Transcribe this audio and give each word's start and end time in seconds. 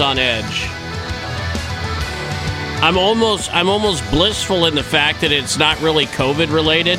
On 0.00 0.18
edge. 0.18 0.68
I'm 2.82 2.98
almost 2.98 3.54
I'm 3.54 3.68
almost 3.68 4.02
blissful 4.10 4.66
in 4.66 4.74
the 4.74 4.82
fact 4.82 5.20
that 5.20 5.30
it's 5.30 5.56
not 5.56 5.80
really 5.80 6.06
COVID 6.06 6.52
related. 6.52 6.98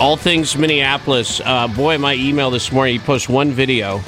All 0.00 0.16
things 0.16 0.56
Minneapolis. 0.56 1.40
Uh, 1.44 1.68
boy, 1.68 1.96
my 1.98 2.14
email 2.14 2.50
this 2.50 2.72
morning. 2.72 2.94
You 2.94 3.00
post 3.00 3.28
one 3.28 3.52
video. 3.52 4.00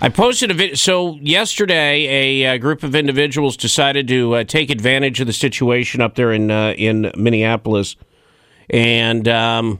I 0.00 0.08
posted 0.08 0.50
a 0.50 0.54
video. 0.54 0.74
So 0.74 1.14
yesterday, 1.20 2.42
a, 2.42 2.54
uh 2.54 2.58
group 2.58 2.82
of 2.82 2.96
individuals 2.96 3.56
decided 3.56 4.08
to 4.08 4.34
uh, 4.34 4.42
take 4.44 4.70
advantage 4.70 5.20
of 5.20 5.28
the 5.28 5.32
situation 5.32 6.00
up 6.00 6.16
there 6.16 6.32
in 6.32 6.50
uh, 6.50 6.72
in 6.72 7.12
Minneapolis, 7.16 7.94
and 8.68 9.28
um, 9.28 9.78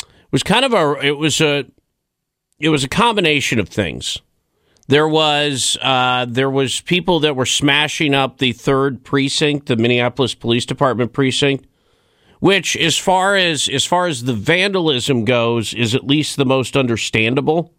it 0.00 0.30
was 0.30 0.44
kind 0.44 0.64
of 0.64 0.72
a 0.72 1.04
it 1.04 1.18
was 1.18 1.40
a 1.40 1.66
it 2.58 2.68
was 2.68 2.84
a 2.84 2.88
combination 2.88 3.58
of 3.58 3.68
things. 3.68 4.18
There 4.86 5.08
was 5.08 5.78
uh, 5.80 6.26
there 6.28 6.50
was 6.50 6.82
people 6.82 7.20
that 7.20 7.36
were 7.36 7.46
smashing 7.46 8.14
up 8.14 8.38
the 8.38 8.52
third 8.52 9.02
precinct, 9.02 9.66
the 9.66 9.76
Minneapolis 9.76 10.34
Police 10.34 10.66
Department 10.66 11.12
precinct, 11.12 11.66
which, 12.40 12.76
as 12.76 12.98
far 12.98 13.34
as 13.34 13.66
as 13.68 13.86
far 13.86 14.06
as 14.06 14.24
the 14.24 14.34
vandalism 14.34 15.24
goes, 15.24 15.72
is 15.72 15.94
at 15.94 16.06
least 16.06 16.36
the 16.36 16.44
most 16.44 16.76
understandable, 16.76 17.72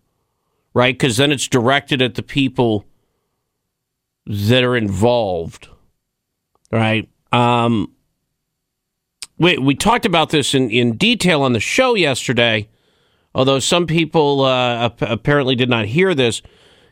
right? 0.73 0.95
Because 0.95 1.17
then 1.17 1.31
it's 1.31 1.47
directed 1.47 2.01
at 2.01 2.15
the 2.15 2.23
people 2.23 2.85
that 4.25 4.63
are 4.63 4.75
involved, 4.75 5.67
right? 6.71 7.07
Um, 7.31 7.93
we 9.37 9.59
we 9.59 9.75
talked 9.75 10.07
about 10.07 10.31
this 10.31 10.55
in 10.55 10.71
in 10.71 10.97
detail 10.97 11.43
on 11.43 11.53
the 11.53 11.59
show 11.59 11.93
yesterday, 11.93 12.67
although 13.35 13.59
some 13.59 13.85
people 13.85 14.41
uh, 14.41 14.89
apparently 15.01 15.55
did 15.55 15.69
not 15.69 15.85
hear 15.85 16.15
this 16.15 16.41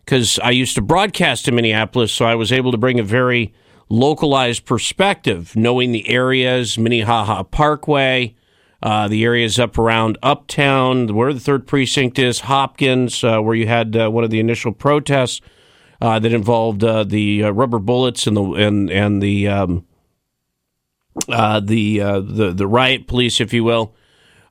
because 0.05 0.37
I 0.39 0.51
used 0.51 0.75
to 0.75 0.81
broadcast 0.81 1.47
in 1.47 1.55
Minneapolis, 1.55 2.11
so 2.11 2.25
I 2.25 2.35
was 2.35 2.51
able 2.51 2.71
to 2.71 2.77
bring 2.77 2.99
a 2.99 3.03
very 3.03 3.53
localized 3.89 4.65
perspective, 4.65 5.55
knowing 5.55 5.91
the 5.91 6.09
areas, 6.09 6.77
Minnehaha 6.77 7.43
Parkway, 7.43 8.35
uh, 8.81 9.07
the 9.07 9.23
areas 9.23 9.57
up 9.57 9.77
around 9.77 10.17
Uptown, 10.21 11.15
where 11.15 11.33
the 11.33 11.39
third 11.39 11.65
precinct 11.65 12.19
is, 12.19 12.41
Hopkins, 12.41 13.23
uh, 13.23 13.39
where 13.39 13.55
you 13.55 13.65
had 13.65 13.95
uh, 13.95 14.09
one 14.09 14.25
of 14.25 14.29
the 14.29 14.41
initial 14.41 14.73
protests 14.73 15.39
uh, 16.01 16.19
that 16.19 16.33
involved 16.33 16.83
uh, 16.83 17.05
the 17.05 17.45
uh, 17.45 17.51
rubber 17.51 17.79
bullets 17.79 18.27
and 18.27 18.35
the 18.35 18.43
and 18.43 18.91
and 18.91 19.21
the 19.21 19.47
um, 19.47 19.85
the 21.27 21.99
the 21.99 22.53
the 22.53 22.67
riot 22.67 23.07
police, 23.07 23.39
if 23.39 23.53
you 23.53 23.63
will, 23.63 23.95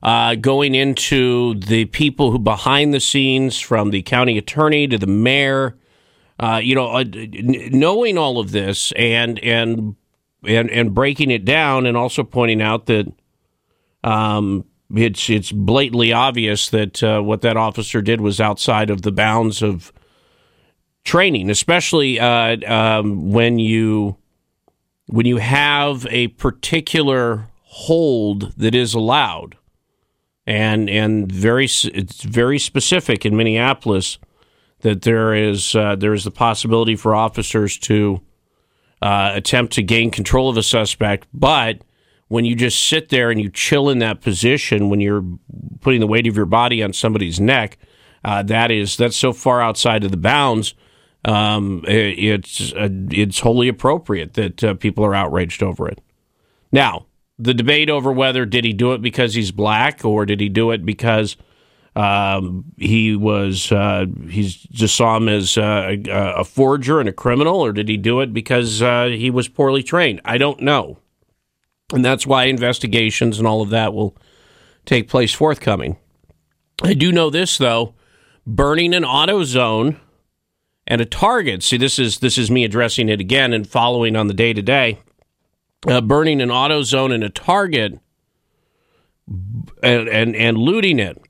uh, 0.03 0.35
going 0.35 0.75
into 0.75 1.55
the 1.55 1.85
people 1.85 2.31
who 2.31 2.37
behind 2.37 2.93
the 2.93 2.99
scenes, 2.99 3.59
from 3.59 3.89
the 3.89 4.01
county 4.01 4.37
attorney 4.37 4.85
to 4.85 4.97
the 4.97 5.07
mayor, 5.07 5.77
uh, 6.39 6.59
you 6.61 6.75
know, 6.75 6.89
uh, 6.89 7.05
knowing 7.07 8.17
all 8.17 8.37
of 8.37 8.51
this 8.51 8.91
and 8.97 9.39
and 9.39 9.95
and 10.45 10.69
and 10.69 10.93
breaking 10.93 11.31
it 11.31 11.45
down, 11.45 11.85
and 11.85 11.95
also 11.95 12.23
pointing 12.23 12.61
out 12.61 12.85
that 12.87 13.11
um, 14.03 14.65
it's 14.93 15.29
it's 15.29 15.53
blatantly 15.53 16.11
obvious 16.11 16.69
that 16.69 17.01
uh, 17.01 17.21
what 17.21 17.41
that 17.41 17.55
officer 17.55 18.01
did 18.01 18.19
was 18.19 18.41
outside 18.41 18.89
of 18.89 19.03
the 19.03 19.11
bounds 19.11 19.61
of 19.61 19.93
training, 21.05 21.49
especially 21.49 22.19
uh, 22.19 22.57
um, 22.67 23.31
when 23.31 23.57
you 23.57 24.17
when 25.07 25.25
you 25.25 25.37
have 25.37 26.05
a 26.09 26.27
particular 26.29 27.47
hold 27.63 28.51
that 28.57 28.75
is 28.75 28.93
allowed, 28.93 29.55
and 30.45 30.89
and 30.89 31.31
very 31.31 31.65
it's 31.65 32.23
very 32.23 32.59
specific 32.59 33.25
in 33.25 33.35
Minneapolis 33.35 34.17
that 34.81 35.01
there 35.03 35.33
is 35.33 35.75
uh, 35.75 35.95
there 35.95 36.13
is 36.13 36.23
the 36.23 36.31
possibility 36.31 36.95
for 36.95 37.15
officers 37.15 37.77
to 37.79 38.21
uh, 39.01 39.31
attempt 39.33 39.73
to 39.73 39.83
gain 39.83 40.11
control 40.11 40.49
of 40.49 40.57
a 40.57 40.63
suspect, 40.63 41.27
but 41.33 41.81
when 42.29 42.45
you 42.45 42.55
just 42.55 42.87
sit 42.87 43.09
there 43.09 43.29
and 43.31 43.39
you 43.41 43.49
chill 43.49 43.89
in 43.89 43.99
that 43.99 44.21
position 44.21 44.89
when 44.89 44.99
you're 44.99 45.23
putting 45.81 45.99
the 45.99 46.07
weight 46.07 46.25
of 46.25 46.35
your 46.35 46.45
body 46.45 46.81
on 46.81 46.91
somebody's 46.93 47.39
neck, 47.39 47.77
uh, 48.25 48.41
that 48.43 48.71
is 48.71 48.97
that's 48.97 49.15
so 49.17 49.31
far 49.33 49.61
outside 49.61 50.03
of 50.03 50.11
the 50.11 50.17
bounds. 50.17 50.73
Um, 51.25 51.83
it- 51.87 52.19
it's 52.19 52.73
uh, 52.73 52.89
it's 53.11 53.39
wholly 53.39 53.67
appropriate 53.69 54.33
that 54.33 54.63
uh, 54.63 54.73
people 54.73 55.05
are 55.05 55.15
outraged 55.15 55.63
over 55.63 55.87
it. 55.87 56.01
Now, 56.71 57.05
the 57.43 57.53
debate 57.53 57.89
over 57.89 58.11
whether 58.11 58.45
did 58.45 58.65
he 58.65 58.73
do 58.73 58.93
it 58.93 59.01
because 59.01 59.33
he's 59.33 59.51
black 59.51 60.03
or 60.05 60.25
did 60.25 60.39
he 60.39 60.49
do 60.49 60.71
it 60.71 60.85
because 60.85 61.37
um, 61.95 62.65
he 62.77 63.15
was 63.15 63.71
uh, 63.71 64.05
he's 64.27 64.55
just 64.55 64.95
saw 64.95 65.17
him 65.17 65.29
as 65.29 65.57
uh, 65.57 65.95
a, 66.07 66.39
a 66.39 66.43
forger 66.43 66.99
and 66.99 67.07
a 67.07 67.13
criminal, 67.13 67.59
or 67.63 67.71
did 67.71 67.87
he 67.87 67.97
do 67.97 68.21
it 68.21 68.33
because 68.33 68.81
uh, 68.81 69.05
he 69.05 69.29
was 69.29 69.47
poorly 69.47 69.83
trained? 69.83 70.19
I 70.25 70.39
don't 70.39 70.61
know, 70.61 70.97
and 71.93 72.03
that's 72.03 72.25
why 72.25 72.45
investigations 72.45 73.37
and 73.37 73.47
all 73.47 73.61
of 73.61 73.69
that 73.69 73.93
will 73.93 74.17
take 74.85 75.07
place 75.07 75.33
forthcoming. 75.33 75.97
I 76.81 76.95
do 76.95 77.11
know 77.11 77.29
this 77.29 77.59
though: 77.59 77.93
burning 78.47 78.95
an 78.95 79.05
auto 79.05 79.43
zone 79.43 79.99
and 80.87 80.99
a 80.99 81.05
target. 81.05 81.61
See, 81.61 81.77
this 81.77 81.99
is 81.99 82.19
this 82.19 82.39
is 82.39 82.49
me 82.49 82.63
addressing 82.63 83.07
it 83.07 83.21
again 83.21 83.53
and 83.53 83.67
following 83.67 84.15
on 84.15 84.25
the 84.25 84.33
day 84.33 84.53
to 84.53 84.63
day. 84.63 84.99
Burning 85.85 86.41
an 86.41 86.51
auto 86.51 86.81
zone 86.83 87.11
and 87.11 87.23
a 87.23 87.29
target, 87.29 87.99
and 89.27 90.07
and, 90.07 90.35
and 90.35 90.57
looting 90.57 90.99
it 90.99 91.21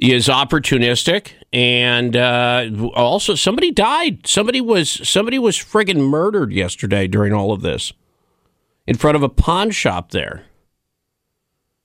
is 0.00 0.28
opportunistic. 0.28 1.32
And 1.52 2.16
uh, 2.16 2.70
also 2.94 3.34
somebody 3.34 3.70
died. 3.70 4.26
Somebody 4.26 4.60
was 4.60 5.08
somebody 5.08 5.38
was 5.38 5.56
friggin 5.56 6.08
murdered 6.08 6.52
yesterday 6.52 7.06
during 7.06 7.32
all 7.32 7.52
of 7.52 7.62
this 7.62 7.92
in 8.86 8.96
front 8.96 9.16
of 9.16 9.22
a 9.22 9.28
pawn 9.28 9.70
shop 9.70 10.10
there. 10.10 10.44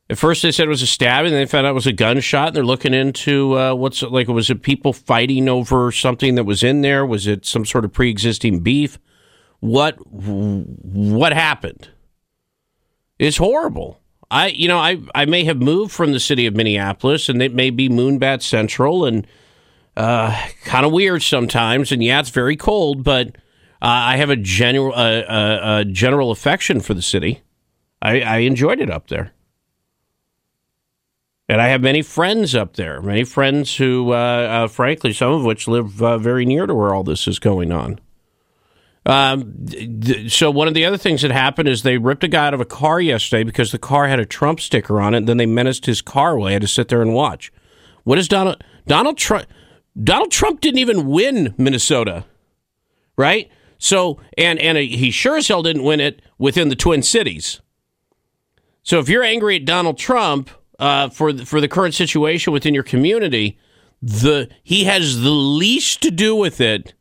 At 0.09 0.17
first 0.17 0.43
they 0.43 0.51
said 0.51 0.65
it 0.65 0.69
was 0.69 0.81
a 0.81 0.87
stabbing 0.87 1.31
and 1.31 1.41
they 1.41 1.45
found 1.45 1.65
out 1.65 1.71
it 1.71 1.75
was 1.75 1.87
a 1.87 1.93
gunshot 1.93 2.47
and 2.47 2.55
they're 2.55 2.65
looking 2.65 2.93
into 2.93 3.57
uh, 3.57 3.73
what's 3.73 4.03
it 4.03 4.11
like? 4.11 4.27
Was 4.27 4.49
it 4.49 4.61
people 4.61 4.93
fighting 4.93 5.47
over 5.47 5.91
something 5.91 6.35
that 6.35 6.43
was 6.43 6.61
in 6.61 6.81
there? 6.81 7.05
Was 7.05 7.25
it 7.25 7.45
some 7.45 7.65
sort 7.65 7.85
of 7.85 7.93
pre-existing 7.93 8.59
beef 8.59 8.99
what 9.63 9.95
what 10.05 11.31
happened 11.31 11.89
it's 13.17 13.37
horrible 13.37 13.99
I, 14.33 14.47
you 14.47 14.67
know, 14.67 14.79
I, 14.79 14.97
I 15.13 15.25
may 15.25 15.43
have 15.43 15.61
moved 15.61 15.91
from 15.91 16.11
the 16.11 16.19
city 16.19 16.47
of 16.47 16.55
Minneapolis, 16.55 17.29
and 17.29 17.39
it 17.39 17.53
may 17.53 17.69
be 17.69 17.87
Moonbat 17.87 18.41
Central, 18.41 19.05
and 19.05 19.27
uh, 19.95 20.35
kind 20.65 20.87
of 20.87 20.91
weird 20.91 21.21
sometimes. 21.21 21.91
And 21.91 22.03
yeah, 22.03 22.19
it's 22.19 22.31
very 22.31 22.55
cold, 22.55 23.03
but 23.03 23.27
uh, 23.27 23.31
I 23.81 24.17
have 24.17 24.31
a 24.31 24.35
general 24.35 24.91
uh, 24.91 25.21
uh, 25.21 25.83
general 25.83 26.31
affection 26.31 26.79
for 26.79 26.95
the 26.95 27.03
city. 27.03 27.41
I, 28.01 28.21
I 28.21 28.37
enjoyed 28.39 28.81
it 28.81 28.89
up 28.89 29.07
there, 29.09 29.33
and 31.47 31.61
I 31.61 31.67
have 31.67 31.81
many 31.81 32.01
friends 32.01 32.55
up 32.55 32.75
there. 32.75 33.03
Many 33.03 33.25
friends 33.25 33.75
who, 33.75 34.13
uh, 34.13 34.15
uh, 34.15 34.67
frankly, 34.67 35.13
some 35.13 35.31
of 35.31 35.45
which 35.45 35.67
live 35.67 36.01
uh, 36.01 36.17
very 36.17 36.45
near 36.45 36.65
to 36.65 36.73
where 36.73 36.95
all 36.95 37.03
this 37.03 37.27
is 37.27 37.37
going 37.37 37.71
on. 37.71 37.99
Um, 39.05 39.65
th- 39.65 40.31
so 40.31 40.49
one 40.49 40.67
of 40.67 40.73
the 40.73 40.85
other 40.85 40.97
things 40.97 41.21
that 41.23 41.31
happened 41.31 41.67
is 41.67 41.83
they 41.83 41.97
ripped 41.97 42.23
a 42.23 42.27
guy 42.27 42.47
out 42.47 42.53
of 42.53 42.61
a 42.61 42.65
car 42.65 43.01
yesterday 43.01 43.43
because 43.43 43.71
the 43.71 43.77
car 43.77 44.07
had 44.07 44.19
a 44.19 44.25
Trump 44.25 44.61
sticker 44.61 45.01
on 45.01 45.13
it. 45.13 45.17
And 45.17 45.29
then 45.29 45.37
they 45.37 45.45
menaced 45.45 45.85
his 45.85 46.01
car 46.01 46.31
away. 46.33 46.51
I 46.51 46.53
had 46.53 46.61
to 46.61 46.67
sit 46.67 46.87
there 46.87 47.01
and 47.01 47.13
watch. 47.13 47.51
What 48.03 48.17
is 48.17 48.27
Donald 48.27 48.63
Donald 48.87 49.17
Trump? 49.17 49.47
Donald 50.01 50.31
Trump 50.31 50.61
didn't 50.61 50.79
even 50.79 51.07
win 51.07 51.53
Minnesota, 51.57 52.25
right? 53.17 53.49
So 53.77 54.19
and 54.37 54.59
and 54.59 54.77
he 54.77 55.11
sure 55.11 55.37
as 55.37 55.47
hell 55.47 55.63
didn't 55.63 55.83
win 55.83 55.99
it 55.99 56.21
within 56.37 56.69
the 56.69 56.75
Twin 56.75 57.03
Cities. 57.03 57.61
So 58.81 58.99
if 58.99 59.07
you're 59.07 59.23
angry 59.23 59.57
at 59.57 59.65
Donald 59.65 59.97
Trump 59.97 60.49
uh, 60.79 61.09
for 61.09 61.31
the, 61.31 61.45
for 61.45 61.61
the 61.61 61.69
current 61.69 61.93
situation 61.93 62.51
within 62.51 62.73
your 62.73 62.83
community, 62.83 63.57
the 64.01 64.49
he 64.63 64.83
has 64.85 65.21
the 65.21 65.29
least 65.29 66.01
to 66.01 66.11
do 66.11 66.35
with 66.35 66.59
it 66.59 66.93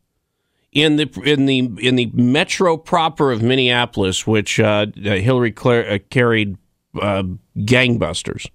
in 0.72 0.96
the 0.96 1.08
in 1.24 1.46
the 1.46 1.58
in 1.78 1.96
the 1.96 2.10
metro 2.14 2.76
proper 2.76 3.30
of 3.30 3.42
Minneapolis, 3.42 4.26
which 4.26 4.58
uh, 4.58 4.86
Hillary 4.96 5.54
uh, 5.56 5.98
carried 6.10 6.56
uh, 7.00 7.24
gangbusters. 7.58 8.48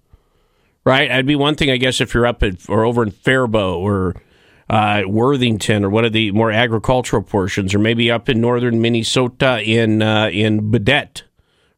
Right, 0.84 1.12
it'd 1.12 1.26
be 1.26 1.36
one 1.36 1.56
thing, 1.56 1.70
I 1.70 1.76
guess, 1.76 2.00
if 2.00 2.14
you're 2.14 2.26
up 2.26 2.44
at 2.44 2.70
or 2.70 2.86
over 2.86 3.04
in 3.04 3.12
Faribault 3.12 3.82
or 3.82 4.16
uh, 4.70 5.04
Worthington 5.06 5.84
or 5.84 5.90
one 5.90 6.06
of 6.06 6.14
the 6.14 6.32
more 6.32 6.50
agricultural 6.50 7.24
portions, 7.24 7.76
or 7.76 7.80
maybe 7.80 8.10
up 8.10 8.30
in 8.30 8.40
northern 8.40 8.82
Minnesota 8.82 9.62
in 9.62 10.02
uh, 10.02 10.30
in 10.30 10.72
Baudette 10.72 11.24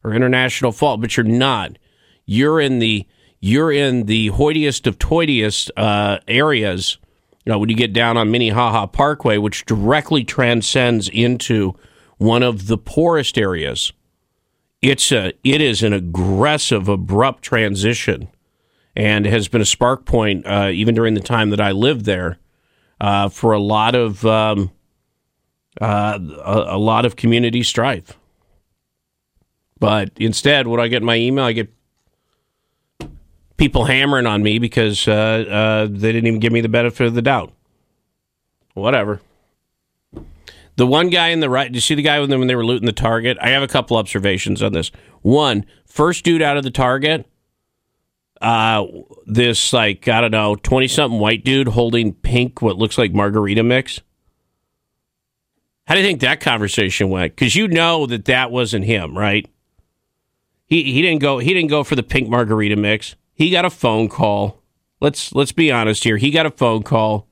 or 0.04 0.14
International 0.14 0.72
Falls, 0.72 1.00
but 1.00 1.16
you're 1.16 1.24
not. 1.24 1.76
You're 2.24 2.60
in 2.60 2.78
the 2.78 3.06
you're 3.40 3.72
in 3.72 4.06
the 4.06 4.28
hoitiest 4.28 4.86
of 4.86 4.98
toitiest 4.98 5.70
uh, 5.76 6.18
areas. 6.28 6.98
You 7.44 7.52
know, 7.52 7.58
when 7.58 7.68
you 7.68 7.76
get 7.76 7.92
down 7.92 8.16
on 8.16 8.30
Minnehaha 8.30 8.86
Parkway, 8.86 9.38
which 9.38 9.64
directly 9.64 10.24
transcends 10.24 11.08
into 11.08 11.74
one 12.18 12.42
of 12.42 12.66
the 12.66 12.76
poorest 12.76 13.38
areas, 13.38 13.92
it's 14.82 15.10
a 15.10 15.32
it 15.42 15.60
is 15.60 15.82
an 15.82 15.92
aggressive, 15.92 16.88
abrupt 16.88 17.42
transition, 17.42 18.28
and 18.94 19.24
has 19.26 19.48
been 19.48 19.60
a 19.60 19.66
spark 19.66 20.04
point 20.04 20.46
uh, 20.46 20.68
even 20.72 20.94
during 20.94 21.14
the 21.14 21.20
time 21.20 21.50
that 21.50 21.60
I 21.60 21.72
lived 21.72 22.04
there 22.04 22.38
uh, 23.00 23.28
for 23.28 23.52
a 23.52 23.58
lot 23.58 23.94
of 23.94 24.24
um, 24.26 24.70
uh, 25.80 26.18
a, 26.44 26.76
a 26.76 26.78
lot 26.78 27.04
of 27.04 27.16
community 27.16 27.62
strife. 27.62 28.16
But 29.78 30.10
instead, 30.16 30.66
when 30.66 30.78
I 30.78 30.88
get 30.88 31.02
my 31.02 31.16
email, 31.16 31.44
I 31.44 31.52
get 31.52 31.72
people 33.60 33.84
hammering 33.84 34.24
on 34.24 34.42
me 34.42 34.58
because 34.58 35.06
uh, 35.06 35.12
uh, 35.12 35.84
they 35.84 36.12
didn't 36.12 36.26
even 36.26 36.40
give 36.40 36.50
me 36.50 36.62
the 36.62 36.68
benefit 36.68 37.06
of 37.06 37.14
the 37.14 37.20
doubt. 37.20 37.52
Whatever. 38.72 39.20
The 40.76 40.86
one 40.86 41.10
guy 41.10 41.28
in 41.28 41.40
the 41.40 41.50
right, 41.50 41.72
you 41.72 41.78
see 41.78 41.94
the 41.94 42.00
guy 42.00 42.20
with 42.20 42.30
them 42.30 42.38
when 42.38 42.48
they 42.48 42.54
were 42.54 42.64
looting 42.64 42.86
the 42.86 42.92
target? 42.92 43.36
I 43.38 43.50
have 43.50 43.62
a 43.62 43.68
couple 43.68 43.98
observations 43.98 44.62
on 44.62 44.72
this. 44.72 44.90
One, 45.20 45.66
first 45.84 46.24
dude 46.24 46.40
out 46.40 46.56
of 46.56 46.62
the 46.62 46.70
target, 46.70 47.26
uh, 48.40 48.86
this 49.26 49.74
like 49.74 50.08
I 50.08 50.22
don't 50.22 50.30
know, 50.30 50.56
twenty 50.56 50.88
something 50.88 51.20
white 51.20 51.44
dude 51.44 51.68
holding 51.68 52.14
pink, 52.14 52.62
what 52.62 52.78
looks 52.78 52.96
like 52.96 53.12
margarita 53.12 53.62
mix. 53.62 54.00
How 55.86 55.94
do 55.94 56.00
you 56.00 56.06
think 56.06 56.22
that 56.22 56.40
conversation 56.40 57.10
went? 57.10 57.36
Because 57.36 57.54
you 57.54 57.68
know 57.68 58.06
that 58.06 58.24
that 58.24 58.50
wasn't 58.50 58.86
him, 58.86 59.18
right? 59.18 59.46
He 60.64 60.82
he 60.84 61.02
didn't 61.02 61.20
go 61.20 61.40
he 61.40 61.52
didn't 61.52 61.68
go 61.68 61.84
for 61.84 61.94
the 61.94 62.02
pink 62.02 62.30
margarita 62.30 62.76
mix. 62.76 63.16
He 63.40 63.48
got 63.48 63.64
a 63.64 63.70
phone 63.70 64.10
call. 64.10 64.60
Let's 65.00 65.34
let's 65.34 65.52
be 65.52 65.72
honest 65.72 66.04
here. 66.04 66.18
He 66.18 66.30
got 66.30 66.44
a 66.44 66.50
phone 66.50 66.82
call. 66.82 67.26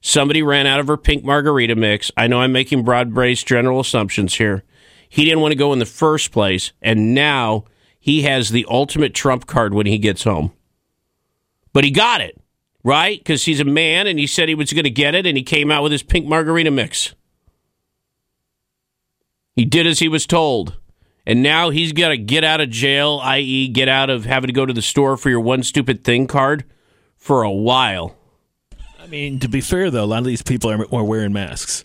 Somebody 0.00 0.42
ran 0.42 0.66
out 0.66 0.80
of 0.80 0.86
her 0.86 0.96
pink 0.96 1.22
margarita 1.22 1.76
mix. 1.76 2.10
I 2.16 2.28
know 2.28 2.40
I'm 2.40 2.52
making 2.52 2.82
broad 2.82 3.12
based 3.14 3.46
general 3.46 3.78
assumptions 3.78 4.36
here. 4.36 4.64
He 5.06 5.26
didn't 5.26 5.40
want 5.40 5.52
to 5.52 5.58
go 5.58 5.74
in 5.74 5.78
the 5.78 5.84
first 5.84 6.32
place, 6.32 6.72
and 6.80 7.14
now 7.14 7.66
he 7.98 8.22
has 8.22 8.48
the 8.48 8.64
ultimate 8.70 9.12
trump 9.12 9.46
card 9.46 9.74
when 9.74 9.84
he 9.84 9.98
gets 9.98 10.24
home. 10.24 10.54
But 11.74 11.84
he 11.84 11.90
got 11.90 12.22
it, 12.22 12.40
right? 12.82 13.18
Because 13.18 13.44
he's 13.44 13.60
a 13.60 13.64
man 13.64 14.06
and 14.06 14.18
he 14.18 14.26
said 14.26 14.48
he 14.48 14.54
was 14.54 14.72
going 14.72 14.84
to 14.84 14.90
get 14.90 15.14
it, 15.14 15.26
and 15.26 15.36
he 15.36 15.42
came 15.42 15.70
out 15.70 15.82
with 15.82 15.92
his 15.92 16.02
pink 16.02 16.26
margarita 16.26 16.70
mix. 16.70 17.14
He 19.54 19.66
did 19.66 19.86
as 19.86 19.98
he 19.98 20.08
was 20.08 20.26
told. 20.26 20.79
And 21.26 21.42
now 21.42 21.70
he's 21.70 21.92
got 21.92 22.08
to 22.08 22.18
get 22.18 22.44
out 22.44 22.60
of 22.60 22.70
jail, 22.70 23.20
i.e., 23.22 23.68
get 23.68 23.88
out 23.88 24.10
of 24.10 24.24
having 24.24 24.48
to 24.48 24.52
go 24.52 24.66
to 24.66 24.72
the 24.72 24.82
store 24.82 25.16
for 25.16 25.30
your 25.30 25.40
one 25.40 25.62
stupid 25.62 26.02
thing 26.02 26.26
card 26.26 26.64
for 27.16 27.42
a 27.42 27.50
while. 27.50 28.16
I 28.98 29.06
mean, 29.06 29.38
to 29.40 29.48
be 29.48 29.60
fair, 29.60 29.90
though, 29.90 30.04
a 30.04 30.06
lot 30.06 30.18
of 30.18 30.24
these 30.24 30.42
people 30.42 30.70
are, 30.70 30.94
are 30.94 31.04
wearing 31.04 31.32
masks. 31.32 31.84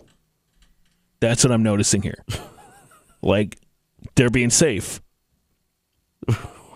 That's 1.20 1.44
what 1.44 1.52
I'm 1.52 1.62
noticing 1.62 2.02
here. 2.02 2.24
like, 3.22 3.58
they're 4.14 4.30
being 4.30 4.50
safe. 4.50 5.00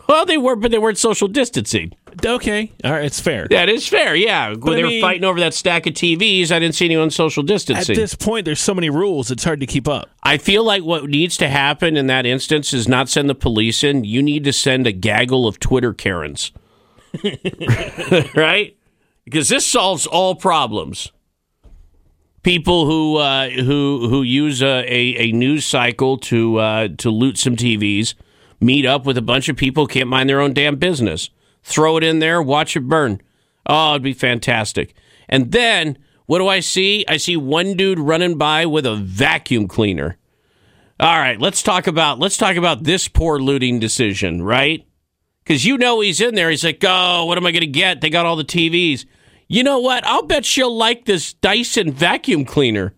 Well, 0.09 0.27
they 0.27 0.39
were, 0.39 0.57
but 0.57 0.71
they 0.71 0.79
weren't 0.79 0.99
social 0.99 1.29
distancing. 1.29 1.93
Okay, 2.25 2.73
all 2.85 2.93
right, 2.93 3.05
it's 3.05 3.21
fair. 3.21 3.47
That 3.51 3.69
is 3.69 3.87
fair, 3.87 4.15
yeah. 4.15 4.55
When 4.55 4.75
I 4.75 4.77
they 4.77 4.83
were 4.85 5.01
fighting 5.01 5.25
over 5.25 5.41
that 5.41 5.55
stack 5.55 5.87
of 5.87 5.95
TVs, 5.95 6.51
I 6.51 6.59
didn't 6.59 6.75
see 6.75 6.85
anyone 6.85 7.11
social 7.11 7.43
distancing. 7.43 7.95
At 7.95 8.01
this 8.01 8.15
point, 8.15 8.45
there's 8.45 8.61
so 8.61 8.75
many 8.75 8.91
rules; 8.91 9.31
it's 9.31 9.45
hard 9.45 9.61
to 9.61 9.67
keep 9.67 9.89
up. 9.89 10.09
I 10.23 10.39
feel 10.39 10.65
like 10.65 10.83
what 10.83 11.05
needs 11.05 11.37
to 11.39 11.49
happen 11.49 11.97
in 11.97 12.07
that 12.09 12.27
instance 12.27 12.73
is 12.73 12.89
not 12.89 13.09
send 13.09 13.29
the 13.29 13.35
police 13.35 13.83
in. 13.85 14.05
You 14.05 14.23
need 14.23 14.45
to 14.45 14.53
send 14.53 14.87
a 14.87 14.93
gaggle 14.93 15.47
of 15.47 15.59
Twitter 15.59 15.93
Karens. 15.93 16.53
right? 18.35 18.77
Because 19.25 19.49
this 19.49 19.67
solves 19.67 20.07
all 20.07 20.35
problems. 20.35 21.13
People 22.43 22.87
who 22.87 23.17
uh, 23.17 23.51
who 23.51 24.09
who 24.09 24.23
use 24.23 24.63
a, 24.63 24.85
a, 24.87 25.29
a 25.29 25.33
news 25.33 25.67
cycle 25.67 26.17
to 26.19 26.57
uh, 26.57 26.89
to 26.99 27.11
loot 27.11 27.37
some 27.37 27.55
TVs, 27.55 28.15
meet 28.61 28.87
up 28.87 29.05
with 29.05 29.19
a 29.19 29.23
bunch 29.23 29.49
of 29.49 29.57
people 29.57 29.85
who 29.85 29.89
can't 29.89 30.09
mind 30.09 30.29
their 30.29 30.41
own 30.41 30.55
damn 30.55 30.77
business. 30.77 31.29
Throw 31.63 31.97
it 31.97 32.05
in 32.05 32.19
there, 32.19 32.41
watch 32.43 32.77
it 32.77 32.89
burn. 32.89 33.21
Oh, 33.67 33.93
it'd 33.93 34.03
be 34.03 34.13
fantastic. 34.13 34.95
And 35.29 35.53
then 35.53 35.99
what 36.27 36.39
do 36.39 36.49
I 36.49 36.61
see? 36.61 37.05
I 37.09 37.17
see 37.17 37.37
one 37.37 37.77
dude 37.77 37.99
running 37.99 38.39
by 38.39 38.67
with 38.67 38.87
a 38.87 38.97
vacuum 38.97 39.67
cleaner. 39.69 40.17
All 41.01 41.19
right, 41.19 41.41
let's 41.41 41.63
talk 41.63 41.87
about 41.87 42.19
let's 42.19 42.37
talk 42.37 42.57
about 42.57 42.85
this 42.85 43.09
poor 43.09 43.39
looting 43.39 43.81
decision, 43.81 44.43
right? 44.43 44.87
Because 45.43 45.65
you 45.65 45.79
know 45.79 46.01
he's 46.01 46.21
in 46.21 46.35
there. 46.35 46.51
He's 46.51 46.63
like, 46.63 46.85
oh, 46.87 47.25
what 47.25 47.39
am 47.39 47.47
I 47.47 47.53
going 47.53 47.63
to 47.63 47.67
get? 47.67 48.01
They 48.01 48.11
got 48.11 48.27
all 48.27 48.37
the 48.37 48.45
TVs. 48.45 49.07
You 49.49 49.65
know 49.65 49.81
what? 49.81 50.07
I'll 50.07 50.23
bet 50.23 50.45
she'll 50.45 50.77
like 50.77 51.07
this 51.07 51.33
Dyson 51.33 51.91
vacuum 51.93 52.45
cleaner. 52.45 52.95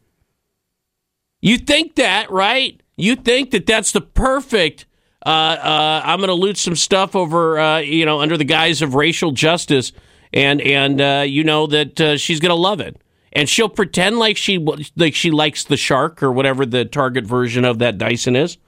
You 1.40 1.56
think 1.56 1.94
that, 1.94 2.30
right? 2.30 2.80
You 2.96 3.16
think 3.16 3.52
that 3.52 3.64
that's 3.64 3.92
the 3.92 4.02
perfect. 4.02 4.84
Uh, 5.24 5.28
uh, 5.28 6.02
I'm 6.04 6.18
going 6.18 6.28
to 6.28 6.34
loot 6.34 6.56
some 6.56 6.74
stuff 6.74 7.14
over, 7.14 7.58
uh, 7.58 7.78
you 7.78 8.04
know, 8.04 8.20
under 8.20 8.36
the 8.36 8.44
guise 8.44 8.82
of 8.82 8.94
racial 8.94 9.30
justice, 9.30 9.92
and 10.32 10.60
and 10.60 11.00
uh, 11.00 11.24
you 11.26 11.44
know 11.44 11.66
that 11.68 12.00
uh, 12.00 12.16
she's 12.16 12.40
going 12.40 12.50
to 12.50 12.54
love 12.54 12.80
it, 12.80 13.00
and 13.32 13.48
she'll 13.48 13.68
pretend 13.68 14.18
like 14.18 14.36
she 14.36 14.58
like 14.96 15.14
she 15.14 15.30
likes 15.30 15.64
the 15.64 15.76
shark 15.76 16.22
or 16.22 16.32
whatever 16.32 16.66
the 16.66 16.84
target 16.84 17.24
version 17.24 17.64
of 17.64 17.78
that 17.78 17.98
Dyson 17.98 18.34
is. 18.34 18.58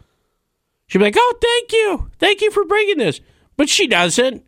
She'll 0.86 1.00
be 1.00 1.06
like, 1.06 1.16
"Oh, 1.18 1.34
thank 1.40 1.72
you, 1.72 2.10
thank 2.18 2.40
you 2.40 2.52
for 2.52 2.64
bringing 2.64 2.98
this," 2.98 3.20
but 3.56 3.68
she 3.68 3.88
doesn't. 3.88 4.44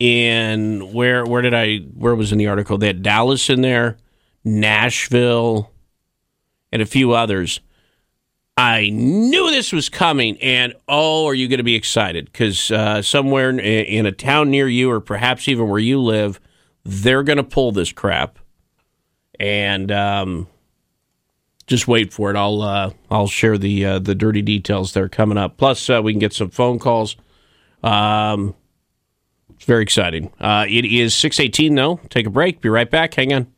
in 0.00 0.92
where 0.92 1.24
where 1.24 1.42
did 1.42 1.54
I 1.54 1.78
where 1.78 2.16
was 2.16 2.32
in 2.32 2.38
the 2.38 2.48
article? 2.48 2.76
They 2.76 2.88
had 2.88 3.02
Dallas 3.02 3.48
in 3.48 3.60
there, 3.60 3.96
Nashville, 4.44 5.70
and 6.72 6.82
a 6.82 6.86
few 6.86 7.12
others. 7.12 7.60
I 8.56 8.90
knew 8.90 9.50
this 9.50 9.72
was 9.72 9.88
coming, 9.88 10.40
and 10.40 10.74
oh, 10.88 11.26
are 11.26 11.34
you 11.34 11.48
going 11.48 11.58
to 11.58 11.64
be 11.64 11.74
excited? 11.74 12.26
Because 12.26 12.70
uh, 12.70 13.02
somewhere 13.02 13.50
in, 13.50 13.60
in 13.60 14.06
a 14.06 14.12
town 14.12 14.50
near 14.50 14.68
you, 14.68 14.90
or 14.90 15.00
perhaps 15.00 15.48
even 15.48 15.68
where 15.68 15.80
you 15.80 16.00
live, 16.00 16.40
they're 16.84 17.22
going 17.22 17.38
to 17.38 17.44
pull 17.44 17.72
this 17.72 17.92
crap, 17.92 18.38
and 19.40 19.90
um, 19.90 20.46
just 21.66 21.88
wait 21.88 22.12
for 22.12 22.30
it. 22.30 22.36
I'll 22.36 22.62
uh, 22.62 22.90
I'll 23.10 23.26
share 23.26 23.58
the 23.58 23.84
uh, 23.84 23.98
the 23.98 24.14
dirty 24.14 24.42
details 24.42 24.92
there 24.92 25.08
coming 25.08 25.38
up. 25.38 25.56
Plus, 25.56 25.88
uh, 25.90 26.00
we 26.02 26.12
can 26.12 26.20
get 26.20 26.32
some 26.32 26.50
phone 26.50 26.78
calls. 26.78 27.16
Um, 27.82 28.54
it's 29.50 29.64
very 29.64 29.82
exciting. 29.82 30.32
Uh, 30.40 30.66
it 30.68 30.84
is 30.84 31.14
six 31.14 31.40
eighteen 31.40 31.74
though. 31.74 32.00
Take 32.10 32.26
a 32.26 32.30
break. 32.30 32.60
Be 32.60 32.68
right 32.68 32.90
back. 32.90 33.14
Hang 33.14 33.32
on. 33.32 33.54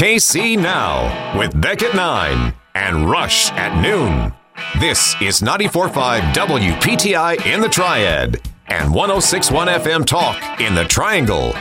KC 0.00 0.56
Now 0.56 1.38
with 1.38 1.60
Beck 1.60 1.82
at 1.82 1.94
9 1.94 2.54
and 2.74 3.10
Rush 3.10 3.52
at 3.52 3.82
noon. 3.82 4.32
This 4.78 5.14
is 5.20 5.40
94.5 5.40 6.20
WPTI 6.32 7.46
in 7.46 7.60
the 7.60 7.68
Triad 7.68 8.40
and 8.66 8.94
106.1 8.94 9.78
FM 9.78 10.06
Talk 10.06 10.60
in 10.60 10.74
the 10.74 10.84
Triangle. 10.84 11.52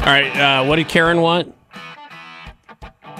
All 0.00 0.06
right. 0.06 0.30
Uh, 0.36 0.64
what 0.64 0.76
did 0.76 0.88
Karen 0.88 1.20
want? 1.20 1.54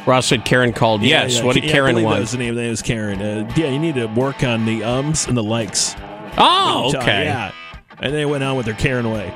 Ross 0.07 0.27
said 0.27 0.45
Karen 0.45 0.73
called. 0.73 1.03
Yeah, 1.03 1.25
yes. 1.25 1.39
yeah, 1.39 1.45
what 1.45 1.55
did 1.55 1.65
yeah, 1.65 1.71
I 1.71 1.73
Karen 1.73 1.93
believe 1.95 2.05
That 2.05 2.11
want? 2.11 2.21
was 2.21 2.33
the 2.33 2.39
name. 2.39 2.55
That 2.55 2.69
was 2.69 2.83
Karen. 2.83 3.21
Uh, 3.21 3.53
yeah, 3.57 3.69
you 3.69 3.79
need 3.79 3.97
to 3.97 4.07
work 4.07 4.43
on 4.43 4.65
the 4.65 4.83
ums 4.85 5.27
and 5.27 5.37
the 5.37 5.43
likes. 5.43 5.95
Oh, 6.39 6.93
okay. 6.97 7.25
Yeah. 7.25 7.53
And 7.99 8.15
they 8.15 8.25
went 8.25 8.43
on 8.43 8.57
with 8.57 8.67
their 8.67 8.75
Karen 8.75 9.11
way. 9.11 9.33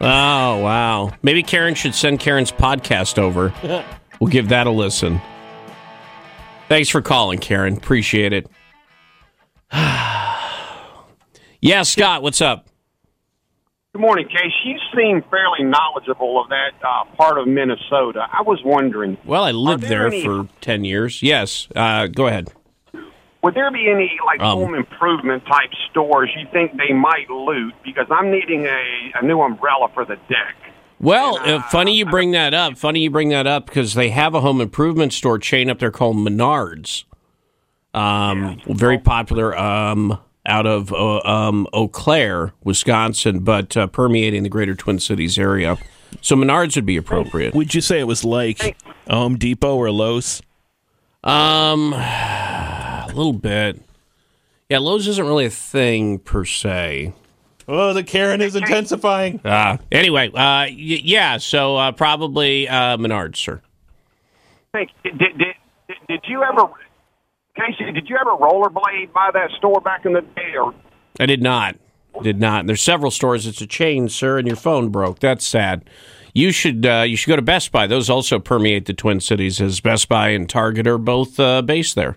Oh, 0.00 0.58
wow. 0.58 1.12
Maybe 1.22 1.42
Karen 1.42 1.74
should 1.74 1.94
send 1.94 2.20
Karen's 2.20 2.50
podcast 2.50 3.18
over. 3.18 3.52
we'll 4.20 4.30
give 4.30 4.48
that 4.48 4.66
a 4.66 4.70
listen. 4.70 5.20
Thanks 6.68 6.88
for 6.88 7.00
calling, 7.02 7.38
Karen. 7.38 7.76
Appreciate 7.76 8.32
it. 8.32 8.46
yeah, 11.60 11.82
Scott, 11.82 12.22
what's 12.22 12.40
up? 12.40 12.66
Good 13.94 14.00
morning, 14.02 14.28
Case. 14.28 14.52
You 14.64 14.76
seem 14.94 15.22
fairly 15.30 15.64
knowledgeable 15.64 16.40
of 16.40 16.48
that 16.50 16.72
uh, 16.86 17.04
part 17.16 17.38
of 17.38 17.48
Minnesota. 17.48 18.26
I 18.30 18.42
was 18.42 18.60
wondering, 18.64 19.16
Well, 19.24 19.44
I 19.44 19.50
lived 19.52 19.84
there 19.84 20.00
there 20.00 20.06
any- 20.08 20.24
for 20.24 20.46
10 20.60 20.84
years. 20.84 21.22
Yes. 21.22 21.68
Uh, 21.74 22.06
go 22.06 22.26
ahead. 22.26 22.52
would 23.42 23.54
there 23.54 23.70
be 23.70 23.88
any 23.90 24.18
like 24.26 24.40
Um, 24.40 24.58
home 24.58 24.74
improvement 24.74 25.44
type 25.46 25.70
stores 25.90 26.28
you 26.36 26.46
think 26.52 26.76
they 26.76 26.92
might 26.92 27.30
loot? 27.30 27.74
Because 27.82 28.06
I'm 28.10 28.30
needing 28.30 28.66
a, 28.66 29.12
a 29.20 29.22
new 29.24 29.40
umbrella 29.40 29.88
for 29.94 30.04
the 30.04 30.16
deck. 30.28 30.54
Well, 31.00 31.38
uh, 31.38 31.62
funny 31.62 31.96
you 31.96 32.06
bring 32.06 32.32
that 32.32 32.54
up. 32.54 32.76
Funny 32.76 33.00
you 33.00 33.10
bring 33.10 33.28
that 33.28 33.46
up 33.46 33.66
because 33.66 33.94
they 33.94 34.10
have 34.10 34.34
a 34.34 34.40
home 34.40 34.60
improvement 34.60 35.12
store 35.12 35.38
chain 35.38 35.70
up 35.70 35.78
there 35.78 35.90
called 35.90 36.16
Menards. 36.16 37.04
Um, 37.94 38.60
very 38.66 38.98
popular 38.98 39.56
um, 39.56 40.18
out 40.44 40.66
of 40.66 40.92
uh, 40.92 41.20
um, 41.20 41.66
Eau 41.72 41.88
Claire, 41.88 42.52
Wisconsin, 42.64 43.40
but 43.40 43.76
uh, 43.76 43.86
permeating 43.86 44.42
the 44.42 44.48
greater 44.48 44.74
Twin 44.74 44.98
Cities 44.98 45.38
area. 45.38 45.78
So 46.20 46.34
Menards 46.36 46.74
would 46.74 46.86
be 46.86 46.96
appropriate. 46.96 47.54
Would 47.54 47.74
you 47.74 47.80
say 47.80 48.00
it 48.00 48.06
was 48.06 48.24
like 48.24 48.76
Home 49.08 49.36
Depot 49.36 49.76
or 49.76 49.90
Lowe's? 49.90 50.42
Um, 51.22 51.92
a 51.94 53.06
little 53.08 53.32
bit. 53.32 53.80
Yeah, 54.68 54.78
Lowe's 54.78 55.06
isn't 55.06 55.26
really 55.26 55.46
a 55.46 55.50
thing 55.50 56.18
per 56.18 56.44
se. 56.44 57.14
Oh, 57.70 57.92
the 57.92 58.02
Karen 58.02 58.40
is 58.40 58.56
intensifying. 58.56 59.40
Uh, 59.44 59.76
anyway, 59.92 60.28
uh, 60.28 60.32
y- 60.34 60.70
yeah, 60.70 61.36
so 61.36 61.76
uh, 61.76 61.92
probably 61.92 62.66
uh, 62.66 62.96
Menards, 62.96 63.36
sir. 63.36 63.60
Think 64.72 64.90
did 65.04 65.18
did, 65.18 65.36
did 65.36 65.96
did 66.08 66.20
you 66.26 66.42
ever, 66.42 66.68
Casey? 67.56 67.92
Did 67.92 68.08
you 68.08 68.16
ever 68.18 68.30
rollerblade 68.36 69.12
by 69.12 69.30
that 69.34 69.50
store 69.58 69.80
back 69.82 70.06
in 70.06 70.14
the 70.14 70.22
day? 70.22 70.54
Or 70.58 70.74
I 71.20 71.26
did 71.26 71.42
not. 71.42 71.76
Did 72.22 72.40
not. 72.40 72.66
There's 72.66 72.82
several 72.82 73.10
stores. 73.10 73.46
It's 73.46 73.60
a 73.60 73.66
chain, 73.66 74.08
sir, 74.08 74.38
and 74.38 74.46
your 74.46 74.56
phone 74.56 74.88
broke. 74.88 75.20
That's 75.20 75.46
sad. 75.46 75.84
You 76.34 76.52
should 76.52 76.84
uh, 76.86 77.04
you 77.06 77.16
should 77.16 77.28
go 77.28 77.36
to 77.36 77.42
Best 77.42 77.70
Buy. 77.70 77.86
Those 77.86 78.08
also 78.10 78.38
permeate 78.38 78.86
the 78.86 78.94
Twin 78.94 79.20
Cities, 79.20 79.60
as 79.60 79.80
Best 79.80 80.08
Buy 80.08 80.30
and 80.30 80.48
Target 80.48 80.86
are 80.86 80.98
both 80.98 81.38
uh, 81.38 81.62
based 81.62 81.94
there. 81.94 82.16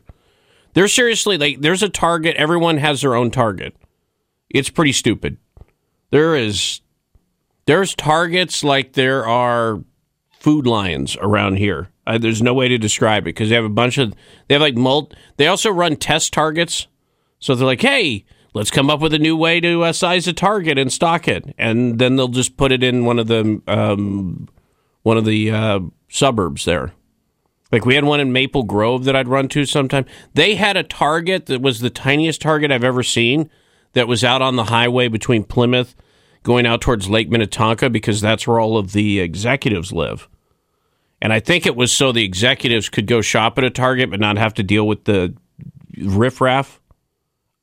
They're 0.74 0.88
seriously 0.88 1.38
like 1.38 1.60
there's 1.62 1.84
a 1.84 1.90
Target. 1.90 2.36
Everyone 2.38 2.78
has 2.78 3.02
their 3.02 3.16
own 3.16 3.32
Target. 3.32 3.76
It's 4.54 4.70
pretty 4.70 4.92
stupid. 4.92 5.38
There 6.12 6.36
is 6.36 6.82
there's 7.66 7.96
Targets 7.96 8.64
like 8.64 8.94
there 8.94 9.26
are 9.26 9.84
food 10.40 10.66
lions 10.66 11.16
around 11.22 11.58
here. 11.58 11.90
Uh, 12.08 12.18
there's 12.18 12.42
no 12.42 12.54
way 12.54 12.68
to 12.68 12.78
describe 12.78 13.24
it 13.24 13.36
because 13.36 13.50
they 13.50 13.56
have 13.56 13.64
a 13.64 13.70
bunch 13.70 13.98
of 13.98 14.14
they 14.48 14.56
have 14.56 14.62
like 14.62 14.76
mult. 14.76 15.14
They 15.38 15.48
also 15.48 15.70
run 15.70 15.96
test 15.96 16.34
targets. 16.34 16.88
So 17.40 17.56
they're 17.56 17.66
like, 17.66 17.82
hey, 17.82 18.26
let's 18.54 18.72
come 18.72 18.90
up 18.90 19.00
with 19.00 19.14
a 19.14 19.20
new 19.20 19.38
way 19.38 19.60
to 19.60 19.84
uh, 19.84 19.94
size 19.94 20.28
a 20.28 20.34
target 20.34 20.78
and 20.78 20.92
stock 20.92 21.28
it, 21.28 21.56
and 21.58 22.00
then 22.00 22.16
they'll 22.16 22.28
just 22.28 22.58
put 22.58 22.72
it 22.72 22.84
in 22.84 23.06
one 23.06 23.20
of 23.20 23.28
the 23.28 23.62
um, 23.68 24.50
one 25.04 25.18
of 25.18 25.26
the 25.26 25.52
uh, 25.52 25.80
suburbs 26.10 26.66
there. 26.66 26.94
Like 27.72 27.86
we 27.86 27.96
had 27.96 28.04
one 28.04 28.20
in 28.20 28.34
Maple 28.34 28.64
Grove 28.64 29.06
that 29.06 29.16
I'd 29.16 29.28
run 29.28 29.48
to 29.50 29.66
sometime. 29.66 30.06
They 30.34 30.56
had 30.56 30.76
a 30.76 30.84
target 30.84 31.46
that 31.46 31.62
was 31.62 31.80
the 31.80 31.90
tiniest 31.90 32.42
target 32.42 32.72
I've 32.72 32.84
ever 32.84 33.04
seen. 33.04 33.50
That 33.94 34.08
was 34.08 34.24
out 34.24 34.42
on 34.42 34.56
the 34.56 34.66
highway 34.66 35.08
between 35.08 35.44
Plymouth, 35.44 35.96
going 36.44 36.66
out 36.66 36.82
towards 36.82 37.10
Lake 37.10 37.30
Minnetonka, 37.30 37.90
because 37.90 38.22
that's 38.22 38.48
where 38.48 38.60
all 38.60 38.78
of 38.78 38.94
the 38.94 39.20
executives 39.20 39.92
live. 39.92 40.30
And 41.22 41.32
I 41.32 41.40
think 41.40 41.66
it 41.66 41.76
was 41.76 41.92
so 41.92 42.12
the 42.12 42.24
executives 42.24 42.90
could 42.90 43.06
go 43.06 43.22
shop 43.22 43.58
at 43.58 43.64
a 43.64 43.70
Target 43.70 44.10
but 44.10 44.20
not 44.20 44.38
have 44.38 44.54
to 44.56 44.64
deal 44.64 44.88
with 44.88 45.04
the 45.04 45.36
riffraff 45.98 46.82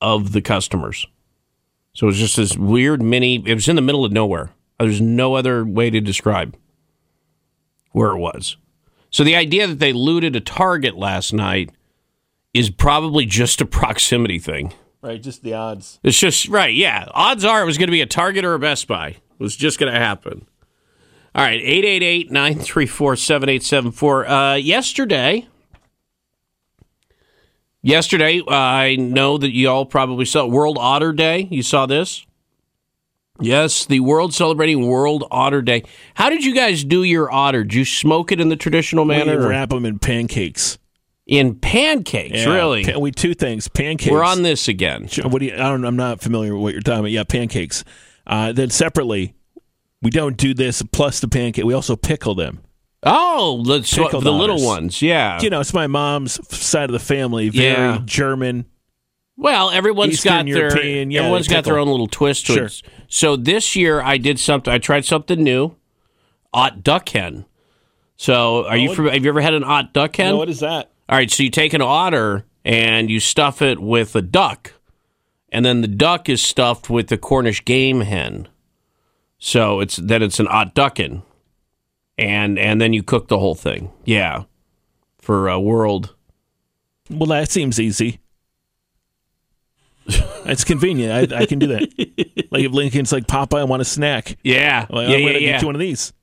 of 0.01 0.31
the 0.31 0.41
customers. 0.41 1.05
So 1.93 2.05
it 2.05 2.11
was 2.11 2.17
just 2.17 2.37
this 2.37 2.55
weird 2.55 3.01
mini. 3.01 3.43
It 3.45 3.55
was 3.55 3.67
in 3.67 3.75
the 3.75 3.81
middle 3.81 4.05
of 4.05 4.11
nowhere. 4.11 4.51
There's 4.79 5.01
no 5.01 5.35
other 5.35 5.65
way 5.65 5.89
to 5.89 5.99
describe 5.99 6.55
where 7.91 8.11
it 8.11 8.19
was. 8.19 8.55
So 9.09 9.23
the 9.23 9.35
idea 9.35 9.67
that 9.67 9.79
they 9.79 9.91
looted 9.91 10.35
a 10.35 10.39
Target 10.39 10.95
last 10.95 11.33
night 11.33 11.71
is 12.53 12.69
probably 12.69 13.25
just 13.25 13.59
a 13.59 13.65
proximity 13.65 14.39
thing. 14.39 14.73
Right, 15.01 15.21
just 15.21 15.43
the 15.43 15.53
odds. 15.53 15.99
It's 16.03 16.19
just 16.19 16.49
right, 16.49 16.73
yeah. 16.73 17.07
Odds 17.13 17.45
are 17.45 17.61
it 17.61 17.65
was 17.65 17.77
going 17.77 17.87
to 17.87 17.91
be 17.91 18.01
a 18.01 18.05
Target 18.05 18.43
or 18.43 18.53
a 18.53 18.59
Best 18.59 18.87
Buy. 18.87 19.07
It 19.09 19.39
was 19.39 19.55
just 19.55 19.79
going 19.79 19.93
to 19.93 19.99
happen. 19.99 20.45
All 21.33 21.43
right, 21.43 21.61
888-934-7874. 21.61 24.53
Uh, 24.53 24.55
yesterday, 24.55 25.47
yesterday, 27.81 28.41
uh, 28.41 28.53
I 28.53 28.95
know 28.95 29.37
that 29.37 29.53
you 29.53 29.69
all 29.69 29.85
probably 29.85 30.25
saw 30.25 30.45
World 30.45 30.77
Otter 30.79 31.13
Day. 31.13 31.47
You 31.49 31.63
saw 31.63 31.85
this? 31.85 32.25
Yes, 33.39 33.85
the 33.85 34.01
world 34.01 34.33
celebrating 34.33 34.85
World 34.87 35.23
Otter 35.31 35.61
Day. 35.61 35.83
How 36.15 36.29
did 36.29 36.43
you 36.43 36.53
guys 36.53 36.83
do 36.83 37.03
your 37.03 37.31
otter? 37.31 37.63
Did 37.63 37.73
you 37.73 37.85
smoke 37.85 38.33
it 38.33 38.41
in 38.41 38.49
the 38.49 38.57
traditional 38.57 39.05
manner? 39.05 39.39
or- 39.39 39.47
wrap 39.47 39.69
them 39.69 39.85
in 39.85 39.97
pancakes. 39.97 40.77
In 41.29 41.53
pancakes, 41.55 42.39
Yeah, 42.43 42.53
really? 42.55 42.91
we 42.99 43.11
two 43.11 43.33
things: 43.35 43.67
pancakes. 43.67 44.11
We're 44.11 44.23
on 44.23 44.41
this 44.41 44.67
again. 44.67 45.07
What 45.23 45.39
do 45.39 45.45
you? 45.45 45.53
I 45.53 45.57
don't, 45.57 45.85
I'm 45.85 45.95
not 45.95 46.21
familiar 46.21 46.53
with 46.55 46.63
what 46.63 46.73
you're 46.73 46.81
talking 46.81 46.99
about. 47.01 47.11
Yeah, 47.11 47.23
pancakes. 47.23 47.83
Uh, 48.25 48.51
then 48.51 48.69
separately, 48.71 49.35
we 50.01 50.09
don't 50.09 50.35
do 50.37 50.53
this 50.55 50.81
plus 50.91 51.19
the 51.19 51.27
pancake. 51.27 51.63
We 51.65 51.73
also 51.73 51.95
pickle 51.95 52.33
them. 52.35 52.61
Oh, 53.03 53.63
the, 53.63 53.83
so- 53.83 54.09
the 54.09 54.31
little 54.33 54.65
ones, 54.65 55.01
yeah. 55.01 55.39
You 55.41 55.49
know, 55.49 55.59
it's 55.61 55.73
my 55.73 55.87
mom's 55.87 56.39
side 56.55 56.85
of 56.89 56.91
the 56.93 56.99
family. 56.99 57.49
Very 57.49 57.67
Yeah. 57.73 58.01
German. 58.03 58.65
Well, 59.37 59.69
everyone's 59.71 60.15
Eastern 60.15 60.47
got 60.47 60.53
their 60.53 60.57
European, 60.69 61.11
yeah, 61.11 61.21
everyone's 61.21 61.47
got 61.47 61.63
their 61.63 61.77
own 61.77 61.87
little 61.87 62.07
twist 62.07 62.47
to 62.47 62.53
Sure. 62.55 62.65
it. 62.65 62.81
So 63.07 63.37
this 63.37 63.73
year 63.75 64.01
I 64.01 64.17
did 64.17 64.37
something. 64.37 64.73
I 64.73 64.79
tried 64.79 65.05
something 65.05 65.41
new. 65.41 65.75
Ot 66.53 66.83
duck 66.83 67.07
hen. 67.09 67.45
So, 68.17 68.65
are 68.65 68.75
you? 68.75 68.89
what- 68.89 68.97
fam- 68.97 69.05
have 69.07 69.23
you 69.23 69.29
ever 69.29 69.39
had 69.39 69.53
an 69.53 69.63
ot 69.63 69.93
duck 69.93 70.15
hen? 70.17 70.31
No, 70.31 70.37
what 70.37 70.49
is 70.49 70.59
that? 70.59 70.89
All 71.09 71.15
right, 71.17 71.31
so 71.31 71.41
you 71.41 71.49
take 71.49 71.73
an 71.73 71.81
otter 71.81 72.45
and 72.63 73.09
you 73.09 73.19
stuff 73.19 73.63
it 73.63 73.79
with 73.79 74.15
a 74.15 74.21
duck, 74.21 74.73
and 75.51 75.65
then 75.65 75.81
the 75.81 75.87
duck 75.87 76.29
is 76.29 76.39
stuffed 76.39 76.87
with 76.87 77.07
the 77.07 77.17
Cornish 77.17 77.65
game 77.65 78.01
hen. 78.01 78.47
So 79.39 79.79
it's 79.79 79.95
then 79.95 80.21
it's 80.21 80.39
an 80.39 80.47
odd 80.47 80.75
duckin, 80.75 81.23
and 82.17 82.59
and 82.59 82.79
then 82.79 82.93
you 82.93 83.01
cook 83.01 83.27
the 83.27 83.39
whole 83.39 83.55
thing. 83.55 83.91
Yeah, 84.05 84.43
for 85.17 85.47
a 85.49 85.59
world. 85.59 86.13
Well, 87.09 87.27
that 87.29 87.49
seems 87.49 87.79
easy. 87.79 88.19
it's 90.05 90.63
convenient. 90.63 91.33
I, 91.33 91.39
I 91.39 91.45
can 91.47 91.57
do 91.59 91.67
that. 91.67 92.35
Like 92.51 92.63
if 92.63 92.71
Lincoln's 92.71 93.11
like, 93.11 93.27
Papa, 93.27 93.57
I 93.57 93.63
want 93.65 93.83
a 93.83 93.85
snack. 93.85 94.35
Yeah, 94.43 94.87
Well, 94.89 95.01
oh, 95.01 95.07
yeah, 95.07 95.13
I'm 95.15 95.19
yeah, 95.21 95.27
gonna 95.27 95.39
yeah. 95.39 95.51
get 95.51 95.61
you 95.61 95.67
one 95.67 95.75
of 95.75 95.79
these. 95.79 96.13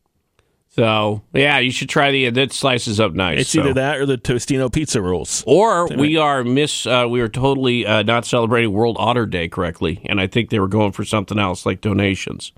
So 0.76 1.22
yeah, 1.32 1.58
you 1.58 1.70
should 1.70 1.88
try 1.88 2.10
the 2.10 2.28
that 2.28 2.52
slices 2.52 3.00
up 3.00 3.14
nice. 3.14 3.40
It's 3.40 3.50
so. 3.50 3.60
either 3.60 3.72
that 3.74 3.96
or 3.96 4.04
the 4.04 4.18
Totino 4.18 4.70
pizza 4.70 5.00
rolls. 5.00 5.42
Or 5.46 5.88
we 5.88 6.18
are 6.18 6.44
miss. 6.44 6.86
Uh, 6.86 7.06
we 7.08 7.22
are 7.22 7.30
totally 7.30 7.86
uh, 7.86 8.02
not 8.02 8.26
celebrating 8.26 8.72
World 8.72 8.96
Otter 8.98 9.24
Day 9.24 9.48
correctly, 9.48 10.02
and 10.04 10.20
I 10.20 10.26
think 10.26 10.50
they 10.50 10.60
were 10.60 10.68
going 10.68 10.92
for 10.92 11.02
something 11.02 11.38
else 11.38 11.64
like 11.64 11.80
donations. 11.80 12.52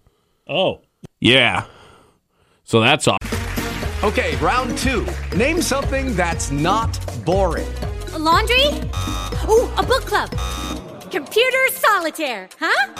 Oh, 0.48 0.80
Yeah. 1.20 1.66
So 2.64 2.80
that's 2.80 3.06
all. 3.06 3.18
Okay, 4.02 4.36
round 4.36 4.76
two. 4.78 5.06
Name 5.36 5.62
something 5.62 6.14
that's 6.16 6.50
not 6.50 6.98
boring. 7.24 7.72
A 8.12 8.18
laundry? 8.18 8.66
Ooh, 9.48 9.72
a 9.76 9.82
book 9.82 10.04
club. 10.04 10.30
Computer 11.10 11.68
solitaire, 11.70 12.48
huh? 12.60 12.92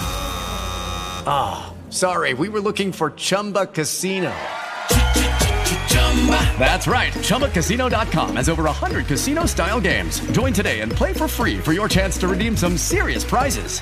Ah, 1.27 1.75
sorry, 1.91 2.35
we 2.35 2.49
were 2.49 2.61
looking 2.61 2.93
for 2.93 3.11
Chumba 3.11 3.67
Casino. 3.67 4.33
That's 6.59 6.87
right. 6.87 7.13
ChumbaCasino.com 7.13 8.37
has 8.37 8.49
over 8.49 8.65
100 8.65 9.07
casino 9.07 9.47
style 9.47 9.81
games. 9.81 10.21
Join 10.33 10.53
today 10.53 10.81
and 10.81 10.91
play 10.91 11.13
for 11.13 11.29
free 11.29 11.59
for 11.59 11.73
your 11.73 11.89
chance 11.89 12.19
to 12.19 12.29
redeem 12.29 12.57
some 12.57 12.77
serious 12.77 13.25
prizes. 13.25 13.81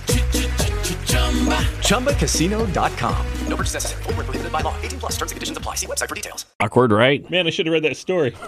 ChumbaCasino.com. 1.89 3.27
No 3.49 3.57
purchase 3.57 3.75
necessary. 3.75 4.03
Void 4.05 4.17
where 4.17 4.25
prohibited 4.25 4.53
by 4.53 4.61
law. 4.61 4.77
18 4.83 5.01
plus 5.01 5.13
terms 5.13 5.33
and 5.33 5.37
conditions 5.37 5.59
apply. 5.59 5.77
See 5.77 5.87
website 5.87 6.09
for 6.09 6.15
details. 6.15 6.47
Awkward, 6.61 6.93
right? 6.93 7.29
man, 7.31 7.47
I 7.47 7.51
should 7.51 7.67
have 7.67 7.73
read 7.73 7.85
that 7.85 7.97
story. 7.97 8.35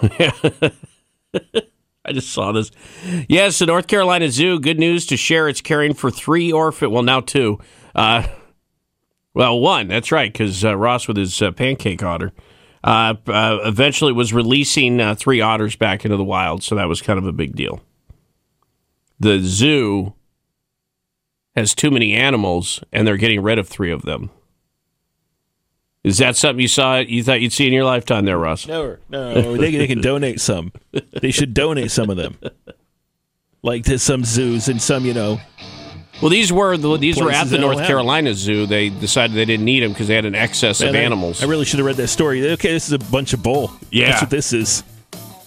I 2.05 2.12
just 2.12 2.31
saw 2.31 2.53
this. 2.53 2.71
Yes, 3.29 3.59
the 3.59 3.67
North 3.67 3.87
Carolina 3.87 4.31
Zoo. 4.31 4.61
Good 4.61 4.79
news 4.79 5.07
to 5.07 5.17
share. 5.17 5.49
It's 5.49 5.61
caring 5.61 5.95
for 5.95 6.11
three 6.11 6.53
orphan. 6.53 6.91
Well, 6.91 7.03
now 7.03 7.21
two. 7.21 7.59
Uh, 7.95 8.27
well, 9.35 9.59
one. 9.61 9.88
That's 9.88 10.11
right, 10.12 10.33
because 10.33 10.65
uh, 10.65 10.77
Ross 10.77 11.07
with 11.07 11.17
his 11.17 11.43
uh, 11.43 11.50
pancake 11.50 12.03
otter 12.03 12.33
uh, 12.88 13.14
uh, 13.26 13.59
eventually 13.64 14.14
was 14.14 14.33
releasing 14.33 14.99
uh, 14.99 15.14
three 15.14 15.42
otters 15.42 15.76
back 15.76 16.07
into 16.07 16.16
the 16.16 16.25
wild. 16.25 16.62
So 16.62 16.75
that 16.76 16.88
was 16.88 17.02
kind 17.02 17.18
of 17.18 17.26
a 17.26 17.33
big 17.33 17.54
deal. 17.54 17.83
The 19.21 19.40
zoo 19.40 20.14
has 21.54 21.75
too 21.75 21.90
many 21.90 22.14
animals, 22.14 22.83
and 22.90 23.07
they're 23.07 23.18
getting 23.18 23.42
rid 23.42 23.59
of 23.59 23.68
three 23.68 23.92
of 23.92 24.02
them. 24.02 24.30
Is 26.02 26.16
that 26.16 26.37
something 26.37 26.61
you 26.61 26.68
saw? 26.68 26.99
You 26.99 27.23
thought 27.23 27.42
you'd 27.42 27.52
see 27.52 27.66
in 27.66 27.75
your 27.75 27.85
lifetime, 27.85 28.25
there, 28.25 28.38
Ross? 28.38 28.66
No, 28.66 28.97
no, 29.11 29.57
they, 29.59 29.71
they 29.76 29.87
can 29.87 30.00
donate 30.00 30.40
some. 30.40 30.73
They 31.21 31.30
should 31.30 31.52
donate 31.52 31.90
some 31.90 32.09
of 32.09 32.16
them, 32.16 32.38
like 33.62 33.85
to 33.85 33.99
some 33.99 34.25
zoos 34.25 34.68
and 34.68 34.80
some, 34.80 35.04
you 35.04 35.12
know. 35.12 35.38
Well, 36.20 36.30
these 36.30 36.52
were 36.52 36.76
the, 36.76 36.96
these 36.96 37.20
were 37.20 37.30
at 37.30 37.48
the 37.48 37.58
North 37.58 37.87
Carolina 37.87 38.34
Zoo. 38.34 38.66
They 38.66 38.88
decided 38.88 39.37
they 39.37 39.44
didn't 39.44 39.64
need 39.64 39.82
them 39.84 39.92
because 39.92 40.08
they 40.08 40.14
had 40.16 40.25
an 40.25 40.34
excess 40.34 40.80
of 40.80 40.92
Man, 40.92 41.02
I- 41.02 41.04
animals. 41.04 41.42
I, 41.42 41.46
really 41.46 41.64
should 41.64 41.78
have 41.78 41.87
read 41.87 41.96
that 41.96 42.08
story. 42.08 42.50
Okay, 42.52 42.72
this 42.72 42.87
is 42.87 42.92
a 42.92 42.98
bunch 42.98 43.32
of 43.32 43.42
bull. 43.42 43.70
Yeah. 43.90 44.10
that's 44.10 44.22
what 44.22 44.30
this 44.30 44.52
is. 44.52 44.82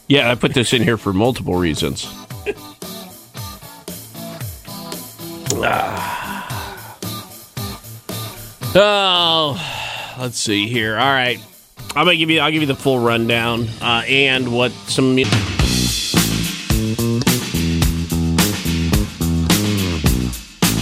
yeah, 0.08 0.32
I 0.32 0.36
put 0.36 0.54
this 0.54 0.72
in 0.74 0.82
here 0.82 0.98
for 0.98 1.12
multiple 1.14 1.56
reasons. 1.56 2.08
Ah. 5.64 6.08
Oh, 8.74 10.16
let's 10.18 10.38
see 10.40 10.70
here. 10.70 10.94
All 10.98 11.12
right, 11.12 11.40
I'm 11.94 12.06
gonna 12.06 12.16
give 12.16 12.30
you. 12.30 12.40
I'll 12.40 12.52
give 12.52 12.62
you 12.62 12.68
the 12.68 12.74
full 12.76 13.00
rundown 13.00 13.68
uh, 13.82 14.04
and 14.08 14.54
what 14.56 14.72
some. 14.88 15.18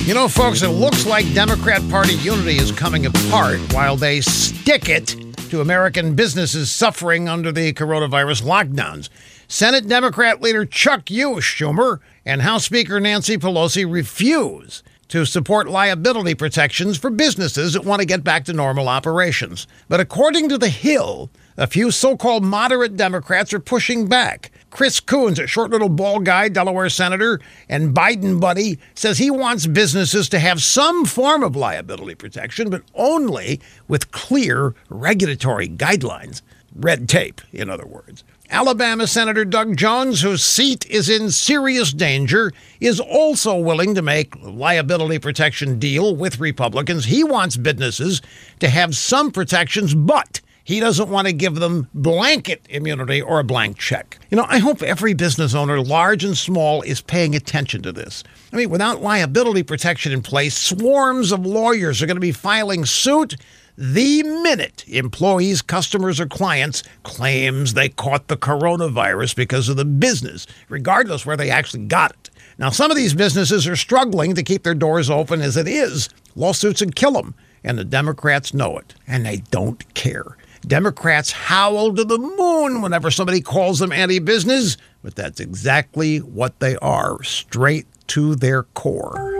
You 0.09 0.15
know, 0.15 0.27
folks, 0.27 0.63
it 0.63 0.69
looks 0.69 1.05
like 1.05 1.31
Democrat 1.35 1.87
Party 1.87 2.15
unity 2.15 2.57
is 2.57 2.71
coming 2.71 3.05
apart 3.05 3.59
while 3.75 3.95
they 3.95 4.21
stick 4.21 4.89
it 4.89 5.15
to 5.51 5.61
American 5.61 6.15
businesses 6.15 6.71
suffering 6.71 7.29
under 7.29 7.51
the 7.51 7.73
coronavirus 7.73 8.41
lockdowns. 8.41 9.09
Senate 9.47 9.87
Democrat 9.87 10.41
leader 10.41 10.65
Chuck 10.65 11.11
U. 11.11 11.35
Schumer 11.35 11.99
and 12.25 12.41
House 12.41 12.65
Speaker 12.65 12.99
Nancy 12.99 13.37
Pelosi 13.37 13.85
refuse 13.87 14.81
to 15.09 15.25
support 15.25 15.69
liability 15.69 16.33
protections 16.33 16.97
for 16.97 17.11
businesses 17.11 17.73
that 17.73 17.85
want 17.85 17.99
to 17.99 18.07
get 18.07 18.23
back 18.23 18.45
to 18.45 18.53
normal 18.53 18.89
operations. 18.89 19.67
But 19.89 19.99
according 19.99 20.49
to 20.49 20.57
The 20.57 20.69
Hill, 20.69 21.29
a 21.59 21.67
few 21.67 21.91
so 21.91 22.15
called 22.15 22.41
moderate 22.41 22.95
Democrats 22.95 23.53
are 23.53 23.59
pushing 23.59 24.07
back. 24.07 24.49
Chris 24.69 25.01
Coons, 25.01 25.39
a 25.39 25.45
short 25.45 25.71
little 25.71 25.89
bald 25.89 26.23
guy, 26.23 26.47
Delaware 26.47 26.87
senator, 26.89 27.41
and 27.67 27.93
Biden 27.93 28.39
buddy, 28.39 28.79
says 28.95 29.17
he 29.17 29.29
wants 29.29 29.67
businesses 29.67 30.29
to 30.29 30.39
have 30.39 30.63
some 30.63 31.03
form 31.03 31.43
of 31.43 31.57
liability 31.57 32.15
protection, 32.15 32.69
but 32.69 32.83
only 32.95 33.59
with 33.89 34.09
clear 34.11 34.73
regulatory 34.87 35.67
guidelines. 35.67 36.41
Red 36.73 37.09
tape, 37.09 37.41
in 37.51 37.69
other 37.69 37.85
words. 37.85 38.23
Alabama 38.49 39.05
Senator 39.05 39.43
Doug 39.43 39.75
Jones, 39.75 40.21
whose 40.21 40.41
seat 40.41 40.85
is 40.89 41.09
in 41.09 41.29
serious 41.29 41.91
danger, 41.91 42.53
is 42.79 43.01
also 43.01 43.57
willing 43.57 43.95
to 43.95 44.01
make 44.01 44.33
liability 44.41 45.19
protection 45.19 45.77
deal 45.77 46.15
with 46.15 46.39
Republicans. 46.39 47.05
He 47.05 47.23
wants 47.23 47.57
businesses 47.57 48.21
to 48.59 48.69
have 48.69 48.95
some 48.95 49.31
protections, 49.31 49.93
but 49.93 50.39
he 50.63 50.79
doesn't 50.79 51.09
want 51.09 51.27
to 51.27 51.33
give 51.33 51.55
them 51.55 51.87
blanket 51.93 52.65
immunity 52.69 53.21
or 53.21 53.39
a 53.39 53.43
blank 53.43 53.77
check. 53.77 54.19
You 54.29 54.37
know, 54.37 54.45
I 54.47 54.59
hope 54.59 54.81
every 54.81 55.13
business 55.13 55.53
owner, 55.53 55.81
large 55.81 56.23
and 56.23 56.37
small, 56.37 56.81
is 56.83 57.01
paying 57.01 57.35
attention 57.35 57.81
to 57.83 57.91
this. 57.91 58.23
I 58.53 58.55
mean, 58.55 58.69
without 58.69 59.01
liability 59.01 59.63
protection 59.63 60.11
in 60.11 60.21
place, 60.21 60.57
swarms 60.57 61.31
of 61.31 61.45
lawyers 61.45 62.01
are 62.01 62.05
going 62.05 62.17
to 62.17 62.21
be 62.21 62.31
filing 62.31 62.85
suit 62.85 63.35
the 63.79 64.23
minute 64.23 64.83
employees, 64.89 65.61
customers, 65.61 66.19
or 66.19 66.25
clients 66.25 66.83
claims 67.03 67.73
they 67.73 67.87
caught 67.87 68.27
the 68.27 68.35
coronavirus 68.35 69.37
because 69.37 69.69
of 69.69 69.77
the 69.77 69.85
business, 69.85 70.45
regardless 70.67 71.25
where 71.25 71.37
they 71.37 71.49
actually 71.49 71.85
got 71.85 72.11
it. 72.11 72.29
Now, 72.57 72.71
some 72.71 72.91
of 72.91 72.97
these 72.97 73.13
businesses 73.13 73.65
are 73.69 73.77
struggling 73.77 74.35
to 74.35 74.43
keep 74.43 74.63
their 74.63 74.75
doors 74.75 75.09
open 75.09 75.39
as 75.39 75.55
it 75.55 75.65
is. 75.65 76.09
Lawsuits 76.35 76.81
would 76.81 76.97
kill 76.97 77.13
them, 77.13 77.35
and 77.63 77.77
the 77.77 77.85
Democrats 77.85 78.53
know 78.53 78.77
it, 78.77 78.95
and 79.07 79.25
they 79.25 79.37
don't 79.49 79.93
care. 79.93 80.35
Democrats 80.67 81.31
howl 81.31 81.93
to 81.93 82.03
the 82.03 82.17
moon 82.17 82.81
whenever 82.81 83.09
somebody 83.11 83.41
calls 83.41 83.79
them 83.79 83.91
anti 83.91 84.19
business, 84.19 84.77
but 85.03 85.15
that's 85.15 85.39
exactly 85.39 86.19
what 86.19 86.59
they 86.59 86.75
are, 86.77 87.21
straight 87.23 87.87
to 88.07 88.35
their 88.35 88.63
core. 88.63 89.39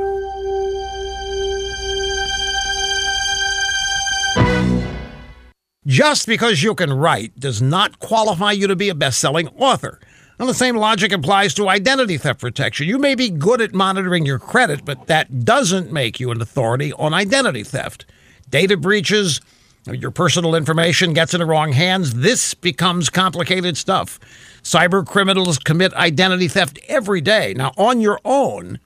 Just 5.85 6.27
because 6.27 6.61
you 6.61 6.75
can 6.75 6.93
write 6.93 7.39
does 7.39 7.61
not 7.61 7.99
qualify 7.99 8.51
you 8.51 8.67
to 8.67 8.75
be 8.75 8.89
a 8.89 8.95
best 8.95 9.19
selling 9.19 9.47
author. 9.57 9.99
And 10.37 10.47
the 10.47 10.53
same 10.53 10.77
logic 10.77 11.11
applies 11.11 11.53
to 11.55 11.67
identity 11.67 12.17
theft 12.17 12.39
protection. 12.39 12.87
You 12.87 12.97
may 12.97 13.15
be 13.15 13.29
good 13.29 13.59
at 13.59 13.73
monitoring 13.73 14.25
your 14.25 14.39
credit, 14.39 14.85
but 14.85 15.07
that 15.07 15.43
doesn't 15.43 15.91
make 15.91 16.19
you 16.19 16.31
an 16.31 16.41
authority 16.41 16.93
on 16.93 17.13
identity 17.13 17.63
theft. 17.63 18.05
Data 18.49 18.77
breaches, 18.77 19.41
your 19.85 20.11
personal 20.11 20.55
information 20.55 21.13
gets 21.13 21.33
in 21.33 21.39
the 21.39 21.45
wrong 21.45 21.71
hands, 21.71 22.15
this 22.15 22.53
becomes 22.53 23.09
complicated 23.09 23.77
stuff. 23.77 24.19
Cyber 24.63 25.05
criminals 25.05 25.57
commit 25.57 25.93
identity 25.93 26.47
theft 26.47 26.79
every 26.87 27.21
day. 27.21 27.53
Now, 27.55 27.71
on 27.77 28.01
your 28.01 28.19
own, 28.25 28.79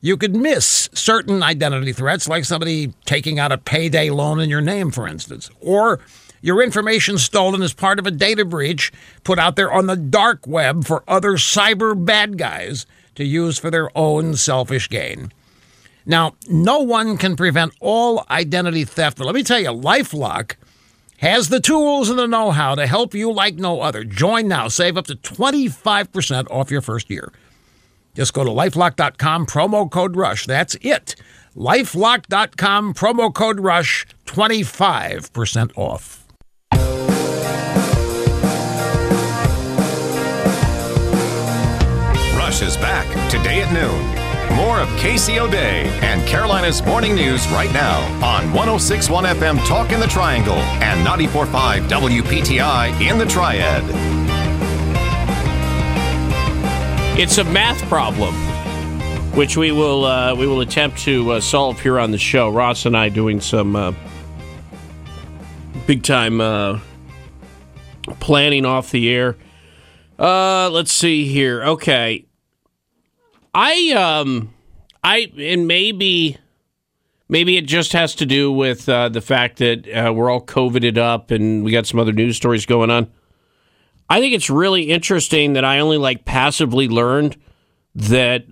you 0.00 0.16
could 0.16 0.34
miss 0.34 0.88
certain 0.94 1.42
identity 1.42 1.92
threats, 1.92 2.28
like 2.28 2.44
somebody 2.44 2.94
taking 3.04 3.38
out 3.38 3.52
a 3.52 3.58
payday 3.58 4.10
loan 4.10 4.40
in 4.40 4.48
your 4.48 4.62
name, 4.62 4.90
for 4.90 5.06
instance, 5.06 5.50
or 5.60 6.00
your 6.40 6.62
information 6.62 7.18
stolen 7.18 7.62
as 7.62 7.74
part 7.74 7.98
of 7.98 8.06
a 8.06 8.10
data 8.10 8.46
breach 8.46 8.92
put 9.24 9.38
out 9.38 9.56
there 9.56 9.70
on 9.70 9.86
the 9.86 9.96
dark 9.96 10.46
web 10.46 10.86
for 10.86 11.04
other 11.06 11.32
cyber 11.32 12.02
bad 12.02 12.38
guys 12.38 12.86
to 13.14 13.24
use 13.24 13.58
for 13.58 13.70
their 13.70 13.96
own 13.96 14.34
selfish 14.36 14.88
gain. 14.88 15.32
Now, 16.06 16.34
no 16.48 16.80
one 16.80 17.16
can 17.16 17.36
prevent 17.36 17.72
all 17.80 18.24
identity 18.30 18.84
theft, 18.84 19.18
but 19.18 19.26
let 19.26 19.34
me 19.34 19.42
tell 19.42 19.60
you, 19.60 19.68
Lifelock 19.68 20.56
has 21.18 21.48
the 21.48 21.60
tools 21.60 22.08
and 22.08 22.18
the 22.18 22.26
know 22.26 22.50
how 22.50 22.74
to 22.74 22.86
help 22.86 23.14
you 23.14 23.30
like 23.30 23.56
no 23.56 23.82
other. 23.82 24.04
Join 24.04 24.48
now, 24.48 24.68
save 24.68 24.96
up 24.96 25.06
to 25.06 25.14
25% 25.16 26.50
off 26.50 26.70
your 26.70 26.80
first 26.80 27.10
year. 27.10 27.32
Just 28.14 28.32
go 28.32 28.42
to 28.42 28.50
lifelock.com, 28.50 29.46
promo 29.46 29.90
code 29.90 30.16
RUSH. 30.16 30.46
That's 30.46 30.76
it. 30.80 31.14
Lifelock.com, 31.54 32.94
promo 32.94 33.32
code 33.32 33.60
RUSH, 33.60 34.06
25% 34.26 35.72
off. 35.76 36.26
Rush 42.36 42.62
is 42.62 42.76
back 42.78 43.30
today 43.30 43.62
at 43.62 43.72
noon 43.72 44.19
more 44.54 44.80
of 44.80 44.88
Casey 44.98 45.38
O'Day 45.38 45.84
and 46.02 46.26
Carolina's 46.26 46.84
morning 46.84 47.14
news 47.14 47.46
right 47.48 47.72
now 47.72 48.00
on 48.24 48.52
1061 48.52 49.24
FM 49.24 49.64
Talk 49.66 49.92
in 49.92 50.00
the 50.00 50.06
Triangle 50.06 50.58
and 50.82 51.04
945 51.04 51.84
WPTI 51.84 53.00
in 53.00 53.18
the 53.18 53.26
Triad. 53.26 53.82
It's 57.18 57.38
a 57.38 57.44
math 57.44 57.80
problem, 57.82 58.34
which 59.36 59.56
we 59.56 59.72
will 59.72 60.04
uh, 60.04 60.34
we 60.34 60.46
will 60.46 60.60
attempt 60.62 60.98
to 61.00 61.32
uh, 61.32 61.40
solve 61.40 61.80
here 61.80 61.98
on 61.98 62.10
the 62.10 62.18
show. 62.18 62.48
Ross 62.48 62.86
and 62.86 62.96
I 62.96 63.08
doing 63.08 63.40
some 63.40 63.76
uh, 63.76 63.92
big 65.86 66.02
time 66.02 66.40
uh, 66.40 66.80
planning 68.20 68.64
off 68.64 68.90
the 68.90 69.10
air. 69.10 69.36
Uh, 70.18 70.70
let's 70.70 70.92
see 70.92 71.26
here. 71.26 71.62
Okay, 71.62 72.24
I 73.54 73.90
um 73.92 74.54
I 75.02 75.32
and 75.36 75.66
maybe 75.66 76.36
maybe 77.28 77.56
it 77.56 77.66
just 77.66 77.92
has 77.92 78.14
to 78.16 78.26
do 78.26 78.52
with 78.52 78.88
uh, 78.88 79.08
the 79.08 79.20
fact 79.20 79.58
that 79.58 79.88
uh, 79.88 80.12
we're 80.12 80.30
all 80.30 80.40
coveted 80.40 80.98
up 80.98 81.30
and 81.30 81.64
we 81.64 81.72
got 81.72 81.86
some 81.86 82.00
other 82.00 82.12
news 82.12 82.36
stories 82.36 82.66
going 82.66 82.90
on. 82.90 83.10
I 84.08 84.20
think 84.20 84.34
it's 84.34 84.50
really 84.50 84.90
interesting 84.90 85.52
that 85.54 85.64
I 85.64 85.78
only 85.78 85.96
like 85.98 86.24
passively 86.24 86.88
learned 86.88 87.36
that 87.94 88.44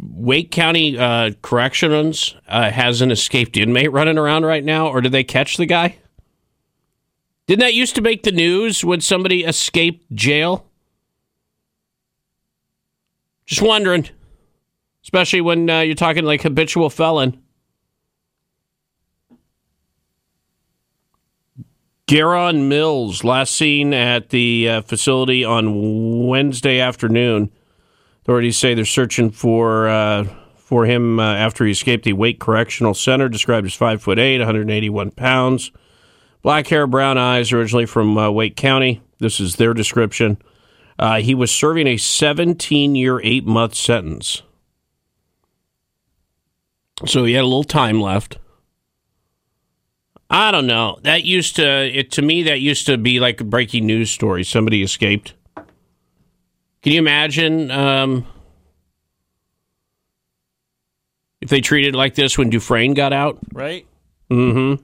Wake 0.00 0.50
County 0.50 0.98
uh, 0.98 1.32
Corrections 1.42 2.34
uh, 2.48 2.70
has 2.70 3.00
an 3.00 3.10
escaped 3.10 3.56
inmate 3.56 3.92
running 3.92 4.18
around 4.18 4.44
right 4.44 4.64
now, 4.64 4.88
or 4.88 5.00
did 5.00 5.12
they 5.12 5.24
catch 5.24 5.56
the 5.56 5.66
guy? 5.66 5.96
Didn't 7.46 7.60
that 7.60 7.74
used 7.74 7.94
to 7.94 8.00
make 8.00 8.24
the 8.24 8.32
news 8.32 8.84
when 8.84 9.00
somebody 9.00 9.44
escaped 9.44 10.12
jail? 10.12 10.66
Just 13.44 13.62
wondering 13.62 14.08
especially 15.06 15.40
when 15.40 15.70
uh, 15.70 15.78
you're 15.82 15.94
talking 15.94 16.24
like 16.24 16.42
habitual 16.42 16.90
felon. 16.90 17.40
Garon 22.08 22.68
Mills, 22.68 23.22
last 23.22 23.54
seen 23.54 23.94
at 23.94 24.30
the 24.30 24.68
uh, 24.68 24.82
facility 24.82 25.44
on 25.44 26.26
Wednesday 26.26 26.80
afternoon. 26.80 27.52
Authorities 28.22 28.58
say 28.58 28.74
they're 28.74 28.84
searching 28.84 29.30
for 29.30 29.88
uh, 29.88 30.24
for 30.56 30.86
him 30.86 31.20
uh, 31.20 31.34
after 31.34 31.64
he 31.64 31.70
escaped 31.70 32.04
the 32.04 32.12
Wake 32.12 32.40
Correctional 32.40 32.92
Center, 32.92 33.28
described 33.28 33.64
as 33.64 33.74
five 33.74 34.02
foot 34.02 34.18
eight, 34.18 34.38
181 34.38 35.12
pounds, 35.12 35.70
black 36.42 36.66
hair, 36.66 36.88
brown 36.88 37.16
eyes, 37.16 37.52
originally 37.52 37.86
from 37.86 38.18
uh, 38.18 38.28
Wake 38.28 38.56
County. 38.56 39.02
This 39.20 39.38
is 39.38 39.54
their 39.54 39.72
description. 39.72 40.38
Uh, 40.98 41.20
he 41.20 41.34
was 41.34 41.52
serving 41.52 41.86
a 41.86 41.96
17 41.96 42.96
year, 42.96 43.20
eight 43.22 43.46
month 43.46 43.76
sentence. 43.76 44.42
So 47.04 47.24
he 47.24 47.34
had 47.34 47.42
a 47.42 47.46
little 47.46 47.64
time 47.64 48.00
left. 48.00 48.38
I 50.30 50.50
don't 50.50 50.66
know. 50.66 50.98
That 51.02 51.24
used 51.24 51.56
to 51.56 51.66
it 51.66 52.10
to 52.12 52.22
me 52.22 52.44
that 52.44 52.60
used 52.60 52.86
to 52.86 52.96
be 52.96 53.20
like 53.20 53.40
a 53.40 53.44
breaking 53.44 53.86
news 53.86 54.10
story. 54.10 54.44
Somebody 54.44 54.82
escaped. 54.82 55.34
Can 55.54 56.92
you 56.92 56.98
imagine 56.98 57.70
um, 57.70 58.26
if 61.40 61.48
they 61.48 61.60
treated 61.60 61.94
like 61.94 62.14
this 62.14 62.38
when 62.38 62.50
Dufresne 62.50 62.94
got 62.94 63.12
out? 63.12 63.38
Right. 63.52 63.86
Mm-hmm. 64.30 64.82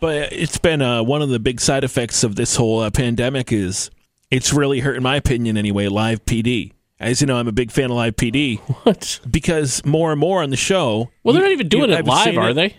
But 0.00 0.32
it's 0.32 0.58
been 0.58 0.82
uh, 0.82 1.02
one 1.02 1.22
of 1.22 1.28
the 1.28 1.38
big 1.38 1.60
side 1.60 1.82
effects 1.82 2.24
of 2.24 2.36
this 2.36 2.56
whole 2.56 2.80
uh, 2.80 2.90
pandemic 2.90 3.52
is 3.52 3.90
it's 4.30 4.52
really 4.52 4.80
hurt, 4.80 4.96
in 4.96 5.02
my 5.02 5.16
opinion, 5.16 5.56
anyway. 5.56 5.88
Live 5.88 6.24
PD. 6.24 6.72
As 7.00 7.20
you 7.20 7.26
know, 7.26 7.36
I'm 7.36 7.48
a 7.48 7.52
big 7.52 7.70
fan 7.70 7.86
of 7.86 7.96
Live 7.96 8.16
PD. 8.16 8.58
What? 8.84 9.20
Because 9.28 9.84
more 9.84 10.12
and 10.12 10.20
more 10.20 10.42
on 10.42 10.50
the 10.50 10.56
show. 10.56 11.10
Well, 11.22 11.32
they're 11.34 11.42
not 11.42 11.52
even 11.52 11.68
doing 11.68 11.90
you- 11.90 11.96
it 11.96 12.04
live, 12.06 12.36
are 12.38 12.50
it. 12.50 12.54
they? 12.54 12.76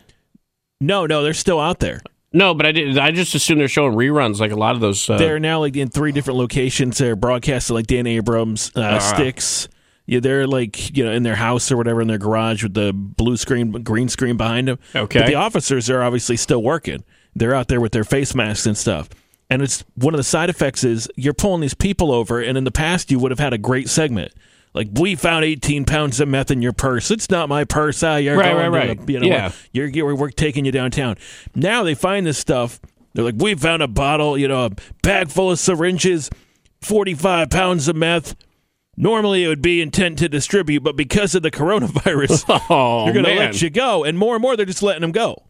No, 0.81 1.05
no, 1.05 1.23
they're 1.23 1.33
still 1.33 1.59
out 1.59 1.79
there. 1.79 2.01
No, 2.33 2.53
but 2.53 2.65
I 2.65 2.71
did. 2.73 2.97
I 2.97 3.11
just 3.11 3.33
assume 3.33 3.59
they're 3.59 3.67
showing 3.69 3.93
reruns, 3.93 4.39
like 4.39 4.51
a 4.51 4.55
lot 4.57 4.75
of 4.75 4.81
those. 4.81 5.09
Uh, 5.09 5.17
they're 5.17 5.39
now 5.39 5.59
like 5.61 5.77
in 5.77 5.87
three 5.89 6.11
different 6.11 6.37
locations. 6.37 6.97
They're 6.97 7.15
broadcasting 7.15 7.75
like 7.75 7.87
Dan 7.87 8.07
Abrams, 8.07 8.71
uh, 8.75 8.81
Ah. 8.81 8.99
Sticks. 8.99 9.69
Yeah, 10.05 10.19
they're 10.19 10.45
like 10.45 10.95
you 10.95 11.05
know 11.05 11.11
in 11.13 11.23
their 11.23 11.35
house 11.35 11.71
or 11.71 11.77
whatever 11.77 12.01
in 12.01 12.07
their 12.09 12.17
garage 12.17 12.61
with 12.61 12.73
the 12.73 12.91
blue 12.93 13.37
screen, 13.37 13.71
green 13.83 14.09
screen 14.09 14.35
behind 14.37 14.67
them. 14.67 14.79
Okay. 14.93 15.19
but 15.19 15.27
the 15.27 15.35
officers 15.35 15.89
are 15.89 16.03
obviously 16.03 16.35
still 16.37 16.61
working. 16.61 17.03
They're 17.35 17.55
out 17.55 17.69
there 17.69 17.79
with 17.81 17.93
their 17.93 18.03
face 18.03 18.35
masks 18.35 18.65
and 18.65 18.77
stuff. 18.77 19.07
And 19.49 19.61
it's 19.61 19.83
one 19.95 20.13
of 20.13 20.17
the 20.17 20.23
side 20.23 20.49
effects 20.49 20.83
is 20.83 21.07
you're 21.15 21.33
pulling 21.33 21.61
these 21.61 21.73
people 21.75 22.11
over, 22.11 22.39
and 22.41 22.57
in 22.57 22.63
the 22.63 22.71
past 22.71 23.11
you 23.11 23.19
would 23.19 23.31
have 23.31 23.39
had 23.39 23.53
a 23.53 23.57
great 23.59 23.89
segment. 23.89 24.33
Like 24.73 24.89
we 24.93 25.15
found 25.15 25.45
18 25.45 25.85
pounds 25.85 26.19
of 26.19 26.27
meth 26.27 26.51
in 26.51 26.61
your 26.61 26.73
purse. 26.73 27.09
It's 27.11 27.29
not 27.29 27.47
my 27.47 27.63
purse. 27.63 28.01
Ah, 28.03 28.17
you're 28.17 28.35
Right, 28.35 28.51
going 28.53 28.71
right, 28.71 28.87
right. 28.89 29.05
the- 29.05 29.13
you 29.13 29.19
know, 29.19 29.27
Yeah. 29.27 29.51
you're, 29.71 29.87
you're 29.87 30.15
we're 30.15 30.31
taking 30.31 30.65
you 30.65 30.71
downtown. 30.71 31.15
Now 31.55 31.83
they 31.83 31.93
find 31.95 32.25
this 32.25 32.37
stuff. 32.37 32.79
They're 33.13 33.23
like, 33.23 33.35
we 33.37 33.55
found 33.55 33.81
a 33.83 33.87
bottle, 33.87 34.37
you 34.37 34.47
know, 34.49 34.65
a 34.65 34.71
bag 35.01 35.29
full 35.29 35.49
of 35.51 35.59
syringes, 35.59 36.29
45 36.81 37.49
pounds 37.49 37.87
of 37.87 37.95
meth. 37.95 38.35
Normally 38.97 39.43
it 39.43 39.47
would 39.47 39.61
be 39.61 39.81
intent 39.81 40.19
to 40.19 40.29
distribute, 40.29 40.81
but 40.83 40.95
because 40.95 41.35
of 41.35 41.43
the 41.43 41.51
coronavirus, 41.51 42.43
oh 42.69 43.05
they're 43.05 43.13
going 43.13 43.25
to 43.25 43.35
let 43.35 43.61
you 43.61 43.69
go. 43.69 44.03
And 44.03 44.17
more 44.17 44.35
and 44.35 44.41
more, 44.41 44.55
they're 44.57 44.65
just 44.65 44.83
letting 44.83 45.01
them 45.01 45.11
go. 45.11 45.43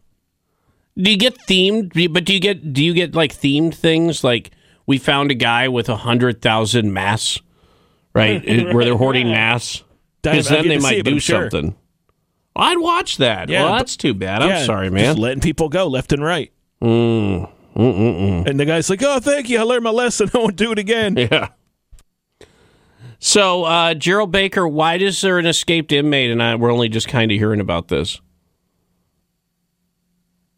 Do 0.98 1.10
you 1.10 1.16
get 1.18 1.36
themed? 1.46 2.12
But 2.12 2.24
do 2.24 2.32
you 2.32 2.40
get 2.40 2.72
do 2.72 2.82
you 2.84 2.94
get 2.94 3.14
like 3.14 3.32
themed 3.34 3.74
things? 3.74 4.24
Like 4.24 4.50
we 4.86 4.98
found 4.98 5.30
a 5.30 5.34
guy 5.34 5.68
with 5.68 5.88
a 5.88 5.96
hundred 5.96 6.40
thousand 6.42 6.92
masks, 6.92 7.40
right? 8.14 8.42
It- 8.48 8.74
Where 8.74 8.84
they're 8.84 8.96
hoarding 8.96 9.28
masks. 9.28 9.82
Because 10.22 10.48
then 10.48 10.66
they 10.66 10.78
might 10.78 10.98
it, 10.98 11.02
do 11.04 11.20
sure. 11.20 11.42
something. 11.42 11.76
I'd 12.56 12.78
watch 12.78 13.18
that. 13.18 13.48
Yeah, 13.48 13.64
well, 13.64 13.76
that's 13.76 13.96
too 13.96 14.12
bad. 14.14 14.42
I'm 14.42 14.48
Yeah, 14.48 14.64
sorry, 14.64 14.86
Just 14.88 14.94
man. 14.94 15.16
letting 15.18 15.40
people 15.40 15.68
go 15.68 15.86
left 15.86 16.12
and 16.12 16.24
right. 16.24 16.50
Mm. 16.82 17.48
And 17.76 18.58
the 18.58 18.64
guy's 18.64 18.90
like, 18.90 19.02
oh, 19.04 19.20
thank 19.20 19.48
you. 19.50 19.58
I 19.60 19.62
learned 19.62 19.84
my 19.84 19.90
lesson. 19.90 20.30
I 20.34 20.38
won't 20.38 20.56
do 20.56 20.72
it 20.72 20.78
again. 20.80 21.16
Yeah. 21.16 21.50
So, 23.18 23.64
uh, 23.64 23.94
Gerald 23.94 24.32
Baker, 24.32 24.66
why 24.66 24.96
is 24.96 25.20
there 25.20 25.38
an 25.38 25.46
escaped 25.46 25.92
inmate 25.92 26.30
and 26.30 26.42
I, 26.42 26.54
we're 26.56 26.72
only 26.72 26.88
just 26.88 27.08
kind 27.08 27.30
of 27.30 27.38
hearing 27.38 27.60
about 27.60 27.88
this? 27.88 28.20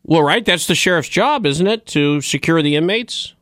Well, 0.09 0.23
right, 0.23 0.43
that's 0.43 0.67
the 0.67 0.75
sheriff's 0.75 1.11
job, 1.11 1.45
isn't 1.45 1.67
it, 1.67 1.85
to 1.89 2.23
secure 2.23 2.63
the 2.63 2.77
inmates? 2.77 3.35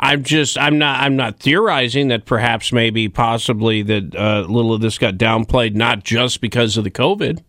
I'm 0.00 0.24
just, 0.24 0.58
I'm 0.58 0.78
not, 0.78 1.00
I'm 1.00 1.14
not 1.14 1.38
theorizing 1.38 2.08
that 2.08 2.24
perhaps, 2.24 2.72
maybe, 2.72 3.08
possibly 3.08 3.82
that 3.82 4.16
uh, 4.16 4.42
a 4.44 4.50
little 4.50 4.74
of 4.74 4.80
this 4.80 4.98
got 4.98 5.14
downplayed, 5.14 5.76
not 5.76 6.02
just 6.02 6.40
because 6.40 6.76
of 6.76 6.82
the 6.82 6.90
COVID. 6.90 7.44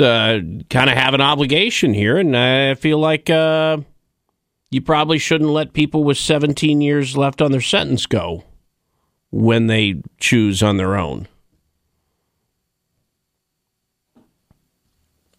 Uh, 0.00 0.64
kind 0.68 0.90
of 0.90 0.96
have 0.96 1.14
an 1.14 1.20
obligation 1.20 1.94
here, 1.94 2.18
and 2.18 2.36
I 2.36 2.74
feel 2.74 2.98
like 2.98 3.30
uh, 3.30 3.78
you 4.72 4.80
probably 4.80 5.18
shouldn't 5.18 5.50
let 5.50 5.72
people 5.72 6.02
with 6.02 6.18
17 6.18 6.80
years 6.80 7.16
left 7.16 7.40
on 7.40 7.52
their 7.52 7.60
sentence 7.60 8.06
go 8.06 8.42
when 9.30 9.68
they 9.68 10.02
choose 10.18 10.60
on 10.60 10.76
their 10.76 10.96
own. 10.96 11.28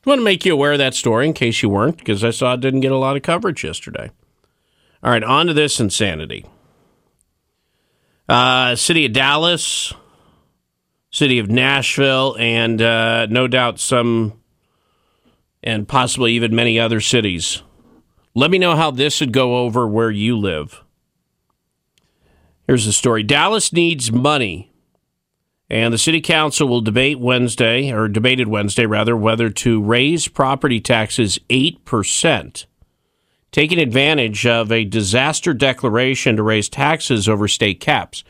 I 0.08 0.12
want 0.12 0.20
to 0.22 0.24
make 0.26 0.46
you 0.46 0.54
aware 0.54 0.72
of 0.72 0.78
that 0.78 0.94
story 0.96 1.28
in 1.28 1.34
case 1.34 1.62
you 1.62 1.68
weren't, 1.68 1.98
because 1.98 2.24
I 2.24 2.30
saw 2.30 2.54
it 2.54 2.62
didn't 2.62 2.80
get 2.80 2.94
a 2.94 2.98
lot 2.98 3.18
of 3.18 3.24
coverage 3.24 3.66
yesterday. 3.66 4.10
All 5.04 5.12
right, 5.12 5.22
on 5.22 5.48
to 5.48 5.54
this 5.54 5.82
insanity. 5.82 6.46
Uh, 8.30 8.78
city 8.78 9.06
of 9.06 9.12
Dallas, 9.12 9.94
city 11.12 11.40
of 11.40 11.50
Nashville, 11.50 12.38
and 12.40 12.82
uh, 12.82 13.26
no 13.26 13.50
doubt 13.50 13.82
some, 13.82 14.40
and 15.62 15.86
possibly 15.86 16.32
even 16.32 16.56
many 16.56 16.80
other 16.80 17.02
cities. 17.02 17.62
Let 18.34 18.50
me 18.50 18.60
know 18.60 18.78
how 18.78 18.92
this 18.92 19.20
would 19.20 19.34
go 19.34 19.58
over 19.58 19.86
where 19.86 20.12
you 20.12 20.38
live. 20.38 20.86
Here's 22.66 22.86
the 22.86 22.94
story 22.94 23.24
Dallas 23.24 23.74
needs 23.74 24.10
money, 24.10 24.72
and 25.70 25.94
the 25.94 25.98
city 25.98 26.22
council 26.22 26.68
will 26.68 26.82
debate 26.82 27.20
Wednesday, 27.20 27.92
or 27.92 28.08
debated 28.08 28.48
Wednesday 28.48 28.86
rather, 28.86 29.16
whether 29.18 29.50
to 29.50 29.82
raise 29.82 30.28
property 30.28 30.80
taxes 30.80 31.40
8%, 31.50 32.66
taking 33.52 33.80
advantage 33.80 34.46
of 34.46 34.72
a 34.72 34.86
disaster 34.86 35.54
declaration 35.54 36.36
to 36.38 36.44
raise 36.44 36.70
taxes 36.70 37.28
over 37.28 37.48
state 37.48 37.80
caps. 37.80 38.24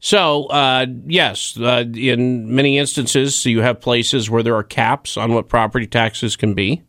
So, 0.00 0.46
uh, 0.46 0.86
yes, 1.06 1.56
uh, 1.58 1.84
in 1.94 2.54
many 2.54 2.76
instances, 2.76 3.46
you 3.46 3.60
have 3.60 3.80
places 3.80 4.28
where 4.28 4.42
there 4.42 4.56
are 4.56 4.64
caps 4.64 5.16
on 5.16 5.32
what 5.32 5.48
property 5.48 5.86
taxes 5.86 6.36
can 6.36 6.54
be 6.54 6.82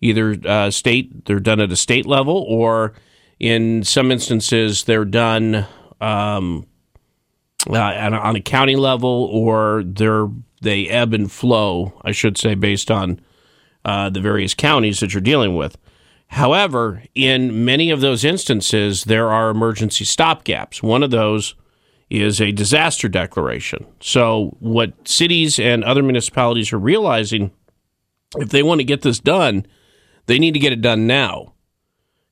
either 0.00 0.36
uh, 0.44 0.70
state 0.70 1.24
they're 1.24 1.40
done 1.40 1.60
at 1.60 1.72
a 1.72 1.76
state 1.76 2.06
level 2.06 2.44
or 2.48 2.92
in 3.38 3.82
some 3.82 4.10
instances 4.10 4.84
they're 4.84 5.04
done 5.04 5.66
um, 6.00 6.66
uh, 7.68 8.20
on, 8.22 8.36
a, 8.36 8.40
county 8.40 8.76
level 8.76 9.28
or 9.32 9.82
they're 9.84 10.28
they 10.62 10.88
ebb 10.88 11.12
and 11.12 11.30
flow 11.30 11.92
i 12.02 12.12
should 12.12 12.38
say 12.38 12.54
based 12.54 12.90
on 12.90 13.20
uh, 13.84 14.10
the 14.10 14.20
various 14.20 14.54
counties 14.54 15.00
that 15.00 15.14
you're 15.14 15.20
dealing 15.20 15.54
with 15.54 15.76
however 16.28 17.02
in 17.14 17.64
many 17.64 17.90
of 17.90 18.00
those 18.00 18.24
instances 18.24 19.04
there 19.04 19.30
are 19.30 19.50
emergency 19.50 20.04
stopgaps 20.04 20.82
one 20.82 21.02
of 21.02 21.10
those 21.10 21.54
is 22.08 22.40
a 22.40 22.52
disaster 22.52 23.08
declaration. 23.08 23.84
So, 24.00 24.56
what 24.60 25.08
cities 25.08 25.58
and 25.58 25.82
other 25.82 26.02
municipalities 26.02 26.72
are 26.72 26.78
realizing, 26.78 27.50
if 28.36 28.50
they 28.50 28.62
want 28.62 28.80
to 28.80 28.84
get 28.84 29.02
this 29.02 29.18
done, 29.18 29.66
they 30.26 30.38
need 30.38 30.54
to 30.54 30.60
get 30.60 30.72
it 30.72 30.80
done 30.80 31.06
now. 31.06 31.54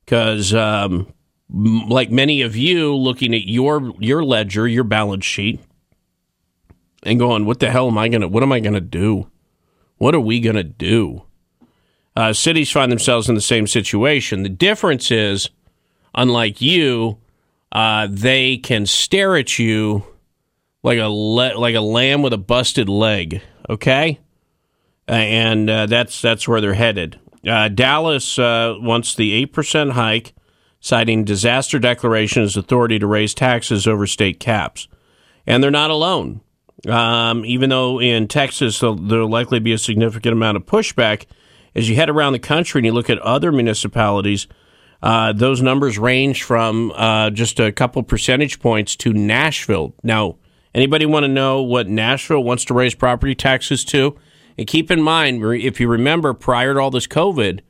Because, 0.05 0.53
um, 0.53 1.11
like 1.49 2.11
many 2.11 2.41
of 2.41 2.55
you, 2.55 2.95
looking 2.95 3.33
at 3.33 3.47
your 3.47 3.93
your 3.99 4.23
ledger, 4.23 4.67
your 4.67 4.83
balance 4.83 5.25
sheet, 5.25 5.59
and 7.03 7.19
going, 7.19 7.45
"What 7.45 7.59
the 7.59 7.71
hell 7.71 7.87
am 7.87 7.97
I 7.97 8.09
gonna? 8.09 8.27
What 8.27 8.43
am 8.43 8.51
I 8.51 8.59
gonna 8.59 8.81
do? 8.81 9.27
What 9.97 10.15
are 10.15 10.19
we 10.19 10.39
gonna 10.39 10.63
do?" 10.63 11.23
Uh, 12.15 12.33
cities 12.33 12.71
find 12.71 12.91
themselves 12.91 13.27
in 13.27 13.35
the 13.35 13.41
same 13.41 13.67
situation. 13.67 14.43
The 14.43 14.49
difference 14.49 15.11
is, 15.11 15.49
unlike 16.13 16.61
you, 16.61 17.17
uh, 17.71 18.07
they 18.09 18.57
can 18.57 18.85
stare 18.85 19.35
at 19.35 19.59
you 19.59 20.05
like 20.81 20.97
a 20.97 21.07
le- 21.09 21.57
like 21.57 21.75
a 21.75 21.81
lamb 21.81 22.21
with 22.21 22.31
a 22.31 22.37
busted 22.37 22.87
leg. 22.87 23.41
Okay, 23.69 24.19
and 25.07 25.69
uh, 25.69 25.85
that's 25.87 26.21
that's 26.21 26.47
where 26.47 26.61
they're 26.61 26.73
headed. 26.73 27.19
Uh, 27.45 27.67
Dallas 27.67 28.39
uh, 28.39 28.75
wants 28.79 29.13
the 29.15 29.33
eight 29.33 29.51
percent 29.53 29.91
hike, 29.91 30.33
citing 30.85 31.23
disaster 31.23 31.79
declaration 31.79 32.43
as 32.43 32.55
authority 32.55 32.99
to 32.99 33.07
raise 33.07 33.33
taxes 33.33 33.87
over 33.87 34.05
state 34.05 34.39
caps, 34.39 34.87
and 35.47 35.63
they're 35.63 35.71
not 35.71 35.89
alone. 35.89 36.41
Um, 36.87 37.43
even 37.43 37.71
though 37.71 37.99
in 37.99 38.27
Texas 38.27 38.79
there'll 38.79 39.27
likely 39.27 39.57
be 39.57 39.73
a 39.73 39.79
significant 39.79 40.33
amount 40.33 40.57
of 40.57 40.67
pushback, 40.67 41.25
as 41.73 41.89
you 41.89 41.95
head 41.95 42.07
around 42.07 42.33
the 42.33 42.39
country 42.39 42.77
and 42.77 42.85
you 42.85 42.91
look 42.91 43.09
at 43.09 43.17
other 43.19 43.51
municipalities 43.51 44.45
uh, 45.01 45.33
those 45.33 45.59
numbers 45.59 45.97
range 45.97 46.43
from 46.43 46.91
uh, 46.95 47.31
just 47.31 47.59
a 47.59 47.71
couple 47.71 48.01
percentage 48.03 48.59
points 48.59 48.95
to 48.95 49.11
Nashville. 49.11 49.95
Now, 50.03 50.37
anybody 50.73 51.07
want 51.07 51.23
to 51.23 51.27
know 51.27 51.63
what 51.63 51.87
Nashville 51.87 52.43
wants 52.43 52.63
to 52.65 52.75
raise 52.75 52.93
property 52.93 53.33
taxes 53.33 53.83
to? 53.85 54.17
And 54.55 54.67
keep 54.67 54.91
in 54.91 55.01
mind, 55.01 55.43
if 55.43 55.79
you 55.79 55.87
remember, 55.87 56.33
prior 56.33 56.75
to 56.75 56.79
all 56.79 56.91
this 56.91 57.07
COVID, 57.07 57.61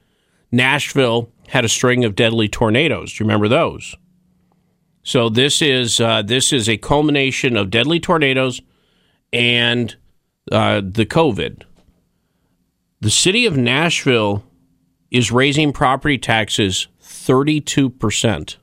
Nashville 0.52 1.32
had 1.50 1.66
a 1.66 1.70
string 1.70 2.06
of 2.06 2.16
deadly 2.16 2.48
tornadoes. 2.48 3.14
Do 3.14 3.24
you 3.24 3.28
remember 3.28 3.48
those? 3.48 3.96
So 5.04 5.30
this 5.30 5.62
is 5.62 6.00
uh, 6.00 6.24
this 6.24 6.52
is 6.52 6.68
a 6.68 6.78
culmination 6.78 7.56
of 7.56 7.70
deadly 7.70 8.00
tornadoes 8.00 8.62
and 9.32 9.96
uh, 10.52 10.82
the 10.84 11.06
COVID. 11.06 11.64
The 13.02 13.10
city 13.12 13.46
of 13.46 13.56
Nashville 13.56 14.44
is 15.12 15.32
raising 15.32 15.72
property 15.72 16.18
taxes 16.18 16.88
32%. 17.04 18.58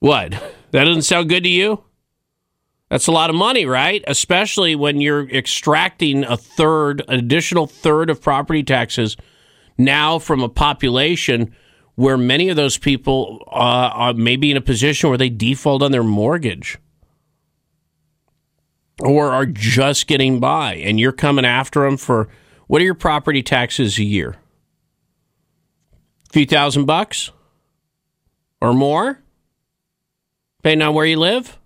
What? 0.00 0.52
That 0.72 0.84
doesn't 0.84 1.02
sound 1.02 1.30
good 1.30 1.44
to 1.44 1.48
you? 1.48 1.84
That's 2.90 3.06
a 3.06 3.12
lot 3.12 3.30
of 3.30 3.36
money, 3.36 3.64
right? 3.64 4.04
Especially 4.06 4.74
when 4.74 5.00
you're 5.00 5.26
extracting 5.30 6.24
a 6.24 6.36
third, 6.36 7.02
an 7.08 7.18
additional 7.18 7.66
third 7.66 8.10
of 8.10 8.20
property 8.20 8.62
taxes 8.62 9.16
now 9.78 10.18
from 10.18 10.42
a 10.42 10.48
population 10.48 11.54
where 11.94 12.18
many 12.18 12.48
of 12.48 12.56
those 12.56 12.78
people 12.78 13.42
uh, 13.48 13.90
are 13.92 14.14
maybe 14.14 14.50
in 14.50 14.56
a 14.56 14.60
position 14.60 15.08
where 15.08 15.18
they 15.18 15.30
default 15.30 15.82
on 15.82 15.92
their 15.92 16.02
mortgage 16.02 16.78
or 19.00 19.30
are 19.30 19.46
just 19.46 20.06
getting 20.06 20.40
by, 20.40 20.74
and 20.74 20.98
you're 20.98 21.12
coming 21.12 21.44
after 21.44 21.82
them 21.82 21.96
for 21.96 22.28
what 22.66 22.80
are 22.80 22.84
your 22.84 22.94
property 22.94 23.42
taxes 23.42 23.98
a 23.98 24.04
year? 24.04 24.36
A 26.28 26.32
few 26.32 26.46
thousand 26.46 26.86
bucks 26.86 27.30
or 28.60 28.72
more, 28.74 29.22
depending 30.58 30.86
on 30.86 30.94
where 30.94 31.06
you 31.06 31.18
live. 31.18 31.58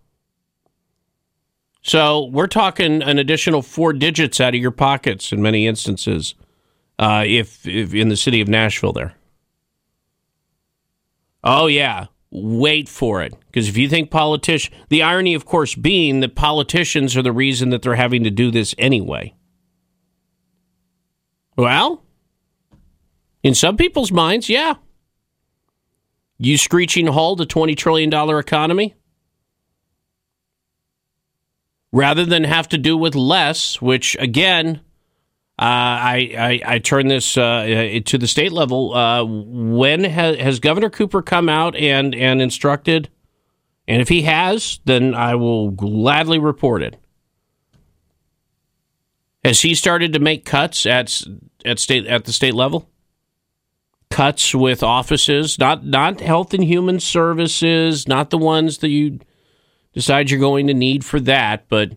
So 1.83 2.27
we're 2.27 2.47
talking 2.47 3.03
an 3.03 3.19
additional 3.19 3.63
four 3.63 3.93
digits 3.93 4.41
out 4.41 4.55
of 4.55 4.61
your 4.61 4.71
pockets 4.71 5.33
in 5.33 5.41
many 5.41 5.67
instances, 5.67 6.35
uh, 7.01 7.25
if, 7.27 7.67
if 7.67 7.95
in 7.95 8.11
the 8.11 8.17
city 8.17 8.43
of 8.43 8.47
Nashville 8.47 8.93
there. 8.93 9.15
Oh 11.43 11.67
yeah, 11.67 12.07
wait 12.31 12.91
for 12.91 13.23
it. 13.23 13.35
Because 13.47 13.69
if 13.69 13.79
you 13.79 13.89
think 13.89 14.11
politicians, 14.11 14.77
the 14.91 15.03
irony, 15.03 15.33
of 15.33 15.47
course, 15.47 15.75
being 15.75 16.21
that 16.21 16.37
politicians 16.37 17.17
are 17.17 17.23
the 17.23 17.33
reason 17.33 17.71
that 17.71 17.81
they're 17.81 17.95
having 17.95 18.23
to 18.25 18.31
do 18.31 18.51
this 18.51 18.75
anyway. 18.77 19.35
Well, 21.57 22.05
in 23.43 23.55
some 23.55 23.79
people's 23.79 24.13
minds, 24.13 24.51
yeah. 24.51 24.75
You 26.37 26.59
screeching 26.59 27.07
halt 27.07 27.41
a 27.41 27.47
$20 27.47 27.77
trillion 27.77 28.13
economy? 28.13 28.95
Rather 31.93 32.27
than 32.27 32.45
have 32.45 32.69
to 32.69 32.79
do 32.79 32.97
with 32.97 33.15
less, 33.15 33.81
which 33.81 34.17
again, 34.21 34.83
I, 35.65 36.61
I, 36.67 36.75
I 36.75 36.79
turn 36.79 37.09
this 37.09 37.37
uh, 37.37 38.01
to 38.05 38.19
the 38.19 38.27
state 38.27 38.53
level. 38.53 38.95
Uh, 38.95 39.25
when 39.25 40.05
ha- 40.05 40.37
has 40.37 40.59
Governor 40.59 40.91
Cooper 40.91 41.23
come 41.23 41.49
out 41.49 41.77
and, 41.77 42.15
and 42.15 42.41
instructed? 42.41 43.11
And 43.87 44.01
if 44.01 44.09
he 44.09 44.23
has, 44.23 44.81
then 44.85 45.15
I 45.15 45.35
will 45.35 45.71
gladly 45.71 46.39
report 46.39 46.83
it. 46.83 46.97
Has 49.45 49.61
he 49.61 49.75
started 49.75 50.13
to 50.13 50.19
make 50.19 50.45
cuts 50.45 50.87
at 50.87 51.23
at 51.65 51.79
state 51.79 52.07
at 52.07 52.25
the 52.25 52.33
state 52.33 52.55
level? 52.55 52.91
cuts 54.11 54.55
with 54.55 54.83
offices, 54.83 55.59
not 55.59 55.87
not 55.87 56.21
health 56.21 56.53
and 56.53 56.65
human 56.65 57.01
services, 57.01 58.07
not 58.07 58.31
the 58.31 58.39
ones 58.39 58.79
that 58.79 58.89
you 58.89 59.21
decide 59.95 60.31
you're 60.31 60.41
going 60.41 60.67
to 60.67 60.75
need 60.75 61.05
for 61.05 61.21
that, 61.21 61.65
but 61.69 61.93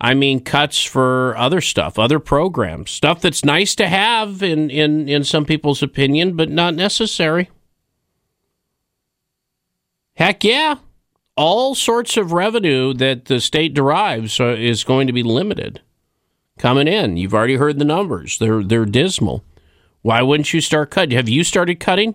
I 0.00 0.14
mean 0.14 0.40
cuts 0.40 0.82
for 0.82 1.36
other 1.36 1.60
stuff, 1.60 1.98
other 1.98 2.18
programs, 2.18 2.90
stuff 2.90 3.20
that's 3.20 3.44
nice 3.44 3.74
to 3.76 3.86
have 3.86 4.42
in 4.42 4.70
in 4.70 5.08
in 5.08 5.24
some 5.24 5.44
people's 5.44 5.82
opinion, 5.82 6.36
but 6.36 6.48
not 6.48 6.74
necessary. 6.74 7.50
Heck 10.14 10.42
yeah. 10.42 10.76
All 11.36 11.74
sorts 11.74 12.16
of 12.16 12.32
revenue 12.32 12.94
that 12.94 13.26
the 13.26 13.40
state 13.40 13.74
derives 13.74 14.40
uh, 14.40 14.56
is 14.58 14.84
going 14.84 15.06
to 15.06 15.12
be 15.12 15.22
limited 15.22 15.80
coming 16.58 16.88
in. 16.88 17.16
You've 17.16 17.34
already 17.34 17.56
heard 17.56 17.78
the 17.78 17.84
numbers. 17.84 18.38
They're 18.38 18.62
they're 18.62 18.86
dismal. 18.86 19.44
Why 20.02 20.22
wouldn't 20.22 20.54
you 20.54 20.62
start 20.62 20.90
cutting? 20.90 21.16
Have 21.16 21.28
you 21.28 21.44
started 21.44 21.78
cutting? 21.78 22.14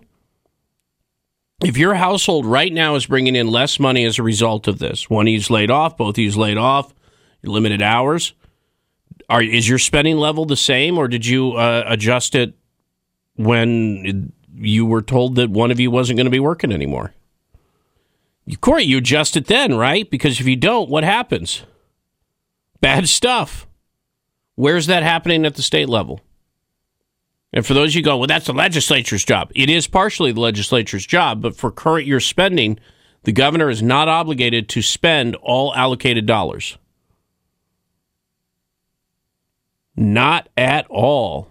If 1.63 1.77
your 1.77 1.93
household 1.93 2.45
right 2.45 2.73
now 2.73 2.95
is 2.95 3.05
bringing 3.05 3.35
in 3.35 3.47
less 3.47 3.79
money 3.79 4.05
as 4.05 4.19
a 4.19 4.23
result 4.23 4.67
of 4.67 4.79
this, 4.79 5.09
one 5.09 5.27
you's 5.27 5.49
laid 5.49 5.71
off, 5.71 5.95
both 5.95 6.17
you's 6.17 6.35
laid 6.35 6.57
off, 6.57 6.93
limited 7.47 7.81
hours, 7.81 8.33
are 9.29 9.41
is 9.41 9.67
your 9.67 9.79
spending 9.79 10.17
level 10.17 10.45
the 10.45 10.55
same, 10.55 10.97
or 10.97 11.07
did 11.07 11.25
you 11.25 11.53
uh, 11.53 11.83
adjust 11.87 12.35
it 12.35 12.53
when 13.35 14.31
you 14.55 14.85
were 14.85 15.01
told 15.01 15.35
that 15.35 15.49
one 15.49 15.71
of 15.71 15.79
you 15.79 15.91
wasn't 15.91 16.17
going 16.17 16.25
to 16.25 16.31
be 16.31 16.39
working 16.39 16.71
anymore? 16.71 17.13
Corey, 18.61 18.83
you 18.83 18.99
adjust 18.99 19.35
it 19.35 19.47
then, 19.47 19.75
right? 19.75 20.09
Because 20.09 20.39
if 20.39 20.47
you 20.47 20.55
don't, 20.55 20.89
what 20.89 21.03
happens? 21.03 21.63
Bad 22.79 23.09
stuff. 23.09 23.65
Where's 24.55 24.85
that 24.85 25.03
happening 25.03 25.45
at 25.45 25.55
the 25.55 25.63
state 25.63 25.89
level? 25.89 26.21
And 27.51 27.65
for 27.65 27.73
those 27.73 27.95
you 27.95 28.03
go, 28.03 28.17
well, 28.17 28.27
that's 28.27 28.45
the 28.45 28.53
legislature's 28.53 29.25
job. 29.25 29.51
It 29.55 29.69
is 29.69 29.87
partially 29.87 30.31
the 30.31 30.41
legislature's 30.41 31.05
job, 31.05 31.41
but 31.41 31.55
for 31.55 31.71
current 31.71 32.05
year 32.05 32.19
spending, 32.19 32.79
the 33.23 33.31
governor 33.31 33.69
is 33.69 33.81
not 33.81 34.07
obligated 34.07 34.69
to 34.69 34.81
spend 34.81 35.35
all 35.37 35.73
allocated 35.73 36.25
dollars. 36.25 36.77
Not 39.95 40.49
at 40.57 40.85
all. 40.89 41.49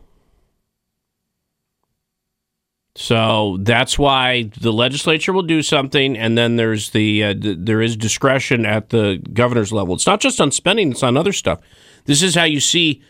So 2.96 3.58
that's 3.60 3.98
why 3.98 4.50
the 4.60 4.72
legislature 4.72 5.32
will 5.32 5.42
do 5.42 5.62
something, 5.62 6.16
and 6.16 6.38
then 6.38 6.56
there's 6.56 6.90
the, 6.90 7.24
uh, 7.24 7.34
the 7.36 7.54
there 7.54 7.82
is 7.82 7.96
discretion 7.96 8.64
at 8.64 8.90
the 8.90 9.20
governor's 9.32 9.72
level. 9.72 9.94
It's 9.94 10.06
not 10.06 10.20
just 10.20 10.40
on 10.40 10.52
spending; 10.52 10.92
it's 10.92 11.02
on 11.02 11.16
other 11.16 11.32
stuff. 11.32 11.58
This 12.04 12.22
is 12.22 12.36
how 12.36 12.44
you 12.44 12.60
see 12.60 13.02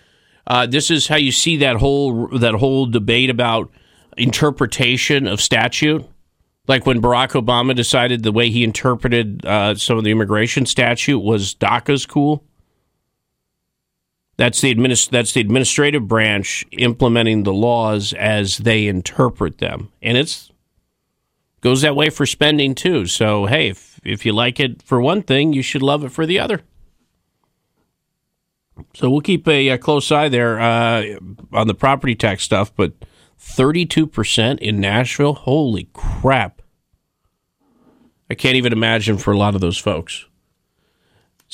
uh, 0.46 0.66
this 0.66 0.90
is 0.90 1.08
how 1.08 1.16
you 1.16 1.32
see 1.32 1.56
that 1.58 1.76
whole 1.76 2.28
that 2.38 2.54
whole 2.54 2.86
debate 2.86 3.30
about 3.30 3.70
interpretation 4.16 5.26
of 5.26 5.40
statute. 5.40 6.06
Like 6.66 6.86
when 6.86 7.02
Barack 7.02 7.32
Obama 7.32 7.74
decided 7.74 8.22
the 8.22 8.32
way 8.32 8.48
he 8.48 8.64
interpreted 8.64 9.44
uh, 9.44 9.74
some 9.74 9.98
of 9.98 10.04
the 10.04 10.10
immigration 10.10 10.64
statute 10.64 11.20
was 11.20 11.54
DACA's 11.54 12.06
cool. 12.06 12.42
That's 14.36 14.60
the 14.60 14.74
administ- 14.74 15.10
that's 15.10 15.32
the 15.32 15.40
administrative 15.40 16.08
branch 16.08 16.64
implementing 16.72 17.44
the 17.44 17.52
laws 17.52 18.12
as 18.14 18.58
they 18.58 18.86
interpret 18.86 19.58
them, 19.58 19.92
and 20.02 20.18
it's 20.18 20.50
goes 21.60 21.82
that 21.82 21.96
way 21.96 22.10
for 22.10 22.26
spending 22.26 22.74
too. 22.74 23.06
So 23.06 23.46
hey, 23.46 23.68
if 23.68 24.00
if 24.04 24.26
you 24.26 24.32
like 24.32 24.58
it 24.58 24.82
for 24.82 25.00
one 25.00 25.22
thing, 25.22 25.52
you 25.52 25.62
should 25.62 25.82
love 25.82 26.04
it 26.04 26.10
for 26.10 26.26
the 26.26 26.38
other. 26.38 26.62
So 28.94 29.08
we'll 29.08 29.20
keep 29.20 29.46
a, 29.46 29.68
a 29.68 29.78
close 29.78 30.10
eye 30.10 30.28
there 30.28 30.60
uh, 30.60 31.04
on 31.52 31.68
the 31.68 31.74
property 31.74 32.16
tax 32.16 32.42
stuff, 32.42 32.74
but 32.74 32.92
32% 33.40 34.58
in 34.58 34.80
Nashville? 34.80 35.34
Holy 35.34 35.88
crap. 35.92 36.62
I 38.30 38.34
can't 38.34 38.56
even 38.56 38.72
imagine 38.72 39.18
for 39.18 39.32
a 39.32 39.38
lot 39.38 39.54
of 39.54 39.60
those 39.60 39.78
folks. 39.78 40.26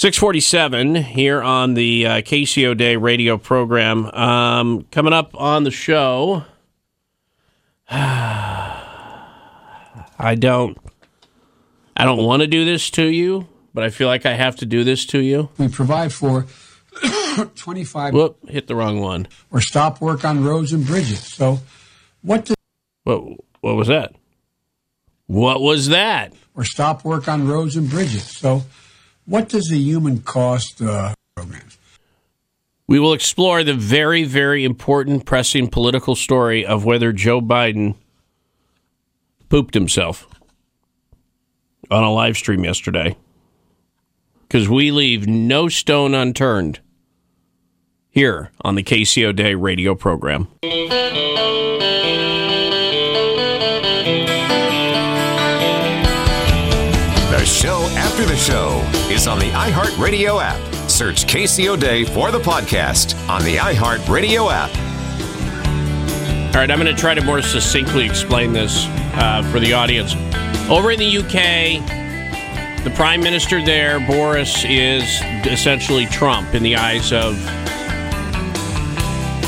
647 0.01 0.95
here 0.95 1.43
on 1.43 1.75
the 1.75 2.07
uh, 2.07 2.13
KC 2.23 2.65
O'Dea 2.65 2.97
radio 2.97 3.37
program. 3.37 4.07
Um, 4.07 4.87
coming 4.91 5.13
up 5.13 5.39
on 5.39 5.65
the 5.65 5.71
show, 5.71 6.45
I 7.91 8.87
don't, 10.39 10.79
I 11.95 12.07
don't 12.07 12.25
want 12.25 12.41
to 12.41 12.47
do 12.47 12.65
this 12.65 12.89
to 12.93 13.05
you, 13.05 13.47
but 13.75 13.85
I 13.85 13.91
feel 13.91 14.09
like 14.09 14.25
I 14.25 14.33
have 14.33 14.57
to 14.57 14.65
do 14.65 14.85
this 14.85 15.05
to 15.05 15.19
you. 15.19 15.51
We 15.59 15.69
provide 15.69 16.15
for 16.15 16.47
25 17.57 18.15
Whoop, 18.15 18.49
hit 18.49 18.69
the 18.69 18.77
wrong 18.77 19.03
one. 19.03 19.29
or 19.51 19.61
stop 19.61 20.01
work 20.01 20.25
on 20.25 20.43
roads 20.43 20.73
and 20.73 20.87
bridges. 20.87 21.21
So, 21.35 21.59
what 22.23 22.47
does 22.47 22.57
What, 23.05 23.23
what 23.61 23.77
was 23.77 23.89
that? 23.89 24.15
What 25.27 25.61
was 25.61 25.89
that? 25.89 26.33
or 26.55 26.65
stop 26.65 27.05
work 27.05 27.29
on 27.29 27.47
roads 27.47 27.77
and 27.77 27.91
bridges? 27.91 28.25
So, 28.25 28.63
what 29.27 29.49
does 29.49 29.69
the 29.69 29.79
human 29.79 30.21
cost 30.21 30.81
uh, 30.83 31.15
programs? 31.35 31.79
We 32.87 32.99
will 32.99 33.13
explore 33.13 33.63
the 33.63 33.75
very, 33.75 34.25
very 34.25 34.65
important, 34.65 35.25
pressing 35.25 35.69
political 35.69 36.17
story 36.17 36.67
of 36.67 36.85
whether 36.85 37.13
Joe 37.13 37.41
Biden 37.41 37.95
pooped 39.49 39.75
himself 39.75 40.27
on 41.91 42.03
a 42.03 42.13
live 42.13 42.37
stream 42.37 42.65
yesterday. 42.65 43.17
Because 44.43 44.69
we 44.69 44.91
leave 44.91 45.29
no 45.29 45.69
stone 45.69 46.15
unturned 46.15 46.81
here 48.11 48.51
on 48.63 48.75
the 48.75 48.83
KC 48.83 49.25
O'Dea 49.25 49.55
radio 49.55 49.95
program. 49.95 50.49
The 57.31 57.45
show 57.45 57.79
after 57.97 58.25
the 58.25 58.37
show 58.37 59.00
is 59.11 59.27
on 59.27 59.41
the 59.41 59.51
iHeartRadio 59.51 60.41
app. 60.41 60.89
Search 60.89 61.27
KC 61.27 61.67
O'Dea 61.67 62.05
for 62.05 62.31
the 62.31 62.39
podcast 62.39 63.17
on 63.29 63.43
the 63.43 63.57
iHeartRadio 63.57 64.51
app. 64.53 64.71
All 66.55 66.61
right, 66.61 66.71
I'm 66.71 66.79
going 66.79 66.95
to 66.95 67.01
try 67.01 67.15
to 67.15 67.21
more 67.23 67.43
succinctly 67.43 68.05
explain 68.05 68.53
this 68.53 68.87
uh, 69.15 69.43
for 69.51 69.59
the 69.59 69.73
audience. 69.73 70.15
Over 70.71 70.93
in 70.93 71.01
the 71.01 71.19
UK, 71.19 72.85
the 72.85 72.91
prime 72.91 73.21
minister 73.21 73.65
there, 73.65 73.99
Boris, 74.07 74.65
is 74.65 75.21
essentially 75.45 76.07
Trump 76.07 76.55
in 76.55 76.63
the 76.63 76.77
eyes 76.77 77.13
of 77.13 77.35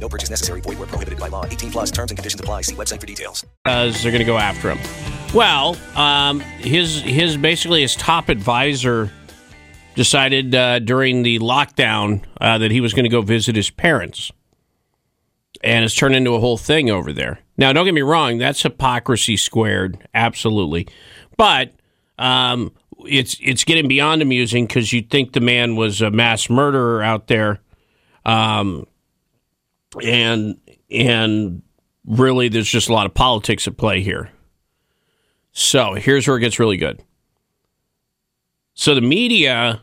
No 0.00 0.08
purchase 0.08 0.30
necessary. 0.30 0.60
Void 0.60 0.78
where 0.78 0.86
prohibited 0.86 1.18
by 1.18 1.28
law. 1.28 1.44
18 1.44 1.70
plus 1.70 1.90
terms 1.90 2.10
and 2.10 2.18
conditions 2.18 2.40
apply. 2.40 2.62
See 2.62 2.74
website 2.74 3.00
for 3.00 3.06
details. 3.06 3.44
does, 3.64 4.02
they're 4.02 4.12
going 4.12 4.20
to 4.20 4.24
go 4.24 4.38
after 4.38 4.70
him. 4.70 4.78
Well, 5.34 5.76
um, 5.96 6.40
his 6.40 7.00
his 7.00 7.36
basically 7.36 7.82
his 7.82 7.96
top 7.96 8.28
advisor 8.28 9.10
decided 9.94 10.54
uh, 10.54 10.78
during 10.78 11.22
the 11.22 11.38
lockdown 11.40 12.22
uh, 12.40 12.58
that 12.58 12.70
he 12.70 12.80
was 12.80 12.92
going 12.94 13.04
to 13.04 13.10
go 13.10 13.22
visit 13.22 13.56
his 13.56 13.70
parents, 13.70 14.30
and 15.62 15.84
it's 15.84 15.94
turned 15.94 16.14
into 16.14 16.34
a 16.34 16.40
whole 16.40 16.56
thing 16.56 16.90
over 16.90 17.12
there. 17.12 17.40
Now, 17.58 17.72
don't 17.72 17.86
get 17.86 17.94
me 17.94 18.02
wrong, 18.02 18.38
that's 18.38 18.62
hypocrisy 18.62 19.36
squared, 19.36 20.06
absolutely, 20.14 20.86
but 21.36 21.72
um, 22.18 22.72
it's 23.00 23.36
it's 23.42 23.64
getting 23.64 23.88
beyond 23.88 24.22
amusing 24.22 24.66
because 24.66 24.92
you'd 24.92 25.10
think 25.10 25.32
the 25.32 25.40
man 25.40 25.76
was 25.76 26.00
a 26.02 26.10
mass 26.10 26.48
murderer 26.48 27.02
out 27.02 27.26
there. 27.26 27.60
Um, 28.24 28.86
and 30.02 30.58
and 30.90 31.62
really 32.06 32.48
there's 32.48 32.68
just 32.68 32.88
a 32.88 32.92
lot 32.92 33.06
of 33.06 33.14
politics 33.14 33.66
at 33.66 33.76
play 33.76 34.00
here. 34.00 34.30
So 35.52 35.94
here's 35.94 36.28
where 36.28 36.36
it 36.36 36.40
gets 36.40 36.58
really 36.58 36.76
good. 36.76 37.02
So 38.74 38.94
the 38.94 39.00
media 39.00 39.80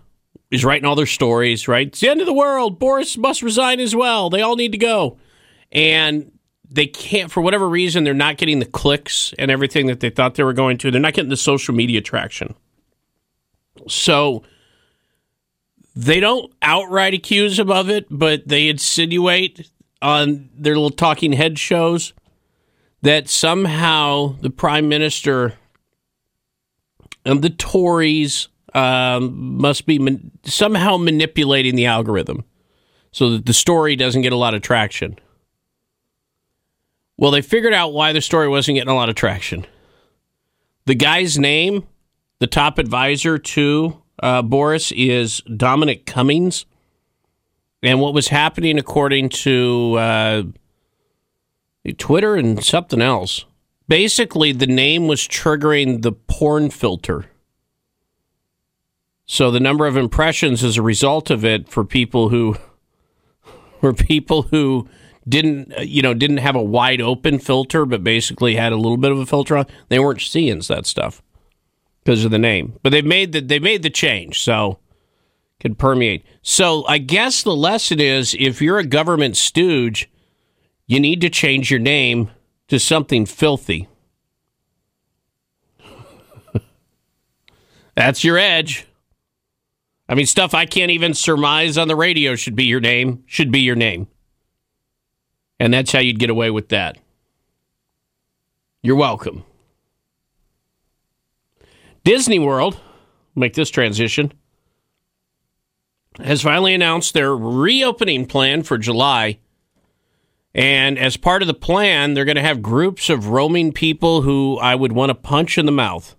is 0.51 0.63
writing 0.63 0.85
all 0.85 0.95
their 0.95 1.07
stories, 1.07 1.67
right? 1.67 1.87
It's 1.87 1.99
the 1.99 2.09
end 2.09 2.21
of 2.21 2.27
the 2.27 2.33
world. 2.33 2.77
Boris 2.77 3.17
must 3.17 3.41
resign 3.41 3.79
as 3.79 3.95
well. 3.95 4.29
They 4.29 4.41
all 4.41 4.55
need 4.55 4.71
to 4.73 4.77
go. 4.77 5.17
And 5.71 6.31
they 6.69 6.85
can't, 6.85 7.31
for 7.31 7.41
whatever 7.41 7.67
reason, 7.67 8.03
they're 8.03 8.13
not 8.13 8.37
getting 8.37 8.59
the 8.59 8.65
clicks 8.65 9.33
and 9.39 9.49
everything 9.49 9.87
that 9.87 9.99
they 9.99 10.11
thought 10.11 10.35
they 10.35 10.43
were 10.43 10.53
going 10.53 10.77
to. 10.77 10.91
They're 10.91 11.01
not 11.01 11.13
getting 11.13 11.31
the 11.31 11.37
social 11.37 11.73
media 11.73 12.01
traction. 12.01 12.53
So 13.87 14.43
they 15.95 16.19
don't 16.19 16.53
outright 16.61 17.13
accuse 17.13 17.57
him 17.57 17.71
of 17.71 17.89
it, 17.89 18.05
but 18.09 18.47
they 18.47 18.69
insinuate 18.69 19.71
on 20.03 20.49
their 20.53 20.75
little 20.75 20.91
talking 20.91 21.31
head 21.31 21.57
shows 21.57 22.13
that 23.01 23.27
somehow 23.27 24.35
the 24.41 24.49
prime 24.49 24.87
minister 24.89 25.53
and 27.25 27.41
the 27.41 27.49
Tories 27.49 28.49
um, 28.73 29.57
must 29.57 29.85
be 29.85 29.99
man- 29.99 30.31
somehow 30.43 30.97
manipulating 30.97 31.75
the 31.75 31.85
algorithm 31.85 32.43
so 33.11 33.29
that 33.31 33.45
the 33.45 33.53
story 33.53 33.95
doesn't 33.95 34.21
get 34.21 34.33
a 34.33 34.37
lot 34.37 34.53
of 34.53 34.61
traction. 34.61 35.17
Well, 37.17 37.31
they 37.31 37.41
figured 37.41 37.73
out 37.73 37.93
why 37.93 38.11
the 38.11 38.21
story 38.21 38.47
wasn't 38.47 38.75
getting 38.75 38.91
a 38.91 38.95
lot 38.95 39.09
of 39.09 39.15
traction. 39.15 39.65
The 40.85 40.95
guy's 40.95 41.39
name, 41.39 41.87
the 42.39 42.47
top 42.47 42.77
advisor 42.77 43.37
to 43.37 44.01
uh, 44.21 44.41
Boris, 44.41 44.91
is 44.91 45.41
Dominic 45.55 46.05
Cummings. 46.05 46.65
And 47.83 47.99
what 47.99 48.13
was 48.13 48.29
happening, 48.29 48.79
according 48.79 49.29
to 49.29 49.95
uh, 49.99 50.43
Twitter 51.97 52.35
and 52.35 52.63
something 52.63 53.01
else, 53.01 53.43
basically 53.89 54.53
the 54.53 54.67
name 54.67 55.07
was 55.07 55.21
triggering 55.21 56.01
the 56.01 56.13
porn 56.13 56.69
filter. 56.69 57.25
So 59.25 59.51
the 59.51 59.59
number 59.59 59.85
of 59.85 59.97
impressions 59.97 60.63
as 60.63 60.77
a 60.77 60.81
result 60.81 61.29
of 61.29 61.43
it 61.43 61.67
for 61.67 61.83
people 61.83 62.29
who 62.29 62.55
were 63.81 63.93
people 63.93 64.43
who 64.43 64.87
didn't 65.27 65.73
you 65.79 66.01
know 66.01 66.13
didn't 66.13 66.37
have 66.37 66.55
a 66.55 66.61
wide 66.61 66.99
open 66.99 67.39
filter 67.39 67.85
but 67.85 68.03
basically 68.03 68.55
had 68.55 68.73
a 68.73 68.77
little 68.77 68.97
bit 68.97 69.11
of 69.11 69.19
a 69.19 69.25
filter 69.25 69.55
on 69.55 69.65
they 69.87 69.97
weren't 69.97 70.19
seeing 70.19 70.59
that 70.67 70.85
stuff 70.85 71.23
because 72.03 72.25
of 72.25 72.31
the 72.31 72.37
name 72.37 72.77
but 72.83 72.89
they 72.89 73.01
made 73.01 73.31
the 73.31 73.39
they 73.39 73.57
made 73.57 73.83
the 73.83 73.89
change 73.89 74.41
so 74.41 74.79
could 75.63 75.79
permeate. 75.79 76.25
So 76.41 76.85
i 76.87 76.97
guess 76.97 77.41
the 77.41 77.55
lesson 77.55 78.01
is 78.01 78.35
if 78.37 78.61
you're 78.61 78.79
a 78.79 78.85
government 78.85 79.37
stooge 79.37 80.09
you 80.85 80.99
need 80.99 81.21
to 81.21 81.29
change 81.29 81.71
your 81.71 81.79
name 81.79 82.29
to 82.67 82.77
something 82.77 83.25
filthy. 83.25 83.87
That's 87.95 88.25
your 88.25 88.37
edge. 88.37 88.85
I 90.09 90.15
mean 90.15 90.25
stuff 90.25 90.53
i 90.53 90.65
can't 90.65 90.91
even 90.91 91.13
surmise 91.13 91.77
on 91.77 91.87
the 91.87 91.95
radio 91.95 92.35
should 92.35 92.57
be 92.57 92.65
your 92.65 92.81
name 92.81 93.23
should 93.25 93.51
be 93.51 93.61
your 93.61 93.77
name. 93.77 94.07
And 95.59 95.73
that's 95.73 95.93
how 95.93 95.99
you'd 95.99 96.19
get 96.19 96.29
away 96.29 96.51
with 96.51 96.69
that. 96.69 96.97
You're 98.81 98.97
welcome. 98.97 99.45
Disney 102.03 102.37
World, 102.37 102.77
make 103.33 103.53
this 103.53 103.69
transition, 103.69 104.33
has 106.19 106.41
finally 106.41 106.73
announced 106.73 107.13
their 107.13 107.35
reopening 107.35 108.25
plan 108.25 108.63
for 108.63 108.77
July. 108.77 109.39
And 110.55 110.99
as 110.99 111.17
part 111.17 111.41
of 111.41 111.47
the 111.47 111.53
plan, 111.53 112.13
they're 112.13 112.25
going 112.25 112.35
to 112.35 112.41
have 112.41 112.61
groups 112.61 113.09
of 113.09 113.27
roaming 113.27 113.71
people 113.71 114.21
who 114.21 114.57
I 114.59 114.75
would 114.75 114.91
want 114.91 115.09
to 115.09 115.15
punch 115.15 115.57
in 115.57 115.65
the 115.65 115.71
mouth, 115.71 116.15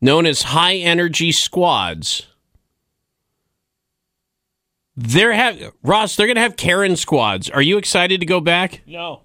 known 0.00 0.26
as 0.26 0.42
high 0.42 0.76
energy 0.76 1.30
squads. 1.30 2.26
They're 4.96 5.32
have 5.32 5.72
Ross. 5.84 6.16
They're 6.16 6.26
going 6.26 6.34
to 6.34 6.42
have 6.42 6.56
Karen 6.56 6.96
squads. 6.96 7.48
Are 7.50 7.62
you 7.62 7.78
excited 7.78 8.18
to 8.18 8.26
go 8.26 8.40
back? 8.40 8.82
No, 8.84 9.22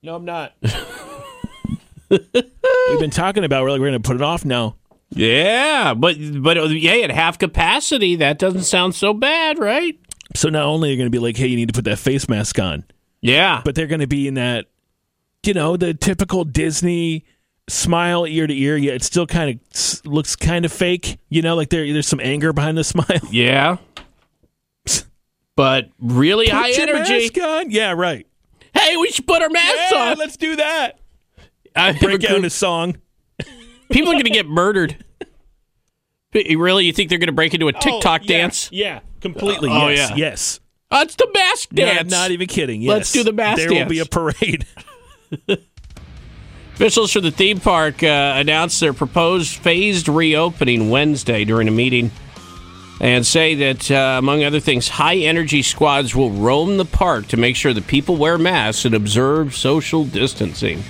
no, 0.00 0.14
I'm 0.14 0.24
not. 0.24 0.54
We've 2.08 3.00
been 3.00 3.10
talking 3.10 3.42
about 3.42 3.64
we're 3.64 3.70
like 3.72 3.80
we're 3.80 3.88
going 3.90 4.00
to 4.00 4.06
put 4.08 4.14
it 4.14 4.22
off 4.22 4.44
now. 4.44 4.76
Yeah, 5.10 5.94
but 5.94 6.16
but 6.42 6.70
yeah, 6.70 6.92
at 7.04 7.10
half 7.10 7.38
capacity, 7.38 8.16
that 8.16 8.38
doesn't 8.38 8.62
sound 8.64 8.94
so 8.94 9.14
bad, 9.14 9.58
right? 9.58 9.98
So 10.36 10.48
not 10.50 10.64
only 10.64 10.92
are 10.92 10.96
going 10.96 11.06
to 11.06 11.10
be 11.10 11.18
like, 11.18 11.36
hey, 11.36 11.46
you 11.46 11.56
need 11.56 11.68
to 11.68 11.72
put 11.72 11.84
that 11.86 11.98
face 11.98 12.28
mask 12.28 12.58
on. 12.58 12.84
Yeah, 13.22 13.62
but 13.64 13.74
they're 13.74 13.86
going 13.86 14.00
to 14.00 14.06
be 14.06 14.28
in 14.28 14.34
that, 14.34 14.66
you 15.44 15.54
know, 15.54 15.76
the 15.76 15.94
typical 15.94 16.44
Disney 16.44 17.24
smile 17.68 18.26
ear 18.26 18.46
to 18.46 18.54
ear, 18.54 18.76
Yeah, 18.76 18.92
it 18.92 19.02
still 19.02 19.26
kind 19.26 19.58
of 19.74 20.06
looks 20.06 20.36
kind 20.36 20.64
of 20.64 20.72
fake. 20.72 21.18
You 21.30 21.40
know, 21.42 21.56
like 21.56 21.70
there 21.70 21.90
there's 21.92 22.06
some 22.06 22.20
anger 22.20 22.52
behind 22.52 22.76
the 22.78 22.84
smile. 22.84 23.06
Yeah. 23.30 23.78
But 25.56 25.90
really 25.98 26.46
Put 26.46 26.54
high 26.54 26.68
your 26.68 26.88
energy. 26.96 27.18
mask 27.20 27.38
on. 27.38 27.70
Yeah, 27.70 27.92
right. 27.92 28.26
Hey, 28.74 28.96
we 28.96 29.08
should 29.10 29.26
put 29.26 29.42
our 29.42 29.48
masks 29.50 29.90
Yeah, 29.92 30.10
on. 30.12 30.18
let's 30.18 30.36
do 30.36 30.54
that. 30.56 31.00
I 31.74 31.92
Break 31.98 32.22
out 32.24 32.44
a 32.44 32.50
song. 32.50 32.98
People 33.90 34.10
are 34.10 34.14
going 34.14 34.24
to 34.24 34.30
get 34.30 34.46
murdered. 34.46 35.04
Really? 36.34 36.84
You 36.84 36.92
think 36.92 37.08
they're 37.08 37.18
going 37.18 37.28
to 37.28 37.32
break 37.32 37.54
into 37.54 37.68
a 37.68 37.72
TikTok 37.72 38.20
Oh, 38.22 38.24
yeah, 38.24 38.38
dance? 38.38 38.68
Yeah, 38.70 39.00
completely. 39.20 39.70
Oh, 39.70 39.88
yes, 39.88 40.10
yeah. 40.10 40.16
yes. 40.16 40.60
Oh, 40.90 41.02
it's 41.02 41.16
the 41.16 41.28
mask 41.32 41.72
Not- 41.72 41.76
dance. 41.84 42.10
Not, 42.10 42.30
even 42.30 42.46
kidding. 42.46 42.82
Yes. 42.82 42.90
Let's 42.90 43.12
do 43.12 43.24
the 43.24 43.32
mask 43.32 43.58
There 43.58 43.68
dance. 43.68 43.76
There 43.78 43.84
will 43.84 43.90
be 43.90 43.98
a 44.00 44.04
parade. 44.06 44.66
Officials 46.74 47.12
for 47.12 47.20
the 47.20 47.30
theme 47.32 47.58
park 47.60 48.02
uh, 48.04 48.34
announced 48.36 48.78
their 48.80 48.92
proposed 48.92 49.56
phased 49.56 50.08
reopening 50.08 50.90
Wednesday 50.90 51.44
during 51.44 51.66
a 51.66 51.72
meeting 51.72 52.10
and 53.00 53.26
say 53.26 53.54
that, 53.56 53.90
uh, 53.90 54.16
among 54.18 54.44
other 54.44 54.60
things, 54.60 54.88
high 54.88 55.16
energy 55.16 55.62
squads 55.62 56.14
will 56.14 56.30
roam 56.30 56.76
the 56.76 56.84
park 56.84 57.26
to 57.28 57.36
make 57.36 57.56
sure 57.56 57.72
that 57.72 57.86
people 57.86 58.16
wear 58.16 58.38
masks 58.38 58.84
and 58.84 58.94
observe 58.94 59.56
social 59.56 60.04
distancing. 60.04 60.82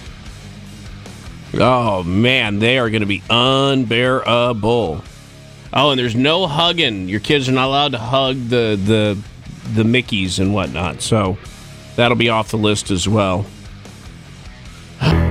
Oh, 1.54 2.02
man, 2.02 2.58
they 2.58 2.78
are 2.78 2.90
going 2.90 3.00
to 3.00 3.06
be 3.06 3.22
unbearable. 3.30 5.04
Oh, 5.72 5.90
and 5.90 5.98
there's 5.98 6.14
no 6.14 6.46
hugging. 6.46 7.08
Your 7.08 7.20
kids 7.20 7.48
are 7.48 7.52
not 7.52 7.66
allowed 7.66 7.92
to 7.92 7.98
hug 7.98 8.36
the, 8.48 8.78
the, 8.82 9.18
the 9.74 9.82
Mickeys 9.82 10.38
and 10.38 10.54
whatnot. 10.54 11.02
So 11.02 11.38
that'll 11.96 12.16
be 12.16 12.28
off 12.28 12.50
the 12.50 12.58
list 12.58 12.90
as 12.90 13.08
well. 13.08 13.46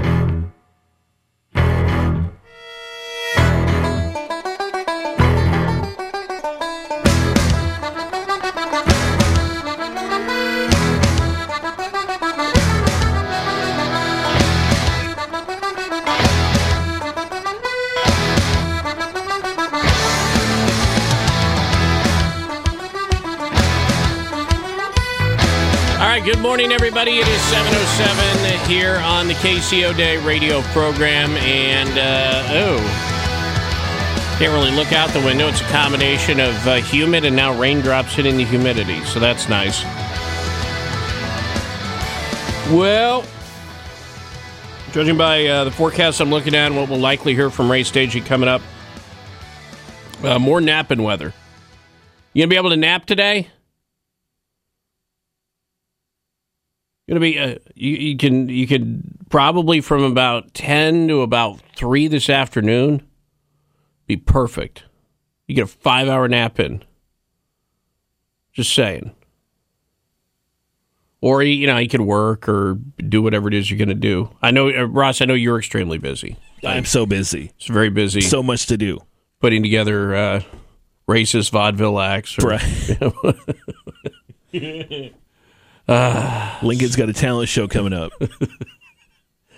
7.07 27.48 28.68
here 28.68 28.98
on 28.98 29.30
the 29.30 29.34
KC 29.36 29.90
O'Dea 29.90 30.18
radio 30.18 30.62
program. 30.74 31.32
And, 31.38 31.90
uh, 31.98 32.44
oh, 32.50 34.38
can't 34.38 34.52
really 34.52 34.72
look 34.72 34.92
out 34.92 35.12
the 35.12 35.22
window. 35.22 35.48
It's 35.48 35.62
a 35.62 35.64
combination 35.66 36.42
of 36.42 36.68
uh, 36.68 36.76
humid 36.76 37.24
and 37.24 37.38
now 37.38 37.58
raindrops 37.58 38.14
hitting 38.16 38.36
the 38.36 38.44
humidity. 38.44 39.02
So 39.06 39.22
that's 39.22 39.48
nice. 39.48 39.82
Well, 42.70 43.24
judging 44.92 45.18
by 45.18 45.46
uh, 45.46 45.64
the 45.64 45.72
forecast 45.72 46.20
I'm 46.20 46.30
looking 46.30 46.54
at 46.54 46.68
and 46.68 46.76
what 46.76 46.90
we'll 46.90 47.00
likely 47.00 47.34
hear 47.34 47.50
from 47.50 47.72
Ray 47.72 47.84
Stagey 47.84 48.20
coming 48.20 48.50
up, 48.50 48.62
uh, 50.22 50.38
more 50.38 50.60
napping 50.60 51.02
weather. 51.02 51.34
You 52.34 52.42
going 52.42 52.50
to 52.50 52.54
be 52.54 52.58
able 52.58 52.72
to 52.72 52.78
nap 52.78 53.06
today? 53.06 53.48
Gonna 57.08 57.20
be 57.20 57.40
uh, 57.40 57.56
you, 57.76 57.92
you 57.96 58.18
can 58.18 58.50
you 58.50 58.68
could 58.68 59.02
probably 59.30 59.82
from 59.82 60.04
about 60.04 60.54
10 60.54 61.08
to 61.08 61.22
about 61.22 61.62
3 61.76 62.08
this 62.08 62.30
afternoon 62.30 63.02
be 64.08 64.18
perfect. 64.18 64.84
You 65.48 65.56
get 65.56 65.66
a 65.66 65.68
five 65.68 66.08
hour 66.08 66.28
nap 66.28 66.60
in. 66.60 66.84
Just 68.54 68.74
saying. 68.74 69.14
Or 71.22 71.44
you 71.44 71.68
know 71.68 71.78
you 71.78 71.90
could 71.90 72.02
work 72.02 72.48
or 72.48 72.76
do 72.98 73.22
whatever 73.22 73.48
it 73.48 73.54
is 73.54 73.70
you're 73.70 73.78
gonna 73.80 73.94
do. 73.94 74.30
I 74.42 74.52
know 74.52 74.70
uh, 74.70 74.84
ross 74.84 75.22
i 75.22 75.26
know 75.26 75.34
you're 75.34 75.58
extremely 75.58 75.98
busy. 75.98 76.38
I'm 76.64 76.86
so 76.86 77.06
busy. 77.06 77.52
it's 77.58 77.68
very 77.68 77.90
busy. 77.90 78.22
So 78.22 78.42
much 78.42 78.66
to 78.68 78.78
do. 78.78 79.00
putting 79.40 79.62
together 79.62 80.16
uh 80.16 80.42
racist 81.08 81.52
vaudeville 81.52 82.00
acts 82.00 82.38
or, 82.40 82.48
Right. 82.50 82.98
Lincoln's 85.88 86.96
got 86.96 87.10
a 87.10 87.14
talent 87.14 87.50
show 87.50 87.68
coming 87.68 87.94
up. 87.94 88.12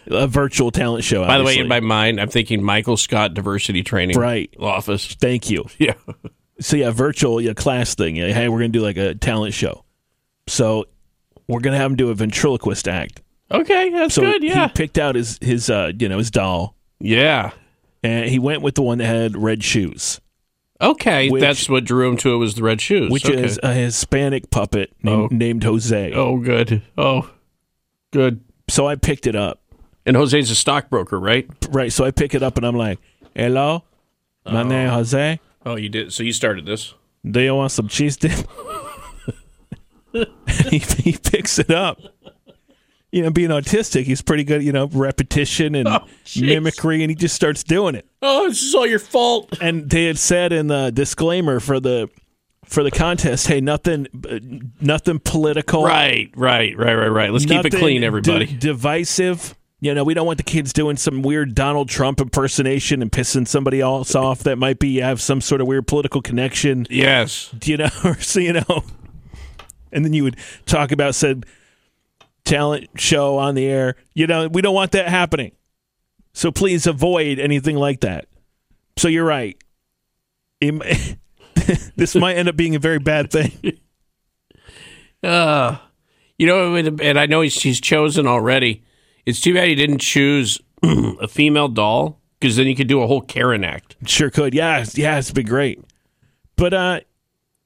a 0.08 0.28
virtual 0.28 0.72
talent 0.72 1.04
show. 1.04 1.26
by 1.26 1.38
the 1.38 1.44
way 1.44 1.58
in 1.58 1.68
my 1.68 1.80
mind 1.80 2.20
i'm 2.20 2.30
thinking 2.30 2.64
michael 2.64 2.98
scott 2.98 3.36
diversity 3.36 3.84
training 3.84 4.18
Right. 4.18 4.52
office 4.60 5.06
Thank 5.14 5.50
you. 5.52 5.66
yeah 5.78 5.94
So 6.60 6.76
yeah, 6.78 6.90
virtual 6.92 7.40
yeah, 7.40 7.54
class 7.54 7.96
thing. 7.96 8.16
Yeah, 8.18 8.34
hey, 8.34 8.50
we're 8.50 8.58
gonna 8.60 8.70
do 8.70 8.82
like 8.82 8.98
a 8.98 9.14
talent 9.16 9.54
show. 9.54 9.86
So 10.48 10.86
we're 11.48 11.62
gonna 11.62 11.78
have 11.78 11.92
him 11.92 11.96
do 11.98 12.10
a 12.10 12.14
ventriloquist 12.16 12.88
act. 12.88 13.22
Okay, 13.52 13.90
that's 13.92 14.16
so 14.16 14.24
good. 14.24 14.44
Yeah, 14.44 14.68
he 14.68 14.74
picked 14.74 14.98
out 14.98 15.16
his 15.16 15.38
his 15.42 15.70
uh 15.70 15.92
you 15.98 16.10
know 16.10 16.18
his 16.18 16.32
doll, 16.32 16.76
yeah. 17.00 17.52
and 18.04 18.30
he 18.30 18.40
went 18.40 18.62
with 18.62 18.76
the 18.76 18.82
one 18.82 18.98
that 18.98 19.06
had 19.06 19.38
red 19.38 19.64
shoes, 19.64 20.20
Okay, 20.82 21.30
Which- 21.30 21.42
that's 21.42 21.68
what 21.68 21.84
drew 21.84 22.10
him 22.10 22.18
to 22.18 22.34
it 22.34 22.38
was 22.38 22.56
the 22.56 22.64
red 22.64 22.80
shoes, 22.80 23.12
which 23.12 23.26
Okay. 23.26 23.44
is 23.44 23.60
a 23.62 23.74
Hispanic 23.74 24.50
puppet 24.50 24.94
named, 25.04 25.30
Oh. 25.32 25.36
named 25.36 25.64
Jose. 25.64 26.14
oh 26.14 26.38
good. 26.38 26.82
Oh, 26.98 27.30
good. 28.12 28.40
So 28.70 28.88
I 28.88 28.96
picked 28.96 29.28
it 29.28 29.36
up. 29.36 29.62
And 30.06 30.16
Jose's 30.16 30.50
a 30.50 30.56
stockbroker, 30.56 31.20
right? 31.20 31.48
Right. 31.70 31.92
So 31.92 32.06
I 32.06 32.12
pick 32.12 32.34
it 32.34 32.42
up 32.42 32.58
and 32.58 32.66
I'm 32.66 32.76
like, 32.76 32.98
"Hello, 33.36 33.84
my 34.46 34.62
oh. 34.62 34.68
name 34.68 34.90
Jose. 34.90 35.40
Oh, 35.66 35.76
you 35.76 35.90
did. 35.90 36.14
So 36.14 36.24
you 36.24 36.32
started 36.34 36.66
this. 36.66 36.94
Do 37.30 37.42
you 37.42 37.54
want 37.54 37.72
some 37.74 37.88
cheese 37.90 38.16
dip?" 38.18 38.32
he, 40.70 40.80
he 40.80 41.18
picks 41.18 41.60
it 41.60 41.70
up. 41.70 42.00
You 43.12 43.24
know, 43.24 43.32
being 43.32 43.50
autistic, 43.50 44.04
he's 44.04 44.22
pretty 44.22 44.44
good. 44.44 44.64
You 44.64 44.72
know, 44.72 44.88
repetition 44.88 45.74
and 45.76 45.88
Oh, 45.88 46.06
mimicry, 46.40 47.02
and 47.02 47.10
he 47.10 47.16
just 47.16 47.36
starts 47.36 47.64
doing 47.64 47.96
it. 47.96 48.06
Oh, 48.22 48.48
this 48.48 48.62
is 48.62 48.76
all 48.76 48.86
your 48.86 49.00
fault. 49.00 49.58
And 49.62 49.90
they 49.90 50.06
had 50.06 50.20
said 50.20 50.54
in 50.54 50.68
the 50.68 50.92
disclaimer 50.92 51.60
for 51.60 51.80
the 51.80 52.10
for 52.66 52.84
the 52.84 52.92
contest, 52.92 53.48
"Hey, 53.48 53.62
nothing, 53.62 54.06
nothing 54.80 55.20
political, 55.20 55.84
Right, 55.84 56.32
right, 56.36 56.78
right, 56.78 56.94
right, 56.94 57.08
right. 57.08 57.32
Let's 57.32 57.46
keep 57.46 57.66
it 57.66 57.74
clean, 57.74 58.04
everybody. 58.04 58.46
divisive." 58.46 59.56
You 59.82 59.94
know, 59.96 60.04
we 60.04 60.14
don't 60.14 60.28
want 60.28 60.38
the 60.38 60.44
kids 60.44 60.74
doing 60.74 60.98
some 60.98 61.22
weird 61.22 61.56
Donald 61.56 61.88
Trump 61.88 62.20
impersonation 62.20 63.02
and 63.02 63.10
pissing 63.10 63.48
somebody 63.48 63.80
else 63.80 64.14
off 64.14 64.40
that 64.44 64.58
might 64.58 64.78
be 64.78 64.98
have 64.98 65.22
some 65.22 65.40
sort 65.40 65.62
of 65.62 65.68
weird 65.68 65.88
political 65.88 66.22
connection. 66.22 66.86
yes. 66.90 67.50
you 67.64 67.78
know, 67.78 67.88
so 68.20 68.40
you 68.42 68.54
know. 68.54 68.84
And 69.92 70.04
then 70.06 70.14
you 70.14 70.24
would 70.26 70.36
talk 70.66 70.92
about 70.92 71.16
said 71.16 71.46
talent 72.50 72.88
show 72.96 73.38
on 73.38 73.56
the 73.56 73.66
air. 73.66 73.96
You 74.14 74.28
know, 74.28 74.48
we 74.48 74.62
don't 74.62 74.74
want 74.74 74.92
that 74.94 75.08
happening. 75.08 75.52
So 76.34 76.52
please 76.52 76.88
avoid 76.88 77.40
anything 77.40 77.76
like 77.76 78.02
that. 78.02 78.26
So 78.98 79.08
you're 79.08 79.26
right. 79.26 79.62
It 80.60 81.18
this 81.96 82.16
might 82.16 82.38
end 82.38 82.50
up 82.50 82.56
being 82.56 82.76
a 82.76 82.80
very 82.80 83.00
bad 83.00 83.32
thing. 83.32 83.52
Uh, 85.22 85.78
you 86.38 86.48
know, 86.48 86.76
and 86.76 87.20
I 87.20 87.26
know 87.26 87.42
he's, 87.42 87.62
he's 87.62 87.82
chosen 87.82 88.26
already. 88.26 88.86
It's 89.26 89.42
too 89.42 89.54
bad 89.54 89.68
he 89.68 89.76
didn't 89.76 89.98
choose 89.98 90.62
a 90.82 91.28
female 91.28 91.68
doll 91.68 92.22
because 92.40 92.56
then 92.56 92.68
you 92.68 92.76
could 92.78 92.88
do 92.88 93.02
a 93.02 93.08
whole 93.08 93.20
Karen 93.20 93.66
act. 93.66 93.98
Sure 94.06 94.30
could. 94.30 94.54
Yeah, 94.54 94.86
yeah, 94.94 95.18
it's 95.18 95.32
been 95.32 95.46
great. 95.46 95.84
But 96.56 96.74
uh 96.74 97.00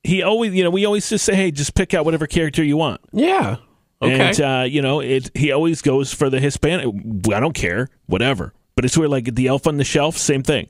he 0.02 0.24
always, 0.24 0.56
you 0.56 0.64
know, 0.64 0.72
we 0.72 0.84
always 0.84 1.08
just 1.08 1.26
say, 1.26 1.36
"Hey, 1.36 1.52
just 1.52 1.76
pick 1.76 1.94
out 1.94 2.06
whatever 2.06 2.26
character 2.26 2.64
you 2.64 2.76
want." 2.76 3.02
Yeah. 3.12 3.58
Okay. 4.04 4.30
And 4.30 4.42
uh, 4.42 4.66
you 4.68 4.82
know, 4.82 5.00
it 5.00 5.32
he 5.34 5.52
always 5.52 5.82
goes 5.82 6.14
for 6.14 6.30
the 6.30 6.40
Hispanic. 6.40 6.88
I 7.34 7.40
don't 7.40 7.54
care, 7.54 7.90
whatever. 8.06 8.54
But 8.76 8.86
it's 8.86 8.98
where 8.98 9.08
like 9.08 9.36
the 9.36 9.48
Elf 9.48 9.68
on 9.68 9.78
the 9.78 9.84
Shelf, 9.84 10.18
same 10.18 10.44
thing. 10.44 10.70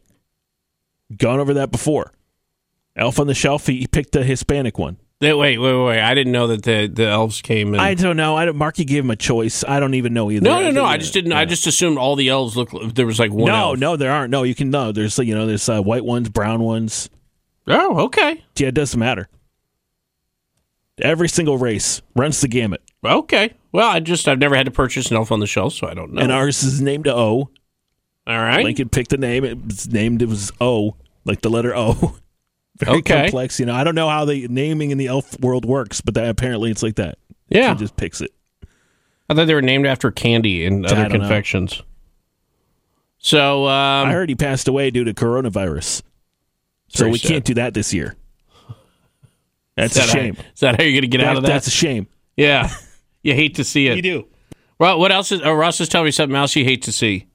Gone 1.18 1.40
over 1.40 1.54
that 1.56 1.72
before. 1.72 2.12
Elf 2.96 3.20
on 3.20 3.28
the 3.28 3.34
Shelf, 3.34 3.68
he, 3.68 3.78
he 3.80 3.88
picked 3.88 4.12
the 4.12 4.24
Hispanic 4.24 4.78
one. 4.78 4.98
Wait, 5.22 5.34
wait, 5.34 5.58
wait, 5.58 5.86
wait. 5.86 6.02
I 6.02 6.14
didn't 6.14 6.34
know 6.34 6.48
that 6.48 6.64
the, 6.64 6.88
the 6.88 7.08
elves 7.08 7.42
came 7.42 7.74
in. 7.74 7.80
I 7.80 7.94
don't 7.94 8.18
know. 8.18 8.36
I 8.36 8.44
don't, 8.44 8.58
Marky 8.58 8.84
gave 8.84 9.06
him 9.06 9.10
a 9.10 9.16
choice. 9.16 9.64
I 9.66 9.80
don't 9.80 9.94
even 9.94 10.14
know 10.14 10.30
either. 10.30 10.44
no, 10.44 10.60
no, 10.62 10.72
no. 10.72 10.84
I 10.84 10.94
Yeah, 10.94 10.98
just 10.98 11.14
didn't. 11.14 11.32
I 11.32 11.46
just 11.46 11.66
assumed 11.66 11.98
all 11.98 12.18
the 12.18 12.28
elves 12.28 12.58
look. 12.58 12.72
There 12.94 13.06
was 13.06 13.20
like 13.20 13.32
one. 13.32 13.46
no, 13.48 13.70
elf. 13.70 13.80
no, 13.80 13.96
there 13.96 14.12
aren't. 14.12 14.32
No, 14.32 14.44
you 14.44 14.54
can 14.54 14.70
no. 14.70 14.92
There's 14.92 15.18
you 15.18 15.34
know 15.34 15.46
there's 15.46 15.70
uh, 15.70 15.82
white 15.82 16.04
ones, 16.04 16.28
brown 16.28 16.62
ones. 16.62 17.10
Oh, 17.68 18.00
okay. 18.06 18.44
Yeah, 18.58 18.68
it 18.68 18.76
doesn't 18.76 19.00
matter. 19.00 19.30
Every 21.00 21.30
single 21.30 21.58
race 21.58 22.02
runs 22.16 22.42
the 22.42 22.48
gamut, 22.50 22.82
Okay. 23.06 23.54
Well, 23.72 23.90
I 23.90 24.00
just 24.00 24.28
I've 24.28 24.40
never 24.40 24.56
had 24.56 24.66
to 24.66 24.72
purchase 24.72 25.10
an 25.12 25.18
elf 25.18 25.32
on 25.32 25.40
the 25.40 25.48
shelf, 25.48 25.74
so 25.74 25.88
I 25.88 25.94
don't 25.94 26.14
know. 26.14 26.22
and 26.22 26.32
ours 26.32 26.64
is 26.64 26.82
named 26.82 27.08
O. 27.08 27.14
all 27.14 27.50
right. 28.28 28.64
Lincoln 28.64 28.90
picked 28.90 29.10
the 29.10 29.18
name. 29.18 29.44
It 29.44 29.64
was 29.66 29.90
named. 29.92 30.22
It 30.22 30.30
was 30.30 30.52
O, 30.62 30.96
like 31.26 31.42
the 31.42 31.50
letter 31.50 31.76
O. 31.76 32.16
Very 32.78 32.98
Okay. 33.00 33.24
complex. 33.24 33.60
You 33.60 33.66
know, 33.68 33.76
I 33.76 33.84
don't 33.84 33.96
know 33.96 34.10
how 34.10 34.26
the 34.26 34.48
naming 34.48 34.92
in 34.92 34.98
the 34.98 35.08
elf 35.08 35.40
world 35.40 35.66
works, 35.66 36.02
but 36.02 36.14
that, 36.16 36.28
apparently 36.30 36.72
it's 36.72 36.82
like 36.84 36.96
that. 36.96 37.18
yeah. 37.50 37.74
He 37.74 37.80
just 37.80 37.96
picks 37.98 38.20
it. 38.22 38.32
I 39.30 39.34
thought 39.36 39.46
they 39.48 39.54
were 39.54 39.62
named 39.62 39.86
after 39.86 40.10
candy 40.12 40.66
and 40.66 40.86
other 40.86 40.96
don't 40.96 41.12
know. 41.14 41.20
confections. 41.20 41.82
So 43.20 43.66
um, 43.68 44.08
I 44.08 44.12
heard 44.12 44.28
he 44.30 44.36
passed 44.36 44.68
away 44.68 44.92
due 44.92 45.04
to 45.06 45.14
coronavirus. 45.14 46.02
So 46.90 47.08
we 47.10 47.18
sad. 47.18 47.28
can't 47.32 47.46
do 47.46 47.54
that 47.56 47.74
this 47.74 47.94
year. 47.94 48.16
That's 49.76 49.96
Is 49.98 50.06
a 50.06 50.08
shame. 50.08 50.36
is 50.54 50.60
that 50.60 50.76
how 50.78 50.84
you're 50.84 50.92
going 50.94 51.02
to 51.04 51.08
get 51.08 51.22
out 51.24 51.38
of 51.38 51.44
that? 51.44 51.50
That's 51.50 51.68
a 51.68 51.72
shame. 51.72 52.08
Yeah, 52.38 52.70
you 53.24 53.34
hate 53.34 53.56
to 53.56 53.64
see 53.64 53.88
it. 53.88 53.96
You 53.96 54.02
do. 54.02 54.28
Well, 54.80 55.00
what 55.00 55.12
else 55.12 55.32
is? 55.32 55.42
Oh, 55.44 55.54
Ross 55.54 55.80
is 55.82 55.90
telling 55.90 56.06
me 56.06 56.12
something 56.12 56.36
else 56.36 56.56
you 56.56 56.64
hate 56.66 56.84
to 56.84 56.92
see. 56.92 57.28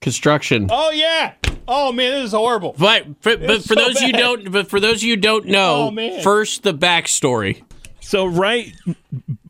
Construction. 0.00 0.68
Oh 0.70 0.90
yeah. 0.90 1.32
Oh 1.66 1.90
man, 1.92 2.12
this 2.12 2.26
is 2.26 2.32
horrible. 2.32 2.74
But 2.78 3.04
for, 3.22 3.36
but 3.36 3.62
for 3.62 3.74
so 3.74 3.74
those 3.74 4.00
you 4.00 4.12
don't, 4.12 4.52
but 4.52 4.68
for 4.68 4.78
those 4.78 5.02
you 5.02 5.16
don't 5.16 5.46
know, 5.46 5.92
Oh, 5.96 6.20
first 6.22 6.62
the 6.62 6.72
backstory. 6.74 7.62
So 8.00 8.26
right, 8.26 8.72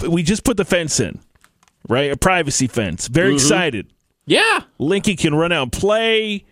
we 0.09 0.23
just 0.23 0.45
put 0.45 0.57
the 0.57 0.65
fence 0.65 0.99
in, 1.01 1.19
right? 1.89 2.11
A 2.11 2.17
privacy 2.17 2.69
fence. 2.69 3.07
Very 3.09 3.33
Mhm. 3.33 3.35
excited. 3.35 3.87
Yeah. 4.25 4.61
Linky 4.81 5.19
can 5.19 5.35
run 5.35 5.53
out 5.53 5.65
and 5.65 5.73
play. 5.73 6.45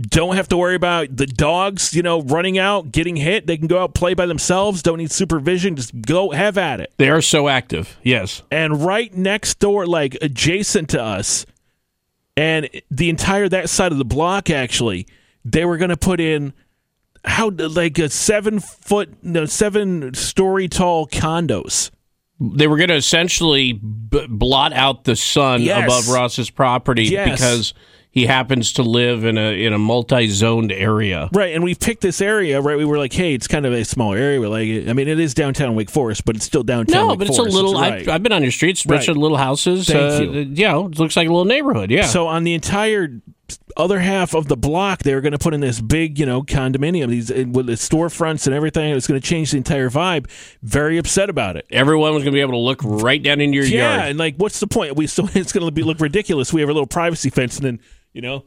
Don't 0.00 0.34
have 0.34 0.48
to 0.48 0.56
worry 0.56 0.74
about 0.74 1.16
the 1.16 1.26
dogs, 1.26 1.94
you 1.94 2.02
know, 2.02 2.20
running 2.22 2.58
out, 2.58 2.90
getting 2.90 3.14
hit. 3.14 3.46
They 3.46 3.56
can 3.56 3.68
go 3.68 3.80
out 3.80 3.94
play 3.94 4.14
by 4.14 4.26
themselves. 4.26 4.82
Don't 4.82 4.98
need 4.98 5.12
supervision. 5.12 5.76
Just 5.76 6.00
go 6.02 6.30
have 6.32 6.58
at 6.58 6.80
it. 6.80 6.92
They 6.96 7.08
are 7.10 7.22
so 7.22 7.46
active. 7.46 7.96
Yes. 8.02 8.42
And 8.50 8.84
right 8.84 9.14
next 9.16 9.60
door, 9.60 9.86
like 9.86 10.16
adjacent 10.20 10.88
to 10.90 11.02
us, 11.02 11.46
and 12.36 12.68
the 12.90 13.08
entire 13.08 13.48
that 13.48 13.70
side 13.70 13.92
of 13.92 13.98
the 13.98 14.04
block, 14.04 14.50
actually, 14.50 15.06
they 15.44 15.64
were 15.64 15.76
going 15.76 15.90
to 15.90 15.96
put 15.96 16.18
in 16.18 16.52
how 17.24 17.50
like 17.50 17.96
a 18.00 18.08
seven 18.08 18.58
foot, 18.58 19.10
no, 19.22 19.44
seven 19.46 20.12
story 20.14 20.66
tall 20.66 21.06
condos. 21.06 21.92
They 22.40 22.66
were 22.66 22.76
going 22.78 22.88
to 22.88 22.96
essentially 22.96 23.74
b- 23.74 24.26
blot 24.28 24.72
out 24.72 25.04
the 25.04 25.14
sun 25.14 25.62
Yes. 25.62 25.84
above 25.84 26.08
Ross's 26.08 26.50
property 26.50 27.04
Yes. 27.04 27.30
because 27.40 27.74
he 28.14 28.26
happens 28.26 28.72
to 28.74 28.82
live 28.82 29.24
in 29.24 29.36
a 29.36 29.64
in 29.66 29.72
a 29.72 29.78
multi-zoned 29.78 30.70
area. 30.72 31.28
Right, 31.32 31.54
and 31.54 31.62
we 31.64 31.74
picked 31.74 32.00
this 32.00 32.20
area. 32.20 32.60
Right, 32.60 32.78
we 32.78 32.84
were 32.84 32.96
like, 32.96 33.12
"Hey, 33.12 33.34
it's 33.34 33.48
kind 33.48 33.66
of 33.66 33.72
a 33.72 33.84
small 33.84 34.14
area." 34.14 34.40
We're 34.40 34.48
like, 34.48 34.88
I 34.88 34.92
mean, 34.92 35.08
it 35.08 35.18
is 35.20 35.34
downtown 35.34 35.74
Wake 35.74 35.90
Forest, 35.90 36.24
but 36.24 36.36
it's 36.36 36.44
still 36.44 36.62
downtown. 36.62 36.94
No, 36.94 37.08
Wake 37.08 37.18
but 37.18 37.26
it's 37.28 37.36
a 37.38 37.42
Forest. 37.42 37.56
little. 37.56 37.74
right. 37.74 38.02
I've, 38.02 38.08
I've 38.08 38.22
been 38.22 38.32
on 38.32 38.42
your 38.42 38.52
streets, 38.52 38.84
a 38.84 38.88
bunch 38.88 39.00
Right. 39.02 39.08
of 39.10 39.16
little 39.16 39.36
houses. 39.36 39.88
Thank 39.88 40.20
uh, 40.20 40.22
you. 40.22 40.40
You 40.42 40.68
know, 40.68 40.86
it 40.86 40.98
looks 40.98 41.16
like 41.16 41.26
a 41.28 41.30
little 41.30 41.44
neighborhood. 41.44 41.90
Yeah. 41.90 42.06
So 42.06 42.28
on 42.28 42.44
the 42.44 42.54
entire 42.54 43.20
other 43.76 44.00
half 44.00 44.34
of 44.34 44.48
the 44.48 44.56
block, 44.56 45.02
they 45.02 45.14
were 45.14 45.20
going 45.20 45.32
to 45.32 45.38
put 45.38 45.54
in 45.54 45.60
this 45.60 45.80
big, 45.80 46.18
you 46.18 46.26
know, 46.26 46.42
condominium. 46.42 47.08
These 47.08 47.30
eh, 47.30 47.44
with 47.44 47.66
the 47.66 47.72
storefronts 47.72 48.46
and 48.46 48.54
everything. 48.54 48.90
It 48.90 48.94
was 48.94 49.06
going 49.06 49.20
to 49.20 49.26
change 49.26 49.50
the 49.52 49.56
entire 49.58 49.90
vibe. 49.90 50.28
Very 50.62 50.98
upset 50.98 51.30
about 51.30 51.56
it. 51.56 51.66
everyone 51.70 52.14
was 52.14 52.22
going 52.22 52.32
to 52.32 52.36
be 52.36 52.40
able 52.40 52.52
to 52.52 52.58
look 52.58 52.80
right 52.82 53.22
down 53.22 53.40
into 53.40 53.56
your 53.56 53.64
yeah, 53.66 53.96
yard. 53.96 54.08
and 54.10 54.18
like, 54.18 54.36
what's 54.36 54.60
the 54.60 54.66
point? 54.66 54.96
We 54.96 55.06
so 55.08 55.28
it's 55.34 55.52
going 55.52 55.66
to 55.66 55.70
be 55.72 55.82
look 55.82 56.00
ridiculous. 56.00 56.52
We 56.52 56.60
have 56.60 56.70
a 56.70 56.72
little 56.72 56.86
privacy 56.86 57.30
fence, 57.30 57.56
and 57.56 57.64
then 57.66 57.80
you 58.12 58.20
know. 58.22 58.44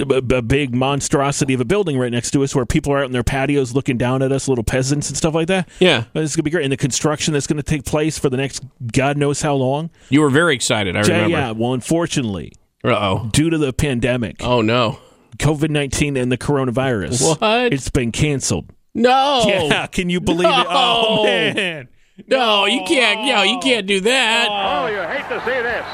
A, 0.00 0.16
a 0.38 0.42
big 0.42 0.74
monstrosity 0.74 1.54
of 1.54 1.60
a 1.60 1.64
building 1.64 1.96
right 1.96 2.10
next 2.10 2.32
to 2.32 2.42
us 2.42 2.56
where 2.56 2.66
people 2.66 2.92
are 2.92 2.98
out 2.98 3.04
in 3.04 3.12
their 3.12 3.22
patios 3.22 3.72
looking 3.72 3.96
down 3.96 4.20
at 4.20 4.32
us, 4.32 4.48
little 4.48 4.64
peasants 4.64 5.08
and 5.10 5.16
stuff 5.16 5.32
like 5.32 5.46
that. 5.46 5.68
Yeah. 5.78 6.04
It's 6.14 6.34
going 6.34 6.40
to 6.40 6.42
be 6.42 6.50
great. 6.50 6.64
And 6.64 6.72
the 6.72 6.76
construction 6.76 7.34
that's 7.34 7.46
going 7.46 7.58
to 7.58 7.62
take 7.62 7.84
place 7.84 8.18
for 8.18 8.28
the 8.28 8.36
next 8.36 8.64
God 8.92 9.16
knows 9.16 9.42
how 9.42 9.54
long. 9.54 9.90
You 10.08 10.22
were 10.22 10.30
very 10.30 10.56
excited. 10.56 10.96
I 10.96 11.02
Yeah, 11.02 11.12
remember. 11.12 11.28
yeah. 11.36 11.50
Well, 11.52 11.72
unfortunately, 11.72 12.52
oh. 12.84 13.28
due 13.32 13.50
to 13.50 13.58
the 13.58 13.72
pandemic, 13.72 14.36
Oh 14.40 14.60
no. 14.62 14.98
COVID 15.38 15.70
19 15.70 16.16
and 16.16 16.30
the 16.32 16.38
coronavirus, 16.38 17.38
What? 17.40 17.72
it's 17.72 17.90
been 17.90 18.12
canceled. 18.12 18.70
No. 18.94 19.44
Yeah, 19.46 19.86
can 19.88 20.08
you 20.08 20.20
believe 20.20 20.48
it? 20.48 20.66
Oh, 20.68 21.16
No. 21.18 21.24
man. 21.24 21.88
No, 22.28 22.64
you 22.64 22.82
can't. 22.86 23.26
No, 23.26 23.42
you 23.42 23.58
can't 23.58 23.86
do 23.86 24.00
that. 24.00 24.48
Oh. 24.50 24.84
oh, 24.84 24.86
you 24.86 25.02
hate 25.02 25.28
to 25.28 25.40
see 25.44 25.62
this. 25.62 25.86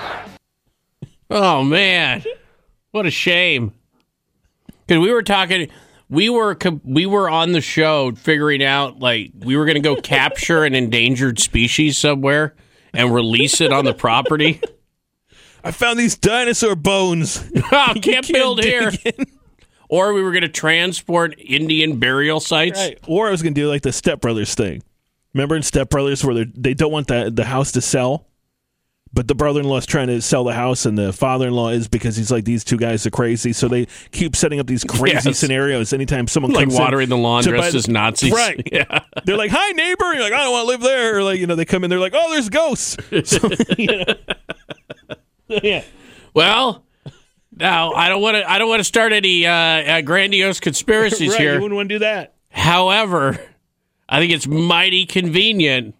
Oh 1.31 1.65
man, 1.65 2.23
what 2.93 3.07
a 3.07 3.11
shame. 3.11 3.73
Because 4.87 5.01
we 5.03 5.11
were 5.11 5.23
talking, 5.23 5.69
we 6.09 6.29
were 6.29 6.55
co- 6.55 6.81
we 6.85 7.07
were 7.07 7.29
on 7.29 7.53
the 7.53 7.61
show 7.61 8.13
figuring 8.13 8.63
out 8.63 9.01
like 9.01 9.33
we 9.39 9.57
were 9.57 9.65
going 9.65 9.75
to 9.77 9.81
go 9.81 9.97
capture 9.97 10.63
an 10.65 10.75
endangered 10.75 11.41
species 11.41 11.97
somewhere 11.99 12.55
and 12.93 13.13
release 13.15 13.61
it 13.61 13.73
on 13.73 13.85
the 13.85 13.95
property. 13.95 14.61
I 15.65 15.71
found 15.71 15.99
these 15.99 16.17
dinosaur 16.17 16.75
bones. 16.77 17.43
Oh, 17.75 17.95
can't 18.03 18.27
build 18.31 18.63
here. 18.63 18.93
Or 19.89 20.15
we 20.15 20.23
were 20.23 20.31
going 20.33 20.41
to 20.43 20.49
transport 20.49 21.35
Indian 21.39 21.99
burial 21.99 22.41
sites. 22.41 22.79
Right. 22.79 22.99
Or 23.07 23.29
I 23.29 23.31
was 23.31 23.43
going 23.43 23.53
to 23.55 23.61
do 23.61 23.69
like 23.69 23.83
the 23.83 23.93
Step 23.93 24.23
Brothers 24.23 24.55
thing. 24.55 24.83
Remember 25.35 25.55
in 25.55 25.63
Step 25.63 25.91
Brothers 25.91 26.25
where 26.25 26.47
they're- 26.47 26.75
don't 26.75 26.91
want 26.91 27.09
the, 27.09 27.31
the 27.31 27.45
house 27.45 27.73
to 27.73 27.83
sell? 27.83 28.27
But 29.13 29.29
the 29.29 29.35
brother 29.35 29.61
in 29.61 29.67
law 29.67 29.77
is 29.77 29.85
trying 29.85 30.07
to 30.07 30.23
sell 30.23 30.45
the 30.45 30.55
house, 30.55 30.87
and 30.87 30.97
the 30.97 31.13
father 31.13 31.47
in 31.49 31.53
law 31.53 31.69
is 31.69 31.87
because 31.89 32.17
he's 32.17 32.31
like, 32.31 32.47
these 32.47 32.65
two 32.65 32.79
guys 32.79 33.05
are 33.07 33.11
crazy. 33.11 33.53
So 33.53 33.69
they 33.69 33.87
keep 34.13 34.35
setting 34.35 34.59
up 34.61 34.67
these 34.67 34.83
crazy 34.85 35.29
Yes. 35.29 35.39
scenarios 35.39 35.93
anytime 35.93 36.27
someone 36.27 36.53
Like 36.53 36.63
comes 36.65 36.77
in 36.77 36.81
watering 36.81 37.09
the 37.11 37.19
lawn 37.19 37.43
dressed 37.45 37.75
as 37.75 37.87
Nazis. 37.89 38.33
Right. 38.33 38.67
Yeah. 38.73 39.01
They're 39.27 39.37
like, 39.37 39.51
hi, 39.51 39.73
neighbor. 39.73 40.07
And 40.07 40.15
you're 40.15 40.23
like, 40.23 40.33
I 40.33 40.39
don't 40.43 40.53
want 40.53 40.65
to 40.65 40.69
live 40.69 40.81
there. 40.81 41.19
Or 41.19 41.23
like, 41.23 41.39
you 41.39 41.47
know, 41.47 41.55
they 41.57 41.67
come 41.67 41.85
in, 41.85 41.91
they're 41.91 41.99
like, 42.01 42.15
oh, 42.17 42.31
there's 42.31 42.49
ghosts. 42.49 42.97
So, 43.25 43.51
you 43.77 43.87
know. 43.99 44.05
yeah. 45.63 45.85
Well, 46.35 46.85
now 47.55 47.93
I 47.93 48.09
don't 48.09 48.23
want 48.23 48.37
to. 48.37 48.51
I 48.51 48.59
don't 48.59 48.69
want 48.69 48.81
to 48.81 48.85
start 48.85 49.13
any 49.13 49.47
uh, 49.47 49.53
uh, 49.53 50.01
grandiose 50.01 50.61
conspiracies 50.61 51.31
right. 51.33 51.41
here. 51.41 51.55
You 51.55 51.61
wouldn't 51.61 51.77
want 51.77 51.89
to 51.89 51.95
do 51.97 51.99
that. 52.01 52.35
However, 52.51 53.39
I 54.09 54.19
think 54.21 54.33
it's 54.33 54.47
mighty 54.47 55.07
convenient 55.07 55.95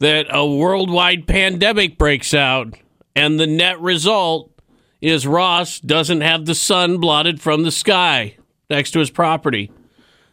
that 0.00 0.26
a 0.30 0.46
worldwide 0.46 1.26
pandemic 1.26 1.98
breaks 1.98 2.34
out, 2.34 2.74
and 3.16 3.38
the 3.38 3.46
net 3.46 3.80
result 3.80 4.52
is 5.00 5.26
Ross 5.26 5.80
doesn't 5.80 6.20
have 6.20 6.46
the 6.46 6.54
sun 6.54 6.98
blotted 6.98 7.40
from 7.40 7.62
the 7.62 7.70
sky 7.70 8.36
next 8.70 8.92
to 8.92 8.98
his 9.00 9.10
property. 9.10 9.70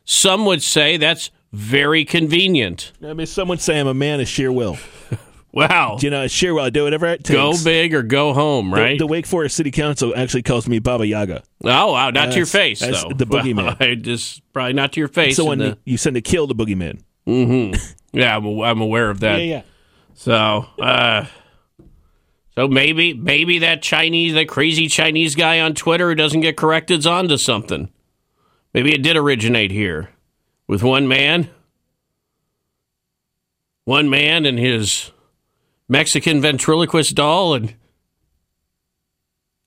Some 0.04 0.46
would 0.46 0.62
say 0.62 0.98
that's 0.98 1.32
very 1.52 2.06
convenient. 2.06 2.92
I 3.04 3.14
mean, 3.14 3.28
some 3.28 3.48
would 3.48 3.62
say 3.62 3.80
I'm 3.80 3.88
a 3.88 3.94
man 3.94 4.20
of 4.20 4.28
sheer 4.28 4.52
will. 4.52 4.78
Wow. 5.56 5.98
You 6.02 6.10
know. 6.10 6.22
I 6.24 6.70
do 6.70 6.84
whatever 6.84 7.06
it 7.08 7.24
takes. 7.24 7.30
Go 7.38 7.54
big 7.64 7.94
or 7.96 8.04
go 8.04 8.34
home, 8.34 8.74
right? 8.74 9.00
The, 9.00 9.08
Wake 9.08 9.26
Forest 9.26 9.56
City 9.56 9.72
Council 9.72 10.14
actually 10.16 10.44
calls 10.44 10.68
me 10.68 10.80
Baba 10.80 11.08
Yaga. 11.08 11.44
oh, 11.64 11.94
wow. 11.94 12.10
Not 12.10 12.32
to 12.32 12.38
your 12.38 12.46
face, 12.46 12.82
though. 12.82 13.10
the 13.16 13.26
boogeyman. 13.26 13.78
I 13.80 13.96
just 13.96 14.42
probably 14.52 14.74
not 14.74 14.92
to 14.94 15.00
your 15.00 15.08
face. 15.08 15.38
So 15.38 15.46
when 15.46 15.60
the- 15.60 15.78
you 15.86 15.98
send 15.98 16.16
to 16.16 16.22
kill 16.22 16.46
the 16.46 16.56
boogeyman. 16.56 17.02
Mm-hmm. 17.26 17.82
Yeah, 18.16 18.38
I'm, 18.38 18.46
I'm 18.62 18.80
aware 18.80 19.10
of 19.10 19.20
that. 19.20 19.40
Yeah, 19.40 19.44
yeah. 19.46 19.62
So, 20.14 20.66
uh, 20.82 21.26
so 22.56 22.70
maybe 22.70 23.14
maybe 23.14 23.60
that 23.60 23.82
Chinese, 23.82 24.36
that 24.36 24.48
crazy 24.48 24.88
Chinese 24.88 25.36
guy 25.36 25.60
on 25.60 25.74
Twitter 25.76 26.08
who 26.08 26.16
doesn't 26.16 26.40
get 26.40 26.56
corrected's 26.56 27.06
onto 27.06 27.36
something. 27.36 27.92
Maybe 28.74 28.94
it 28.94 29.04
did 29.04 29.18
originate 29.18 29.72
here 29.72 30.12
with 30.66 30.82
one 30.82 31.10
man, 31.10 31.50
one 33.84 34.10
man 34.10 34.46
and 34.46 34.58
his 34.58 35.12
Mexican 35.88 36.42
ventriloquist 36.42 37.16
doll 37.16 37.54
and 37.54 37.76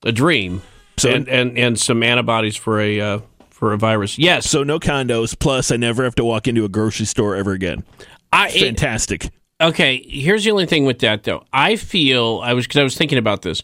a 0.05 0.13
dream, 0.13 0.63
So- 0.97 1.11
and, 1.11 1.29
and 1.29 1.59
and 1.59 1.79
some 1.79 2.03
antibodies 2.03 2.57
for 2.57 2.81
a 2.81 3.01
uh, 3.01 3.19
for 3.51 3.73
a 3.73 3.79
virus. 3.79 4.19
Yes. 4.19 4.49
So 4.49 4.63
no 4.63 4.79
condos. 4.79 5.39
Plus, 5.39 5.71
I 5.73 5.77
never 5.77 6.05
have 6.05 6.15
to 6.17 6.25
walk 6.25 6.47
into 6.49 6.65
a 6.65 6.69
grocery 6.69 7.07
store 7.07 7.35
ever 7.37 7.53
again. 7.53 7.85
I, 8.33 8.49
it- 8.51 8.61
Fantastic. 8.61 9.31
Okay, 9.61 10.05
here's 10.09 10.45
the 10.45 10.53
only 10.53 10.67
thing 10.67 10.85
with 10.85 11.01
that 11.01 11.25
though. 11.25 11.45
I 11.53 11.75
feel 11.77 12.41
I 12.45 12.53
was 12.55 12.67
because 12.67 12.79
I 12.81 12.85
was 12.85 12.97
thinking 12.97 13.19
about 13.19 13.43
this. 13.43 13.63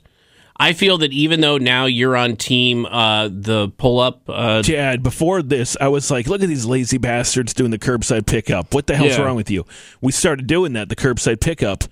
I 0.57 0.73
feel 0.73 0.99
that 0.99 1.13
even 1.13 1.41
though 1.41 1.59
now 1.59 1.87
you're 1.87 2.17
on 2.17 2.37
team 2.37 2.87
uh, 2.87 3.29
the 3.29 3.69
pull 3.77 3.99
up, 4.01 4.23
uh, 4.29 4.63
Chad, 4.63 5.03
before 5.03 5.43
this, 5.43 5.77
I 5.81 5.89
was 5.89 6.11
like, 6.13 6.29
look 6.29 6.43
at 6.43 6.49
these 6.49 6.65
lazy 6.65 6.97
bastards 6.99 7.53
doing 7.55 7.73
the 7.73 7.79
curbside 7.79 8.27
pickup. 8.27 8.73
What 8.75 8.87
the 8.87 8.95
hell's 8.97 9.19
Yeah. 9.19 9.23
wrong 9.25 9.35
with 9.37 9.51
you? 9.51 9.67
We 10.01 10.11
started 10.13 10.47
doing 10.47 10.73
that, 10.75 10.89
the 10.89 10.95
curbside 10.97 11.41
pickup 11.41 11.85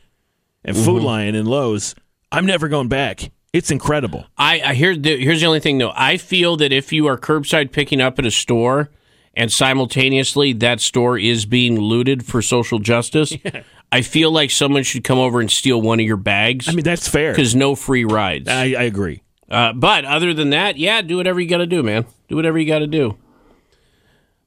and 0.65 0.77
Mm-hmm. 0.77 0.85
Food 0.85 1.03
Lion 1.03 1.35
and 1.35 1.49
Lowe's. 1.49 1.95
I'm 2.31 2.47
never 2.47 2.69
going 2.69 2.89
back. 2.89 3.31
It's 3.53 3.71
incredible. 3.71 4.25
I, 4.39 4.61
I 4.63 4.75
hear 4.75 4.97
the, 4.97 5.23
here's 5.23 5.41
the 5.41 5.47
only 5.47 5.61
thing 5.61 5.79
though. 5.79 5.93
I 5.95 6.17
feel 6.17 6.57
that 6.57 6.73
if 6.73 6.93
you 6.93 7.07
are 7.07 7.19
curbside 7.19 7.71
picking 7.73 8.01
up 8.01 8.19
at 8.19 8.25
a 8.25 8.31
store 8.31 8.91
and 9.35 9.53
simultaneously 9.53 10.53
that 10.55 10.81
store 10.81 11.19
is 11.19 11.45
being 11.45 11.79
looted 11.79 12.25
for 12.25 12.41
social 12.41 12.79
justice, 12.79 13.35
I 13.93 14.01
feel 14.01 14.31
like 14.31 14.51
someone 14.51 14.85
should 14.85 15.05
come 15.05 15.19
over 15.19 15.41
and 15.41 15.51
steal 15.51 15.83
one 15.83 16.01
of 16.01 16.07
your 16.07 16.17
bags. 16.17 16.67
I 16.69 16.73
mean, 16.73 16.85
that's 16.85 17.07
fair. 17.09 17.33
because 17.33 17.55
no 17.55 17.75
free 17.75 18.07
rides. 18.07 18.49
I, 18.49 18.63
I 18.73 18.85
agree. 18.85 19.23
Uh, 19.51 19.75
but 19.75 20.07
other 20.07 20.33
than 20.33 20.49
that, 20.51 20.79
yeah, 20.79 21.03
do 21.03 21.19
whatever 21.19 21.39
you 21.39 21.47
got 21.47 21.59
to 21.59 21.67
do, 21.67 21.83
man. 21.83 22.07
Do 22.29 22.37
whatever 22.37 22.59
you 22.59 22.67
got 22.67 22.79
to 22.79 22.87
do. 22.87 23.19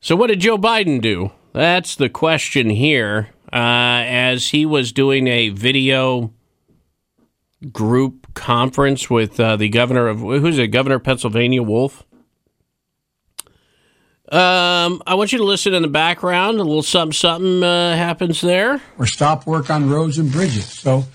So, 0.01 0.15
what 0.15 0.27
did 0.27 0.39
Joe 0.39 0.57
Biden 0.57 0.99
do? 0.99 1.31
That's 1.53 1.95
the 1.95 2.09
question 2.09 2.71
here. 2.71 3.29
Uh, 3.55 4.03
as 4.05 4.49
he 4.49 4.65
was 4.65 4.91
doing 4.91 5.27
a 5.27 5.47
video 5.47 6.33
group 7.71 8.33
conference 8.33 9.09
with 9.09 9.39
uh, 9.39 9.55
the 9.55 9.69
governor 9.69 10.09
of 10.09 10.19
who's 10.19 10.57
it? 10.57 10.67
Governor 10.67 10.95
of 10.95 11.05
Pennsylvania, 11.05 11.63
Wolf. 11.63 12.03
Um, 14.29 15.01
I 15.07 15.15
want 15.15 15.31
you 15.31 15.37
to 15.37 15.45
listen 15.45 15.73
in 15.73 15.83
the 15.83 15.87
background. 15.87 16.59
A 16.59 16.63
little 16.63 16.83
something, 16.83 17.13
something 17.13 17.63
uh, 17.63 17.95
happens 17.95 18.41
there. 18.41 18.81
or 18.97 19.07
stop 19.07 19.47
work 19.47 19.69
on 19.69 19.89
roads 19.89 20.17
and 20.17 20.29
bridges. 20.29 20.65
So, 20.65 21.05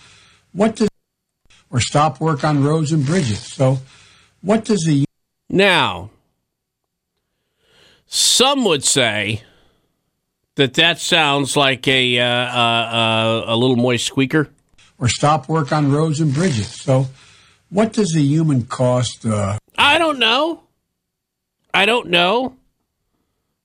what 0.53 0.77
does 0.77 0.89
or 1.71 1.81
stop 1.81 2.23
work 2.23 2.43
on 2.43 2.65
roads 2.65 2.91
and 2.91 3.05
bridges? 3.05 3.41
So, 3.41 3.81
what 4.41 4.65
does 4.65 4.85
the 4.87 5.05
Now, 5.51 6.09
some 8.07 8.65
would 8.65 8.83
say 8.83 9.43
that 10.61 10.75
that 10.75 10.99
sounds 10.99 11.57
like 11.57 11.89
a 11.89 12.19
uh, 12.19 12.25
uh, 12.25 13.45
a 13.47 13.57
little 13.57 13.77
moist 13.77 14.07
squeaker. 14.07 14.49
or 14.99 15.09
stop 15.09 15.49
work 15.49 15.73
on 15.73 15.91
roads 15.91 16.21
and 16.21 16.35
bridges? 16.35 16.69
So, 16.69 17.07
what 17.71 17.95
does 17.95 18.13
the 18.13 18.23
human 18.23 18.67
cost? 18.67 19.25
Uh, 19.25 19.59
I 19.79 19.97
don't 19.97 20.19
know. 20.19 20.63
I 21.73 21.87
don't 21.87 22.09
know. 22.09 22.57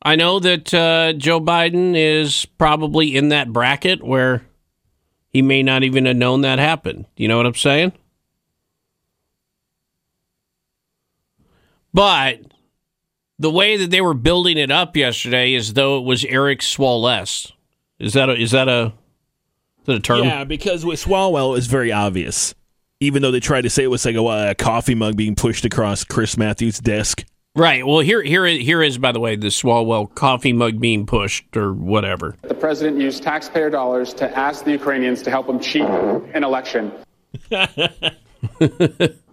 I 0.01 0.15
know 0.15 0.39
that 0.39 0.73
uh, 0.73 1.13
Joe 1.13 1.41
Biden 1.41 1.95
is 1.95 2.45
probably 2.45 3.15
in 3.15 3.29
that 3.29 3.51
bracket 3.51 4.01
where 4.03 4.43
he 5.29 5.41
may 5.41 5.63
not 5.63 5.83
even 5.83 6.05
have 6.05 6.15
known 6.15 6.41
that 6.41 6.59
happened. 6.59 7.05
You 7.17 7.27
know 7.27 7.37
what 7.37 7.45
I'm 7.45 7.55
saying? 7.55 7.91
But 11.93 12.39
the 13.39 13.51
way 13.51 13.77
that 13.77 13.91
they 13.91 14.01
were 14.01 14.13
building 14.13 14.57
it 14.57 14.71
up 14.71 14.95
yesterday 14.95 15.53
is 15.53 15.73
though 15.73 15.97
it 15.99 16.03
was 16.03 16.23
Eric 16.25 16.59
Swaless. 16.59 17.51
Is 17.99 18.13
that 18.13 18.29
a, 18.29 18.33
is 18.33 18.51
that 18.51 18.67
a 18.67 18.93
is 19.79 19.85
that 19.85 19.95
a 19.95 19.99
term? 19.99 20.23
Yeah, 20.23 20.43
because 20.43 20.85
with 20.85 21.03
Swalwell, 21.03 21.57
it's 21.57 21.67
very 21.67 21.91
obvious. 21.91 22.53
Even 22.99 23.21
though 23.21 23.31
they 23.31 23.39
tried 23.39 23.61
to 23.61 23.69
say 23.69 23.83
it 23.83 23.87
was 23.87 24.05
like 24.05 24.15
a, 24.15 24.49
a 24.49 24.55
coffee 24.55 24.95
mug 24.95 25.15
being 25.17 25.35
pushed 25.35 25.65
across 25.65 26.03
Chris 26.03 26.37
Matthews' 26.37 26.79
desk. 26.79 27.25
Right. 27.55 27.85
Well, 27.85 27.99
here 27.99 28.21
here 28.21 28.45
here 28.45 28.81
is 28.83 28.97
by 28.97 29.11
the 29.13 29.19
way 29.19 29.35
the 29.35 29.47
Swalwell 29.47 30.13
coffee 30.13 30.51
mug 30.53 30.79
being 30.79 31.05
pushed 31.05 31.55
or 31.55 31.73
whatever. 31.73 32.35
The 32.41 32.53
president 32.53 32.99
used 32.99 33.23
taxpayer 33.23 33.69
dollars 33.69 34.13
to 34.15 34.37
ask 34.37 34.65
the 34.65 34.71
Ukrainians 34.71 35.21
to 35.23 35.29
help 35.29 35.47
him 35.47 35.59
cheat 35.59 35.83
an 35.83 36.43
election. 36.43 36.91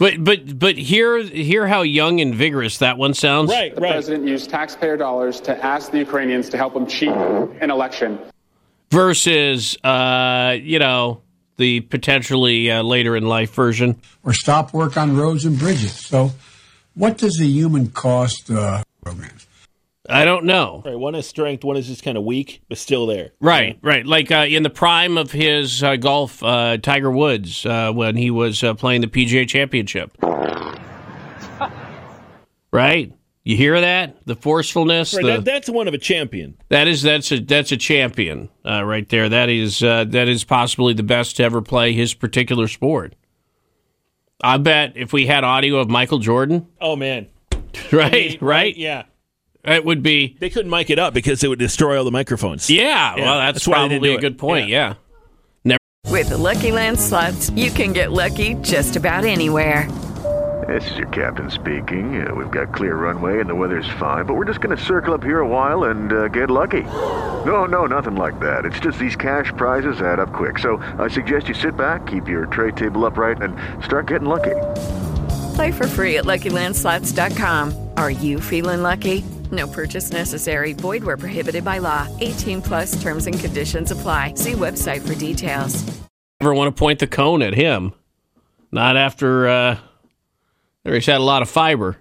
But 0.00 0.24
but 0.24 0.58
but 0.58 0.78
hear 0.78 1.22
hear 1.22 1.66
how 1.66 1.82
young 1.82 2.22
and 2.22 2.34
vigorous 2.34 2.78
that 2.78 2.96
one 2.96 3.12
sounds. 3.12 3.50
Right, 3.50 3.74
the 3.74 3.82
president 3.82 4.26
used 4.26 4.48
taxpayer 4.48 4.96
dollars 4.96 5.42
to 5.42 5.62
ask 5.62 5.90
the 5.90 5.98
Ukrainians 5.98 6.48
to 6.48 6.56
help 6.56 6.74
him 6.74 6.86
cheat 6.86 7.10
an 7.10 7.70
election. 7.70 8.18
Versus, 8.90 9.76
uh, 9.84 10.56
you 10.58 10.78
know, 10.78 11.20
the 11.58 11.80
potentially 11.82 12.70
uh, 12.70 12.82
later 12.82 13.14
in 13.14 13.28
life 13.28 13.52
version. 13.52 14.00
or 14.24 14.32
stop 14.32 14.72
work 14.72 14.96
on 14.96 15.18
roads 15.18 15.44
and 15.44 15.58
bridges? 15.58 15.92
So, 15.92 16.32
what 16.94 17.18
does 17.18 17.34
the 17.34 17.46
human 17.46 17.90
cost? 17.90 18.50
Uh, 18.50 18.82
programs? 19.04 19.46
I 20.10 20.24
don't 20.24 20.44
know. 20.44 20.82
Right, 20.84 20.98
one 20.98 21.14
is 21.14 21.26
strength, 21.26 21.64
one 21.64 21.76
is 21.76 21.86
just 21.86 22.02
kind 22.02 22.18
of 22.18 22.24
weak, 22.24 22.62
but 22.68 22.78
still 22.78 23.06
there. 23.06 23.32
Right, 23.40 23.78
right. 23.82 24.04
Like 24.04 24.30
uh, 24.30 24.46
in 24.48 24.62
the 24.62 24.70
prime 24.70 25.16
of 25.16 25.32
his 25.32 25.82
uh, 25.82 25.96
golf, 25.96 26.42
uh, 26.42 26.78
Tiger 26.78 27.10
Woods, 27.10 27.64
uh, 27.64 27.92
when 27.92 28.16
he 28.16 28.30
was 28.30 28.62
uh, 28.62 28.74
playing 28.74 29.00
the 29.02 29.06
PGA 29.06 29.48
Championship. 29.48 30.16
right. 32.72 33.12
You 33.42 33.56
hear 33.56 33.80
that? 33.80 34.24
The 34.26 34.36
forcefulness. 34.36 35.14
Right, 35.14 35.24
the, 35.24 35.30
that, 35.32 35.44
that's 35.44 35.70
one 35.70 35.88
of 35.88 35.94
a 35.94 35.98
champion. 35.98 36.58
That 36.68 36.88
is 36.88 37.02
that's 37.02 37.32
a 37.32 37.40
that's 37.40 37.72
a 37.72 37.76
champion 37.76 38.50
uh, 38.66 38.84
right 38.84 39.08
there. 39.08 39.28
That 39.28 39.48
is 39.48 39.82
uh, 39.82 40.04
that 40.08 40.28
is 40.28 40.44
possibly 40.44 40.92
the 40.92 41.02
best 41.02 41.36
to 41.36 41.44
ever 41.44 41.62
play 41.62 41.94
his 41.94 42.12
particular 42.12 42.68
sport. 42.68 43.14
I 44.42 44.58
bet 44.58 44.92
if 44.94 45.12
we 45.12 45.26
had 45.26 45.42
audio 45.42 45.78
of 45.78 45.88
Michael 45.88 46.18
Jordan, 46.18 46.68
Oh 46.80 46.96
man, 46.96 47.28
right, 47.92 48.12
I 48.12 48.20
mean, 48.28 48.38
right, 48.40 48.76
yeah. 48.76 49.04
It 49.64 49.84
would 49.84 50.02
be. 50.02 50.36
They 50.40 50.50
couldn't 50.50 50.70
mic 50.70 50.90
it 50.90 50.98
up 50.98 51.14
because 51.14 51.42
it 51.42 51.48
would 51.48 51.58
destroy 51.58 51.98
all 51.98 52.04
the 52.04 52.10
microphones. 52.10 52.70
Yeah, 52.70 53.14
well, 53.16 53.38
that's, 53.38 53.66
why 53.66 53.88
probably 53.88 54.14
a 54.14 54.20
good 54.20 54.38
point. 54.38 54.68
Yeah. 54.68 54.94
Never. 55.64 55.78
With 56.06 56.30
the 56.30 56.38
Lucky 56.38 56.72
Land 56.72 56.98
slots, 56.98 57.50
you 57.50 57.70
can 57.70 57.92
get 57.92 58.12
lucky 58.12 58.54
just 58.54 58.96
about 58.96 59.24
anywhere. 59.24 59.88
This 60.68 60.90
is 60.90 60.98
your 60.98 61.08
captain 61.08 61.50
speaking. 61.50 62.24
Uh, 62.24 62.34
we've 62.34 62.50
got 62.50 62.72
clear 62.74 62.94
runway 62.94 63.40
and 63.40 63.48
the 63.48 63.54
weather's 63.54 63.88
fine, 63.98 64.26
but 64.26 64.34
we're 64.34 64.44
just 64.44 64.60
going 64.60 64.76
to 64.76 64.82
circle 64.82 65.14
up 65.14 65.24
here 65.24 65.40
a 65.40 65.48
while 65.48 65.84
and 65.84 66.12
uh, 66.12 66.28
get 66.28 66.50
lucky. 66.50 66.82
No, 67.44 67.64
no, 67.64 67.86
nothing 67.86 68.14
like 68.14 68.38
that. 68.40 68.64
It's 68.64 68.78
just 68.78 68.98
these 68.98 69.16
cash 69.16 69.52
prizes 69.56 70.00
add 70.00 70.20
up 70.20 70.32
quick. 70.32 70.58
So 70.58 70.76
I 70.98 71.08
suggest 71.08 71.48
you 71.48 71.54
sit 71.54 71.76
back, 71.76 72.06
keep 72.06 72.28
your 72.28 72.46
tray 72.46 72.72
table 72.72 73.04
upright, 73.04 73.42
and 73.42 73.56
start 73.82 74.06
getting 74.06 74.28
lucky. 74.28 74.54
Play 75.54 75.72
for 75.72 75.86
free 75.86 76.18
at 76.18 76.24
LuckyLandSlots.com. 76.24 77.88
Are 77.96 78.10
you 78.10 78.40
feeling 78.40 78.82
lucky? 78.82 79.24
No 79.50 79.66
purchase 79.66 80.10
necessary. 80.10 80.72
Void 80.74 81.02
where 81.02 81.16
prohibited 81.16 81.64
by 81.64 81.78
law. 81.78 82.06
18 82.20 82.62
plus 82.62 83.00
terms 83.00 83.26
and 83.26 83.38
conditions 83.38 83.90
apply. 83.90 84.34
See 84.34 84.52
website 84.52 85.06
for 85.06 85.14
details. 85.14 85.84
Never 86.40 86.54
want 86.54 86.74
to 86.74 86.78
point 86.78 86.98
the 86.98 87.06
cone 87.06 87.42
at 87.42 87.54
him. 87.54 87.92
Not 88.72 88.96
after 88.96 89.48
uh, 89.48 89.78
he's 90.84 91.06
had 91.06 91.18
a 91.18 91.24
lot 91.24 91.42
of 91.42 91.50
fiber. 91.50 91.96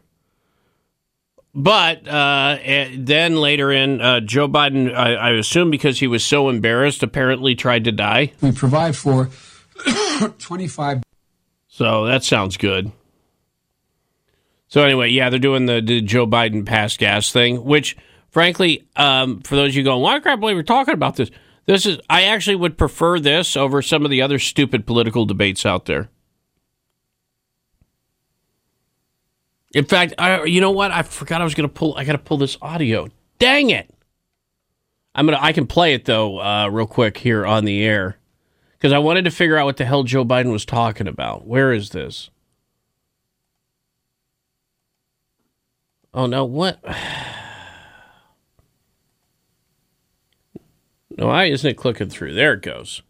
But 1.53 2.07
uh, 2.07 2.57
eh, 2.61 2.89
then 2.95 3.35
later 3.35 3.71
in, 3.71 3.99
uh, 3.99 4.19
Joe 4.21 4.47
Biden, 4.47 4.93
I, 4.95 5.15
I 5.15 5.29
assume 5.31 5.71
because 5.71 5.99
he 5.99 6.07
was 6.07 6.23
so 6.23 6.47
embarrassed, 6.47 7.01
apparently 7.01 7.55
tried 7.55 7.85
to 7.85 7.91
die. 7.91 8.33
We 8.39 8.51
provide 8.51 8.95
for 8.95 9.29
25 10.37 11.03
So 11.67 12.05
that 12.05 12.23
sounds 12.23 12.55
good. 12.55 12.91
So 14.69 14.83
anyway, 14.83 15.09
yeah, 15.09 15.29
they're 15.29 15.39
doing 15.39 15.65
the, 15.65 15.81
the 15.81 15.99
Joe 15.99 16.27
Biden 16.27 16.65
pass 16.65 16.95
gas 16.95 17.31
thing, 17.31 17.65
which, 17.65 17.97
frankly, 18.29 18.87
um, 18.95 19.41
for 19.41 19.55
those 19.55 19.69
of 19.69 19.75
you 19.75 19.83
going, 19.83 20.01
why 20.01 20.19
can't 20.19 20.39
believe 20.39 20.55
we're 20.55 20.63
talking 20.63 20.93
about 20.93 21.15
this? 21.15 21.31
This 21.65 21.85
is 21.85 21.99
I 22.09 22.23
actually 22.23 22.55
would 22.55 22.77
prefer 22.77 23.19
this 23.19 23.57
over 23.57 23.81
some 23.81 24.05
of 24.05 24.11
the 24.11 24.21
other 24.21 24.39
stupid 24.39 24.85
political 24.85 25.25
debates 25.25 25.65
out 25.65 25.85
there. 25.85 26.09
In 29.73 29.85
fact, 29.85 30.13
I, 30.17 30.45
you 30.45 30.61
know 30.61 30.71
what? 30.71 30.91
I 30.91 31.01
forgot 31.03 31.41
I 31.41 31.43
was 31.43 31.53
going 31.53 31.67
to 31.67 31.73
pull. 31.73 31.95
I 31.95 32.03
got 32.03 32.13
to 32.13 32.17
pull 32.17 32.37
this 32.37 32.57
audio. 32.61 33.07
Dang 33.37 33.69
it! 33.69 33.93
I'm 35.13 35.25
gonna. 35.27 35.37
I 35.39 35.53
can 35.53 35.67
play 35.67 35.93
it 35.93 36.05
though, 36.05 36.39
uh, 36.39 36.69
real 36.69 36.87
quick 36.87 37.17
here 37.17 37.45
on 37.45 37.65
the 37.65 37.83
air, 37.83 38.17
because 38.73 38.91
I 38.91 38.97
wanted 38.97 39.25
to 39.25 39.31
figure 39.31 39.57
out 39.57 39.65
what 39.65 39.77
the 39.77 39.85
hell 39.85 40.03
Joe 40.03 40.25
Biden 40.25 40.51
was 40.51 40.65
talking 40.65 41.07
about. 41.07 41.45
Where 41.45 41.71
is 41.71 41.91
this? 41.91 42.31
Oh 46.13 46.25
no! 46.25 46.45
What? 46.45 46.79
No, 51.17 51.27
why 51.27 51.45
isn't 51.45 51.69
it 51.69 51.75
clicking 51.75 52.09
through? 52.09 52.33
There 52.33 52.53
it 52.53 52.61
goes. 52.61 53.01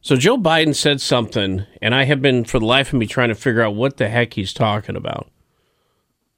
So 0.00 0.14
Joe 0.14 0.38
Biden 0.38 0.74
said 0.74 1.00
something, 1.00 1.66
and 1.82 1.94
I 1.94 2.04
have 2.04 2.22
been 2.22 2.44
for 2.44 2.60
the 2.60 2.64
life 2.64 2.92
of 2.92 2.98
me 2.98 3.06
trying 3.06 3.30
to 3.30 3.34
figure 3.34 3.60
out 3.60 3.74
what 3.74 3.96
the 3.96 4.08
heck 4.08 4.34
he's 4.34 4.52
talking 4.52 4.94
about. 4.94 5.28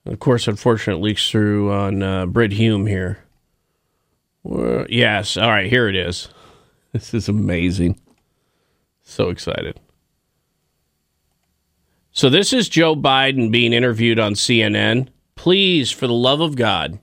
Of 0.06 0.18
course, 0.18 0.48
unfortunately, 0.48 1.02
it 1.02 1.04
leaks 1.04 1.30
through 1.30 1.70
on 1.70 2.02
uh, 2.02 2.26
Brit 2.26 2.52
Hume 2.52 2.86
here. 2.86 3.18
Well, 4.42 4.86
yes. 4.88 5.36
All 5.36 5.50
right, 5.50 5.70
here 5.70 5.88
it 5.88 5.96
is. 5.96 6.28
This 6.92 7.14
is 7.14 7.28
amazing. 7.28 8.00
So 9.04 9.28
excited. 9.28 9.78
So 12.10 12.28
this 12.28 12.52
is 12.52 12.68
Joe 12.68 12.96
Biden 12.96 13.52
being 13.52 13.72
interviewed 13.72 14.18
on 14.18 14.32
CNN. 14.32 15.06
Please, 15.40 15.90
for 15.90 16.06
the 16.06 16.12
love 16.12 16.42
of 16.42 16.54
God, 16.54 16.98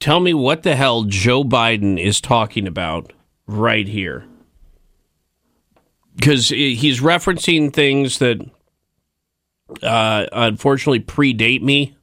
tell 0.00 0.18
me 0.18 0.34
what 0.34 0.64
the 0.64 0.74
hell 0.74 1.04
Joe 1.04 1.44
Biden 1.44 1.96
is 1.96 2.20
talking 2.20 2.66
about 2.66 3.12
right 3.46 3.86
here. 3.86 4.24
Because 6.16 6.48
he's 6.48 6.98
referencing 6.98 7.72
things 7.72 8.18
that 8.18 8.44
uh, 9.80 10.26
unfortunately 10.32 10.98
predate 10.98 11.62
me. 11.62 11.96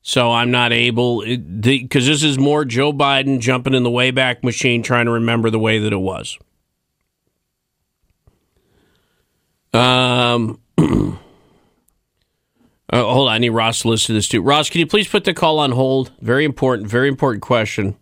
So 0.00 0.32
I'm 0.32 0.50
not 0.50 0.72
able, 0.72 1.20
because 1.20 2.06
this 2.06 2.22
is 2.22 2.38
more 2.38 2.64
Joe 2.64 2.94
Biden 2.94 3.38
jumping 3.38 3.74
in 3.74 3.82
the 3.82 3.90
Wayback 3.90 4.42
Machine 4.42 4.82
trying 4.82 5.04
to 5.04 5.12
remember 5.12 5.50
the 5.50 5.58
way 5.58 5.78
that 5.78 5.92
it 5.92 6.00
was. 6.00 6.38
Um, 9.74 10.58
uh, 12.92 13.02
hold 13.02 13.28
on, 13.28 13.34
I 13.34 13.38
need 13.38 13.50
Ross 13.50 13.82
to 13.82 13.88
listen 13.88 14.08
to 14.08 14.12
this 14.14 14.28
too. 14.28 14.42
Ross, 14.42 14.70
can 14.70 14.80
you 14.80 14.86
please 14.86 15.08
put 15.08 15.24
the 15.24 15.34
call 15.34 15.58
on 15.58 15.72
hold? 15.72 16.12
Very 16.20 16.44
important, 16.44 16.88
very 16.88 17.08
important 17.08 17.42
question. 17.42 17.96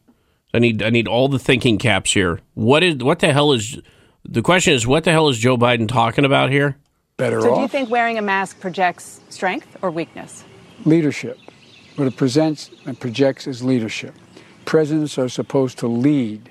I 0.55 0.59
need 0.59 0.83
I 0.83 0.91
need 0.91 1.07
all 1.07 1.29
the 1.29 1.39
thinking 1.39 1.79
caps 1.79 2.13
here. 2.13 2.41
What 2.55 2.83
is 2.83 2.97
what 2.97 3.19
the 3.19 3.33
hell 3.33 3.53
is 3.53 3.79
the 4.25 4.43
question 4.43 4.75
is 4.75 4.87
what 4.87 5.05
the 5.05 5.13
hell 5.13 5.29
is 5.29 5.39
Joe 5.39 5.57
Biden 5.57 5.89
talking 5.89 6.25
about 6.25 6.51
here? 6.51 6.77
better 7.19 7.41
So, 7.41 7.55
do 7.57 7.61
you 7.61 7.69
think 7.69 7.91
wearing 7.91 8.17
a 8.17 8.23
mask 8.23 8.61
projects 8.61 9.21
strength 9.29 9.77
or 9.83 9.91
weakness? 9.91 10.45
leadership. 10.85 11.39
What 11.97 12.07
it 12.07 12.17
presents 12.17 12.71
and 12.87 12.99
projects 12.99 13.47
is 13.47 13.63
leadership. 13.63 14.15
Presidents 14.65 15.19
are 15.19 15.29
supposed 15.29 15.79
to 15.79 15.89
lead, 15.89 16.51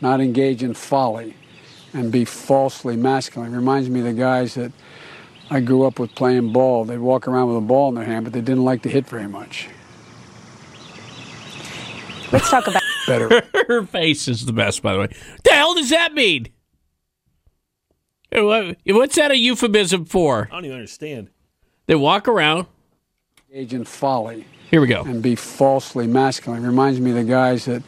not 0.00 0.20
engage 0.20 0.62
in 0.62 0.74
folly 0.74 1.34
and 1.94 2.12
be 2.12 2.24
falsely 2.24 2.96
masculine. 2.96 3.52
Reminds 3.52 3.88
me 3.88 4.00
of 4.00 4.06
the 4.06 4.12
guys 4.12 4.54
that 4.54 4.72
I 5.50 5.60
grew 5.60 5.84
up 5.84 5.98
with 5.98 6.14
playing 6.14 6.52
ball. 6.52 6.84
They'd 6.84 6.98
walk 6.98 7.28
around 7.28 7.48
with 7.48 7.58
a 7.58 7.66
ball 7.66 7.88
in 7.90 7.94
their 7.94 8.04
hand, 8.04 8.24
but 8.24 8.32
they 8.32 8.40
didn't 8.40 8.64
like 8.64 8.82
to 8.82 8.88
hit 8.88 9.06
very 9.06 9.28
much. 9.28 9.68
Let's 12.32 12.50
talk 12.50 12.66
about 12.66 12.82
Better. 13.06 13.42
Her 13.68 13.84
face 13.86 14.26
is 14.26 14.46
the 14.46 14.52
best, 14.52 14.82
by 14.82 14.92
the 14.92 14.98
way. 14.98 15.08
The 15.44 15.50
hell 15.50 15.74
does 15.74 15.90
that 15.90 16.12
mean? 16.12 16.48
What's 18.32 19.14
that 19.16 19.30
a 19.30 19.36
euphemism 19.36 20.04
for? 20.06 20.48
I 20.50 20.56
don't 20.56 20.64
even 20.64 20.76
understand. 20.76 21.30
They 21.86 21.94
walk 21.94 22.26
around. 22.26 22.66
Engage 23.48 23.74
in 23.74 23.84
folly. 23.84 24.44
Here 24.70 24.80
we 24.80 24.88
go. 24.88 25.02
And 25.02 25.22
be 25.22 25.36
falsely 25.36 26.08
masculine. 26.08 26.66
Reminds 26.66 27.00
me 27.00 27.10
of 27.10 27.16
the 27.16 27.24
guys 27.24 27.66
that 27.66 27.84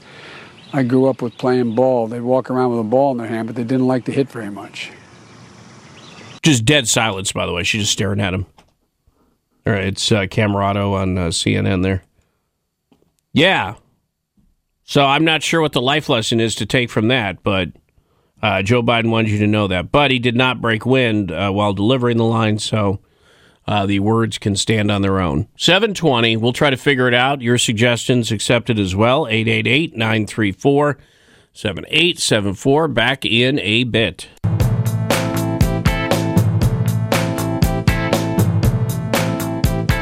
I 0.72 0.84
grew 0.84 1.06
up 1.06 1.20
with 1.20 1.36
playing 1.36 1.74
ball. 1.74 2.06
They'd 2.06 2.20
walk 2.20 2.48
around 2.48 2.70
with 2.70 2.80
a 2.80 2.84
ball 2.84 3.10
in 3.10 3.16
their 3.18 3.26
hand, 3.26 3.48
but 3.48 3.56
they 3.56 3.64
didn't 3.64 3.88
like 3.88 4.04
to 4.04 4.12
hit 4.12 4.28
very 4.30 4.50
much. 4.50 4.92
Just 6.42 6.64
dead 6.64 6.88
silence, 6.88 7.32
by 7.32 7.46
the 7.46 7.52
way. 7.52 7.62
She's 7.64 7.82
just 7.82 7.92
staring 7.92 8.20
at 8.20 8.34
him. 8.34 8.46
All 9.66 9.72
right, 9.72 9.84
it's 9.84 10.10
uh, 10.10 10.26
Camerado 10.30 10.94
on 10.94 11.18
uh, 11.18 11.26
CNN 11.26 11.82
there. 11.82 12.02
Yeah. 13.32 13.74
So 14.84 15.04
I'm 15.04 15.24
not 15.24 15.42
sure 15.42 15.60
what 15.60 15.72
the 15.72 15.82
life 15.82 16.08
lesson 16.08 16.40
is 16.40 16.54
to 16.56 16.66
take 16.66 16.88
from 16.88 17.08
that, 17.08 17.42
but 17.42 17.68
uh, 18.40 18.62
Joe 18.62 18.82
Biden 18.82 19.10
wanted 19.10 19.30
you 19.30 19.38
to 19.40 19.46
know 19.46 19.66
that. 19.68 19.92
But 19.92 20.10
he 20.10 20.18
did 20.18 20.36
not 20.36 20.62
break 20.62 20.86
wind 20.86 21.30
uh, 21.30 21.50
while 21.50 21.74
delivering 21.74 22.16
the 22.16 22.24
line, 22.24 22.58
so 22.58 23.00
uh, 23.66 23.84
the 23.84 24.00
words 24.00 24.38
can 24.38 24.56
stand 24.56 24.90
on 24.90 25.02
their 25.02 25.20
own. 25.20 25.48
720, 25.58 26.38
we'll 26.38 26.54
try 26.54 26.70
to 26.70 26.76
figure 26.76 27.06
it 27.06 27.12
out. 27.12 27.42
Your 27.42 27.58
suggestions 27.58 28.32
accepted 28.32 28.78
as 28.78 28.96
well. 28.96 29.26
888 29.26 29.94
934 29.94 30.98
7874. 31.52 32.88
Back 32.88 33.26
in 33.26 33.58
a 33.58 33.84
bit. 33.84 34.28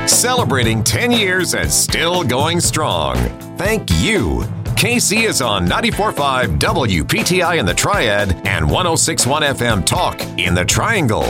Celebrating 0.07 0.85
10 0.85 1.11
years 1.11 1.55
and 1.55 1.71
still 1.71 2.23
going 2.23 2.61
strong. 2.61 3.17
Thank 3.57 3.91
you. 4.01 4.45
KC 4.77 5.25
is 5.25 5.43
on 5.43 5.67
94.5 5.67 6.59
WPTI 6.59 7.59
in 7.59 7.67
the 7.67 7.75
Triad 7.75 8.33
and 8.47 8.67
106.1 8.67 9.55
FM 9.55 9.85
Talk 9.85 10.21
in 10.39 10.55
the 10.55 10.65
Triangle. 10.65 11.25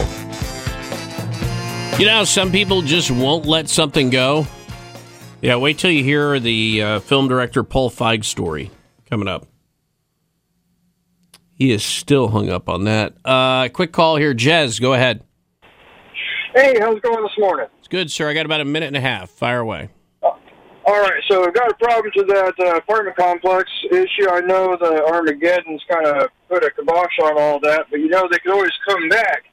You 1.99 2.05
know, 2.05 2.24
some 2.24 2.53
people 2.53 2.83
just 2.83 3.11
won't 3.11 3.47
let 3.47 3.68
something 3.70 4.11
go. 4.11 4.47
Yeah, 5.41 5.57
wait 5.57 5.79
till 5.79 5.91
you 5.91 6.05
hear 6.05 6.39
the 6.39 6.83
uh, 6.83 7.01
film 7.01 7.29
director 7.29 7.62
Paul 7.62 7.91
Feig 7.91 8.24
story 8.24 8.70
coming 9.09 9.29
up. 9.29 9.47
He 11.55 11.70
is 11.72 11.83
still 11.83 12.29
hung 12.29 12.51
up 12.51 12.68
on 12.68 12.85
that. 12.85 13.14
Uh, 13.24 13.68
quick 13.68 13.93
call 13.93 14.16
here, 14.16 14.35
Jez. 14.35 14.79
Go 14.81 14.93
ahead. 14.93 15.22
Hey, 16.55 16.79
how's 16.79 16.97
it 16.97 17.03
going 17.03 17.22
this 17.22 17.39
morning? 17.39 17.66
It's 17.87 17.93
good, 17.93 18.11
sir. 18.11 18.28
I 18.28 18.34
got 18.34 18.47
about 18.47 18.61
a 18.61 18.64
minute 18.64 18.89
and 18.89 18.97
a 18.97 19.01
half. 19.01 19.30
Fire 19.30 19.61
away. 19.61 19.91
All 20.20 21.01
right, 21.03 21.22
so 21.30 21.47
I've 21.47 21.55
got 21.55 21.70
a 21.70 21.74
problem 21.76 22.11
to 22.16 22.24
that 22.24 22.55
uh, 22.59 22.74
apartment 22.78 23.16
complex 23.16 23.70
issue. 23.93 24.28
I 24.28 24.41
know 24.41 24.76
the 24.76 25.07
Armageddon's 25.07 25.84
kind 25.89 26.05
of 26.05 26.28
put 26.49 26.64
a 26.64 26.70
kibosh 26.72 27.16
on 27.22 27.39
all 27.39 27.61
that, 27.61 27.87
but 27.89 28.01
you 28.01 28.09
know 28.09 28.26
they 28.28 28.41
can 28.41 28.51
always 28.51 28.72
come 28.89 29.09
back. 29.09 29.45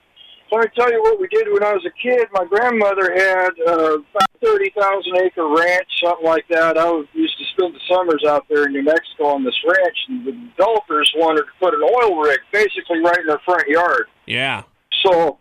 So 0.49 0.57
I 0.57 0.65
tell 0.75 0.91
you 0.91 0.99
what 1.03 1.19
we 1.19 1.27
did 1.27 1.45
when 1.53 1.63
I 1.63 1.73
was 1.73 1.85
a 1.85 1.93
kid. 2.01 2.27
My 2.31 2.45
grandmother 2.45 3.13
had 3.13 3.51
uh, 3.69 3.99
about 4.01 4.29
thirty 4.41 4.73
thousand 4.75 5.15
acre 5.17 5.47
ranch, 5.53 5.89
something 6.03 6.25
like 6.25 6.47
that. 6.49 6.75
I 6.75 6.89
was, 6.89 7.05
used 7.13 7.37
to 7.37 7.45
spend 7.53 7.75
the 7.75 7.81
summers 7.87 8.23
out 8.27 8.47
there 8.49 8.65
in 8.65 8.73
New 8.73 8.83
Mexico 8.83 9.27
on 9.27 9.43
this 9.43 9.61
ranch, 9.63 9.97
and 10.09 10.25
the 10.25 10.31
developers 10.57 11.13
wanted 11.17 11.41
to 11.41 11.53
put 11.59 11.75
an 11.75 11.83
oil 11.83 12.17
rig 12.17 12.39
basically 12.51 12.97
right 12.97 13.19
in 13.19 13.27
their 13.27 13.41
front 13.45 13.67
yard. 13.67 14.07
Yeah. 14.25 14.63
So, 15.05 15.37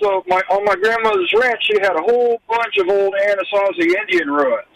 so 0.00 0.22
my 0.26 0.40
on 0.50 0.64
my 0.64 0.74
grandmother's 0.76 1.32
ranch, 1.38 1.62
she 1.64 1.78
had 1.80 1.94
a 1.96 2.02
whole 2.02 2.40
bunch 2.48 2.76
of 2.78 2.88
old 2.88 3.14
Anasazi 3.14 3.94
Indian 3.96 4.30
ruins. 4.30 4.66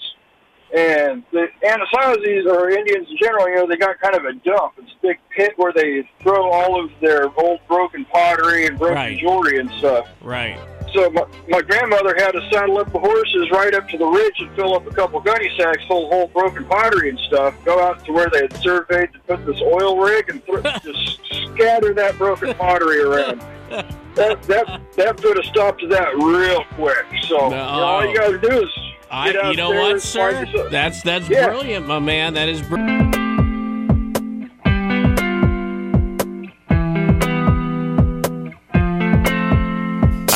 And 0.77 1.23
the 1.33 1.47
Anasazis 1.65 2.45
or 2.45 2.69
Indians 2.69 3.09
in 3.11 3.17
general, 3.17 3.49
you 3.49 3.55
know, 3.55 3.67
they 3.67 3.77
got 3.77 3.99
kind 4.01 4.15
of 4.15 4.25
a 4.27 4.35
dump. 4.35 4.75
It's 4.77 4.93
a 4.93 5.07
big 5.07 5.19
pit 5.35 5.53
where 5.57 5.73
they 5.73 6.09
throw 6.23 6.51
all 6.51 6.85
of 6.85 6.91
their 7.01 7.25
old 7.41 7.61
broken 7.67 8.05
pottery 8.05 8.67
and 8.67 8.79
broken 8.79 8.97
Right. 8.97 9.19
jewelry 9.19 9.59
and 9.61 9.71
stuff. 9.79 10.07
Right. 10.21 10.59
So 10.93 11.09
my, 11.11 11.23
my 11.49 11.63
grandmother 11.63 12.15
had 12.19 12.33
to 12.33 12.47
saddle 12.53 12.79
up 12.79 12.93
the 12.93 12.99
horses 12.99 13.51
right 13.51 13.75
up 13.75 13.89
to 13.89 13.97
the 13.99 14.05
ridge 14.07 14.35
and 14.41 14.55
fill 14.57 14.75
up 14.75 14.87
a 14.87 14.91
couple 14.91 15.21
gunny 15.21 15.51
sacks 15.59 15.83
full 15.87 16.07
of 16.07 16.13
old 16.13 16.33
broken 16.35 16.65
pottery 16.67 17.09
and 17.11 17.19
stuff. 17.21 17.55
Go 17.65 17.81
out 17.83 18.05
to 18.05 18.13
where 18.13 18.29
they 18.31 18.41
had 18.43 18.57
surveyed 18.59 19.13
to 19.15 19.19
put 19.21 19.47
this 19.47 19.61
oil 19.63 19.99
rig 19.99 20.29
and 20.29 20.45
th- 20.45 20.63
just 20.83 21.19
scatter 21.55 21.95
that 21.95 22.17
broken 22.19 22.53
pottery 22.55 23.01
around. 23.01 23.43
That 24.15 24.43
that 24.45 24.81
that 24.97 25.17
put 25.17 25.39
a 25.39 25.43
stop 25.45 25.79
to 25.81 25.87
that 25.89 26.15
real 26.17 26.65
quick. 26.75 27.05
So 27.27 27.45
you 27.45 27.51
know, 27.51 27.63
all 27.65 28.07
you 28.07 28.17
got 28.17 28.29
to 28.31 28.39
do 28.39 28.63
is 28.65 28.71
I, 29.11 29.51
you 29.51 29.57
know 29.57 29.71
what, 29.71 30.03
sir? 30.03 30.47
That's 30.71 31.03
that's 31.03 31.29
Yeah. 31.29 31.47
brilliant, 31.47 31.87
my 31.87 31.99
man. 31.99 32.35
That 32.35 32.49
is 32.49 32.61
br- 32.63 32.77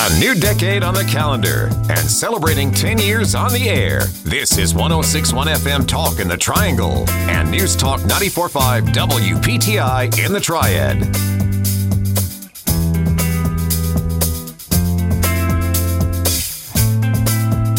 A 0.04 0.18
new 0.18 0.34
decade 0.34 0.82
on 0.82 0.94
the 0.94 1.04
calendar 1.04 1.68
and 1.88 1.98
celebrating 1.98 2.72
10 2.72 2.98
years 2.98 3.34
on 3.34 3.52
the 3.52 3.68
air. 3.68 4.00
This 4.24 4.58
is 4.58 4.74
1061 4.74 5.46
FM 5.48 5.86
Talk 5.86 6.18
in 6.18 6.26
the 6.28 6.36
Triangle 6.36 7.08
and 7.10 7.48
News 7.50 7.76
Talk 7.76 8.00
945 8.00 8.84
WPTI 8.86 10.24
in 10.24 10.32
the 10.32 10.40
Triad. 10.40 10.98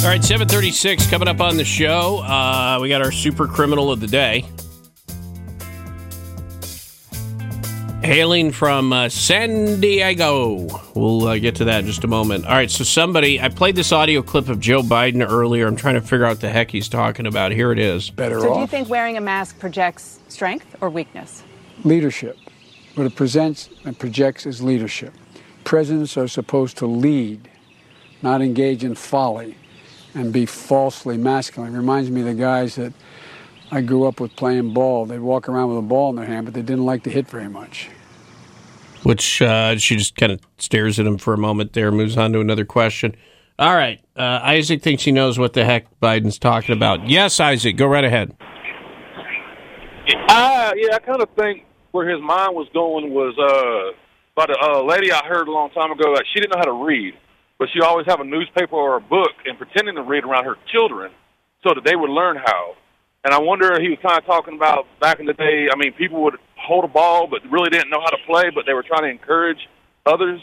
All 0.04 0.10
right, 0.10 0.22
736 0.22 1.08
coming 1.10 1.30
up 1.30 1.40
on 1.40 1.56
the 1.56 1.64
show. 1.64 2.18
Uh, 2.20 2.78
we 2.82 2.90
got 2.90 3.02
our 3.02 3.12
super 3.14 3.48
criminal 3.48 3.90
of 3.90 4.02
the 4.02 4.08
day. 4.08 4.44
Hailing 8.04 8.52
from 8.52 8.92
uh, 8.92 9.08
San 9.08 9.80
Diego. 9.80 10.68
We'll 10.94 11.26
uh, 11.26 11.38
get 11.38 11.56
to 11.56 11.66
that 11.66 11.80
in 11.80 11.86
just 11.86 12.04
a 12.04 12.10
moment. 12.10 12.44
All 12.46 12.52
right, 12.52 12.70
so 12.70 12.84
somebody, 12.84 13.40
I 13.40 13.48
played 13.48 13.78
this 13.78 13.94
audio 13.94 14.22
clip 14.22 14.50
of 14.50 14.60
Joe 14.60 14.82
Biden 14.82 15.26
earlier. 15.26 15.68
I'm 15.68 15.78
trying 15.78 15.96
to 15.96 16.02
figure 16.02 16.26
out 16.26 16.32
what 16.32 16.42
the 16.42 16.50
heck 16.50 16.70
he's 16.70 16.90
talking 16.90 17.26
about. 17.26 17.54
Here 17.54 17.72
it 17.72 17.80
is. 17.80 18.10
Better 18.10 18.42
So 18.42 18.56
do 18.56 18.60
you 18.60 18.68
think 18.68 18.90
wearing 18.90 19.16
a 19.16 19.22
mask 19.22 19.58
projects 19.58 20.20
strength 20.28 20.76
or 20.82 20.90
weakness? 20.90 21.44
Leadership. 21.86 22.38
What 22.96 23.08
it 23.08 23.16
presents 23.16 23.70
and 23.86 23.98
projects 23.98 24.46
is 24.46 24.62
leadership. 24.62 25.14
Presidents 25.64 26.18
are 26.18 26.28
supposed 26.28 26.76
to 26.80 26.88
lead, 26.88 27.50
not 28.22 28.42
engage 28.42 28.84
in 28.84 28.96
folly 28.96 29.56
and 30.14 30.32
be 30.32 30.46
falsely 30.46 31.18
masculine. 31.18 31.74
Reminds 31.76 32.10
me 32.10 32.22
of 32.22 32.28
the 32.28 32.34
guys 32.34 32.76
that 32.76 32.94
I 33.72 33.82
grew 33.82 34.06
up 34.06 34.20
with 34.20 34.36
playing 34.36 34.74
ball. 34.74 35.06
They'd 35.06 35.20
walk 35.20 35.50
around 35.50 35.70
with 35.70 35.80
a 35.80 35.82
ball 35.82 36.10
in 36.12 36.16
their 36.16 36.26
hand, 36.26 36.46
but 36.46 36.54
they 36.54 36.62
didn't 36.62 36.86
like 36.86 37.04
to 37.04 37.10
hit 37.10 37.28
very 37.28 37.50
much. 37.50 37.90
Which 39.04 39.42
uh, 39.42 39.78
she 39.78 39.96
just 39.96 40.16
kind 40.16 40.32
of 40.32 40.40
stares 40.58 41.00
at 41.00 41.06
him 41.06 41.18
for 41.18 41.34
a 41.34 41.38
moment 41.38 41.74
there, 41.74 41.92
moves 41.92 42.16
on 42.18 42.34
to 42.34 42.40
another 42.40 42.66
question. 42.66 43.16
All 43.60 43.76
right, 43.76 44.00
uh, 44.16 44.40
Isaac 44.44 44.82
thinks 44.82 45.04
he 45.04 45.12
knows 45.12 45.38
what 45.38 45.54
the 45.54 45.66
heck 45.66 45.86
Biden's 46.00 46.40
talking 46.40 46.76
about. 46.76 47.08
Yes, 47.08 47.40
Isaac, 47.40 47.78
go 47.78 47.86
right 47.86 48.04
ahead. 48.04 48.36
Uh, 50.30 50.74
yeah, 50.76 50.96
I 50.96 51.00
kind 51.00 51.22
of 51.22 51.30
think 51.36 51.66
where 51.92 52.10
his 52.10 52.20
mind 52.22 52.56
was 52.56 52.68
going 52.74 53.14
was 53.14 53.36
uh, 53.38 53.96
about 54.36 54.50
a 54.50 54.80
uh, 54.80 54.84
lady 54.84 55.12
I 55.12 55.26
heard 55.26 55.48
a 55.48 55.52
long 55.52 55.70
time 55.70 55.92
ago 55.92 56.14
that 56.16 56.24
she 56.34 56.40
didn't 56.40 56.54
know 56.54 56.60
how 56.60 56.66
to 56.66 56.86
read, 56.86 57.14
but 57.60 57.70
she 57.74 57.82
always 57.82 58.06
have 58.08 58.20
a 58.20 58.24
newspaper 58.24 58.76
or 58.76 58.98
a 58.98 59.02
book 59.02 59.32
and 59.46 59.58
pretending 59.58 59.96
to 59.96 60.02
read 60.02 60.24
around 60.24 60.46
her 60.46 60.56
children 60.72 61.12
so 61.64 61.74
that 61.74 61.84
they 61.84 61.96
would 61.96 62.10
learn 62.10 62.38
how. 62.38 62.76
And 63.24 63.34
I 63.34 63.40
wonder 63.40 63.80
he 63.80 63.90
was 63.90 64.00
kind 64.02 64.18
of 64.18 64.26
talking 64.26 64.56
about 64.56 64.86
back 65.00 65.20
in 65.20 65.26
the 65.26 65.34
day. 65.34 65.68
I 65.72 65.78
mean, 65.78 65.94
people 65.94 66.24
would 66.24 66.36
hold 66.58 66.84
a 66.84 66.90
ball 66.90 67.28
but 67.28 67.40
really 67.50 67.70
didn't 67.70 67.90
know 67.90 68.02
how 68.02 68.10
to 68.10 68.18
play, 68.26 68.50
but 68.54 68.66
they 68.66 68.74
were 68.74 68.84
trying 68.84 69.04
to 69.04 69.10
encourage 69.10 69.70
others. 70.06 70.42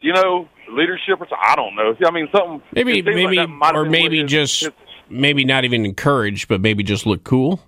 You 0.00 0.12
know, 0.12 0.48
leadership 0.70 1.20
or 1.20 1.26
something. 1.26 1.38
I 1.42 1.56
don't 1.56 1.74
know. 1.74 1.94
I 2.06 2.10
mean, 2.12 2.28
something 2.30 2.62
Maybe, 2.72 3.02
like 3.02 3.14
maybe, 3.14 3.36
have 3.36 3.50
or 3.74 3.84
maybe 3.84 4.22
his- 4.22 4.30
just 4.30 4.68
maybe 5.08 5.44
not 5.44 5.64
even 5.64 5.84
encouraged, 5.84 6.46
but 6.46 6.60
maybe 6.60 6.84
just 6.84 7.04
look 7.04 7.24
cool. 7.24 7.60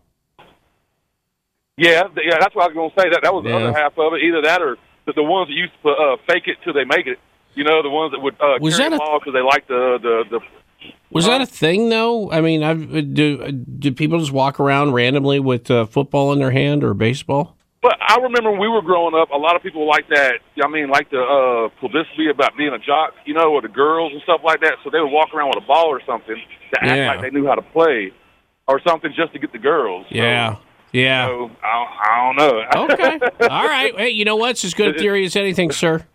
Yeah, 1.76 2.05
yeah, 2.22 2.37
that's 2.39 2.55
what 2.55 2.64
I 2.64 2.68
was 2.68 2.74
going 2.74 2.91
to 2.91 3.01
say. 3.01 3.09
That 3.11 3.20
that 3.22 3.35
was 3.35 3.45
the 3.45 3.57
other 3.57 3.72
half 3.72 3.99
of 3.99 4.12
it. 4.12 4.22
Either 4.22 4.43
that 4.43 4.61
or 4.62 4.76
the, 5.07 5.12
the 5.14 5.22
ones 5.22 5.49
that 5.49 5.55
used 5.55 5.72
to 5.83 5.89
uh, 5.89 6.16
fake 6.28 6.45
it 6.47 6.59
till 6.62 6.72
they 6.72 6.85
make 6.85 7.07
it. 7.07 7.18
You 7.55 7.64
know, 7.64 7.82
the 7.82 7.90
ones 7.90 8.12
that 8.12 8.20
would 8.20 8.34
uh, 8.40 8.59
Was 8.61 8.76
carry 8.76 8.90
that 8.90 8.96
the 8.96 9.03
a- 9.03 9.07
ball 9.07 9.18
because 9.18 9.34
they 9.34 9.42
like 9.42 9.66
the 9.68 9.98
the 10.03 10.38
the. 10.38 10.40
Was 11.11 11.26
that 11.26 11.40
a 11.40 11.46
thing 11.46 11.88
though? 11.88 12.30
I 12.30 12.40
mean, 12.40 12.62
I've, 12.62 12.94
uh, 12.94 13.01
do 13.01 13.51
do 13.53 13.92
people 13.92 14.18
just 14.18 14.32
walk 14.32 14.61
around 14.61 14.92
randomly 14.92 15.40
with 15.40 15.70
uh, 15.70 15.84
football 15.86 16.32
in 16.32 16.38
their 16.38 16.53
hand 16.53 16.84
or 16.84 16.94
baseball? 16.94 17.57
But 17.82 17.96
I 18.01 18.16
remember 18.20 18.51
when 18.51 18.61
we 18.61 18.68
were 18.68 18.82
growing 18.82 19.14
up, 19.14 19.30
a 19.30 19.36
lot 19.36 19.57
of 19.57 19.62
people 19.62 19.88
like 19.88 20.07
that. 20.11 20.34
I 20.62 20.68
mean, 20.68 20.88
like 20.90 21.11
the 21.11 21.20
uh, 21.20 21.68
publicity 21.80 22.28
about 22.30 22.57
being 22.57 22.72
a 22.74 22.78
jock, 22.78 23.14
you 23.24 23.32
know, 23.34 23.53
or 23.55 23.62
the 23.62 23.68
girls 23.68 24.12
and 24.12 24.20
stuff 24.22 24.42
like 24.44 24.61
that. 24.61 24.74
So 24.84 24.90
they 24.90 25.01
would 25.01 25.11
walk 25.11 25.32
around 25.34 25.48
with 25.55 25.64
a 25.64 25.66
ball 25.66 25.86
or 25.88 26.01
something 26.07 26.36
to 26.36 26.80
act 26.84 26.96
Yeah. 26.96 27.09
like 27.09 27.22
they 27.22 27.30
knew 27.30 27.46
how 27.46 27.55
to 27.57 27.62
play, 27.62 28.12
or 28.68 28.80
something 28.86 29.12
just 29.16 29.32
to 29.32 29.38
get 29.38 29.53
the 29.53 29.59
girls. 29.59 30.07
Yeah, 30.11 30.57
yeah. 30.92 31.26
So 31.26 31.51
I, 31.62 31.86
I 32.05 32.32
don't 32.32 32.36
know. 32.36 32.62
Okay, 32.94 33.18
all 33.48 33.64
right. 33.66 33.96
Hey, 33.96 34.11
you 34.11 34.24
know 34.24 34.36
what? 34.36 34.51
It's 34.51 34.64
as 34.64 34.74
good 34.74 34.94
a 34.94 34.98
theory 34.98 35.24
as 35.24 35.34
anything, 35.34 35.72
sir. 35.72 36.07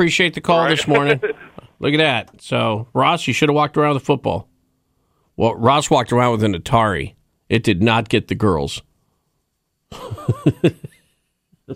Appreciate 0.00 0.32
the 0.32 0.40
call 0.40 0.60
Right. 0.60 0.70
this 0.70 0.88
morning. 0.88 1.20
Look 1.78 1.92
at 1.92 1.98
that. 1.98 2.40
So 2.40 2.88
Ross, 2.94 3.26
you 3.26 3.34
should 3.34 3.50
have 3.50 3.54
walked 3.54 3.76
around 3.76 3.92
with 3.92 4.02
a 4.02 4.06
football. 4.06 4.48
Well, 5.36 5.54
Ross 5.56 5.90
walked 5.90 6.10
around 6.10 6.32
with 6.32 6.42
an 6.42 6.54
Atari. 6.54 7.16
It 7.50 7.62
did 7.62 7.82
not 7.82 8.08
get 8.08 8.28
the 8.28 8.34
girls. 8.34 8.80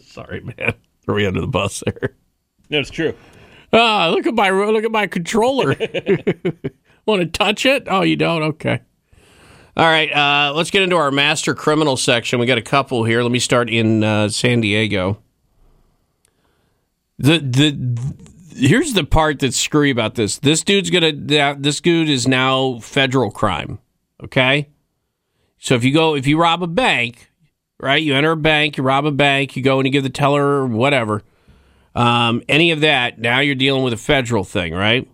Sorry, 0.00 0.40
man. 0.40 0.72
Throw 1.04 1.16
me 1.16 1.26
under 1.26 1.42
the 1.42 1.46
bus 1.46 1.82
there. 1.84 2.16
That's 2.70 2.88
true. 2.88 3.14
Ah, 3.74 4.08
look 4.10 4.26
at 4.26 4.32
my 4.32 4.48
look 4.48 4.84
at 4.84 4.90
my 4.90 5.06
controller. 5.06 5.76
Want 7.06 7.20
to 7.20 7.26
touch 7.26 7.66
it? 7.66 7.88
Oh, 7.88 8.00
you 8.00 8.16
don't? 8.16 8.42
Okay. 8.42 8.80
All 9.76 9.84
right, 9.84 10.10
uh, 10.10 10.54
let's 10.54 10.70
get 10.70 10.80
into 10.82 10.96
our 10.96 11.10
master 11.10 11.54
criminal 11.54 11.98
section. 11.98 12.38
We 12.38 12.46
got 12.46 12.56
a 12.56 12.62
couple 12.62 13.04
here. 13.04 13.22
Let 13.22 13.32
me 13.32 13.38
start 13.38 13.68
in 13.68 14.02
uh, 14.02 14.30
San 14.30 14.62
Diego. 14.62 15.18
The 17.18 17.38
the 17.38 18.14
here's 18.56 18.92
the 18.92 19.04
part 19.04 19.38
that's 19.40 19.56
screwy 19.56 19.90
about 19.90 20.14
this. 20.14 20.38
This 20.38 20.62
dude's 20.62 20.90
gonna 20.90 21.12
this 21.58 21.80
dude 21.80 22.08
is 22.08 22.26
now 22.26 22.78
federal 22.80 23.30
crime. 23.30 23.78
Okay, 24.22 24.68
so 25.58 25.74
if 25.74 25.84
you 25.84 25.92
go 25.92 26.14
if 26.14 26.26
you 26.26 26.40
rob 26.40 26.62
a 26.62 26.66
bank, 26.66 27.30
right? 27.78 28.02
You 28.02 28.14
enter 28.14 28.32
a 28.32 28.36
bank, 28.36 28.76
you 28.76 28.82
rob 28.82 29.06
a 29.06 29.12
bank, 29.12 29.56
you 29.56 29.62
go 29.62 29.78
and 29.78 29.86
you 29.86 29.92
give 29.92 30.02
the 30.02 30.10
teller 30.10 30.66
whatever. 30.66 31.22
Um, 31.94 32.42
any 32.48 32.72
of 32.72 32.80
that, 32.80 33.20
now 33.20 33.38
you're 33.38 33.54
dealing 33.54 33.84
with 33.84 33.92
a 33.92 33.98
federal 33.98 34.42
thing, 34.42 34.74
right? 34.74 35.08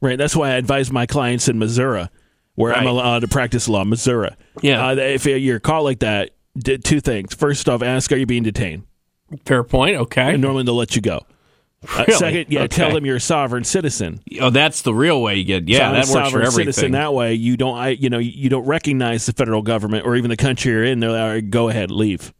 Right. 0.00 0.18
That's 0.18 0.34
why 0.34 0.50
I 0.50 0.54
advise 0.54 0.90
my 0.90 1.06
clients 1.06 1.48
in 1.48 1.58
Missouri, 1.58 2.08
where 2.54 2.74
I'm 2.74 2.86
allowed 2.86 3.20
to 3.20 3.28
practice 3.28 3.68
law. 3.68 3.84
Missouri. 3.84 4.30
Yeah. 4.60 4.88
Uh, 4.88 4.96
if 4.96 5.24
you're 5.26 5.60
caught 5.60 5.84
like 5.84 6.00
that, 6.00 6.30
d- 6.58 6.78
two 6.78 7.00
things. 7.00 7.34
First 7.34 7.68
off, 7.68 7.82
ask, 7.82 8.10
are 8.12 8.16
you 8.16 8.26
being 8.26 8.42
detained? 8.42 8.84
Fair 9.44 9.62
point. 9.64 9.96
Okay. 9.96 10.34
And 10.34 10.42
normally 10.42 10.64
they'll 10.64 10.74
let 10.74 10.96
you 10.96 11.02
go. 11.02 11.24
Uh, 11.82 12.04
Really? 12.08 12.18
second, 12.18 12.46
yeah, 12.48 12.66
tell 12.66 12.92
them 12.92 13.04
you're 13.06 13.16
a 13.16 13.20
sovereign 13.20 13.62
citizen. 13.64 14.20
Oh, 14.40 14.50
that's 14.50 14.82
the 14.82 14.92
real 14.94 15.22
way 15.22 15.36
you 15.36 15.44
get. 15.44 15.68
Yeah, 15.68 15.78
So 15.78 15.84
I'm 15.84 15.90
a 15.90 15.94
that 15.94 15.98
works 16.00 16.08
for 16.08 16.12
sovereign 16.24 16.46
everything. 16.46 16.72
Citizen. 16.72 16.92
That 16.92 17.14
way, 17.14 17.34
you 17.34 17.56
don't, 17.56 17.76
I, 17.76 17.88
you 17.90 18.10
know, 18.10 18.18
you 18.18 18.48
don't 18.48 18.66
recognize 18.66 19.26
the 19.26 19.32
federal 19.32 19.62
government 19.62 20.04
or 20.06 20.16
even 20.16 20.30
the 20.30 20.36
country 20.36 20.72
you're 20.72 20.84
in. 20.84 21.00
They're 21.00 21.10
like, 21.10 21.20
"All 21.20 21.28
right, 21.28 21.50
go 21.50 21.68
ahead, 21.68 21.90
leave. 21.90 22.32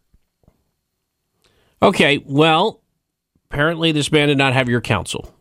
Okay, 1.82 2.18
well, 2.26 2.82
apparently 3.50 3.92
this 3.92 4.10
man 4.10 4.28
did 4.28 4.38
not 4.38 4.52
have 4.54 4.68
your 4.68 4.80
counsel. 4.80 5.32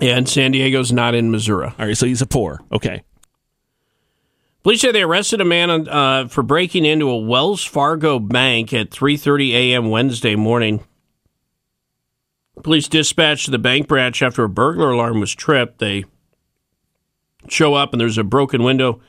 And 0.00 0.28
San 0.28 0.50
Diego's 0.52 0.92
not 0.92 1.14
in 1.14 1.30
Missouri. 1.30 1.68
All 1.78 1.86
right, 1.86 1.96
so 1.96 2.04
he's 2.06 2.20
a 2.20 2.26
poor. 2.26 2.60
Okay. 2.72 3.02
Police 4.62 4.80
say 4.82 4.90
they 4.92 5.02
arrested 5.02 5.40
a 5.40 5.44
man 5.44 5.70
on, 5.70 5.88
uh, 5.88 6.28
for 6.28 6.42
breaking 6.42 6.84
into 6.84 7.08
a 7.08 7.16
Wells 7.16 7.64
Fargo 7.64 8.18
bank 8.18 8.74
at 8.74 8.90
3:30 8.90 9.52
a.m. 9.54 9.88
Wednesday 9.88 10.34
morning. 10.34 10.80
Police 12.62 12.88
dispatched 12.88 13.44
to 13.44 13.50
the 13.50 13.58
bank 13.58 13.86
branch 13.86 14.22
after 14.22 14.42
a 14.44 14.48
burglar 14.48 14.90
alarm 14.90 15.20
was 15.20 15.34
tripped. 15.34 15.78
They 15.78 16.04
show 17.48 17.74
up 17.74 17.92
and 17.92 18.00
there's 18.00 18.18
a 18.18 18.24
broken 18.24 18.62
window 18.62 19.00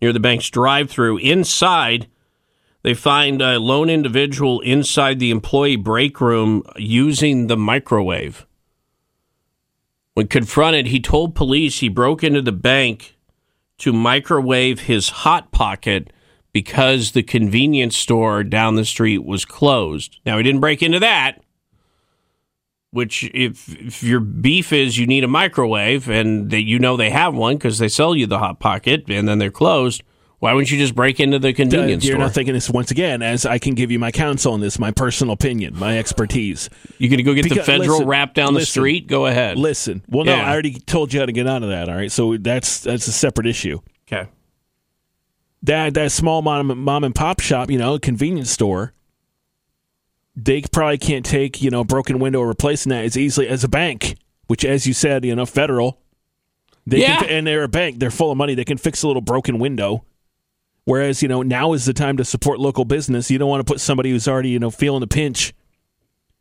near 0.00 0.12
the 0.12 0.20
bank's 0.20 0.48
drive-through. 0.48 1.18
Inside, 1.18 2.08
they 2.82 2.94
find 2.94 3.42
a 3.42 3.58
lone 3.58 3.90
individual 3.90 4.60
inside 4.60 5.18
the 5.18 5.30
employee 5.30 5.76
break 5.76 6.20
room 6.20 6.62
using 6.76 7.46
the 7.46 7.56
microwave. 7.56 8.46
When 10.14 10.28
confronted, 10.28 10.86
he 10.86 11.00
told 11.00 11.34
police 11.34 11.80
he 11.80 11.88
broke 11.88 12.22
into 12.22 12.42
the 12.42 12.52
bank 12.52 13.16
to 13.78 13.92
microwave 13.92 14.80
his 14.80 15.08
hot 15.08 15.52
pocket 15.52 16.12
because 16.52 17.12
the 17.12 17.22
convenience 17.22 17.96
store 17.96 18.44
down 18.44 18.74
the 18.74 18.84
street 18.84 19.24
was 19.24 19.44
closed. 19.44 20.18
Now 20.26 20.36
he 20.36 20.42
didn't 20.42 20.60
break 20.60 20.82
into 20.82 20.98
that, 21.00 21.42
which 22.92 23.30
if 23.32 23.68
if 23.80 24.02
your 24.02 24.20
beef 24.20 24.72
is 24.72 24.98
you 24.98 25.06
need 25.06 25.24
a 25.24 25.28
microwave 25.28 26.08
and 26.08 26.50
that 26.50 26.62
you 26.62 26.78
know 26.78 26.96
they 26.96 27.10
have 27.10 27.34
one 27.34 27.56
because 27.56 27.78
they 27.78 27.88
sell 27.88 28.16
you 28.16 28.26
the 28.26 28.38
hot 28.38 28.58
pocket 28.58 29.04
and 29.08 29.28
then 29.28 29.38
they're 29.38 29.50
closed, 29.50 30.02
why 30.40 30.52
wouldn't 30.54 30.70
you 30.72 30.78
just 30.78 30.94
break 30.94 31.20
into 31.20 31.38
the 31.38 31.52
convenience 31.52 32.02
store? 32.02 32.12
You're 32.12 32.16
store? 32.16 32.26
not 32.26 32.34
thinking 32.34 32.54
this 32.54 32.68
once 32.70 32.90
again, 32.90 33.22
as 33.22 33.46
I 33.46 33.58
can 33.58 33.74
give 33.74 33.90
you 33.90 33.98
my 33.98 34.10
counsel 34.10 34.54
on 34.54 34.60
this, 34.60 34.78
my 34.78 34.90
personal 34.90 35.34
opinion, 35.34 35.78
my 35.78 35.98
expertise. 35.98 36.68
You're 36.98 37.10
gonna 37.10 37.22
go 37.22 37.34
get 37.34 37.48
the 37.48 37.62
federal 37.62 37.98
listen, 37.98 38.08
rap 38.08 38.34
down 38.34 38.54
the 38.54 38.64
street? 38.66 39.06
Go 39.06 39.26
ahead. 39.26 39.58
Listen. 39.58 40.02
Well, 40.08 40.24
no, 40.24 40.34
Yeah. 40.34 40.48
I 40.48 40.52
already 40.52 40.74
told 40.80 41.12
you 41.12 41.20
how 41.20 41.26
to 41.26 41.32
get 41.32 41.46
out 41.46 41.62
of 41.62 41.68
that. 41.68 41.88
All 41.88 41.94
right, 41.94 42.10
so 42.10 42.36
that's 42.38 42.80
that's 42.80 43.06
a 43.06 43.12
separate 43.12 43.46
issue. 43.46 43.80
Okay. 44.10 44.28
That 45.62 45.94
that 45.94 46.10
small 46.10 46.42
mom 46.42 46.76
mom 46.78 47.04
and 47.04 47.14
pop 47.14 47.40
shop, 47.40 47.70
you 47.70 47.78
know, 47.78 47.98
convenience 47.98 48.50
store. 48.50 48.94
They 50.36 50.62
probably 50.62 50.98
can't 50.98 51.24
take 51.24 51.60
you 51.60 51.70
know 51.70 51.80
a 51.80 51.84
broken 51.84 52.18
window 52.18 52.40
or 52.40 52.48
replacing 52.48 52.90
that 52.90 53.04
as 53.04 53.16
easily 53.16 53.48
as 53.48 53.64
a 53.64 53.68
bank, 53.68 54.16
which, 54.46 54.64
as 54.64 54.86
you 54.86 54.92
said, 54.94 55.24
you 55.24 55.34
know, 55.34 55.46
federal. 55.46 56.00
They 56.86 57.00
Yeah. 57.00 57.20
can, 57.20 57.28
and 57.28 57.46
they're 57.46 57.64
a 57.64 57.68
bank. 57.68 57.98
They're 57.98 58.10
full 58.10 58.30
of 58.30 58.38
money. 58.38 58.54
They 58.54 58.64
can 58.64 58.78
fix 58.78 59.02
a 59.02 59.06
little 59.06 59.22
broken 59.22 59.58
window. 59.58 60.04
Whereas 60.84 61.22
you 61.22 61.28
know 61.28 61.42
now 61.42 61.72
is 61.72 61.84
the 61.84 61.92
time 61.92 62.16
to 62.16 62.24
support 62.24 62.58
local 62.58 62.84
business. 62.84 63.30
You 63.30 63.38
don't 63.38 63.50
want 63.50 63.64
to 63.64 63.70
put 63.70 63.80
somebody 63.80 64.10
who's 64.10 64.26
already 64.26 64.48
you 64.48 64.58
know 64.58 64.70
feeling 64.70 65.00
the 65.00 65.06
pinch, 65.06 65.52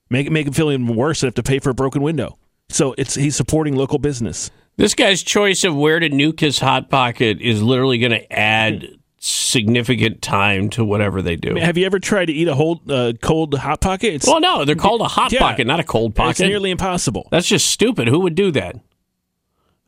make 0.10 0.28
it 0.28 0.32
make 0.32 0.46
them 0.46 0.54
feel 0.54 0.72
even 0.72 0.88
worse 0.88 1.22
and 1.22 1.28
have 1.28 1.36
to 1.36 1.44
pay 1.44 1.60
for 1.60 1.70
a 1.72 1.76
broken 1.76 2.02
window. 2.02 2.38
So 2.70 2.96
it's 2.98 3.16
he's 3.16 3.36
supporting 3.36 3.76
local 3.76 4.00
business. 4.00 4.50
This 4.78 4.96
guy's 4.96 5.24
choice 5.24 5.64
of 5.66 5.76
where 5.76 6.00
to 6.00 6.10
nuke 6.10 6.40
his 6.40 6.60
hot 6.60 6.90
pocket 6.90 7.42
is 7.42 7.62
literally 7.62 7.98
going 7.98 8.12
to 8.14 8.32
add 8.34 8.84
hmm. 8.84 8.94
Significant 9.20 10.22
time 10.22 10.70
to 10.72 10.84
whatever 10.86 11.22
they 11.22 11.36
do. 11.36 11.56
Have 11.56 11.78
you 11.78 11.86
ever 11.86 12.00
tried 12.00 12.26
to 12.26 12.34
eat 12.34 12.48
a 12.48 12.56
whole 12.56 12.82
uh, 12.90 13.14
cold 13.22 13.54
hot 13.54 13.82
pocket? 13.82 14.14
It's, 14.16 14.28
well, 14.28 14.40
no, 14.40 14.66
they're 14.66 14.76
called 14.76 15.02
a 15.02 15.08
hot 15.08 15.32
Yeah. 15.32 15.40
pocket, 15.40 15.68
not 15.68 15.80
a 15.80 15.84
cold 15.84 16.16
pocket. 16.16 16.32
It's 16.32 16.40
nearly 16.42 16.72
impossible. 16.72 17.28
That's 17.32 17.48
just 17.48 17.68
stupid. 17.68 18.08
Who 18.08 18.20
would 18.22 18.36
do 18.36 18.52
that? 18.52 18.78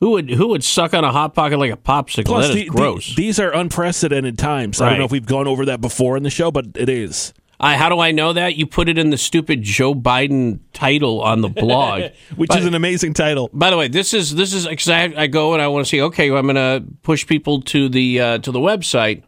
Who 0.02 0.12
would 0.12 0.32
who 0.32 0.48
would 0.48 0.64
suck 0.64 0.94
on 0.96 1.04
a 1.04 1.12
hot 1.12 1.36
pocket 1.36 1.60
like 1.60 1.72
a 1.72 1.78
popsicle? 1.78 2.26
Plus, 2.26 2.48
that 2.48 2.58
is 2.58 2.64
the- 2.64 2.70
the- 2.70 2.76
gross. 2.76 3.16
these 3.16 3.40
are 3.40 3.52
unprecedented 3.54 4.38
times. 4.38 4.82
I 4.82 4.90
don't 4.90 4.98
know 5.00 5.06
if 5.06 5.12
we've 5.12 5.26
gone 5.26 5.48
over 5.48 5.66
that 5.66 5.80
before 5.80 6.18
in 6.18 6.24
the 6.24 6.30
show, 6.32 6.50
but 6.52 6.66
it 6.76 6.90
is. 6.90 7.34
I, 7.62 7.78
how 7.78 7.90
do 7.90 8.00
I 8.00 8.12
know 8.12 8.34
that? 8.34 8.56
You 8.56 8.66
put 8.66 8.90
it 8.90 8.98
in 8.98 9.12
the 9.12 9.18
stupid 9.18 9.62
Joe 9.62 9.94
Biden 9.94 10.60
title 10.74 11.22
on 11.22 11.42
the 11.42 11.48
blog, 11.48 12.12
Which 12.36 12.48
But- 12.50 12.60
is 12.60 12.66
an 12.66 12.74
amazing 12.74 13.14
title. 13.14 13.50
By 13.54 13.70
the 13.70 13.78
way, 13.78 13.88
this 13.88 14.14
is 14.16 14.34
this 14.34 14.52
is 14.52 14.68
because 14.68 14.90
I, 14.90 15.14
I 15.16 15.28
go 15.28 15.54
and 15.54 15.62
I 15.62 15.68
want 15.68 15.86
to 15.86 15.90
see. 15.90 16.02
Okay, 16.02 16.30
I'm 16.32 16.48
going 16.48 16.56
to 16.56 16.84
push 17.04 17.26
people 17.28 17.62
to 17.64 17.88
the 17.88 18.20
uh, 18.20 18.38
to 18.40 18.52
the 18.52 18.60
website. 18.60 19.24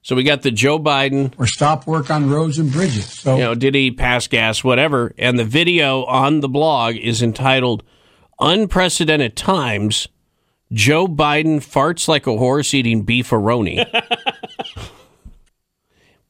So 0.00 0.14
we 0.16 0.22
got 0.22 0.42
the 0.42 0.50
Joe 0.50 0.78
Biden 0.78 1.32
or 1.38 1.46
stop 1.46 1.86
work 1.86 2.10
on 2.10 2.28
roads 2.28 2.58
and 2.58 2.72
bridges. 2.72 3.06
So 3.06 3.36
you 3.36 3.42
know, 3.42 3.54
did 3.54 3.74
he 3.74 3.90
pass 3.90 4.26
gas, 4.28 4.64
whatever. 4.64 5.14
And 5.18 5.38
the 5.38 5.44
video 5.44 6.04
on 6.04 6.40
the 6.40 6.48
blog 6.48 6.96
is 6.96 7.22
entitled 7.22 7.82
Unprecedented 8.40 9.36
Times 9.36 10.08
Joe 10.72 11.06
Biden 11.06 11.56
farts 11.58 12.08
like 12.08 12.26
a 12.26 12.36
horse 12.36 12.74
eating 12.74 13.06
beefaroni. 13.06 13.86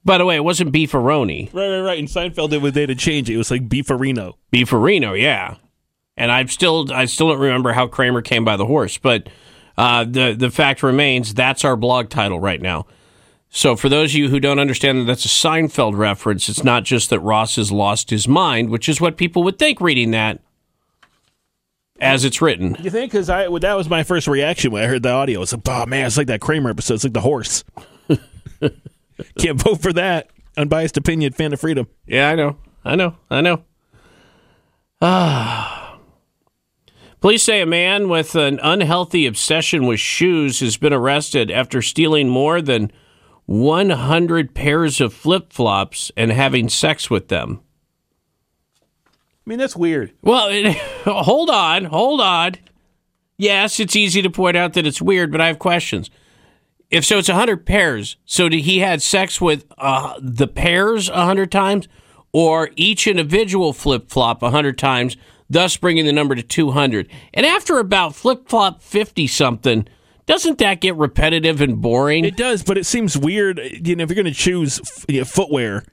By 0.04 0.18
the 0.18 0.24
way, 0.24 0.36
it 0.36 0.44
wasn't 0.44 0.72
beefaroni. 0.72 1.52
Right, 1.52 1.68
right, 1.68 1.80
right. 1.80 1.98
And 1.98 2.08
Seinfeld 2.08 2.50
did 2.50 2.62
what 2.62 2.74
they 2.74 2.86
to 2.86 2.94
change 2.94 3.30
it. 3.30 3.34
It 3.34 3.38
was 3.38 3.50
like 3.50 3.68
beefarino. 3.68 4.34
Beefarino, 4.52 5.18
yeah. 5.20 5.56
And 6.16 6.30
I'm 6.30 6.48
still 6.48 6.92
I 6.92 7.06
still 7.06 7.28
don't 7.28 7.40
remember 7.40 7.72
how 7.72 7.86
Kramer 7.86 8.22
came 8.22 8.44
by 8.44 8.56
the 8.56 8.66
horse, 8.66 8.98
but 8.98 9.28
uh, 9.76 10.04
the 10.04 10.34
the 10.38 10.50
fact 10.50 10.82
remains 10.82 11.34
that's 11.34 11.64
our 11.64 11.76
blog 11.76 12.10
title 12.10 12.38
right 12.38 12.60
now. 12.60 12.86
So 13.48 13.76
for 13.76 13.88
those 13.88 14.10
of 14.12 14.16
you 14.16 14.28
who 14.28 14.40
don't 14.40 14.58
understand 14.58 15.00
that 15.00 15.04
that's 15.04 15.24
a 15.24 15.28
Seinfeld 15.28 15.96
reference, 15.96 16.48
it's 16.48 16.64
not 16.64 16.82
just 16.82 17.10
that 17.10 17.20
Ross 17.20 17.56
has 17.56 17.70
lost 17.70 18.10
his 18.10 18.26
mind, 18.26 18.68
which 18.68 18.88
is 18.88 19.00
what 19.00 19.16
people 19.16 19.44
would 19.44 19.58
think 19.60 19.80
reading 19.80 20.10
that 20.10 20.40
as 22.00 22.24
it's 22.24 22.42
written. 22.42 22.76
You 22.80 22.90
think? 22.90 23.10
Because 23.10 23.28
I 23.28 23.48
well, 23.48 23.60
that 23.60 23.74
was 23.74 23.88
my 23.88 24.02
first 24.02 24.28
reaction 24.28 24.70
when 24.70 24.82
I 24.82 24.86
heard 24.86 25.02
the 25.02 25.10
audio. 25.10 25.42
It's 25.42 25.52
like, 25.52 25.62
oh 25.66 25.86
man, 25.86 26.06
it's 26.06 26.16
like 26.16 26.26
that 26.26 26.40
Kramer 26.40 26.70
episode. 26.70 26.94
It's 26.94 27.04
like 27.04 27.12
the 27.12 27.20
horse. 27.20 27.64
Can't 29.38 29.60
vote 29.60 29.80
for 29.80 29.92
that. 29.92 30.30
Unbiased 30.56 30.96
opinion, 30.96 31.32
fan 31.32 31.52
of 31.52 31.60
freedom. 31.60 31.88
Yeah, 32.06 32.30
I 32.30 32.34
know. 32.34 32.56
I 32.84 32.96
know. 32.96 33.16
I 33.30 33.40
know. 33.40 33.64
Ah. 35.00 35.98
Police 37.20 37.42
say 37.42 37.62
a 37.62 37.66
man 37.66 38.08
with 38.08 38.34
an 38.34 38.60
unhealthy 38.62 39.26
obsession 39.26 39.86
with 39.86 39.98
shoes 39.98 40.60
has 40.60 40.76
been 40.76 40.92
arrested 40.92 41.50
after 41.50 41.80
stealing 41.80 42.28
more 42.28 42.60
than 42.60 42.92
100 43.46 44.54
pairs 44.54 45.00
of 45.00 45.14
flip 45.14 45.52
flops 45.52 46.12
and 46.16 46.30
having 46.30 46.68
sex 46.68 47.10
with 47.10 47.28
them. 47.28 47.60
I 48.76 49.50
mean, 49.50 49.58
that's 49.58 49.76
weird. 49.76 50.12
Well, 50.22 50.48
it, 50.50 50.76
hold 51.04 51.50
on. 51.50 51.84
Hold 51.86 52.20
on. 52.20 52.54
Yes, 53.36 53.80
it's 53.80 53.96
easy 53.96 54.22
to 54.22 54.30
point 54.30 54.56
out 54.56 54.74
that 54.74 54.86
it's 54.86 55.02
weird, 55.02 55.32
but 55.32 55.40
I 55.40 55.48
have 55.48 55.58
questions. 55.58 56.10
If 56.94 57.04
so, 57.04 57.18
it's 57.18 57.28
100 57.28 57.66
pairs. 57.66 58.16
So 58.24 58.48
did 58.48 58.60
he 58.60 58.78
had 58.78 59.02
sex 59.02 59.40
with 59.40 59.64
uh, 59.78 60.14
the 60.20 60.46
pairs 60.46 61.10
100 61.10 61.50
times 61.50 61.88
or 62.32 62.70
each 62.76 63.06
individual 63.06 63.72
flip 63.72 64.08
flop 64.10 64.42
100 64.42 64.78
times, 64.78 65.16
thus 65.50 65.76
bringing 65.76 66.06
the 66.06 66.12
number 66.12 66.34
to 66.34 66.42
200? 66.42 67.10
And 67.32 67.44
after 67.44 67.78
about 67.78 68.14
flip 68.14 68.48
flop 68.48 68.80
50 68.80 69.26
something, 69.26 69.88
doesn't 70.26 70.58
that 70.58 70.80
get 70.80 70.94
repetitive 70.96 71.60
and 71.60 71.80
boring? 71.82 72.24
It 72.24 72.36
does, 72.36 72.62
but 72.62 72.78
it 72.78 72.84
seems 72.86 73.18
weird. 73.18 73.58
You 73.86 73.96
know, 73.96 74.04
if 74.04 74.08
you're 74.10 74.14
going 74.14 74.24
to 74.26 74.32
choose 74.32 74.80
you 75.08 75.18
know, 75.18 75.24
footwear 75.24 75.84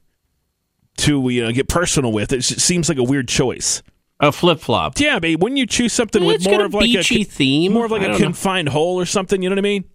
to 0.97 1.29
you 1.29 1.43
know 1.43 1.51
get 1.51 1.67
personal 1.67 2.11
with, 2.11 2.31
it 2.31 2.43
seems 2.43 2.89
like 2.89 2.97
a 2.97 3.03
weird 3.03 3.27
choice. 3.27 3.81
A 4.19 4.31
flip 4.31 4.59
flop. 4.59 4.99
Yeah, 4.99 5.17
but 5.19 5.39
wouldn't 5.39 5.57
you 5.57 5.65
choose 5.65 5.93
something 5.93 6.23
Well, 6.23 6.33
with 6.33 6.45
more 6.45 6.63
of 6.63 6.75
like 6.75 6.83
beachy 6.83 7.21
a 7.21 7.25
theme. 7.25 7.73
more 7.73 7.85
of 7.85 7.91
like 7.91 8.03
I 8.03 8.05
a 8.05 8.07
don't 8.09 8.19
know. 8.19 8.25
confined 8.27 8.69
hole 8.69 8.99
or 8.99 9.05
something? 9.07 9.41
You 9.41 9.49
know 9.49 9.55
what 9.55 9.59
I 9.59 9.63
mean? 9.63 9.85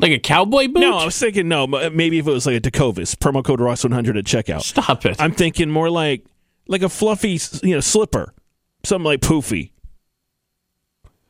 Like 0.00 0.12
a 0.12 0.18
cowboy 0.18 0.66
boot? 0.68 0.80
No, 0.80 0.96
I 0.98 1.04
was 1.04 1.18
thinking 1.18 1.48
no. 1.48 1.66
Maybe 1.66 2.18
if 2.18 2.26
it 2.26 2.30
was 2.30 2.46
like 2.46 2.56
a 2.56 2.60
Dakovis 2.60 3.14
promo 3.14 3.44
code 3.44 3.60
Ross 3.60 3.84
100 3.84 4.16
at 4.16 4.24
checkout. 4.24 4.62
Stop 4.62 5.04
it. 5.06 5.16
I'm 5.20 5.32
thinking 5.32 5.70
more 5.70 5.90
like 5.90 6.24
like 6.66 6.82
a 6.82 6.88
fluffy, 6.88 7.38
you 7.62 7.74
know, 7.74 7.80
slipper. 7.80 8.32
something 8.84 9.04
like 9.04 9.20
poofy. 9.20 9.72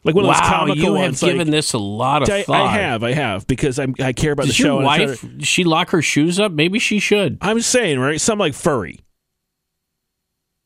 Like 0.03 0.14
one 0.14 0.25
of 0.25 0.31
those 0.31 0.41
wow, 0.41 0.49
comical 0.61 0.77
you 0.83 0.95
have 0.95 1.03
ones. 1.03 1.23
like- 1.23 1.33
given 1.33 1.51
this 1.51 1.73
a 1.75 1.79
lot 1.79 2.23
of 2.23 2.31
I, 2.31 2.43
thought. 2.45 2.57
I 2.68 2.73
have, 2.73 3.03
I 3.05 3.12
have, 3.12 3.47
because 3.47 3.79
I'm, 3.79 3.95
I 3.99 4.14
care 4.14 4.33
about 4.33 4.47
Does 4.47 4.57
the 4.57 4.62
show. 4.62 4.81
your 4.81 4.81
and 4.81 4.89
I 4.89 4.97
try 4.97 5.07
wife? 5.09 5.21
to- 5.21 5.45
she 5.45 5.64
lock 5.64 5.91
her 5.91 6.01
shoes 6.01 6.41
up? 6.41 6.53
Maybe 6.53 6.79
she 6.79 6.99
should. 7.01 7.37
I'm 7.43 7.61
saying, 7.61 7.99
right? 7.99 8.18
Something 8.18 8.39
like 8.41 8.55
furry 8.55 9.01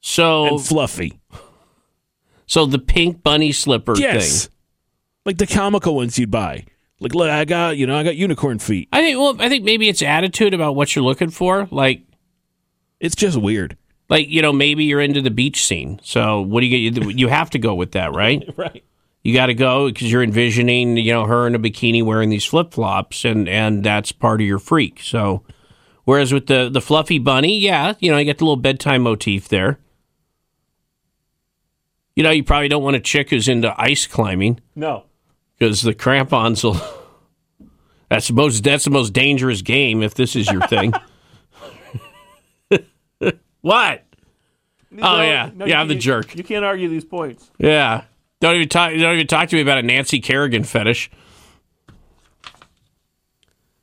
So 0.03 0.47
and 0.47 0.65
fluffy. 0.65 1.19
So 2.47 2.67
the 2.67 2.79
pink 2.79 3.23
bunny 3.23 3.51
slipper 3.53 3.95
Yes. 3.97 4.47
thing. 4.47 4.55
Like 5.27 5.39
the 5.39 5.47
comical 5.47 5.97
ones 5.97 6.19
you'd 6.19 6.31
buy. 6.31 6.67
Like, 7.01 7.15
look, 7.15 7.29
I 7.29 7.45
got, 7.45 7.77
you 7.77 7.87
know, 7.87 7.97
I 7.97 8.03
got 8.03 8.17
unicorn 8.17 8.59
feet. 8.59 8.89
I 8.93 9.01
think. 9.01 9.19
Well, 9.19 9.37
I 9.41 9.49
think 9.49 9.65
maybe 9.65 9.89
it's 9.89 10.03
attitude 10.03 10.55
about 10.55 10.77
what 10.77 10.95
you're 10.95 11.05
looking 11.05 11.31
for. 11.31 11.69
Like, 11.71 12.03
it's 13.01 13.17
just 13.17 13.37
weird. 13.37 13.77
Like 14.09 14.29
you 14.29 14.43
know, 14.43 14.53
maybe 14.53 14.85
you're 14.85 15.01
into 15.01 15.23
the 15.23 15.31
beach 15.31 15.65
scene. 15.65 16.01
So 16.03 16.41
what 16.41 16.61
do 16.61 16.67
you 16.67 16.91
get? 16.91 17.19
You 17.19 17.29
have 17.29 17.51
to 17.51 17.59
go 17.59 17.75
with 17.75 17.93
that, 17.93 18.13
right? 18.15 18.43
right. 18.57 18.85
You 19.23 19.33
got 19.33 19.47
to 19.47 19.55
go 19.55 19.89
because 19.89 20.13
you're 20.13 20.23
envisioning, 20.23 20.99
you 20.99 21.13
know, 21.13 21.25
her 21.25 21.47
in 21.47 21.55
a 21.55 21.59
bikini 21.59 22.05
wearing 22.05 22.29
these 22.29 22.45
flip 22.45 22.73
flops, 22.73 23.25
and 23.25 23.49
and 23.49 23.83
that's 23.83 24.13
part 24.13 24.41
of 24.41 24.47
your 24.47 24.59
freak. 24.59 25.01
So, 25.03 25.43
whereas 26.05 26.33
with 26.33 26.47
the 26.47 26.69
the 26.71 26.83
fluffy 26.83 27.19
bunny, 27.19 27.59
yeah, 27.59 27.95
you 28.01 28.11
know, 28.11 28.19
you 28.19 28.25
get 28.27 28.39
the 28.39 28.45
little 28.45 28.57
bedtime 28.57 29.03
motif 29.03 29.49
there. 29.49 29.79
You 32.15 32.23
know, 32.23 32.31
you 32.31 32.45
probably 32.45 32.69
don't 32.69 32.83
want 32.83 32.97
a 32.97 33.01
chick 33.01 33.31
who's 33.31 33.49
into 33.49 33.75
ice 33.81 34.07
climbing 34.07 34.61
No. 34.77 35.05
Because 35.59 35.83
the 35.83 35.95
crampons 35.95 36.65
will. 36.65 36.81
That's 38.11 38.29
the 38.29 38.35
most. 38.35 38.63
That's 38.63 38.85
the 38.85 38.91
most 38.91 39.13
dangerous 39.13 39.63
game 39.63 40.03
if 40.03 40.15
this 40.15 40.37
is 40.37 40.51
your 40.51 40.67
thing. 40.67 40.93
what? 43.61 44.05
Oh 45.03 45.21
yeah, 45.23 45.51
yeah, 45.65 45.81
I'm 45.81 45.89
the 45.89 45.95
jerk. 45.95 46.37
You 46.37 46.45
can't 46.45 46.65
argue 46.65 46.89
these 46.89 47.05
points. 47.05 47.51
Yeah. 47.59 48.05
Don't 48.41 48.57
even 48.57 48.69
talk. 48.69 48.91
Don't 48.91 49.15
even 49.15 49.27
talk 49.27 49.49
to 49.49 49.57
me 49.57 49.63
about 49.63 49.79
a 49.79 49.83
Nancy 49.83 50.21
Kerrigan 50.21 50.65
fetish. 50.65 51.11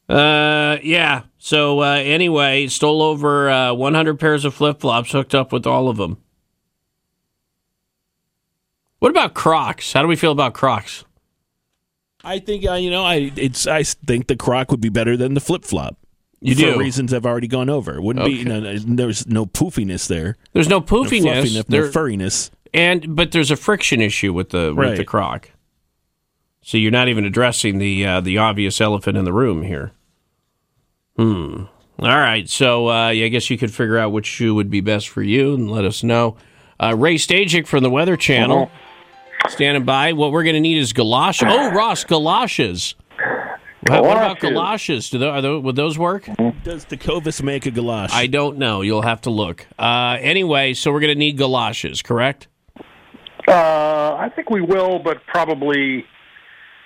Uh, 0.08 0.78
yeah. 0.84 1.24
So 1.38 1.82
uh, 1.82 1.96
anyway, 1.96 2.68
stole 2.68 3.02
over 3.02 3.50
uh, 3.50 3.74
100 3.74 4.20
pairs 4.20 4.46
of 4.46 4.54
flip 4.54 4.80
flops, 4.80 5.12
hooked 5.12 5.34
up 5.34 5.52
with 5.52 5.66
all 5.66 5.90
of 5.90 5.98
them. 5.98 6.18
What 9.00 9.10
about 9.10 9.34
Crocs? 9.34 9.94
How 9.94 10.02
do 10.02 10.08
we 10.08 10.16
feel 10.16 10.32
about 10.32 10.54
Crocs? 10.54 11.06
I 12.24 12.40
think 12.40 12.66
uh, 12.68 12.74
you 12.74 12.90
know, 12.90 13.04
I 13.04 13.32
it's 13.36 13.68
I 13.68 13.84
think 13.84 14.28
the 14.28 14.36
Croc 14.36 14.72
would 14.72 14.82
be 14.82 14.90
better 14.90 15.18
than 15.18 15.34
the 15.34 15.40
flip 15.40 15.64
flop. 15.66 15.98
You 16.40 16.56
for 16.56 16.62
do? 16.62 16.80
reasons 16.80 17.14
I've 17.14 17.26
already 17.26 17.48
gone 17.48 17.70
over. 17.70 17.96
It 17.98 18.02
wouldn't 18.02 18.26
be 18.26 18.42
Okay. 18.42 18.50
no, 18.50 18.60
no, 18.60 18.78
there's 18.96 19.28
no 19.28 19.46
poofiness 19.46 20.08
there. 20.08 20.38
There's 20.54 20.68
no 20.70 20.82
poofiness. 20.82 21.24
no 21.24 21.34
fluffiness, 21.34 21.70
no 21.70 21.82
furriness. 21.90 22.50
And 22.74 23.16
but 23.16 23.32
there's 23.32 23.52
a 23.52 23.56
friction 23.56 24.02
issue 24.02 24.34
with 24.34 24.50
the 24.50 24.74
with 24.76 24.88
Right. 24.90 24.98
the 24.98 25.06
Croc. 25.06 25.52
So 26.64 26.78
you're 26.78 26.92
not 26.92 27.08
even 27.10 27.26
addressing 27.26 27.78
the 27.80 28.06
uh, 28.06 28.22
the 28.22 28.38
obvious 28.38 28.80
elephant 28.82 29.18
in 29.18 29.26
the 29.26 29.34
room 29.34 29.64
here. 29.64 29.92
Hmm. 31.18 31.64
All 32.00 32.08
right. 32.08 32.50
So 32.50 32.90
uh, 32.90 33.10
yeah, 33.10 33.26
I 33.26 33.30
guess 33.30 33.50
you 33.50 33.58
could 33.58 33.74
figure 33.74 33.98
out 33.98 34.12
which 34.12 34.26
shoe 34.26 34.56
would 34.56 34.70
be 34.70 34.82
best 34.82 35.10
for 35.10 35.22
you 35.22 35.54
and 35.54 35.70
let 35.70 35.86
us 35.86 36.04
know. 36.04 36.38
Uh, 36.80 36.96
Ray 36.98 37.16
Stajic 37.16 37.68
from 37.68 37.84
the 37.84 37.90
Weather 37.92 38.18
Channel, 38.18 38.72
standing 39.50 39.86
by. 39.86 40.14
What 40.14 40.32
we're 40.32 40.44
going 40.44 40.56
to 40.56 40.62
need 40.62 40.78
is 40.78 40.94
galoshes. 40.94 41.48
Oh, 41.50 41.72
Ross, 41.72 42.04
galoshes. 42.04 42.96
What, 43.88 44.04
what 44.04 44.18
about 44.18 44.40
galoshes? 44.40 45.10
Do 45.10 45.18
those, 45.18 45.30
are 45.30 45.42
those, 45.42 45.64
would 45.64 45.76
those 45.76 45.98
work? 45.98 46.30
Does 46.64 46.86
the 46.86 46.98
Covis 46.98 47.42
make 47.42 47.66
a 47.66 47.72
galosh? 47.72 48.12
I 48.12 48.28
don't 48.28 48.58
know. 48.58 48.82
You'll 48.82 49.02
have 49.02 49.22
to 49.22 49.32
look. 49.32 49.66
Uh, 49.80 50.18
anyway, 50.20 50.74
so 50.74 50.92
we're 50.92 51.00
going 51.00 51.14
to 51.14 51.20
need 51.20 51.38
galoshes, 51.38 52.02
correct? 52.04 52.48
Uh, 53.48 54.16
I 54.20 54.32
think 54.36 54.52
we 54.52 54.62
will, 54.62 55.00
but 55.00 55.26
probably 55.26 56.06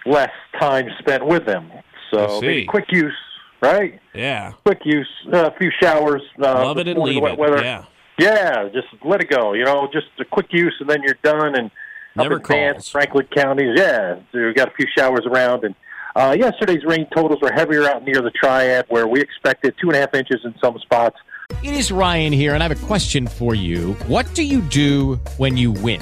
less 0.06 0.32
time 0.60 0.88
spent 0.99 1.26
with 1.26 1.45
them. 1.45 1.70
So 2.14 2.39
maybe 2.39 2.66
quick 2.66 2.86
use, 2.91 3.14
right? 3.62 3.99
Yeah. 4.14 4.53
Quick 4.66 4.80
use, 4.86 5.10
uh, 5.34 5.51
a 5.53 5.58
few 5.58 5.72
showers. 5.82 6.22
Uh, 6.39 6.64
Love 6.64 6.78
it 6.78 6.88
and 6.88 6.97
the 6.97 7.01
leave 7.01 7.22
wet 7.22 7.34
it. 7.34 7.39
Weather. 7.39 7.62
Yeah. 7.62 7.86
Yeah, 8.18 8.70
just 8.74 8.88
let 9.03 9.22
it 9.22 9.30
go. 9.30 9.51
You 9.51 9.66
know, 9.66 9.89
just 9.91 10.08
a 10.22 10.24
quick 10.24 10.47
use, 10.51 10.74
and 10.80 10.89
then 10.89 11.03
you're 11.03 11.18
done. 11.22 11.56
And 11.56 11.70
Never 12.16 12.36
up 12.36 12.41
in 12.41 12.47
Vance, 12.47 12.89
Franklin 12.89 13.28
counties, 13.36 13.74
yeah, 13.78 14.16
so 14.32 14.45
we 14.45 14.53
got 14.53 14.70
a 14.70 14.72
few 14.72 14.88
showers 14.97 15.26
around. 15.26 15.63
And 15.63 15.76
uh, 16.16 16.36
yesterday's 16.38 16.84
rain 16.86 17.07
totals 17.13 17.41
were 17.41 17.51
heavier 17.51 17.89
out 17.89 18.03
near 18.03 18.22
the 18.22 18.32
Triad, 18.32 18.86
where 18.89 19.07
we 19.07 19.22
expected 19.22 19.76
two 19.82 19.88
and 19.88 19.97
a 19.97 19.99
half 19.99 20.13
inches 20.13 20.41
in 20.43 20.55
some 20.63 20.78
spots. 20.80 21.18
It 21.63 21.74
is 21.74 21.91
Ryan 21.91 22.34
here, 22.34 22.53
and 22.53 22.63
I 22.63 22.68
have 22.68 22.84
a 22.84 22.86
question 22.86 23.28
for 23.28 23.53
you. 23.53 23.93
What 24.07 24.34
do 24.34 24.43
you 24.43 24.61
do 24.61 25.16
when 25.38 25.57
you 25.57 25.72
win? 25.72 26.01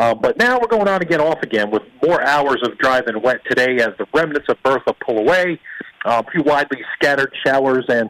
Uh, 0.00 0.14
but 0.14 0.38
now 0.38 0.58
we're 0.58 0.66
going 0.66 0.88
on 0.88 1.02
again, 1.02 1.20
off 1.20 1.42
again, 1.42 1.70
with 1.70 1.82
more 2.02 2.22
hours 2.22 2.56
of 2.62 2.78
dry 2.78 3.02
than 3.02 3.20
wet 3.20 3.38
today 3.46 3.74
as 3.82 3.90
the 3.98 4.06
remnants 4.14 4.48
of 4.48 4.56
Bertha 4.62 4.94
pull 5.06 5.18
away. 5.18 5.60
Uh, 6.06 6.22
few 6.32 6.42
widely 6.42 6.78
scattered 6.94 7.30
showers 7.44 7.84
and 7.90 8.08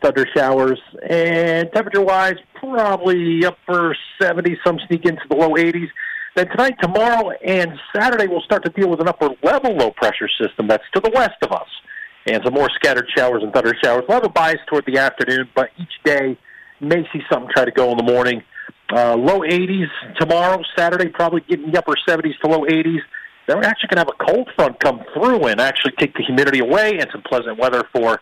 thunder 0.00 0.24
showers. 0.36 0.78
And 1.10 1.68
temperature-wise, 1.74 2.36
probably 2.60 3.44
upper 3.44 3.96
70s, 4.20 4.56
some 4.64 4.78
sneak 4.86 5.04
into 5.04 5.22
the 5.28 5.34
low 5.34 5.48
80s. 5.56 5.88
Then 6.36 6.46
tonight, 6.46 6.76
tomorrow, 6.80 7.32
and 7.44 7.72
Saturday, 7.92 8.28
we'll 8.28 8.42
start 8.42 8.64
to 8.64 8.70
deal 8.70 8.88
with 8.88 9.00
an 9.00 9.08
upper 9.08 9.30
level 9.42 9.74
low 9.76 9.90
pressure 9.90 10.28
system 10.40 10.68
that's 10.68 10.84
to 10.94 11.00
the 11.00 11.10
west 11.12 11.42
of 11.42 11.50
us. 11.50 11.68
And 12.24 12.40
some 12.44 12.54
more 12.54 12.70
scattered 12.76 13.08
showers 13.16 13.42
and 13.42 13.52
thunder 13.52 13.74
showers. 13.82 14.04
We'll 14.08 14.18
have 14.18 14.24
a 14.24 14.28
bias 14.28 14.60
toward 14.68 14.84
the 14.86 14.98
afternoon, 14.98 15.48
but 15.56 15.70
each 15.76 16.04
day 16.04 16.38
may 16.80 17.02
see 17.12 17.20
something 17.28 17.50
try 17.52 17.64
to 17.64 17.72
go 17.72 17.90
in 17.90 17.96
the 17.96 18.04
morning. 18.04 18.44
Uh, 18.94 19.16
low 19.16 19.40
80s 19.40 19.88
tomorrow, 20.18 20.62
Saturday, 20.76 21.08
probably 21.08 21.40
getting 21.48 21.72
the 21.72 21.78
upper 21.78 21.94
70s 22.06 22.38
to 22.42 22.50
low 22.50 22.60
80s. 22.66 23.00
Then 23.48 23.56
we're 23.56 23.64
actually 23.64 23.88
going 23.88 24.04
to 24.04 24.10
have 24.10 24.16
a 24.20 24.24
cold 24.32 24.50
front 24.54 24.78
come 24.80 25.00
through 25.14 25.46
and 25.46 25.60
actually 25.60 25.92
take 25.98 26.14
the 26.14 26.22
humidity 26.22 26.60
away 26.60 26.98
and 26.98 27.08
some 27.10 27.22
pleasant 27.22 27.58
weather 27.58 27.82
for 27.94 28.20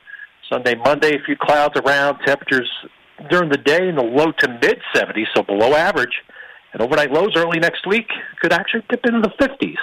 Sunday, 0.50 0.76
Monday. 0.76 1.16
A 1.16 1.24
few 1.24 1.36
clouds 1.36 1.74
around, 1.80 2.18
temperatures 2.24 2.70
during 3.28 3.50
the 3.50 3.58
day 3.58 3.88
in 3.88 3.96
the 3.96 4.02
low 4.02 4.32
to 4.32 4.48
mid 4.62 4.78
70s, 4.94 5.26
so 5.34 5.42
below 5.42 5.74
average. 5.74 6.22
And 6.72 6.80
overnight 6.80 7.10
lows 7.10 7.32
early 7.36 7.58
next 7.58 7.86
week 7.86 8.06
could 8.40 8.52
actually 8.52 8.84
dip 8.88 9.04
into 9.04 9.20
the 9.20 9.44
50s. 9.44 9.76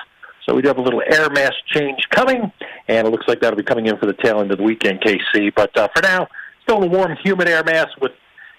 So 0.47 0.55
we 0.55 0.61
do 0.61 0.69
have 0.69 0.77
a 0.77 0.81
little 0.81 1.01
air 1.05 1.29
mass 1.29 1.53
change 1.73 1.99
coming, 2.09 2.51
and 2.87 3.05
it 3.05 3.09
looks 3.09 3.27
like 3.27 3.41
that'll 3.41 3.57
be 3.57 3.63
coming 3.63 3.87
in 3.87 3.97
for 3.97 4.05
the 4.05 4.13
tail 4.13 4.39
end 4.39 4.51
of 4.51 4.57
the 4.57 4.63
weekend, 4.63 5.01
KC. 5.01 5.53
But 5.53 5.77
uh, 5.77 5.89
for 5.93 6.01
now, 6.01 6.27
still 6.63 6.81
a 6.81 6.87
warm, 6.87 7.17
humid 7.23 7.49
air 7.49 7.63
mass 7.65 7.87
with 8.01 8.13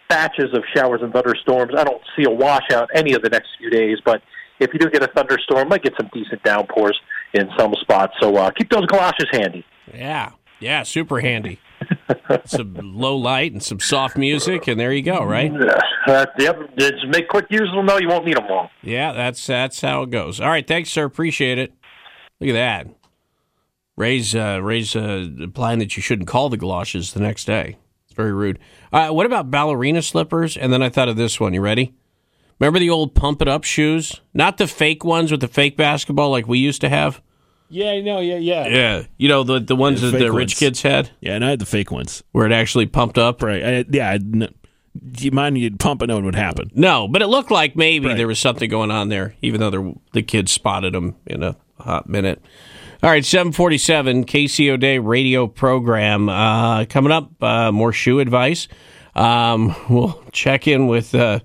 batches 0.08 0.52
of 0.54 0.62
showers 0.74 1.00
and 1.02 1.12
thunderstorms. 1.12 1.72
I 1.76 1.84
don't 1.84 2.02
see 2.16 2.24
a 2.24 2.30
washout 2.30 2.88
any 2.94 3.12
of 3.14 3.22
the 3.22 3.28
next 3.28 3.48
few 3.58 3.70
days, 3.70 3.98
but 4.04 4.22
if 4.60 4.72
you 4.72 4.78
do 4.78 4.90
get 4.90 5.02
a 5.02 5.08
thunderstorm, 5.08 5.68
might 5.68 5.82
get 5.82 5.94
some 5.98 6.10
decent 6.12 6.42
downpours 6.42 6.98
in 7.34 7.48
some 7.58 7.74
spots. 7.80 8.14
So 8.20 8.36
uh, 8.36 8.50
keep 8.50 8.70
those 8.70 8.86
galoshes 8.86 9.28
handy. 9.32 9.64
Yeah. 9.92 10.32
Yeah. 10.60 10.82
Super 10.82 11.20
handy. 11.20 11.60
some 12.44 12.74
low 12.74 13.16
light 13.16 13.52
and 13.52 13.62
some 13.62 13.80
soft 13.80 14.16
music, 14.16 14.66
and 14.66 14.80
there 14.80 14.92
you 14.92 15.02
go. 15.02 15.24
Right. 15.24 15.52
Uh, 16.06 16.26
yep, 16.38 16.58
just 16.76 17.06
make 17.08 17.28
quick 17.28 17.46
use 17.50 17.68
of 17.68 17.76
them, 17.76 17.86
though. 17.86 17.98
You 17.98 18.08
won't 18.08 18.24
need 18.24 18.36
them 18.36 18.46
long. 18.48 18.68
Yeah, 18.82 19.12
that's 19.12 19.46
that's 19.46 19.80
how 19.80 20.02
it 20.02 20.10
goes. 20.10 20.40
All 20.40 20.48
right, 20.48 20.66
thanks, 20.66 20.90
sir. 20.90 21.04
Appreciate 21.04 21.58
it. 21.58 21.72
Look 22.40 22.50
at 22.50 22.54
that. 22.54 22.86
Ray's 23.96 24.34
uh, 24.34 24.60
Ray's 24.62 24.94
uh, 24.94 25.28
implying 25.38 25.78
that 25.80 25.96
you 25.96 26.02
shouldn't 26.02 26.28
call 26.28 26.48
the 26.48 26.56
galoshes 26.56 27.12
the 27.12 27.20
next 27.20 27.44
day. 27.44 27.76
It's 28.18 28.22
very 28.24 28.32
rude. 28.32 28.58
Uh, 28.92 29.10
what 29.10 29.26
about 29.26 29.48
ballerina 29.48 30.02
slippers? 30.02 30.56
And 30.56 30.72
then 30.72 30.82
I 30.82 30.88
thought 30.88 31.08
of 31.08 31.16
this 31.16 31.38
one. 31.38 31.54
You 31.54 31.60
ready? 31.60 31.94
Remember 32.58 32.80
the 32.80 32.90
old 32.90 33.14
pump 33.14 33.40
it 33.40 33.46
up 33.46 33.62
shoes? 33.62 34.20
Not 34.34 34.58
the 34.58 34.66
fake 34.66 35.04
ones 35.04 35.30
with 35.30 35.40
the 35.40 35.46
fake 35.46 35.76
basketball 35.76 36.30
like 36.30 36.48
we 36.48 36.58
used 36.58 36.80
to 36.80 36.88
have. 36.88 37.22
Yeah, 37.70 38.00
no, 38.00 38.18
yeah, 38.18 38.38
yeah. 38.38 38.66
Yeah, 38.66 39.02
you 39.18 39.28
know 39.28 39.44
the 39.44 39.60
the 39.60 39.76
ones 39.76 40.00
The 40.00 40.10
that 40.10 40.18
the 40.18 40.32
rich 40.32 40.52
ones. 40.54 40.58
kids 40.58 40.82
had. 40.82 41.10
Yeah, 41.20 41.34
and 41.34 41.44
I 41.44 41.50
had 41.50 41.60
the 41.60 41.66
fake 41.66 41.92
ones 41.92 42.24
where 42.32 42.44
it 42.46 42.50
actually 42.50 42.86
pumped 42.86 43.18
up. 43.18 43.40
Right. 43.40 43.62
I, 43.64 43.84
yeah. 43.88 44.10
I, 44.10 44.14
n- 44.14 44.52
do 45.12 45.24
you 45.24 45.30
mind 45.30 45.56
you'd 45.58 45.78
pump 45.78 46.02
and 46.02 46.08
know 46.08 46.16
what 46.16 46.24
would 46.24 46.34
happen? 46.34 46.72
No, 46.74 47.06
but 47.06 47.22
it 47.22 47.28
looked 47.28 47.52
like 47.52 47.76
maybe 47.76 48.12
there 48.14 48.26
was 48.26 48.40
something 48.40 48.68
going 48.68 48.90
on 48.90 49.10
there, 49.10 49.36
even 49.42 49.60
though 49.60 49.70
there, 49.70 49.92
the 50.12 50.22
kids 50.22 50.50
spotted 50.50 50.92
them 50.94 51.14
in 51.24 51.44
a 51.44 51.54
hot 51.78 52.08
minute. 52.08 52.42
All 53.00 53.10
right, 53.10 53.24
747 53.24 54.24
KC 54.24 54.70
O'Dea 54.70 54.98
radio 54.98 55.46
program. 55.46 56.28
Uh, 56.28 56.84
coming 56.86 57.12
up, 57.12 57.30
uh, 57.40 57.70
more 57.70 57.92
shoe 57.92 58.18
advice. 58.18 58.66
Um, 59.14 59.72
we'll 59.88 60.20
check 60.32 60.66
in 60.66 60.88
with 60.88 61.14
uh, 61.14 61.38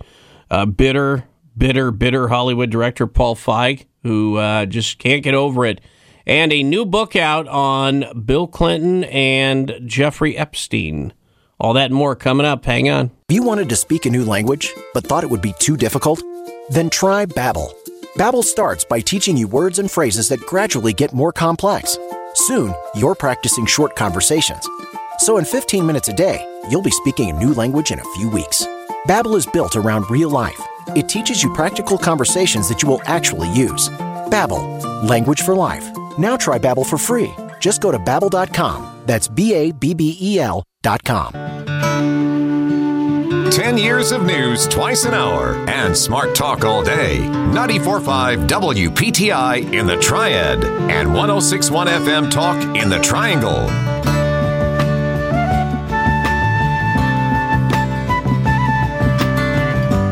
uh, 0.49 0.65
bitter, 0.65 1.25
bitter, 1.55 1.91
bitter 1.91 2.27
Hollywood 2.27 2.71
director 2.71 3.05
Paul 3.05 3.35
Feig, 3.35 3.85
who 4.01 4.37
uh, 4.37 4.65
just 4.65 4.97
can't 4.97 5.21
get 5.21 5.35
over 5.35 5.63
it. 5.63 5.79
And 6.25 6.51
a 6.51 6.63
new 6.63 6.85
book 6.85 7.15
out 7.15 7.47
on 7.47 8.23
Bill 8.25 8.47
Clinton 8.47 9.03
and 9.03 9.79
Jeffrey 9.85 10.35
Epstein. 10.35 11.13
All 11.59 11.73
that 11.73 11.85
and 11.85 11.95
more 11.95 12.15
coming 12.15 12.47
up. 12.47 12.65
Hang 12.65 12.89
on. 12.89 13.11
If 13.29 13.35
you 13.35 13.43
wanted 13.43 13.69
to 13.69 13.75
speak 13.75 14.07
a 14.07 14.09
new 14.09 14.25
language 14.25 14.73
but 14.95 15.05
thought 15.05 15.23
it 15.23 15.29
would 15.29 15.43
be 15.43 15.53
too 15.59 15.77
difficult? 15.77 16.23
Then 16.69 16.89
try 16.89 17.27
Babbel. 17.27 17.82
Babbel 18.17 18.43
starts 18.43 18.85
by 18.85 18.99
teaching 18.99 19.35
you 19.35 19.47
words 19.47 19.79
and 19.79 19.89
phrases 19.89 20.29
that 20.29 20.45
gradually 20.45 20.93
get 20.93 21.13
more 21.13 21.31
complex. 21.31 21.97
Soon, 22.35 22.75
you're 22.93 23.15
practicing 23.15 23.65
short 23.65 23.95
conversations. 23.95 24.69
So 25.17 25.37
in 25.37 25.45
15 25.45 25.85
minutes 25.85 26.09
a 26.09 26.13
day, 26.13 26.39
you'll 26.69 26.83
be 26.83 26.91
speaking 26.91 27.29
a 27.31 27.33
new 27.33 27.53
language 27.53 27.91
in 27.91 27.99
a 27.99 28.13
few 28.15 28.29
weeks. 28.29 28.67
Babbel 29.07 29.35
is 29.35 29.47
built 29.47 29.75
around 29.75 30.09
real 30.11 30.29
life. 30.29 30.61
It 30.95 31.09
teaches 31.09 31.41
you 31.41 31.53
practical 31.53 31.97
conversations 31.97 32.69
that 32.69 32.83
you 32.83 32.89
will 32.89 33.01
actually 33.05 33.49
use. 33.51 33.89
Babbel, 34.29 35.07
language 35.07 35.41
for 35.41 35.55
life. 35.55 35.89
Now 36.19 36.37
try 36.37 36.59
Babbel 36.59 36.85
for 36.85 36.99
free. 36.99 37.33
Just 37.59 37.81
go 37.81 37.91
to 37.91 37.97
babbel.com. 37.97 39.01
That's 39.05 39.27
B 39.27 39.53
A 39.55 39.71
B 39.71 39.93
B 39.93 40.17
E 40.21 40.39
L 40.39 40.63
dot 40.81 41.03
com. 41.03 42.42
10 43.53 43.77
years 43.77 44.11
of 44.11 44.25
news 44.25 44.67
twice 44.67 45.05
an 45.05 45.13
hour 45.13 45.53
and 45.69 45.95
smart 45.95 46.33
talk 46.33 46.65
all 46.65 46.83
day. 46.83 47.19
94.5 47.19 48.47
WPTI 48.47 49.71
in 49.71 49.85
the 49.85 49.95
Triad 49.97 50.63
and 50.63 51.09
106.1 51.09 51.85
FM 51.85 52.31
Talk 52.31 52.75
in 52.75 52.89
the 52.89 52.97
Triangle. 52.97 53.69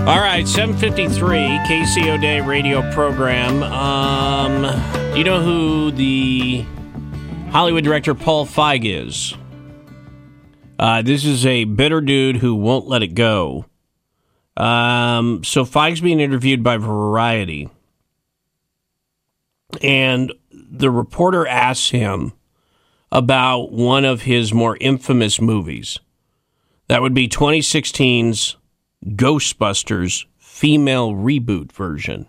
All 0.08 0.20
right, 0.20 0.48
753 0.48 1.38
KC 1.66 2.16
O'Dea 2.16 2.42
radio 2.42 2.92
program. 2.94 3.64
Um, 3.64 4.62
do 5.14 5.18
you 5.18 5.24
know 5.24 5.42
who 5.42 5.90
the 5.90 6.64
Hollywood 7.50 7.84
director 7.84 8.14
Paul 8.14 8.46
Feig 8.46 8.82
is? 8.86 9.34
Uh, 10.82 11.04
this 11.04 11.24
is 11.24 11.46
a 11.46 11.66
bitter 11.66 12.02
dude 12.02 12.38
who 12.38 12.56
won't 12.56 12.88
let 12.88 13.04
it 13.04 13.14
go. 13.14 13.68
Um, 14.58 15.44
so 15.44 15.64
Feig's 15.64 16.02
being 16.02 16.20
interviewed 16.20 16.64
by 16.64 16.78
Variety, 16.78 17.70
and 19.84 20.34
the 20.52 20.90
reporter 20.90 21.46
asks 21.46 21.92
him 21.92 22.34
about 23.12 23.72
one 23.72 24.06
of 24.06 24.24
his 24.24 24.56
more 24.56 24.76
infamous 24.82 25.40
movies. 25.40 26.00
That 26.88 27.04
would 27.04 27.14
be 27.14 27.28
2016's 27.28 28.58
Ghostbusters 29.06 30.26
female 30.40 31.12
reboot 31.14 31.72
version. 31.72 32.26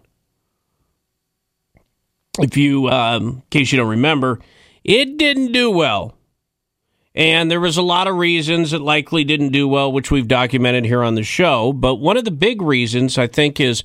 If 2.39 2.59
you, 2.59 2.91
um, 2.91 3.29
in 3.29 3.43
case 3.49 3.73
you 3.73 3.79
don't 3.79 3.89
remember, 3.89 4.41
it 4.85 5.17
didn't 5.17 5.53
do 5.53 5.71
well. 5.71 6.17
And 7.15 7.51
there 7.51 7.61
was 7.61 7.77
a 7.77 7.83
lot 7.83 8.09
of 8.09 8.17
reasons 8.17 8.73
it 8.73 8.81
likely 8.81 9.23
didn't 9.25 9.51
do 9.51 9.69
well, 9.69 9.93
which 9.93 10.11
we've 10.11 10.29
documented 10.29 10.87
here 10.87 11.03
on 11.03 11.15
the 11.15 11.23
show. 11.23 11.73
But 11.73 11.97
one 11.97 12.17
of 12.17 12.25
the 12.25 12.31
big 12.31 12.63
reasons, 12.63 13.19
I 13.19 13.27
think, 13.27 13.61
is 13.61 13.85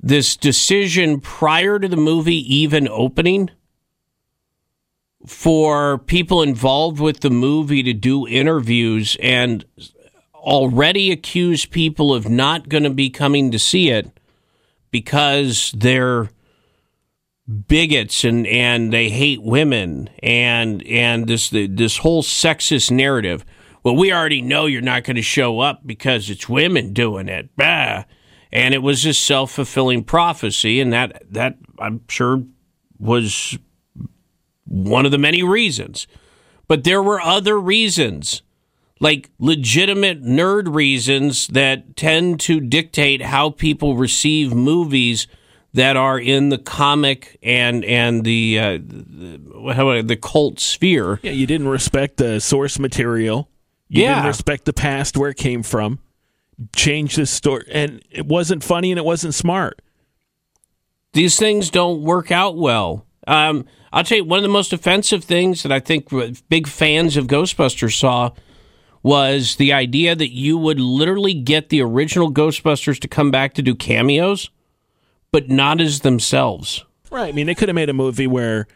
this 0.00 0.36
decision 0.36 1.20
prior 1.20 1.78
to 1.78 1.86
the 1.86 1.96
movie 1.96 2.54
even 2.54 2.88
opening 2.88 3.50
for 5.26 5.98
people 5.98 6.42
involved 6.42 6.98
with 6.98 7.20
the 7.20 7.30
movie 7.30 7.82
to 7.82 7.92
do 7.92 8.26
interviews 8.26 9.16
and 9.20 9.64
already 10.34 11.10
accuse 11.10 11.66
people 11.66 12.14
of 12.14 12.28
not 12.28 12.68
going 12.68 12.84
to 12.84 12.90
be 12.90 13.10
coming 13.10 13.50
to 13.50 13.58
see 13.58 13.90
it 13.90 14.10
because 14.90 15.72
they're 15.76 16.30
bigots 17.50 18.24
and, 18.24 18.46
and 18.46 18.92
they 18.92 19.08
hate 19.08 19.42
women 19.42 20.08
and 20.22 20.86
and 20.86 21.26
this 21.26 21.50
this 21.50 21.98
whole 21.98 22.22
sexist 22.22 22.90
narrative. 22.90 23.44
Well, 23.82 23.96
we 23.96 24.12
already 24.12 24.42
know 24.42 24.66
you're 24.66 24.82
not 24.82 25.04
going 25.04 25.16
to 25.16 25.22
show 25.22 25.60
up 25.60 25.86
because 25.86 26.28
it's 26.28 26.48
women 26.48 26.92
doing 26.92 27.28
it. 27.28 27.48
Bah. 27.56 28.04
And 28.52 28.74
it 28.74 28.82
was 28.82 29.06
a 29.06 29.14
self 29.14 29.52
fulfilling 29.52 30.04
prophecy, 30.04 30.80
and 30.80 30.92
that 30.92 31.22
that 31.30 31.56
I'm 31.78 32.02
sure 32.08 32.42
was 32.98 33.58
one 34.64 35.04
of 35.06 35.12
the 35.12 35.18
many 35.18 35.42
reasons. 35.42 36.06
But 36.68 36.84
there 36.84 37.02
were 37.02 37.20
other 37.20 37.58
reasons, 37.58 38.42
like 39.00 39.30
legitimate 39.38 40.22
nerd 40.22 40.72
reasons 40.74 41.46
that 41.48 41.96
tend 41.96 42.40
to 42.40 42.60
dictate 42.60 43.22
how 43.22 43.50
people 43.50 43.96
receive 43.96 44.52
movies 44.52 45.26
that 45.72 45.96
are 45.96 46.18
in 46.18 46.48
the 46.48 46.58
comic 46.58 47.38
and 47.42 47.84
and 47.84 48.24
the 48.24 48.58
uh, 48.58 48.78
the, 48.82 49.72
how, 49.74 50.02
the 50.02 50.16
cult 50.16 50.58
sphere. 50.60 51.20
Yeah, 51.22 51.32
you 51.32 51.46
didn't 51.46 51.68
respect 51.68 52.16
the 52.16 52.40
source 52.40 52.78
material. 52.78 53.48
You 53.88 54.02
Yeah. 54.02 54.14
didn't 54.16 54.26
respect 54.28 54.64
the 54.64 54.72
past 54.72 55.16
where 55.16 55.30
it 55.30 55.36
came 55.36 55.62
from. 55.62 55.98
Change 56.74 57.16
the 57.16 57.26
story, 57.26 57.64
and 57.72 58.02
it 58.10 58.26
wasn't 58.26 58.62
funny 58.62 58.90
and 58.92 58.98
it 58.98 59.04
wasn't 59.04 59.34
smart. 59.34 59.80
These 61.12 61.38
things 61.38 61.70
don't 61.70 62.02
work 62.02 62.30
out 62.30 62.56
well. 62.56 63.06
Um, 63.26 63.64
I'll 63.92 64.04
tell 64.04 64.18
you 64.18 64.24
one 64.24 64.38
of 64.38 64.42
the 64.44 64.48
most 64.48 64.72
offensive 64.72 65.24
things 65.24 65.62
that 65.62 65.72
I 65.72 65.80
think 65.80 66.08
big 66.48 66.68
fans 66.68 67.16
of 67.16 67.26
Ghostbusters 67.26 67.98
saw 67.98 68.30
was 69.02 69.56
the 69.56 69.72
idea 69.72 70.14
that 70.14 70.30
you 70.32 70.56
would 70.58 70.78
literally 70.78 71.34
get 71.34 71.70
the 71.70 71.80
original 71.82 72.30
Ghostbusters 72.32 73.00
to 73.00 73.08
come 73.08 73.30
back 73.30 73.54
to 73.54 73.62
do 73.62 73.74
cameos, 73.74 74.50
but 75.32 75.48
not 75.48 75.80
as 75.80 76.00
themselves. 76.00 76.84
Right. 77.10 77.28
I 77.28 77.32
mean, 77.32 77.46
they 77.46 77.54
could 77.54 77.68
have 77.68 77.74
made 77.74 77.88
a 77.88 77.92
movie 77.94 78.26
where, 78.26 78.66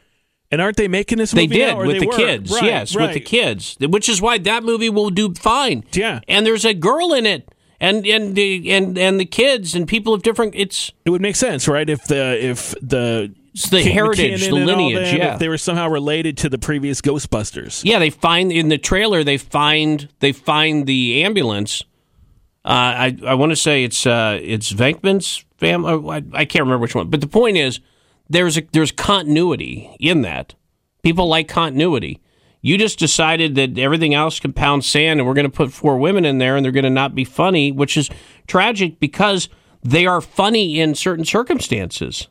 and 0.50 0.60
aren't 0.60 0.76
they 0.76 0.88
making 0.88 1.18
this 1.18 1.34
movie? 1.34 1.46
They 1.46 1.54
did 1.56 1.72
now, 1.74 1.78
with 1.78 1.90
they 1.96 1.98
the 2.00 2.06
were? 2.06 2.16
kids. 2.16 2.52
Right, 2.52 2.64
yes, 2.64 2.96
with 2.96 3.12
the 3.14 3.20
kids, 3.20 3.76
which 3.80 4.08
is 4.08 4.20
why 4.20 4.38
that 4.38 4.62
movie 4.64 4.90
will 4.90 5.10
do 5.10 5.32
fine. 5.34 5.84
Yeah, 5.92 6.20
and 6.28 6.44
there's 6.44 6.64
a 6.64 6.74
girl 6.74 7.12
in 7.12 7.26
it, 7.26 7.48
and 7.80 8.06
and 8.06 8.34
the 8.34 8.70
and 8.72 8.98
and 8.98 9.18
the 9.20 9.24
kids 9.24 9.74
and 9.74 9.86
people 9.86 10.14
of 10.14 10.22
different. 10.22 10.54
It's 10.56 10.90
It 11.04 11.10
would 11.10 11.22
make 11.22 11.36
sense, 11.36 11.66
right? 11.68 11.88
If 11.88 12.04
the 12.04 12.44
if 12.44 12.74
the 12.80 13.32
It's 13.52 13.70
the 13.70 13.82
King 13.82 13.92
heritage, 13.92 14.44
the 14.44 14.52
lineage, 14.52 15.12
yeah. 15.12 15.34
if 15.34 15.38
they 15.38 15.48
were 15.48 15.58
somehow 15.58 15.88
related 15.88 16.36
to 16.38 16.48
the 16.48 16.58
previous 16.58 17.00
Ghostbusters. 17.00 17.82
yeah. 17.84 17.98
They 18.00 18.10
find 18.10 18.50
in 18.52 18.68
the 18.68 18.78
trailer 18.78 19.22
they 19.24 19.38
find 19.38 20.08
they 20.20 20.32
find 20.32 20.86
the 20.86 21.22
ambulance. 21.24 21.82
Uh, 22.64 22.68
I 22.68 23.18
I 23.26 23.34
want 23.34 23.50
to 23.52 23.56
say 23.56 23.84
it's 23.84 24.06
uh, 24.06 24.38
it's 24.42 24.72
Venkman's 24.72 25.43
family. 25.58 25.92
Uh, 25.92 26.08
I, 26.08 26.40
I 26.40 26.44
can't 26.44 26.62
remember 26.64 26.78
which 26.82 26.94
one, 26.94 27.08
but 27.10 27.20
the 27.20 27.26
point 27.26 27.56
is 27.56 27.80
there's 28.28 28.56
a, 28.58 28.62
there's 28.72 28.92
continuity 28.92 29.94
in 30.00 30.22
that. 30.22 30.54
People 31.02 31.28
like 31.28 31.48
continuity. 31.48 32.20
You 32.62 32.78
just 32.78 32.98
decided 32.98 33.56
that 33.56 33.78
everything 33.78 34.14
else 34.14 34.40
can 34.40 34.54
pound 34.54 34.86
sand, 34.86 35.20
and 35.20 35.26
we're 35.26 35.34
going 35.34 35.44
to 35.44 35.54
put 35.54 35.70
four 35.70 35.98
women 35.98 36.24
in 36.24 36.38
there, 36.38 36.56
and 36.56 36.64
they're 36.64 36.72
going 36.72 36.84
to 36.84 36.90
not 36.90 37.14
be 37.14 37.24
funny, 37.24 37.70
which 37.70 37.96
is 37.98 38.08
tragic 38.46 38.98
because 38.98 39.50
they 39.82 40.06
are 40.06 40.22
funny 40.22 40.80
in 40.80 40.94
certain 40.94 41.26
circumstances. 41.26 42.28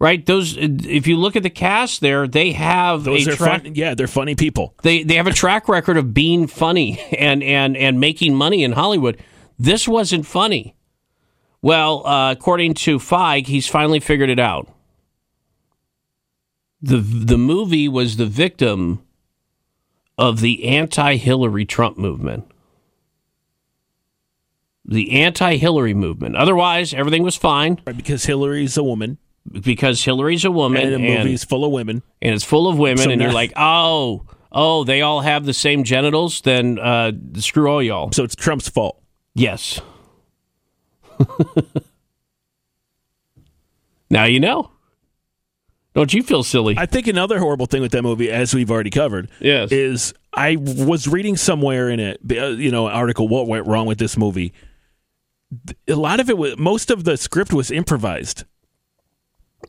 Right? 0.00 0.24
Those, 0.24 0.56
if 0.58 1.06
you 1.06 1.18
look 1.18 1.36
at 1.36 1.42
the 1.42 1.50
cast 1.50 2.00
there, 2.00 2.26
they 2.26 2.52
have 2.52 3.04
Those 3.04 3.26
a 3.26 3.32
are 3.32 3.36
track. 3.36 3.62
fun. 3.64 3.74
Yeah, 3.74 3.94
they're 3.94 4.06
funny 4.06 4.34
people. 4.34 4.74
They 4.82 5.02
they 5.02 5.14
have 5.14 5.26
a 5.26 5.32
track 5.32 5.68
record 5.68 5.96
of 5.96 6.12
being 6.12 6.46
funny 6.46 6.98
and 7.18 7.42
and 7.42 7.76
and 7.76 8.00
making 8.00 8.34
money 8.34 8.64
in 8.64 8.72
Hollywood. 8.72 9.22
This 9.58 9.86
wasn't 9.86 10.26
funny. 10.26 10.74
Well, 11.64 12.06
uh, 12.06 12.30
according 12.32 12.74
to 12.74 12.98
Feig, 12.98 13.46
he's 13.46 13.66
finally 13.66 13.98
figured 13.98 14.28
it 14.28 14.38
out. 14.38 14.68
the 16.82 16.98
The 16.98 17.38
movie 17.38 17.88
was 17.88 18.18
the 18.18 18.26
victim 18.26 19.00
of 20.18 20.42
the 20.42 20.64
anti-Hillary 20.66 21.64
Trump 21.64 21.96
movement. 21.96 22.44
The 24.84 25.22
anti-Hillary 25.22 25.94
movement. 25.94 26.36
Otherwise, 26.36 26.92
everything 26.92 27.22
was 27.22 27.34
fine. 27.34 27.80
Right, 27.86 27.96
because 27.96 28.26
Hillary's 28.26 28.76
a 28.76 28.84
woman. 28.84 29.16
Because 29.50 30.04
Hillary's 30.04 30.44
a 30.44 30.50
woman, 30.50 30.82
And 30.82 30.92
the 30.92 30.98
movie's 30.98 31.44
full 31.44 31.64
of 31.64 31.72
women. 31.72 32.02
and 32.20 32.34
it's 32.34 32.44
full 32.44 32.68
of 32.68 32.78
women, 32.78 32.98
So 32.98 33.10
and 33.10 33.22
you're 33.22 33.32
like, 33.32 33.54
oh, 33.56 34.26
oh, 34.52 34.84
they 34.84 35.00
all 35.00 35.22
have 35.22 35.46
the 35.46 35.54
same 35.54 35.82
genitals. 35.82 36.42
Then 36.42 36.78
uh, 36.78 37.12
screw 37.36 37.68
all 37.70 37.82
y'all. 37.82 38.12
So 38.12 38.22
it's 38.22 38.36
Trump's 38.36 38.68
fault. 38.68 39.00
Yes. 39.34 39.80
now 44.10 44.24
you 44.24 44.40
know. 44.40 44.70
Don't 45.94 46.12
you 46.12 46.24
feel 46.24 46.42
silly? 46.42 46.74
I 46.76 46.86
think 46.86 47.06
another 47.06 47.38
horrible 47.38 47.66
thing 47.66 47.80
with 47.80 47.92
that 47.92 48.02
movie, 48.02 48.28
as 48.28 48.52
we've 48.52 48.70
already 48.70 48.90
covered, 48.90 49.30
Yes. 49.38 49.70
is 49.70 50.12
I 50.32 50.56
was 50.56 51.06
reading 51.06 51.36
somewhere 51.36 51.88
in 51.88 52.00
it, 52.00 52.20
uh, 52.32 52.46
you 52.48 52.72
know, 52.72 52.88
an 52.88 52.94
article, 52.94 53.28
what 53.28 53.46
went 53.46 53.66
wrong 53.68 53.86
with 53.86 53.98
this 53.98 54.16
movie. 54.16 54.52
A 55.86 55.94
lot 55.94 56.18
of 56.18 56.28
it 56.28 56.36
was, 56.36 56.58
most 56.58 56.90
of 56.90 57.04
the 57.04 57.16
script 57.16 57.52
was 57.52 57.70
improvised. 57.70 58.42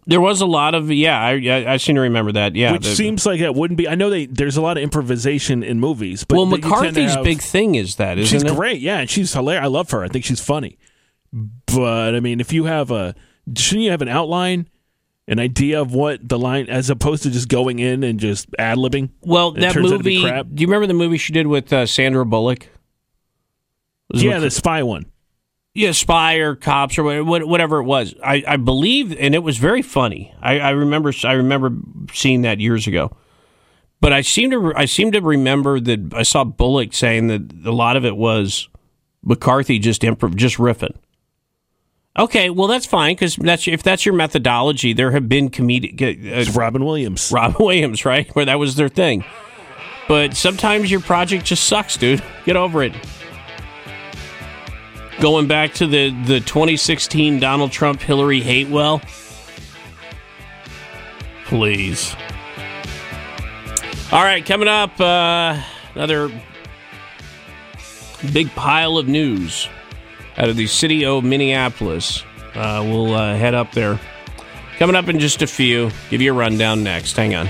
There 0.08 0.20
was 0.20 0.42
a 0.42 0.46
lot 0.48 0.74
of 0.76 0.92
yeah. 0.92 1.20
I 1.20 1.32
I, 1.48 1.74
I 1.74 1.78
seem 1.78 1.96
to 1.96 2.02
remember 2.02 2.32
that. 2.34 2.56
Yeah, 2.56 2.72
which 2.74 2.84
the- 2.86 2.96
seems 2.96 3.26
like 3.26 3.40
it 3.40 3.54
wouldn't 3.56 3.78
be. 3.78 3.88
I 3.88 3.94
know 3.96 4.10
they 4.10 4.26
there's 4.26 4.58
a 4.58 4.62
lot 4.62 4.78
of 4.78 4.84
improvisation 4.84 5.64
in 5.64 5.80
movies, 5.80 6.24
but 6.26 6.36
well, 6.38 6.46
that 6.48 6.58
you 6.58 6.62
tend 6.64 6.72
to 6.74 6.78
McCarthy's 7.02 7.14
have- 7.16 7.24
big 7.24 7.40
thing 7.42 7.76
is 7.76 7.96
that, 7.98 8.18
isn't 8.18 8.30
she's 8.40 8.44
it? 8.52 8.56
great, 8.56 8.82
yeah, 8.82 8.98
and 9.00 9.10
she's 9.10 9.32
hilarious. 9.34 9.64
I 9.64 9.68
love 9.68 9.92
her. 9.92 10.04
I 10.04 10.08
think 10.10 10.26
she's 10.26 10.42
funny. 10.42 10.78
But 11.66 12.16
I 12.16 12.20
mean, 12.20 12.40
if 12.40 12.54
you 12.54 12.66
have 12.66 12.92
a, 12.92 13.14
shouldn't 13.58 13.84
you 13.84 13.92
have 13.92 14.02
an 14.02 14.08
outline? 14.08 14.70
An 15.28 15.40
idea 15.40 15.82
of 15.82 15.92
what 15.92 16.30
the 16.30 16.38
line, 16.38 16.68
as 16.70 16.92
opposed 16.92 17.24
to 17.24 17.32
just 17.32 17.50
going 17.50 17.80
in 17.80 18.04
and 18.04 18.20
just 18.20 18.48
ad 18.60 18.78
libbing. 18.78 19.10
Well, 19.22 19.54
that 19.54 19.76
movie. 19.76 20.22
Do 20.22 20.62
you 20.62 20.68
remember 20.68 20.86
the 20.86 20.94
movie 20.94 21.18
she 21.18 21.34
did 21.34 21.48
with 21.48 21.74
uh, 21.74 21.88
Sandra 21.88 22.24
Bullock? 22.24 22.70
Yeah, 24.14 24.38
the 24.38 24.52
spy 24.52 24.84
one. 24.84 25.08
Yeah, 25.74 25.94
spy 25.94 26.36
or 26.36 26.56
cops 26.56 27.00
or 27.00 27.24
whatever 27.24 27.80
it 27.80 27.86
was. 27.86 28.14
I, 28.24 28.44
I 28.48 28.58
believe, 28.58 29.18
and 29.18 29.34
it 29.34 29.40
was 29.40 29.58
very 29.58 29.82
funny. 29.82 30.32
I, 30.42 30.60
I 30.60 30.70
remember. 30.70 31.12
I 31.24 31.34
remember 31.34 31.72
seeing 32.14 32.44
that 32.44 32.60
years 32.60 32.86
ago. 32.86 33.18
But 34.02 34.14
I 34.14 34.22
seem 34.22 34.52
to. 34.52 34.74
I 34.76 34.86
seem 34.86 35.12
to 35.14 35.22
remember 35.22 35.80
that 35.80 36.14
I 36.14 36.22
saw 36.22 36.44
Bullock 36.44 36.94
saying 36.94 37.28
that 37.28 37.68
a 37.68 37.72
lot 37.72 37.98
of 37.98 38.06
it 38.06 38.16
was 38.16 38.70
McCarthy 39.24 39.80
just 39.80 40.04
improv, 40.04 40.36
just 40.36 40.58
riffing. 40.58 40.96
Okay, 42.18 42.50
well 42.50 42.68
that's 42.68 42.86
fine 42.86 43.16
because 43.16 43.36
that's 43.36 43.68
if 43.68 43.84
that's 43.84 44.06
your 44.06 44.16
methodology. 44.16 44.94
There 44.94 45.12
have 45.12 45.28
been 45.28 45.50
comedic. 45.50 46.02
Uh, 46.02 46.52
Robin 46.54 46.86
Williams. 46.86 47.32
Robin 47.34 47.58
Williams, 47.60 48.06
right? 48.06 48.34
Where 48.36 48.46
that 48.46 48.60
was 48.60 48.76
their 48.76 48.90
thing. 48.90 49.26
But 50.08 50.36
sometimes 50.36 50.92
your 50.92 51.02
project 51.02 51.46
just 51.46 51.66
sucks, 51.66 51.98
dude. 51.98 52.24
Get 52.46 52.56
over 52.56 52.84
it 52.84 52.94
going 55.20 55.48
back 55.48 55.74
to 55.74 55.88
the, 55.88 56.10
the 56.26 56.40
2016 56.40 57.40
Donald 57.40 57.72
Trump 57.72 58.02
Hillary 58.02 58.42
hate 58.42 58.70
well? 58.70 59.02
Please. 61.46 62.16
All 64.12 64.24
right, 64.24 64.46
coming 64.46 64.68
up, 64.68 65.00
uh, 65.00 65.62
another 65.94 66.30
big 68.34 68.50
pile 68.56 68.98
of 68.98 69.08
news 69.08 69.68
out 70.38 70.50
of 70.50 70.56
the 70.56 70.68
city 70.68 71.06
of 71.06 71.24
Minneapolis. 71.24 72.24
Uh, 72.54 72.82
we'll 72.86 73.14
uh, 73.14 73.36
head 73.36 73.54
up 73.54 73.72
there. 73.72 74.00
Coming 74.78 74.96
up 74.96 75.08
in 75.08 75.20
just 75.20 75.42
a 75.42 75.48
few. 75.48 75.90
Give 76.10 76.22
you 76.22 76.34
a 76.34 76.36
rundown 76.36 76.84
next. 76.84 77.16
Hang 77.16 77.36
on. 77.36 77.50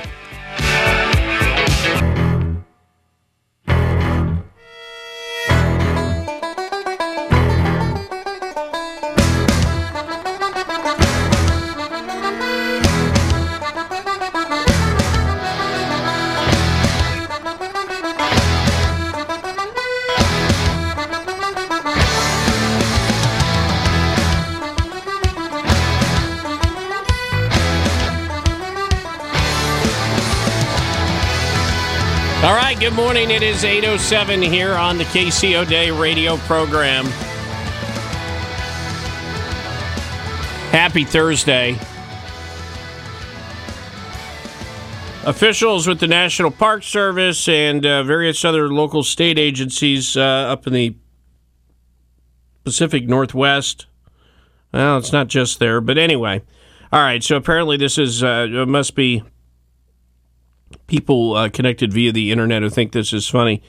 Morning. 33.15 33.31
It 33.31 33.43
is 33.43 33.63
8.07 33.63 34.45
here 34.45 34.73
on 34.73 34.97
the 34.97 35.05
KC 35.05 35.55
O'Dea 35.55 35.89
radio 35.89 36.35
program. 36.35 37.05
Happy 40.71 41.05
Thursday. 41.05 41.79
Officials 45.25 45.87
with 45.87 46.01
the 46.01 46.07
National 46.07 46.51
Park 46.51 46.83
Service 46.83 47.47
and 47.47 47.85
uh, 47.85 48.03
various 48.03 48.43
other 48.43 48.67
local 48.67 49.01
state 49.01 49.39
agencies 49.39 50.17
uh, 50.17 50.21
up 50.21 50.67
in 50.67 50.73
the 50.73 50.97
Pacific 52.65 53.07
Northwest. 53.07 53.85
Well, 54.73 54.97
it's 54.97 55.13
not 55.13 55.29
just 55.29 55.59
there, 55.59 55.79
but 55.79 55.97
anyway. 55.97 56.41
All 56.91 57.01
right, 57.01 57.23
so 57.23 57.37
apparently 57.37 57.77
this 57.77 57.97
is 57.97 58.21
uh, 58.21 58.65
must 58.67 58.93
be 58.93 59.23
people 60.87 61.35
uh, 61.35 61.49
connected 61.49 61.93
via 61.93 62.11
the 62.11 62.31
internet 62.31 62.61
who 62.61 62.69
think 62.69 62.91
this 62.91 63.13
is 63.13 63.27
funny. 63.27 63.61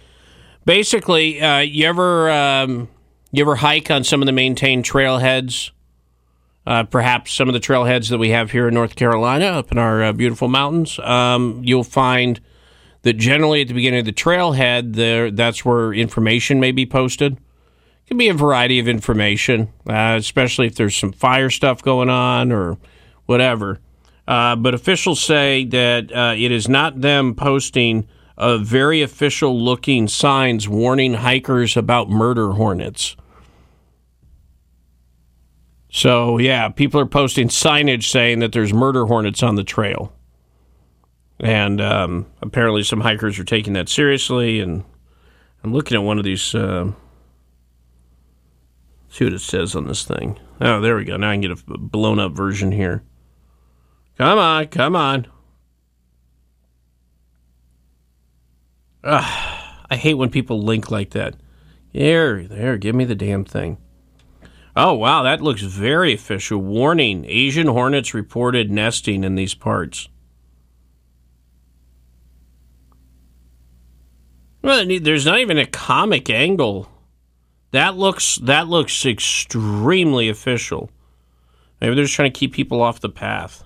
Basically, 0.65 1.41
uh, 1.41 1.59
you 1.61 1.87
ever 1.87 2.31
um, 2.31 2.89
you 3.33 3.43
ever 3.43 3.57
hike 3.57 3.91
on 3.91 4.05
some 4.05 4.23
of 4.23 4.27
the 4.27 4.33
maintained 4.33 4.85
trailheads? 4.85 5.71
Uh, 6.67 6.83
perhaps 6.83 7.33
some 7.33 7.49
of 7.49 7.53
the 7.53 7.61
trailheads 7.61 8.11
that 8.11 8.19
we 8.19 8.31
have 8.31 8.51
here 8.51 8.67
in 8.67 8.75
North 8.75 8.97
Carolina, 8.97 9.47
up 9.47 9.71
in 9.71 9.79
our 9.79 10.03
uh, 10.03 10.13
beautiful 10.13 10.49
mountains. 10.49 10.99
Um, 10.99 11.63
you'll 11.65 11.85
find 11.85 12.41
that 13.03 13.13
generally 13.13 13.63
at 13.63 13.69
the 13.69 13.75
beginning 13.75 14.01
of 14.01 14.07
the 14.07 14.13
trailhead, 14.13 14.95
there 14.95 15.31
that's 15.31 15.65
where 15.65 15.93
information 15.93 16.59
may 16.59 16.73
be 16.73 16.85
posted. 16.85 17.35
It 17.35 18.09
can 18.09 18.19
be 18.19 18.29
a 18.29 18.35
variety 18.35 18.81
of 18.81 18.89
information, 18.89 19.73
uh, 19.89 20.17
especially 20.19 20.67
if 20.67 20.75
there's 20.75 20.97
some 20.97 21.13
fire 21.13 21.51
stuff 21.51 21.83
going 21.83 22.11
on 22.11 22.51
or 22.51 22.79
whatever. 23.27 23.79
Uh, 24.27 24.57
but 24.57 24.75
officials 24.75 25.23
say 25.23 25.65
that 25.65 26.13
uh, 26.13 26.35
it 26.37 26.51
is 26.51 26.69
not 26.69 27.01
them 27.01 27.35
posting 27.35 28.09
uh, 28.37 28.59
very 28.59 29.03
official 29.03 29.59
looking 29.59 30.09
signs 30.09 30.69
warning 30.69 31.15
hikers 31.15 31.77
about 31.77 32.11
murder 32.11 32.53
hornets. 32.53 33.17
So, 35.91 36.37
yeah, 36.39 36.69
people 36.69 37.01
are 37.01 37.07
posting 37.07 37.49
signage 37.49 38.11
saying 38.11 38.41
that 38.41 38.53
there's 38.53 38.73
murder 38.73 39.07
hornets 39.07 39.43
on 39.43 39.55
the 39.55 39.65
trail. 39.65 40.13
And 41.41 41.81
um, 41.81 42.27
apparently, 42.43 42.83
some 42.83 43.01
hikers 43.01 43.39
are 43.39 43.45
taking 43.45 43.73
that 43.75 43.89
seriously. 43.89 44.61
And 44.61 44.85
I'm 45.65 45.73
looking 45.73 45.97
at 45.97 46.03
one 46.03 46.19
of 46.19 46.25
these. 46.25 46.55
Uh, 46.55 46.93
see 49.09 49.25
what 49.25 49.33
it 49.33 49.41
says 49.41 49.75
on 49.75 49.87
this 49.87 50.05
thing. 50.05 50.39
Oh, 50.61 50.83
there 50.83 50.97
we 50.97 51.05
go. 51.05 51.17
Now 51.17 51.31
I 51.31 51.35
can 51.35 51.41
get 51.41 51.51
a 51.53 51.79
blown 51.79 52.19
up 52.19 52.33
version 52.33 52.73
here. 52.73 53.03
Come 54.19 54.39
on, 54.39 54.67
come 54.69 54.97
on. 54.97 55.27
Ugh, 59.05 59.83
I 59.91 59.97
hate 59.97 60.15
when 60.15 60.31
people 60.31 60.63
link 60.63 60.91
like 60.91 61.11
that. 61.11 61.37
Here, 61.93 62.45
there, 62.45 62.77
give 62.77 62.95
me 62.95 63.05
the 63.05 63.15
damn 63.15 63.45
thing. 63.45 63.79
Oh, 64.75 64.95
wow, 64.95 65.23
that 65.23 65.41
looks 65.41 65.63
very 65.63 66.13
official. 66.13 66.59
Warning 66.59 67.25
Asian 67.27 67.67
hornets 67.67 68.13
reported 68.13 68.71
nesting 68.71 69.25
in 69.25 69.35
these 69.35 69.55
parts. 69.55 70.09
Well, 74.63 74.85
there's 75.01 75.25
not 75.25 75.39
even 75.39 75.59
a 75.59 75.67
comic 75.67 76.29
angle. 76.29 76.91
That 77.71 77.97
looks 77.97 78.37
that 78.37 78.67
looks 78.67 79.07
extremely 79.07 80.29
official. 80.29 80.91
Maybe 81.81 81.95
they're 81.95 82.05
just 82.05 82.15
trying 82.15 82.33
to 82.33 82.39
keep 82.39 82.53
people 82.53 82.83
off 82.83 83.01
the 83.01 83.09
path. 83.09 83.63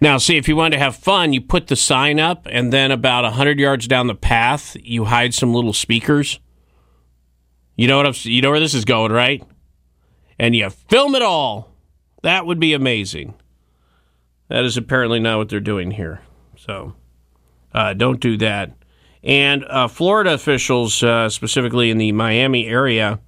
Now, 0.00 0.16
see, 0.16 0.38
if 0.38 0.48
you 0.48 0.56
want 0.56 0.72
to 0.72 0.80
have 0.80 0.96
fun, 0.96 1.32
you 1.34 1.42
put 1.42 1.66
the 1.66 1.76
sign 1.76 2.18
up, 2.18 2.46
and 2.50 2.72
then 2.72 2.90
about 2.90 3.24
100 3.24 3.58
yards 3.58 3.86
down 3.86 4.06
the 4.06 4.14
path, 4.14 4.76
you 4.80 5.04
hide 5.04 5.34
some 5.34 5.52
little 5.52 5.74
speakers. 5.74 6.40
You 7.76 7.86
know 7.86 7.98
what 7.98 8.06
I'm, 8.06 8.14
you 8.22 8.40
know 8.40 8.50
where 8.50 8.60
this 8.60 8.74
is 8.74 8.86
going, 8.86 9.12
right? 9.12 9.42
And 10.38 10.56
you 10.56 10.70
film 10.70 11.14
it 11.14 11.22
all. 11.22 11.74
That 12.22 12.46
would 12.46 12.58
be 12.58 12.72
amazing. 12.72 13.34
That 14.48 14.64
is 14.64 14.76
apparently 14.76 15.20
not 15.20 15.38
what 15.38 15.48
they're 15.48 15.60
doing 15.60 15.90
here. 15.90 16.22
So 16.56 16.94
uh, 17.74 17.94
don't 17.94 18.20
do 18.20 18.36
that. 18.38 18.72
And 19.22 19.64
uh, 19.64 19.88
Florida 19.88 20.32
officials, 20.32 21.02
uh, 21.02 21.28
specifically 21.28 21.90
in 21.90 21.98
the 21.98 22.12
Miami 22.12 22.66
area, 22.66 23.20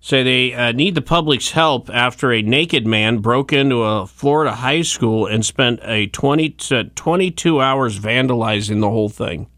say 0.00 0.22
they 0.22 0.54
uh, 0.54 0.72
need 0.72 0.94
the 0.94 1.02
public's 1.02 1.52
help 1.52 1.90
after 1.90 2.32
a 2.32 2.42
naked 2.42 2.86
man 2.86 3.18
broke 3.18 3.52
into 3.52 3.82
a 3.82 4.06
Florida 4.06 4.52
high 4.56 4.82
school 4.82 5.26
and 5.26 5.44
spent 5.44 5.80
a 5.82 6.06
20 6.08 6.50
to 6.50 6.84
22 6.84 7.60
hours 7.60 7.98
vandalizing 7.98 8.80
the 8.80 8.90
whole 8.90 9.08
thing. 9.08 9.48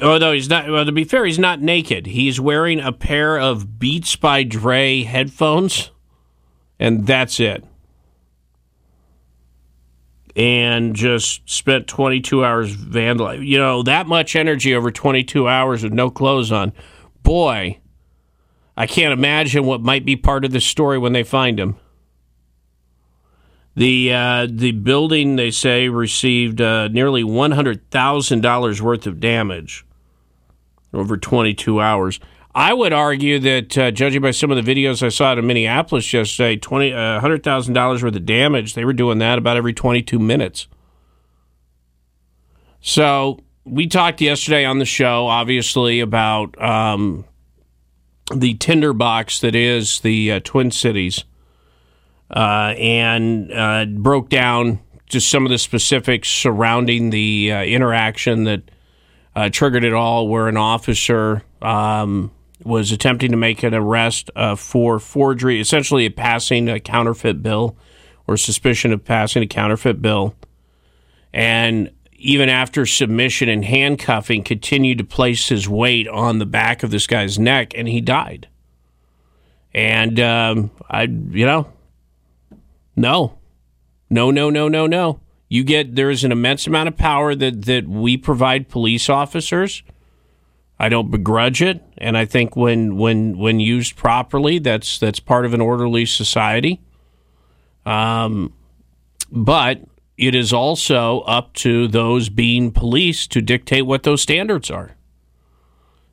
Although 0.00 0.32
he's 0.32 0.48
not, 0.48 0.68
well, 0.68 0.84
to 0.84 0.92
be 0.92 1.04
fair, 1.04 1.26
he's 1.26 1.38
not 1.38 1.60
naked. 1.60 2.06
He's 2.06 2.40
wearing 2.40 2.80
a 2.80 2.92
pair 2.92 3.38
of 3.38 3.78
Beats 3.78 4.16
by 4.16 4.42
Dre 4.42 5.02
headphones, 5.02 5.90
and 6.78 7.06
that's 7.06 7.38
it. 7.38 7.64
And 10.36 10.96
just 10.96 11.48
spent 11.48 11.86
22 11.86 12.44
hours 12.44 12.76
vandalizing. 12.76 13.46
You 13.46 13.58
know, 13.58 13.84
that 13.84 14.08
much 14.08 14.34
energy 14.34 14.74
over 14.74 14.90
22 14.90 15.46
hours 15.48 15.84
with 15.84 15.92
no 15.92 16.10
clothes 16.10 16.50
on. 16.50 16.72
Boy, 17.22 17.78
I 18.76 18.86
can't 18.86 19.12
imagine 19.12 19.64
what 19.64 19.80
might 19.80 20.04
be 20.04 20.16
part 20.16 20.44
of 20.44 20.50
the 20.50 20.60
story 20.60 20.98
when 20.98 21.12
they 21.12 21.22
find 21.22 21.58
him. 21.58 21.76
The 23.76 24.12
uh, 24.12 24.46
the 24.48 24.72
building 24.72 25.36
they 25.36 25.50
say 25.50 25.88
received 25.88 26.60
uh, 26.60 26.88
nearly 26.88 27.24
one 27.24 27.50
hundred 27.50 27.90
thousand 27.90 28.40
dollars 28.40 28.80
worth 28.80 29.06
of 29.06 29.18
damage 29.18 29.84
over 30.92 31.16
twenty 31.16 31.54
two 31.54 31.80
hours. 31.80 32.20
I 32.56 32.72
would 32.72 32.92
argue 32.92 33.40
that, 33.40 33.76
uh, 33.76 33.90
judging 33.90 34.22
by 34.22 34.30
some 34.30 34.52
of 34.52 34.64
the 34.64 34.74
videos 34.74 35.02
I 35.02 35.08
saw 35.08 35.32
in 35.32 35.44
Minneapolis 35.44 36.12
yesterday, 36.12 36.56
twenty 36.56 36.92
uh, 36.92 37.18
hundred 37.18 37.42
thousand 37.42 37.74
dollars 37.74 38.02
worth 38.02 38.14
of 38.14 38.26
damage. 38.26 38.74
They 38.74 38.84
were 38.84 38.92
doing 38.92 39.18
that 39.18 39.38
about 39.38 39.56
every 39.56 39.72
twenty 39.72 40.02
two 40.02 40.20
minutes. 40.20 40.68
So 42.80 43.40
we 43.64 43.88
talked 43.88 44.20
yesterday 44.20 44.64
on 44.64 44.78
the 44.78 44.84
show, 44.84 45.26
obviously, 45.26 45.98
about 45.98 46.60
um, 46.62 47.24
the 48.32 48.54
tinderbox 48.54 49.40
that 49.40 49.56
is 49.56 50.00
the 50.00 50.32
uh, 50.32 50.40
Twin 50.44 50.70
Cities 50.70 51.24
uh, 52.30 52.74
and 52.78 53.50
uh, 53.52 53.86
broke 53.86 54.28
down 54.28 54.78
just 55.06 55.28
some 55.28 55.44
of 55.44 55.50
the 55.50 55.58
specifics 55.58 56.28
surrounding 56.28 57.10
the 57.10 57.50
uh, 57.52 57.62
interaction 57.62 58.44
that 58.44 58.70
triggered 59.50 59.82
it 59.82 59.92
all, 59.92 60.28
where 60.28 60.46
an 60.46 60.56
officer 60.56 61.42
um, 61.60 62.30
was 62.64 62.92
attempting 62.92 63.30
to 63.30 63.36
make 63.36 63.62
an 63.62 63.74
arrest 63.74 64.30
uh, 64.34 64.56
for 64.56 64.98
forgery, 64.98 65.60
essentially 65.60 66.08
passing 66.08 66.68
a 66.68 66.80
counterfeit 66.80 67.42
bill 67.42 67.76
or 68.26 68.36
suspicion 68.36 68.92
of 68.92 69.04
passing 69.04 69.42
a 69.42 69.46
counterfeit 69.46 70.00
bill. 70.00 70.34
And 71.32 71.90
even 72.16 72.48
after 72.48 72.86
submission 72.86 73.48
and 73.48 73.64
handcuffing, 73.64 74.44
continued 74.44 74.98
to 74.98 75.04
place 75.04 75.48
his 75.48 75.68
weight 75.68 76.08
on 76.08 76.38
the 76.38 76.46
back 76.46 76.82
of 76.82 76.90
this 76.90 77.06
guy's 77.06 77.38
neck, 77.38 77.72
and 77.76 77.86
he 77.86 78.00
died. 78.00 78.48
And 79.74 80.18
um, 80.20 80.70
I, 80.88 81.02
you 81.02 81.44
know, 81.44 81.70
no, 82.96 83.38
no, 84.08 84.30
no, 84.30 84.48
no, 84.48 84.68
no, 84.68 84.86
no. 84.86 85.20
You 85.48 85.64
get 85.64 85.96
there 85.96 86.10
is 86.10 86.24
an 86.24 86.32
immense 86.32 86.66
amount 86.66 86.88
of 86.88 86.96
power 86.96 87.34
that 87.34 87.66
that 87.66 87.86
we 87.86 88.16
provide 88.16 88.68
police 88.68 89.08
officers. 89.08 89.82
I 90.78 90.88
don't 90.88 91.10
begrudge 91.10 91.62
it, 91.62 91.82
and 91.98 92.16
I 92.16 92.24
think 92.24 92.56
when 92.56 92.96
when 92.96 93.38
when 93.38 93.60
used 93.60 93.96
properly, 93.96 94.58
that's 94.58 94.98
that's 94.98 95.20
part 95.20 95.46
of 95.46 95.54
an 95.54 95.60
orderly 95.60 96.04
society. 96.04 96.80
Um, 97.86 98.52
but 99.30 99.80
it 100.16 100.34
is 100.34 100.52
also 100.52 101.20
up 101.20 101.52
to 101.54 101.88
those 101.88 102.28
being 102.28 102.70
police 102.70 103.26
to 103.28 103.40
dictate 103.40 103.86
what 103.86 104.02
those 104.02 104.22
standards 104.22 104.70
are. 104.70 104.96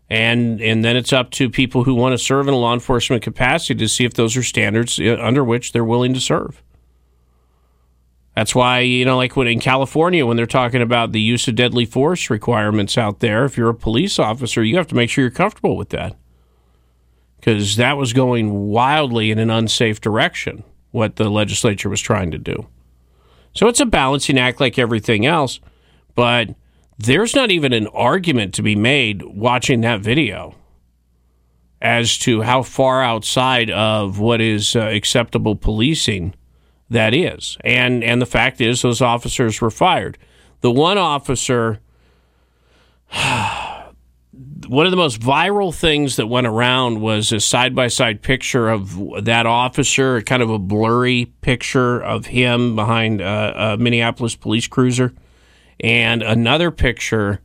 And 0.10 0.62
and 0.62 0.84
then 0.84 0.96
it's 0.98 1.14
up 1.14 1.32
to 1.32 1.50
people 1.50 1.86
who 1.86 1.94
want 1.94 2.14
to 2.14 2.18
serve 2.18 2.48
in 2.48 2.54
a 2.54 2.58
law 2.58 2.74
enforcement 2.74 3.24
capacity 3.24 3.76
to 3.80 3.88
see 3.88 4.04
if 4.04 4.14
those 4.14 4.36
are 4.36 4.44
standards 4.44 5.00
uh, 5.00 5.18
under 5.22 5.44
which 5.44 5.72
they're 5.72 5.86
willing 5.86 6.14
to 6.14 6.20
serve. 6.20 6.62
That's 8.36 8.56
why, 8.56 8.80
you 8.80 9.04
know, 9.04 9.18
like 9.18 9.36
when 9.36 9.48
in 9.48 9.60
California, 9.60 10.26
when 10.26 10.38
they're 10.38 10.46
talking 10.46 10.82
about 10.82 11.12
the 11.12 11.20
use 11.20 11.48
of 11.48 11.56
deadly 11.56 11.86
force 11.86 12.30
requirements 12.30 12.98
out 12.98 13.20
there, 13.20 13.44
if 13.44 13.58
you're 13.58 13.70
a 13.70 13.76
police 13.76 14.20
officer, 14.20 14.64
you 14.64 14.78
have 14.78 14.88
to 14.88 14.96
make 14.96 15.10
sure 15.10 15.24
you're 15.24 15.32
comfortable 15.32 15.76
with 15.76 15.90
that. 15.90 16.16
Because 17.38 17.76
that 17.76 17.98
was 17.98 18.14
going 18.14 18.70
wildly 18.70 19.32
in 19.32 19.40
an 19.40 19.50
unsafe 19.50 20.00
direction, 20.00 20.64
what 20.92 21.18
the 21.18 21.30
legislature 21.30 21.90
was 21.90 22.00
trying 22.00 22.32
to 22.32 22.38
do. 22.38 22.68
So 23.54 23.68
it's 23.68 23.82
a 23.82 23.86
balancing 23.86 24.40
act 24.40 24.62
like 24.62 24.80
everything 24.80 25.26
else, 25.26 25.60
but 26.16 26.56
there's 26.98 27.36
not 27.36 27.52
even 27.52 27.74
an 27.74 27.88
argument 27.88 28.54
to 28.54 28.62
be 28.62 28.76
made 28.76 29.24
watching 29.24 29.82
that 29.82 30.02
video 30.02 30.56
as 31.82 32.18
to 32.20 32.44
how 32.44 32.62
far 32.62 33.04
outside 33.04 33.72
of 33.72 34.20
what 34.20 34.40
is 34.40 34.76
uh, 34.76 34.82
acceptable 34.82 35.56
policing 35.56 36.34
that 36.92 37.14
is. 37.14 37.58
And 37.62 38.04
and 38.04 38.22
the 38.22 38.26
fact 38.26 38.62
is 38.62 38.82
those 38.82 39.02
officers 39.02 39.60
were 39.62 39.72
fired. 39.72 40.18
The 40.62 40.72
one 40.72 40.98
officer 40.98 41.80
one 44.68 44.86
of 44.86 44.92
the 44.92 44.98
most 44.98 45.20
viral 45.20 45.74
things 45.74 46.18
that 46.18 46.28
went 46.28 46.48
around 46.48 47.02
was 47.02 47.32
a 47.32 47.40
side 47.40 47.76
by 47.76 47.88
side 47.88 48.22
picture 48.22 48.70
of 48.70 49.26
that 49.26 49.46
officer, 49.46 50.22
kind 50.22 50.42
of 50.42 50.50
a 50.50 50.60
blurry 50.60 51.26
picture 51.42 52.02
of 52.02 52.28
him 52.28 52.76
behind 52.76 53.22
a, 53.22 53.74
a 53.74 53.78
Minneapolis 53.78 54.36
police 54.36 54.68
cruiser, 54.68 55.14
and 55.80 56.22
another 56.22 56.72
picture 56.72 57.42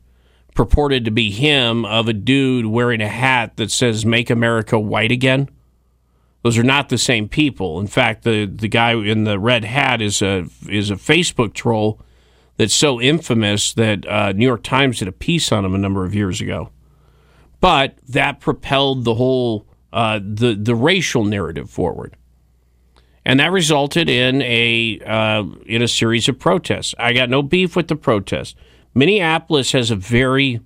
purported 0.55 1.05
to 1.05 1.11
be 1.11 1.31
him 1.31 1.85
of 1.85 2.09
a 2.09 2.13
dude 2.13 2.67
wearing 2.67 3.01
a 3.01 3.09
hat 3.09 3.57
that 3.57 3.71
says 3.71 4.05
"Make 4.05 4.31
America 4.31 4.79
White 4.79 5.13
Again." 5.13 5.49
Those 6.47 6.59
are 6.59 6.63
not 6.63 6.91
the 6.91 6.97
same 6.97 7.29
people. 7.29 7.81
In 7.81 7.89
fact, 7.89 8.23
the 8.23 8.47
the 8.47 8.69
guy 8.69 8.93
in 8.93 9.25
the 9.25 9.37
red 9.37 9.65
hat 9.65 10.01
is 10.01 10.23
a 10.23 10.47
is 10.69 10.93
a 10.93 10.95
Facebook 10.95 11.55
troll 11.55 12.01
that's 12.57 12.73
so 12.73 13.01
infamous 13.01 13.75
that 13.75 14.07
uh, 14.07 14.31
New 14.31 14.47
York 14.47 14.63
Times 14.63 15.01
did 15.01 15.09
a 15.09 15.13
piece 15.13 15.51
on 15.51 15.65
him 15.65 15.75
a 15.75 15.79
number 15.79 16.05
of 16.05 16.15
years 16.15 16.41
ago. 16.41 16.71
But 17.61 17.99
that 18.09 18.39
propelled 18.39 19.03
the 19.03 19.15
whole 19.15 19.67
uh, 19.93 20.21
the 20.23 20.55
the 20.55 20.77
racial 20.77 21.25
narrative 21.25 21.69
forward, 21.69 22.17
and 23.25 23.41
that 23.41 23.51
resulted 23.51 24.09
in 24.09 24.41
a 24.43 25.01
uh, 25.05 25.43
in 25.67 25.83
a 25.83 25.89
series 25.89 26.29
of 26.29 26.39
protests. 26.39 26.95
I 26.97 27.13
got 27.13 27.29
no 27.29 27.43
beef 27.43 27.75
with 27.75 27.89
the 27.89 27.97
protests. 27.97 28.55
Minneapolis 28.95 29.73
has 29.73 29.91
a 29.91 29.97
very 29.97 30.61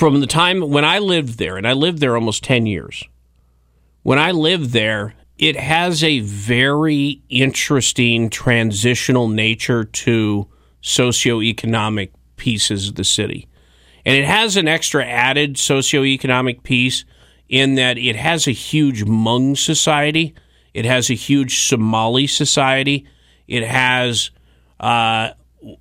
from 0.00 0.20
the 0.20 0.26
time 0.26 0.62
when 0.62 0.82
I 0.82 0.98
lived 0.98 1.38
there, 1.38 1.58
and 1.58 1.68
I 1.68 1.74
lived 1.74 1.98
there 1.98 2.14
almost 2.14 2.42
10 2.42 2.64
years, 2.64 3.04
when 4.02 4.18
I 4.18 4.30
lived 4.30 4.70
there, 4.70 5.14
it 5.36 5.56
has 5.56 6.02
a 6.02 6.20
very 6.20 7.20
interesting 7.28 8.30
transitional 8.30 9.28
nature 9.28 9.84
to 9.84 10.48
socioeconomic 10.82 12.12
pieces 12.36 12.88
of 12.88 12.94
the 12.94 13.04
city. 13.04 13.46
And 14.06 14.16
it 14.16 14.24
has 14.24 14.56
an 14.56 14.68
extra 14.68 15.04
added 15.04 15.56
socioeconomic 15.56 16.62
piece 16.62 17.04
in 17.50 17.74
that 17.74 17.98
it 17.98 18.16
has 18.16 18.48
a 18.48 18.52
huge 18.52 19.04
Hmong 19.04 19.54
society, 19.58 20.34
it 20.72 20.86
has 20.86 21.10
a 21.10 21.14
huge 21.14 21.68
Somali 21.68 22.26
society, 22.26 23.06
it 23.46 23.64
has 23.64 24.30
uh, 24.80 25.32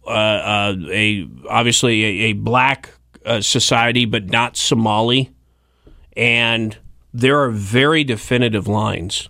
uh, 0.06 0.10
uh, 0.10 0.76
a 0.92 1.26
obviously 1.50 2.04
a, 2.04 2.32
a 2.32 2.34
black 2.34 2.99
uh, 3.26 3.42
society, 3.42 4.06
but 4.06 4.30
not 4.30 4.58
Somali. 4.58 5.32
And 6.16 6.78
there 7.14 7.40
are 7.42 7.50
very 7.50 8.04
definitive 8.04 8.68
lines 8.68 9.30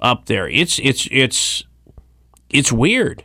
up 0.00 0.26
there. 0.26 0.48
It's 0.48 0.78
it's 0.80 1.08
it's 1.10 1.64
it's 2.50 2.72
weird. 2.72 3.24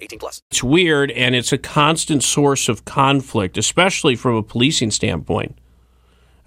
18 0.00 0.18
plus. 0.18 0.42
It's 0.50 0.62
weird, 0.62 1.10
and 1.12 1.34
it's 1.34 1.52
a 1.52 1.58
constant 1.58 2.22
source 2.22 2.68
of 2.68 2.84
conflict, 2.84 3.56
especially 3.56 4.16
from 4.16 4.34
a 4.36 4.42
policing 4.42 4.90
standpoint 4.90 5.58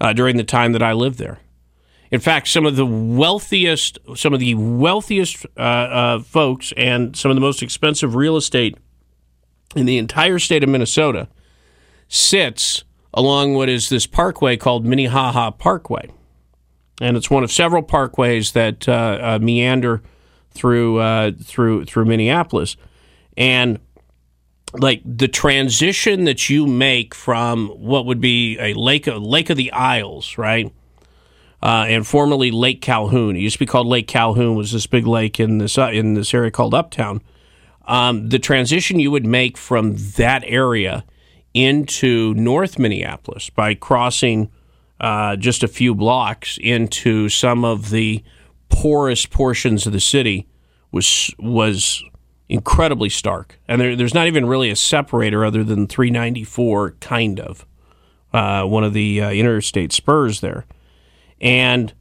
uh, 0.00 0.12
during 0.12 0.36
the 0.36 0.44
time 0.44 0.72
that 0.72 0.82
I 0.82 0.92
lived 0.92 1.18
there. 1.18 1.38
In 2.10 2.20
fact, 2.20 2.48
some 2.48 2.66
of 2.66 2.76
the 2.76 2.86
wealthiest, 2.86 3.98
some 4.16 4.34
of 4.34 4.40
the 4.40 4.54
wealthiest 4.54 5.46
uh, 5.56 5.60
uh, 5.60 6.18
folks, 6.20 6.72
and 6.76 7.16
some 7.16 7.30
of 7.30 7.36
the 7.36 7.40
most 7.40 7.62
expensive 7.62 8.14
real 8.14 8.36
estate 8.36 8.76
in 9.76 9.86
the 9.86 9.98
entire 9.98 10.38
state 10.38 10.64
of 10.64 10.68
Minnesota 10.68 11.28
sits 12.08 12.84
along 13.14 13.54
what 13.54 13.68
is 13.68 13.88
this 13.88 14.06
parkway 14.06 14.56
called 14.56 14.84
Minnehaha 14.84 15.52
Parkway. 15.52 16.10
And 17.00 17.16
it's 17.16 17.30
one 17.30 17.44
of 17.44 17.52
several 17.52 17.82
parkways 17.82 18.52
that 18.52 18.88
uh, 18.88 19.18
uh, 19.20 19.38
meander 19.40 20.02
through 20.50 20.98
uh, 20.98 21.32
through 21.42 21.86
through 21.86 22.04
Minneapolis, 22.04 22.76
and 23.36 23.78
like 24.78 25.02
the 25.04 25.28
transition 25.28 26.24
that 26.24 26.48
you 26.48 26.66
make 26.66 27.14
from 27.14 27.68
what 27.68 28.06
would 28.06 28.20
be 28.20 28.58
a 28.58 28.74
lake 28.74 29.06
of 29.06 29.22
Lake 29.22 29.50
of 29.50 29.56
the 29.56 29.72
Isles, 29.72 30.38
right, 30.38 30.72
uh, 31.62 31.86
and 31.88 32.06
formerly 32.06 32.50
Lake 32.50 32.80
Calhoun. 32.80 33.36
It 33.36 33.40
used 33.40 33.54
to 33.54 33.60
be 33.60 33.66
called 33.66 33.86
Lake 33.86 34.06
Calhoun. 34.06 34.56
Was 34.56 34.72
this 34.72 34.86
big 34.86 35.06
lake 35.06 35.40
in 35.40 35.58
this 35.58 35.76
uh, 35.76 35.88
in 35.88 36.14
this 36.14 36.32
area 36.32 36.50
called 36.50 36.74
Uptown? 36.74 37.20
Um, 37.86 38.28
the 38.28 38.38
transition 38.38 39.00
you 39.00 39.10
would 39.10 39.26
make 39.26 39.56
from 39.56 39.96
that 40.16 40.44
area 40.46 41.04
into 41.52 42.34
North 42.34 42.78
Minneapolis 42.78 43.50
by 43.50 43.74
crossing 43.74 44.50
uh, 45.00 45.34
just 45.36 45.64
a 45.64 45.68
few 45.68 45.94
blocks 45.94 46.58
into 46.62 47.28
some 47.28 47.64
of 47.64 47.90
the 47.90 48.22
poorest 48.68 49.30
portions 49.30 49.86
of 49.86 49.92
the 49.92 50.00
city 50.00 50.46
was 50.92 51.34
was 51.38 52.04
incredibly 52.50 53.08
stark. 53.08 53.58
And 53.68 53.80
there, 53.80 53.96
there's 53.96 54.14
not 54.14 54.26
even 54.26 54.46
really 54.46 54.70
a 54.70 54.76
separator 54.76 55.44
other 55.44 55.64
than 55.64 55.86
394, 55.86 56.92
kind 57.00 57.40
of 57.40 57.64
uh, 58.32 58.64
one 58.64 58.84
of 58.84 58.92
the 58.92 59.22
uh, 59.22 59.30
interstate 59.30 59.92
spurs 59.92 60.40
there, 60.40 60.66
and 61.40 61.92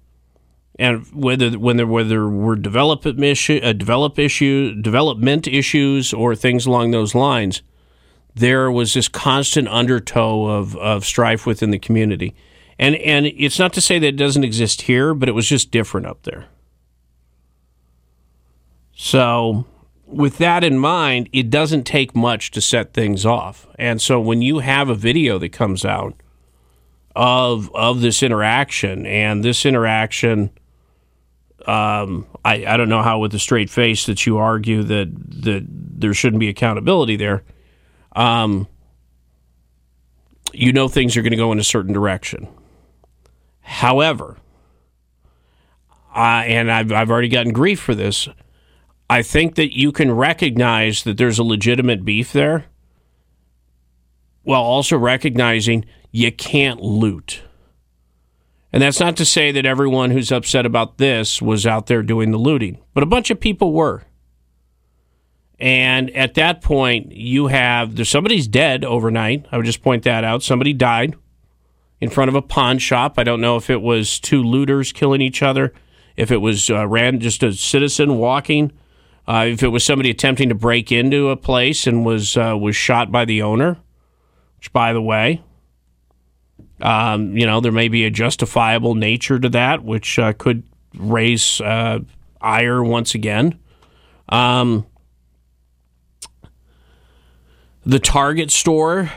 and 0.77 1.05
whether 1.13 1.51
when 1.51 1.77
there 1.77 1.87
whether 1.87 2.29
were 2.29 2.55
development 2.55 3.21
issue, 3.23 3.59
uh, 3.63 3.73
develop 3.73 4.19
issue, 4.19 4.79
development 4.81 5.47
issues 5.47 6.13
or 6.13 6.35
things 6.35 6.65
along 6.65 6.91
those 6.91 7.15
lines 7.15 7.61
there 8.39 8.71
was 8.71 8.93
this 8.93 9.07
constant 9.07 9.67
undertow 9.67 10.45
of, 10.45 10.75
of 10.77 11.05
strife 11.05 11.45
within 11.45 11.71
the 11.71 11.79
community. 11.79 12.35
And, 12.77 12.95
and 12.95 13.25
it's 13.25 13.59
not 13.59 13.73
to 13.73 13.81
say 13.81 13.99
that 13.99 14.07
it 14.07 14.15
doesn't 14.15 14.43
exist 14.43 14.83
here, 14.83 15.13
but 15.13 15.27
it 15.27 15.33
was 15.33 15.47
just 15.47 15.71
different 15.71 16.07
up 16.07 16.23
there. 16.23 16.47
So, 18.95 19.65
with 20.11 20.37
that 20.39 20.63
in 20.63 20.77
mind, 20.77 21.29
it 21.31 21.49
doesn't 21.49 21.83
take 21.83 22.15
much 22.15 22.51
to 22.51 22.61
set 22.61 22.93
things 22.93 23.25
off. 23.25 23.67
And 23.77 24.01
so, 24.01 24.19
when 24.19 24.41
you 24.41 24.59
have 24.59 24.89
a 24.89 24.95
video 24.95 25.37
that 25.37 25.49
comes 25.49 25.85
out 25.85 26.15
of 27.15 27.73
of 27.75 28.01
this 28.01 28.23
interaction, 28.23 29.05
and 29.05 29.43
this 29.43 29.65
interaction, 29.65 30.51
um, 31.65 32.25
I, 32.43 32.65
I 32.65 32.77
don't 32.77 32.89
know 32.89 33.01
how 33.01 33.19
with 33.19 33.33
a 33.35 33.39
straight 33.39 33.69
face 33.69 34.05
that 34.07 34.25
you 34.25 34.37
argue 34.37 34.83
that 34.83 35.09
that 35.43 35.65
there 35.69 36.13
shouldn't 36.13 36.39
be 36.39 36.49
accountability 36.49 37.15
there. 37.15 37.43
Um, 38.15 38.67
you 40.53 40.73
know 40.73 40.87
things 40.87 41.15
are 41.15 41.21
going 41.21 41.31
to 41.31 41.37
go 41.37 41.51
in 41.51 41.59
a 41.59 41.63
certain 41.63 41.93
direction. 41.93 42.47
However, 43.61 44.37
uh, 46.15 46.43
and 46.45 46.71
I've, 46.71 46.91
I've 46.91 47.11
already 47.11 47.29
gotten 47.29 47.53
grief 47.53 47.79
for 47.79 47.93
this. 47.93 48.27
I 49.09 49.23
think 49.23 49.55
that 49.55 49.75
you 49.75 49.91
can 49.91 50.11
recognize 50.11 51.03
that 51.03 51.17
there's 51.17 51.39
a 51.39 51.43
legitimate 51.43 52.05
beef 52.05 52.31
there 52.31 52.65
while 54.43 54.61
also 54.61 54.97
recognizing 54.97 55.85
you 56.11 56.31
can't 56.31 56.81
loot. 56.81 57.43
And 58.71 58.83
that's 58.83 58.99
not 58.99 59.17
to 59.17 59.25
say 59.25 59.51
that 59.51 59.65
everyone 59.65 60.11
who's 60.11 60.31
upset 60.31 60.65
about 60.65 60.99
this 60.99 61.41
was 61.41 61.65
out 61.65 61.87
there 61.87 62.03
doing 62.03 62.31
the 62.31 62.37
looting, 62.37 62.77
but 62.93 63.01
a 63.01 63.07
bunch 63.07 63.31
of 63.31 63.39
people 63.39 63.73
were. 63.73 64.03
And 65.59 66.09
at 66.11 66.35
that 66.35 66.61
point, 66.61 67.11
you 67.11 67.47
have 67.47 67.95
there's 67.95 68.09
somebody's 68.09 68.47
dead 68.47 68.85
overnight. 68.85 69.45
I 69.51 69.57
would 69.57 69.65
just 69.65 69.83
point 69.83 70.03
that 70.03 70.23
out. 70.23 70.41
Somebody 70.43 70.73
died 70.73 71.15
in 71.99 72.09
front 72.09 72.29
of 72.29 72.35
a 72.35 72.41
pawn 72.41 72.77
shop. 72.77 73.15
I 73.17 73.23
don't 73.23 73.41
know 73.41 73.57
if 73.57 73.69
it 73.69 73.81
was 73.81 74.19
two 74.19 74.41
looters 74.41 74.93
killing 74.93 75.21
each 75.21 75.43
other, 75.43 75.73
if 76.15 76.31
it 76.31 76.37
was 76.37 76.69
uh, 76.69 76.87
ran 76.87 77.19
just 77.19 77.43
a 77.43 77.51
citizen 77.51 78.17
walking, 78.17 78.71
uh, 79.29 79.45
if 79.45 79.61
it 79.61 79.67
was 79.67 79.83
somebody 79.83 80.09
attempting 80.09 80.49
to 80.49 80.55
break 80.55 80.91
into 80.91 81.29
a 81.29 81.37
place 81.37 81.85
and 81.85 82.03
was 82.03 82.35
uh, 82.35 82.57
was 82.59 82.75
shot 82.75 83.11
by 83.11 83.25
the 83.25 83.43
owner. 83.43 83.77
Which, 84.57 84.73
by 84.73 84.91
the 84.91 85.01
way, 85.01 85.43
um, 86.81 87.37
you 87.37 87.45
know 87.45 87.61
there 87.61 87.71
may 87.71 87.89
be 87.89 88.05
a 88.05 88.09
justifiable 88.09 88.95
nature 88.95 89.37
to 89.37 89.47
that, 89.49 89.83
which 89.83 90.17
uh, 90.17 90.33
could 90.33 90.63
raise 90.95 91.61
uh, 91.61 91.99
ire 92.41 92.83
once 92.83 93.13
again. 93.13 93.59
Um, 94.29 94.87
the 97.85 97.99
Target 97.99 98.49
store 98.49 99.11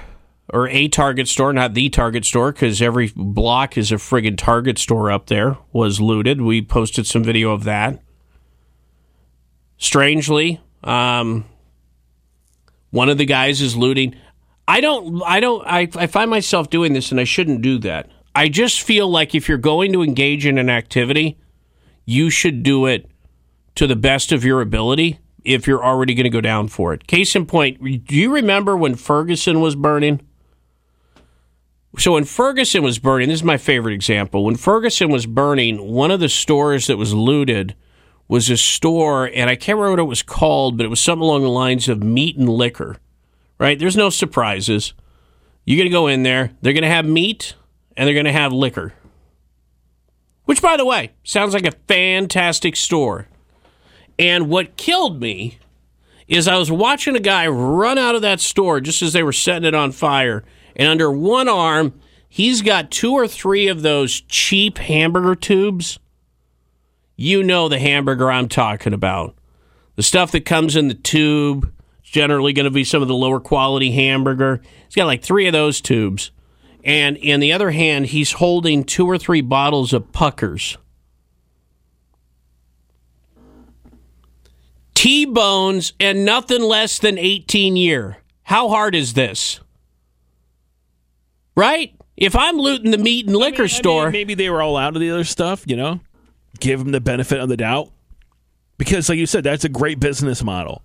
or 0.53 0.69
a 0.69 0.89
Target 0.89 1.27
store, 1.27 1.55
not 1.55 1.73
the 1.73 1.89
Target 1.89 2.27
store, 2.27 2.53
because 2.53 2.83
every 2.83 3.11
block 3.17 3.79
is 3.79 3.91
a 3.91 3.97
friggin' 3.97 4.37
Target 4.37 4.79
store 4.79 5.11
up 5.11 5.29
there, 5.29 5.57
was 5.73 6.01
looted. 6.01 6.43
We 6.43 6.61
posted 6.61 7.07
some 7.07 7.25
video 7.25 7.53
of 7.53 7.65
that. 7.65 8.03
Strangely, 9.83 10.61
um, 10.85 11.45
one 12.91 13.09
of 13.09 13.19
the 13.19 13.25
guys 13.25 13.61
is 13.61 13.77
looting. 13.77 14.15
I 14.69 14.81
don't, 14.81 15.21
I 15.25 15.41
don't, 15.41 15.67
I, 15.67 15.89
I 15.97 16.07
find 16.07 16.31
myself 16.31 16.71
doing 16.71 16.93
this 16.93 17.11
and 17.11 17.19
I 17.19 17.25
shouldn't 17.25 17.63
do 17.63 17.81
that. 17.81 18.09
I 18.33 18.49
just 18.49 18.83
feel 18.83 19.11
like 19.11 19.35
if 19.35 19.49
you're 19.49 19.59
going 19.59 19.93
to 19.93 20.03
engage 20.03 20.47
in 20.47 20.57
an 20.57 20.71
activity, 20.71 21.37
you 22.07 22.31
should 22.31 22.63
do 22.63 22.87
it 22.87 23.11
to 23.75 23.89
the 23.89 23.97
best 23.97 24.31
of 24.31 24.45
your 24.45 24.61
ability 24.61 25.19
if 25.45 25.67
you're 25.67 25.85
already 25.85 26.15
going 26.15 26.25
to 26.25 26.31
go 26.31 26.41
down 26.41 26.69
for 26.69 26.95
it. 26.95 27.09
Case 27.09 27.35
in 27.35 27.45
point, 27.45 27.83
do 28.07 28.15
you 28.15 28.33
remember 28.33 28.77
when 28.77 28.95
Ferguson 28.95 29.61
was 29.61 29.75
burning? 29.75 30.21
So 31.99 32.13
when 32.13 32.25
Ferguson 32.25 32.85
was 32.85 33.01
burning, 33.01 33.31
this 33.31 33.41
is 33.41 33.45
my 33.45 33.57
favorite 33.57 33.95
example. 33.95 34.45
When 34.45 34.55
Ferguson 34.55 35.11
was 35.11 35.27
burning, 35.27 35.91
one 35.91 36.13
of 36.13 36.21
the 36.21 36.29
stores 36.29 36.87
that 36.87 36.99
was 36.99 37.13
looted 37.13 37.75
was 38.33 38.49
a 38.49 38.57
store, 38.57 39.27
and 39.27 39.51
I 39.51 39.57
can't 39.57 39.77
remember 39.77 39.91
what 39.91 40.07
it 40.07 40.09
was 40.09 40.23
called, 40.23 40.79
but 40.79 40.87
it 40.87 40.89
was 40.89 41.01
something 41.01 41.23
along 41.23 41.43
the 41.43 41.51
lines 41.51 41.87
of 41.87 42.03
meat 42.03 42.39
and 42.39 42.49
liquor. 42.49 42.97
Right? 43.59 43.79
There's 43.79 43.95
no 43.95 44.09
surprises. 44.09 44.95
You're 45.67 45.77
going 45.77 45.91
to 45.91 45.93
go 45.93 46.07
in 46.07 46.23
there, 46.23 46.53
they're 46.63 46.73
going 46.73 46.81
to 46.83 46.89
have 46.89 47.05
meat, 47.05 47.55
and 47.95 48.07
they're 48.07 48.15
going 48.15 48.25
to 48.25 48.33
have 48.33 48.51
liquor. 48.51 48.95
Which, 50.47 50.63
by 50.63 50.79
the 50.79 50.87
way, 50.87 51.13
sounds 51.23 51.53
like 51.53 51.67
a 51.67 51.77
fantastic 51.87 52.75
store. 52.75 53.29
And 54.19 54.49
what 54.49 54.79
killed 54.79 55.21
me 55.21 55.59
is 56.27 56.49
I 56.49 56.57
was 56.57 56.73
watching 56.73 57.15
a 57.15 57.21
guy 57.21 57.47
run 57.47 57.99
out 57.99 58.15
of 58.15 58.23
that 58.23 58.41
store 58.41 58.81
just 58.81 59.03
as 59.03 59.13
they 59.13 59.23
were 59.23 59.35
setting 59.35 59.69
it 59.69 59.75
on 59.75 59.93
fire. 59.93 60.43
And 60.75 60.89
under 60.89 61.13
one 61.13 61.49
arm, 61.49 62.01
he's 62.31 62.63
got 62.63 62.91
two 62.91 63.13
or 63.13 63.29
three 63.29 63.69
of 63.69 63.83
those 63.83 64.23
cheap 64.23 64.79
hamburger 64.79 65.35
tubes. 65.35 65.99
You 67.23 67.45
know 67.45 67.69
the 67.69 67.79
hamburger 67.79 68.33
I'm 68.33 68.49
talking 68.49 68.93
about. 68.93 69.37
The 69.95 70.03
stuff 70.03 70.33
that 70.33 70.45
comes 70.45 70.75
in 70.75 70.89
the 70.89 70.95
tube. 70.95 71.73
It's 72.01 72.11
generally 72.11 72.53
going 72.53 72.65
to 72.65 72.71
be 72.71 72.83
some 72.83 73.01
of 73.01 73.07
the 73.07 73.15
lower 73.15 73.39
quality 73.39 73.93
hamburger. 73.93 74.61
He's 74.87 74.97
got 74.97 75.07
like 75.07 75.23
three 75.23 75.47
of 75.47 75.53
those 75.53 75.81
tubes. 75.81 76.33
And 76.83 77.17
in 77.17 77.39
the 77.39 77.53
other 77.53 77.71
hand, 77.71 78.07
he's 78.07 78.33
holding 78.33 78.83
two 78.83 79.07
or 79.07 79.19
three 79.19 79.41
bottles 79.41 79.93
of 79.93 80.11
puckers. 80.11 80.77
T 84.95 85.25
bones 85.25 85.93
and 86.01 86.25
nothing 86.25 86.63
less 86.63 86.99
than 86.99 87.19
18 87.19 87.77
year. 87.77 88.17
How 88.43 88.69
hard 88.69 88.97
is 88.97 89.13
this? 89.13 89.61
Right? 91.55 91.95
If 92.17 92.35
I'm 92.35 92.57
looting 92.57 92.91
the 92.91 92.99
meat 92.99 93.29
and 93.29 93.37
liquor 93.37 93.63
I 93.63 93.67
mean, 93.67 93.69
store, 93.69 94.11
maybe 94.11 94.35
they 94.35 94.51
were 94.51 94.61
all 94.61 94.77
out 94.77 94.97
of 94.97 95.01
the 95.01 95.11
other 95.11 95.23
stuff, 95.23 95.63
you 95.69 95.77
know? 95.77 96.01
Give 96.61 96.79
them 96.79 96.93
the 96.93 97.01
benefit 97.01 97.41
of 97.41 97.49
the 97.49 97.57
doubt. 97.57 97.91
Because, 98.79 99.09
like 99.09 99.19
you 99.19 99.27
said, 99.27 99.45
that's 99.45 99.65
a 99.65 99.69
great 99.69 100.01
business 100.01 100.43
model. 100.43 100.83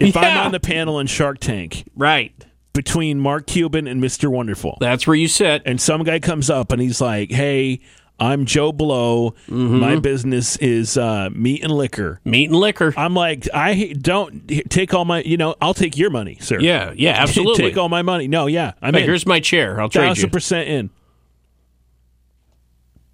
If 0.00 0.16
I'm 0.16 0.36
on 0.36 0.52
the 0.52 0.60
panel 0.60 1.00
in 1.00 1.06
Shark 1.06 1.38
Tank, 1.38 1.84
right, 1.96 2.32
between 2.72 3.18
Mark 3.18 3.46
Cuban 3.46 3.86
and 3.86 4.02
Mr. 4.02 4.28
Wonderful, 4.28 4.76
that's 4.80 5.06
where 5.06 5.16
you 5.16 5.28
sit. 5.28 5.62
And 5.64 5.80
some 5.80 6.04
guy 6.04 6.20
comes 6.20 6.50
up 6.50 6.72
and 6.72 6.80
he's 6.82 7.00
like, 7.00 7.30
"Hey, 7.30 7.80
I'm 8.20 8.44
Joe 8.44 8.70
Blow. 8.72 9.34
My 9.48 9.98
business 9.98 10.56
is 10.56 10.96
uh, 10.98 11.30
meat 11.32 11.62
and 11.62 11.72
liquor. 11.72 12.20
Mm-hmm. 12.20 12.30
Meat 12.30 12.50
and 12.50 12.56
liquor." 12.56 12.94
I'm 12.96 13.14
like, 13.14 13.48
I 13.54 13.94
don't 13.98 14.46
take 14.68 14.92
all 14.92 15.04
my. 15.04 15.22
You 15.22 15.36
know, 15.38 15.54
I'll 15.60 15.74
take 15.74 15.96
your 15.96 16.10
money, 16.10 16.36
sir. 16.40 16.60
Yeah, 16.60 16.92
yeah, 16.94 17.12
absolutely. 17.18 17.64
take 17.64 17.76
all 17.76 17.88
my 17.88 18.02
money. 18.02 18.28
No, 18.28 18.46
yeah, 18.46 18.72
I'm 18.82 18.94
Hey, 18.94 19.02
here's 19.04 19.26
my 19.26 19.40
chair. 19.40 19.80
I'll 19.80 19.88
trade 19.88 20.06
thousand 20.08 20.24
you. 20.24 20.30
percent 20.30 20.68
in. 20.68 20.90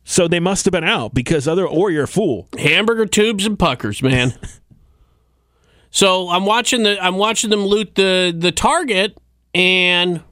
So 0.04 0.28
they 0.28 0.40
must 0.40 0.66
have 0.66 0.72
been 0.72 0.84
out 0.84 1.14
because 1.14 1.48
other, 1.48 1.66
or 1.66 1.90
you're 1.90 2.04
a 2.04 2.08
fool. 2.08 2.46
hamburger 2.58 3.06
tubes 3.06 3.46
and 3.46 3.58
puckers, 3.58 4.02
man. 4.02 4.34
so 5.90 6.28
I'm 6.28 6.44
watching 6.44 6.82
the 6.82 7.02
I'm 7.02 7.16
watching 7.16 7.48
them 7.48 7.64
loot 7.64 7.94
the 7.94 8.34
the 8.36 8.52
target, 8.52 9.16
and 9.54 10.22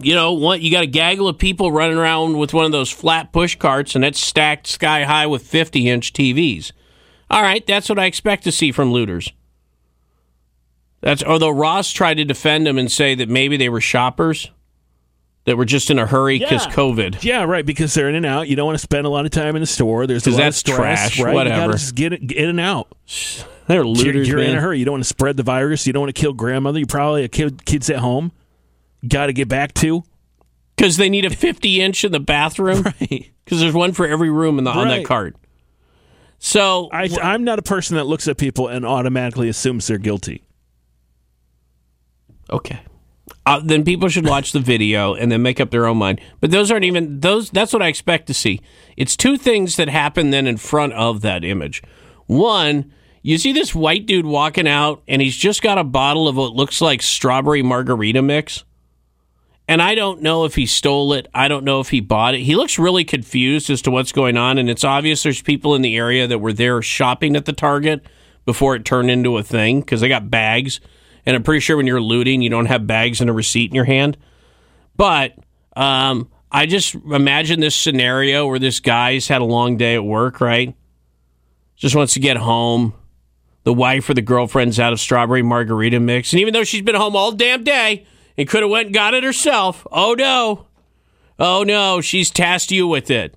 you 0.00 0.14
know 0.14 0.32
what? 0.32 0.60
You 0.60 0.72
got 0.72 0.82
a 0.82 0.88
gaggle 0.88 1.28
of 1.28 1.38
people 1.38 1.70
running 1.70 1.96
around 1.96 2.36
with 2.36 2.52
one 2.52 2.64
of 2.64 2.72
those 2.72 2.90
flat 2.90 3.32
push 3.32 3.54
carts, 3.54 3.94
and 3.94 4.04
it's 4.04 4.20
stacked 4.20 4.66
sky 4.66 5.04
high 5.04 5.28
with 5.28 5.42
50 5.42 5.88
inch 5.88 6.12
TVs. 6.12 6.72
All 7.30 7.42
right, 7.42 7.64
that's 7.64 7.88
what 7.88 8.00
I 8.00 8.06
expect 8.06 8.44
to 8.44 8.52
see 8.52 8.72
from 8.72 8.90
looters. 8.90 9.32
That's 11.00 11.22
although 11.22 11.50
Ross 11.50 11.92
tried 11.92 12.14
to 12.14 12.24
defend 12.24 12.66
them 12.66 12.78
and 12.78 12.90
say 12.90 13.14
that 13.14 13.28
maybe 13.28 13.56
they 13.56 13.68
were 13.68 13.80
shoppers 13.80 14.50
that 15.44 15.56
were 15.56 15.64
just 15.64 15.90
in 15.90 15.98
a 15.98 16.06
hurry 16.06 16.38
because 16.38 16.64
Yeah. 16.66 16.72
COVID. 16.72 17.22
Yeah, 17.22 17.42
right. 17.44 17.64
Because 17.66 17.92
they're 17.94 18.08
in 18.08 18.14
and 18.14 18.24
out. 18.26 18.48
You 18.48 18.56
don't 18.56 18.66
want 18.66 18.76
to 18.78 18.82
spend 18.82 19.06
a 19.06 19.10
lot 19.10 19.24
of 19.26 19.30
time 19.30 19.56
in 19.56 19.60
the 19.60 19.66
store. 19.66 20.06
There's 20.06 20.26
a 20.26 20.30
lot 20.30 20.38
that's 20.38 20.62
of 20.62 20.74
stress, 20.74 21.10
trash, 21.10 21.20
right? 21.20 21.34
Whatever. 21.34 21.72
just 21.72 21.94
get, 21.94 22.12
it, 22.14 22.32
in 22.32 22.48
and 22.48 22.60
out. 22.60 22.88
They're 23.66 23.78
You're, 23.78 23.86
looters. 23.86 24.28
you're 24.28 24.40
in 24.40 24.54
a 24.54 24.60
hurry. 24.60 24.78
You 24.78 24.84
don't 24.84 24.92
want 24.92 25.04
to 25.04 25.08
spread 25.08 25.38
the 25.38 25.42
virus. 25.42 25.86
You 25.86 25.94
don't 25.94 26.02
want 26.02 26.14
to 26.14 26.20
kill 26.20 26.34
grandmother. 26.34 26.78
You 26.78 26.86
probably 26.86 27.22
have 27.22 27.30
kid, 27.30 27.64
kids 27.64 27.88
at 27.88 27.96
home. 27.96 28.30
Got 29.08 29.26
to 29.26 29.32
get 29.32 29.48
back 29.48 29.72
to. 29.74 30.02
Because 30.76 30.98
they 30.98 31.08
need 31.08 31.24
a 31.24 31.30
50 31.30 31.80
inch 31.80 32.04
in 32.04 32.12
the 32.12 32.20
bathroom. 32.20 32.82
Right. 33.00 33.30
Because 33.44 33.60
there's 33.60 33.72
one 33.74 33.92
for 33.92 34.06
every 34.06 34.28
room 34.30 34.58
in 34.58 34.64
the, 34.64 34.70
on 34.70 34.88
that 34.88 35.04
cart. 35.06 35.36
So 36.38 36.88
I, 36.92 37.08
I'm 37.22 37.44
not 37.44 37.58
a 37.58 37.62
person 37.62 37.96
that 37.96 38.04
looks 38.04 38.28
at 38.28 38.36
people 38.36 38.68
and 38.68 38.84
automatically 38.84 39.48
assumes 39.48 39.86
they're 39.86 39.96
guilty. 39.98 40.42
Okay. 42.50 42.80
Uh, 43.46 43.60
then 43.62 43.84
people 43.84 44.08
should 44.08 44.26
watch 44.26 44.52
the 44.52 44.60
video 44.60 45.14
and 45.14 45.30
then 45.30 45.42
make 45.42 45.60
up 45.60 45.70
their 45.70 45.86
own 45.86 45.98
mind. 45.98 46.20
But 46.40 46.50
those 46.50 46.70
aren't 46.70 46.86
even 46.86 47.20
those. 47.20 47.50
That's 47.50 47.72
what 47.72 47.82
I 47.82 47.88
expect 47.88 48.26
to 48.28 48.34
see. 48.34 48.60
It's 48.96 49.16
two 49.16 49.36
things 49.36 49.76
that 49.76 49.88
happen 49.88 50.30
then 50.30 50.46
in 50.46 50.56
front 50.56 50.94
of 50.94 51.20
that 51.20 51.44
image. 51.44 51.82
One, 52.26 52.92
you 53.22 53.36
see 53.38 53.52
this 53.52 53.74
white 53.74 54.06
dude 54.06 54.26
walking 54.26 54.68
out, 54.68 55.02
and 55.08 55.20
he's 55.20 55.36
just 55.36 55.62
got 55.62 55.78
a 55.78 55.84
bottle 55.84 56.28
of 56.28 56.36
what 56.36 56.54
looks 56.54 56.80
like 56.80 57.02
strawberry 57.02 57.62
margarita 57.62 58.22
mix. 58.22 58.64
And 59.66 59.80
I 59.80 59.94
don't 59.94 60.20
know 60.20 60.44
if 60.44 60.54
he 60.54 60.66
stole 60.66 61.14
it. 61.14 61.26
I 61.32 61.48
don't 61.48 61.64
know 61.64 61.80
if 61.80 61.88
he 61.88 62.00
bought 62.00 62.34
it. 62.34 62.40
He 62.40 62.54
looks 62.54 62.78
really 62.78 63.04
confused 63.04 63.70
as 63.70 63.80
to 63.82 63.90
what's 63.90 64.12
going 64.12 64.36
on, 64.36 64.58
and 64.58 64.68
it's 64.68 64.84
obvious 64.84 65.22
there's 65.22 65.40
people 65.40 65.74
in 65.74 65.80
the 65.82 65.96
area 65.96 66.26
that 66.26 66.38
were 66.38 66.52
there 66.52 66.82
shopping 66.82 67.34
at 67.34 67.46
the 67.46 67.52
Target 67.52 68.04
before 68.44 68.74
it 68.74 68.84
turned 68.84 69.10
into 69.10 69.38
a 69.38 69.42
thing 69.42 69.80
because 69.80 70.02
they 70.02 70.08
got 70.08 70.30
bags. 70.30 70.80
And 71.26 71.34
I'm 71.34 71.42
pretty 71.42 71.60
sure 71.60 71.76
when 71.76 71.86
you're 71.86 72.00
looting, 72.00 72.42
you 72.42 72.50
don't 72.50 72.66
have 72.66 72.86
bags 72.86 73.20
and 73.20 73.30
a 73.30 73.32
receipt 73.32 73.70
in 73.70 73.74
your 73.74 73.84
hand. 73.84 74.16
But 74.96 75.34
um, 75.76 76.30
I 76.50 76.66
just 76.66 76.94
imagine 76.94 77.60
this 77.60 77.74
scenario 77.74 78.46
where 78.46 78.58
this 78.58 78.80
guy's 78.80 79.26
had 79.28 79.40
a 79.40 79.44
long 79.44 79.76
day 79.76 79.94
at 79.94 80.04
work, 80.04 80.40
right? 80.40 80.74
Just 81.76 81.96
wants 81.96 82.14
to 82.14 82.20
get 82.20 82.36
home, 82.36 82.94
the 83.64 83.72
wife 83.72 84.08
or 84.08 84.14
the 84.14 84.22
girlfriend's 84.22 84.78
out 84.78 84.92
of 84.92 85.00
strawberry 85.00 85.42
margarita 85.42 85.98
mix. 85.98 86.32
And 86.32 86.40
even 86.40 86.54
though 86.54 86.64
she's 86.64 86.82
been 86.82 86.94
home 86.94 87.16
all 87.16 87.32
damn 87.32 87.64
day 87.64 88.06
and 88.36 88.48
could 88.48 88.62
have 88.62 88.70
went 88.70 88.86
and 88.86 88.94
got 88.94 89.14
it 89.14 89.24
herself, 89.24 89.86
oh 89.90 90.14
no, 90.14 90.66
oh 91.38 91.64
no, 91.64 92.00
she's 92.00 92.30
tasked 92.30 92.70
you 92.70 92.86
with 92.86 93.10
it. 93.10 93.36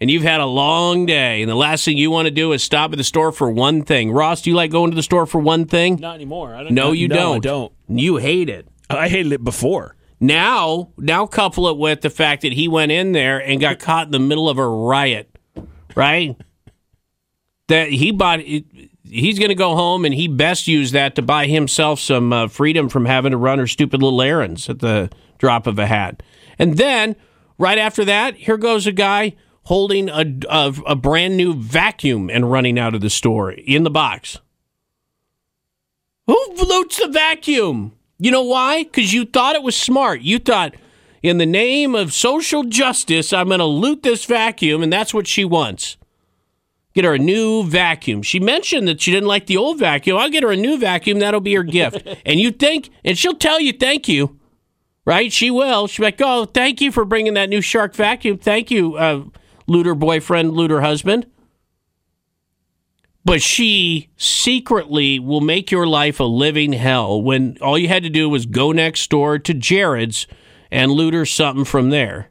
And 0.00 0.10
you've 0.10 0.22
had 0.22 0.40
a 0.40 0.46
long 0.46 1.06
day, 1.06 1.40
and 1.40 1.50
the 1.50 1.54
last 1.54 1.84
thing 1.84 1.96
you 1.96 2.10
want 2.10 2.26
to 2.26 2.30
do 2.30 2.52
is 2.52 2.62
stop 2.62 2.92
at 2.92 2.98
the 2.98 3.04
store 3.04 3.32
for 3.32 3.50
one 3.50 3.82
thing. 3.82 4.12
Ross, 4.12 4.42
do 4.42 4.50
you 4.50 4.56
like 4.56 4.70
going 4.70 4.90
to 4.90 4.94
the 4.94 5.02
store 5.02 5.24
for 5.24 5.40
one 5.40 5.64
thing? 5.64 5.96
Not 5.96 6.16
anymore. 6.16 6.54
I 6.54 6.64
don't, 6.64 6.74
No, 6.74 6.92
you 6.92 7.08
no, 7.08 7.14
don't. 7.14 7.36
I 7.36 7.38
don't. 7.38 7.72
You 7.88 8.16
hate 8.18 8.50
it. 8.50 8.68
I 8.90 9.08
hated 9.08 9.32
it 9.32 9.42
before. 9.42 9.96
Now, 10.20 10.90
now 10.98 11.26
couple 11.26 11.68
it 11.68 11.78
with 11.78 12.02
the 12.02 12.10
fact 12.10 12.42
that 12.42 12.52
he 12.52 12.68
went 12.68 12.92
in 12.92 13.12
there 13.12 13.38
and 13.38 13.60
got 13.60 13.78
caught 13.78 14.06
in 14.06 14.12
the 14.12 14.18
middle 14.18 14.48
of 14.50 14.58
a 14.58 14.68
riot, 14.68 15.30
right? 15.94 16.36
that 17.68 17.88
he 17.88 18.10
bought. 18.10 18.40
He's 18.40 19.38
going 19.38 19.50
to 19.50 19.54
go 19.54 19.76
home 19.76 20.04
and 20.04 20.12
he 20.12 20.28
best 20.28 20.66
use 20.66 20.90
that 20.92 21.14
to 21.14 21.22
buy 21.22 21.46
himself 21.46 22.00
some 22.00 22.32
uh, 22.32 22.48
freedom 22.48 22.88
from 22.88 23.04
having 23.06 23.30
to 23.30 23.36
run 23.36 23.58
her 23.58 23.66
stupid 23.66 24.02
little 24.02 24.20
errands 24.20 24.68
at 24.68 24.80
the 24.80 25.10
drop 25.38 25.66
of 25.66 25.78
a 25.78 25.86
hat. 25.86 26.22
And 26.58 26.76
then 26.76 27.14
right 27.56 27.78
after 27.78 28.04
that, 28.04 28.34
here 28.34 28.56
goes 28.56 28.86
a 28.86 28.92
guy 28.92 29.36
holding 29.66 30.08
a, 30.08 30.24
a, 30.48 30.74
a 30.86 30.96
brand 30.96 31.36
new 31.36 31.54
vacuum 31.54 32.30
and 32.30 32.50
running 32.50 32.78
out 32.78 32.94
of 32.94 33.00
the 33.00 33.10
store 33.10 33.50
in 33.50 33.82
the 33.84 33.90
box. 33.90 34.38
Who 36.26 36.38
loots 36.56 36.98
the 36.98 37.08
vacuum? 37.08 37.92
You 38.18 38.30
know 38.30 38.44
why? 38.44 38.84
Because 38.84 39.12
you 39.12 39.24
thought 39.24 39.56
it 39.56 39.62
was 39.62 39.76
smart. 39.76 40.22
You 40.22 40.38
thought, 40.38 40.74
in 41.22 41.38
the 41.38 41.46
name 41.46 41.94
of 41.94 42.12
social 42.12 42.62
justice, 42.64 43.32
I'm 43.32 43.48
going 43.48 43.58
to 43.58 43.64
loot 43.64 44.02
this 44.02 44.24
vacuum, 44.24 44.82
and 44.82 44.92
that's 44.92 45.12
what 45.12 45.26
she 45.26 45.44
wants. 45.44 45.96
Get 46.94 47.04
her 47.04 47.14
a 47.14 47.18
new 47.18 47.64
vacuum. 47.64 48.22
She 48.22 48.40
mentioned 48.40 48.88
that 48.88 49.00
she 49.00 49.10
didn't 49.10 49.28
like 49.28 49.46
the 49.46 49.56
old 49.56 49.78
vacuum. 49.78 50.16
I'll 50.16 50.30
get 50.30 50.42
her 50.44 50.52
a 50.52 50.56
new 50.56 50.78
vacuum. 50.78 51.18
That'll 51.18 51.40
be 51.40 51.54
her 51.54 51.62
gift. 51.62 52.06
and 52.24 52.40
you 52.40 52.50
think, 52.52 52.90
and 53.04 53.18
she'll 53.18 53.34
tell 53.34 53.60
you 53.60 53.72
thank 53.72 54.08
you, 54.08 54.38
right? 55.04 55.30
She 55.32 55.50
will. 55.50 55.88
She'll 55.88 56.04
be 56.04 56.06
like, 56.06 56.20
oh, 56.20 56.46
thank 56.46 56.80
you 56.80 56.90
for 56.90 57.04
bringing 57.04 57.34
that 57.34 57.50
new 57.50 57.60
Shark 57.60 57.94
vacuum. 57.94 58.38
Thank 58.38 58.70
you, 58.70 58.94
uh, 58.94 59.24
looter 59.66 59.94
boyfriend, 59.94 60.52
looter 60.52 60.80
husband 60.80 61.26
but 63.26 63.42
she 63.42 64.08
secretly 64.16 65.18
will 65.18 65.40
make 65.40 65.72
your 65.72 65.84
life 65.84 66.20
a 66.20 66.24
living 66.24 66.72
hell 66.72 67.20
when 67.20 67.58
all 67.60 67.76
you 67.76 67.88
had 67.88 68.04
to 68.04 68.08
do 68.08 68.28
was 68.28 68.46
go 68.46 68.70
next 68.70 69.10
door 69.10 69.36
to 69.36 69.52
Jared's 69.52 70.28
and 70.70 70.92
loot 70.92 71.12
her 71.12 71.26
something 71.26 71.64
from 71.64 71.90
there. 71.90 72.30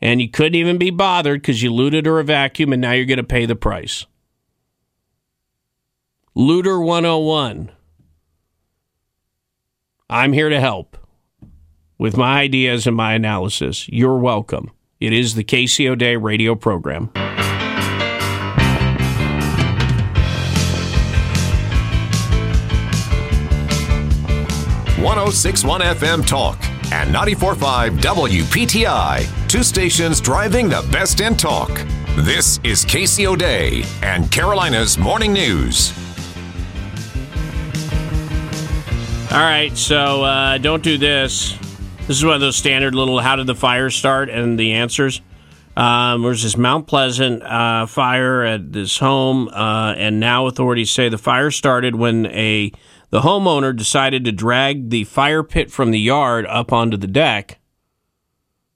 And 0.00 0.20
you 0.20 0.28
couldn't 0.28 0.56
even 0.56 0.76
be 0.76 0.90
bothered 0.90 1.40
because 1.40 1.62
you 1.62 1.72
looted 1.72 2.04
her 2.06 2.18
a 2.18 2.24
vacuum 2.24 2.72
and 2.72 2.82
now 2.82 2.90
you're 2.90 3.04
going 3.04 3.18
to 3.18 3.22
pay 3.22 3.46
the 3.46 3.54
price. 3.54 4.06
Looter 6.34 6.80
101. 6.80 7.70
I'm 10.10 10.32
here 10.32 10.48
to 10.48 10.58
help 10.58 10.96
with 11.96 12.16
my 12.16 12.40
ideas 12.40 12.88
and 12.88 12.96
my 12.96 13.14
analysis. 13.14 13.88
You're 13.88 14.18
welcome. 14.18 14.72
It 15.00 15.12
is 15.12 15.34
the 15.34 15.44
KC 15.44 15.88
O'Dea 15.88 16.16
radio 16.16 16.54
program. 16.54 17.10
1061 25.04 25.80
FM 25.82 26.26
Talk 26.26 26.58
and 26.90 27.12
945 27.12 27.92
WPTI. 27.94 29.48
Two 29.48 29.62
stations 29.62 30.20
driving 30.20 30.68
the 30.68 30.86
best 30.90 31.20
in 31.20 31.36
talk. 31.36 31.68
This 32.16 32.58
is 32.64 32.86
KC 32.86 33.26
O'Dea 33.26 33.84
and 34.02 34.30
Carolina's 34.32 34.96
Morning 34.96 35.32
News. 35.34 35.92
All 39.30 39.40
right, 39.40 39.76
so 39.76 40.22
uh, 40.24 40.56
don't 40.58 40.82
do 40.82 40.96
this. 40.96 41.58
This 42.06 42.18
is 42.18 42.24
one 42.24 42.34
of 42.34 42.42
those 42.42 42.56
standard 42.56 42.94
little 42.94 43.18
how 43.20 43.36
did 43.36 43.46
the 43.46 43.54
fire 43.54 43.88
start 43.88 44.28
and 44.28 44.58
the 44.58 44.72
answers. 44.74 45.22
Um, 45.74 46.22
there's 46.22 46.42
this 46.42 46.54
Mount 46.54 46.86
Pleasant 46.86 47.42
uh, 47.42 47.86
fire 47.86 48.42
at 48.42 48.74
this 48.74 48.98
home, 48.98 49.48
uh, 49.48 49.94
and 49.96 50.20
now 50.20 50.46
authorities 50.46 50.90
say 50.90 51.08
the 51.08 51.16
fire 51.16 51.50
started 51.50 51.96
when 51.96 52.26
a 52.26 52.70
the 53.08 53.22
homeowner 53.22 53.74
decided 53.74 54.22
to 54.26 54.32
drag 54.32 54.90
the 54.90 55.04
fire 55.04 55.42
pit 55.42 55.70
from 55.70 55.92
the 55.92 55.98
yard 55.98 56.44
up 56.44 56.74
onto 56.74 56.98
the 56.98 57.06
deck 57.06 57.58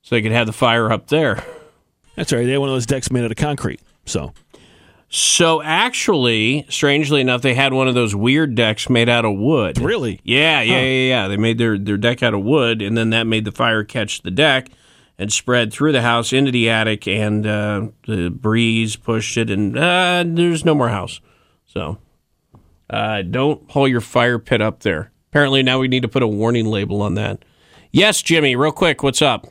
so 0.01 0.15
they 0.15 0.23
could 0.23 0.33
have 0.33 0.47
the 0.47 0.53
fire 0.55 0.91
up 0.91 1.09
there. 1.09 1.45
That's 2.17 2.33
right. 2.33 2.47
They 2.47 2.53
had 2.53 2.61
one 2.61 2.71
of 2.71 2.75
those 2.75 2.87
decks 2.87 3.11
made 3.11 3.25
out 3.25 3.31
of 3.31 3.37
concrete. 3.37 3.81
So, 4.07 4.33
So 5.11 5.63
actually, 5.63 6.67
strangely 6.69 7.21
enough, 7.23 7.41
they 7.41 7.55
had 7.55 7.73
one 7.73 7.89
of 7.89 7.95
those 7.95 8.15
weird 8.15 8.55
decks 8.55 8.91
made 8.91 9.09
out 9.09 9.25
of 9.25 9.37
wood. 9.39 9.79
Really? 9.81 10.21
Yeah, 10.23 10.61
yeah, 10.61 10.75
Huh. 10.75 10.81
yeah, 10.81 11.09
yeah. 11.09 11.29
They 11.29 11.37
made 11.39 11.57
their, 11.59 11.79
their 11.79 11.97
deck 11.97 12.23
out 12.23 12.35
of 12.35 12.43
wood, 12.43 12.83
and 12.83 12.97
then 12.97 13.11
that 13.11 13.25
made 13.27 13.45
the 13.47 13.53
fire 13.53 13.85
catch 13.85 14.21
the 14.23 14.31
deck 14.31 14.69
and 15.19 15.33
spread 15.33 15.73
through 15.73 15.93
the 15.93 16.03
house 16.03 16.33
into 16.33 16.51
the 16.53 16.69
attic, 16.69 17.09
and 17.09 17.47
uh, 17.47 17.89
the 18.07 18.29
breeze 18.29 18.97
pushed 18.97 19.37
it, 19.39 19.51
and 19.51 19.77
uh, 19.79 20.25
there's 20.27 20.65
no 20.65 20.75
more 20.75 20.91
house. 20.91 21.21
So 21.65 21.99
uh, 22.91 23.23
don't 23.23 23.69
haul 23.71 23.89
your 23.89 24.01
fire 24.03 24.39
pit 24.39 24.61
up 24.61 24.81
there. 24.81 25.11
Apparently, 25.31 25.63
now 25.63 25.79
we 25.79 25.89
need 25.89 26.03
to 26.03 26.09
put 26.09 26.23
a 26.23 26.29
warning 26.29 26.67
label 26.67 27.01
on 27.03 27.15
that. 27.15 27.45
Yes, 27.93 28.21
Jimmy, 28.23 28.57
real 28.57 28.73
quick, 28.73 29.03
what's 29.03 29.23
up? 29.23 29.47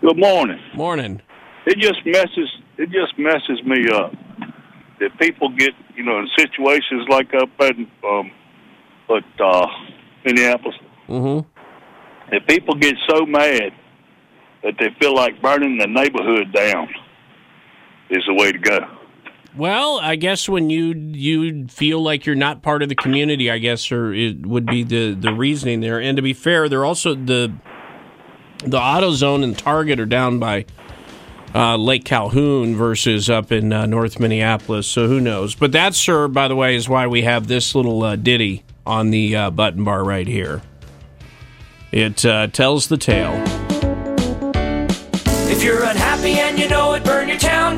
Good 0.00 0.18
morning. 0.18 0.58
Morning. 0.74 1.22
It 1.66 1.78
just 1.78 1.98
messes. 2.04 2.48
It 2.80 2.88
just 2.90 3.18
messes 3.18 3.62
me 3.62 3.90
up 3.90 4.10
that 5.00 5.10
people 5.18 5.50
get 5.50 5.72
you 5.94 6.02
know 6.02 6.18
in 6.18 6.28
situations 6.34 7.06
like 7.10 7.28
up 7.34 7.50
at 7.60 7.74
um, 7.76 8.30
at 9.10 9.40
uh, 9.40 9.66
Minneapolis. 10.24 10.76
Mm-hmm. 11.06 11.46
That 12.32 12.46
people 12.46 12.76
get 12.76 12.94
so 13.06 13.26
mad 13.26 13.72
that 14.62 14.74
they 14.78 14.88
feel 14.98 15.14
like 15.14 15.42
burning 15.42 15.76
the 15.76 15.88
neighborhood 15.88 16.54
down 16.54 16.88
is 18.08 18.22
the 18.26 18.34
way 18.34 18.50
to 18.50 18.58
go. 18.58 18.78
Well, 19.54 19.98
I 20.00 20.16
guess 20.16 20.48
when 20.48 20.70
you 20.70 20.94
you 20.94 21.66
feel 21.68 22.02
like 22.02 22.24
you're 22.24 22.34
not 22.34 22.62
part 22.62 22.82
of 22.82 22.88
the 22.88 22.94
community, 22.94 23.50
I 23.50 23.58
guess, 23.58 23.92
or 23.92 24.14
it 24.14 24.46
would 24.46 24.64
be 24.64 24.84
the 24.84 25.12
the 25.12 25.34
reasoning 25.34 25.80
there. 25.80 26.00
And 26.00 26.16
to 26.16 26.22
be 26.22 26.32
fair, 26.32 26.66
they're 26.66 26.86
also 26.86 27.14
the 27.14 27.52
the 28.64 28.78
AutoZone 28.78 29.44
and 29.44 29.58
Target 29.58 30.00
are 30.00 30.06
down 30.06 30.38
by 30.38 30.64
uh, 31.54 31.76
Lake 31.76 32.04
Calhoun 32.04 32.74
versus 32.74 33.28
up 33.28 33.50
in 33.52 33.72
uh, 33.72 33.86
North 33.86 34.20
Minneapolis. 34.20 34.86
So 34.86 35.08
who 35.08 35.20
knows? 35.20 35.54
But 35.54 35.72
that, 35.72 35.94
sir, 35.94 36.28
by 36.28 36.48
the 36.48 36.56
way, 36.56 36.76
is 36.76 36.88
why 36.88 37.06
we 37.06 37.22
have 37.22 37.48
this 37.48 37.74
little 37.74 38.02
uh, 38.02 38.16
ditty 38.16 38.62
on 38.86 39.10
the 39.10 39.36
uh, 39.36 39.50
button 39.50 39.84
bar 39.84 40.04
right 40.04 40.26
here. 40.26 40.62
It 41.92 42.24
uh, 42.24 42.46
tells 42.48 42.88
the 42.88 42.96
tale. 42.96 43.42
If 45.50 45.64
you're 45.64 45.82
unhappy 45.82 46.38
and 46.38 46.58
you 46.58 46.68
know 46.68 46.94
it, 46.94 47.04
burn 47.04 47.28
your 47.28 47.38
town. 47.38 47.76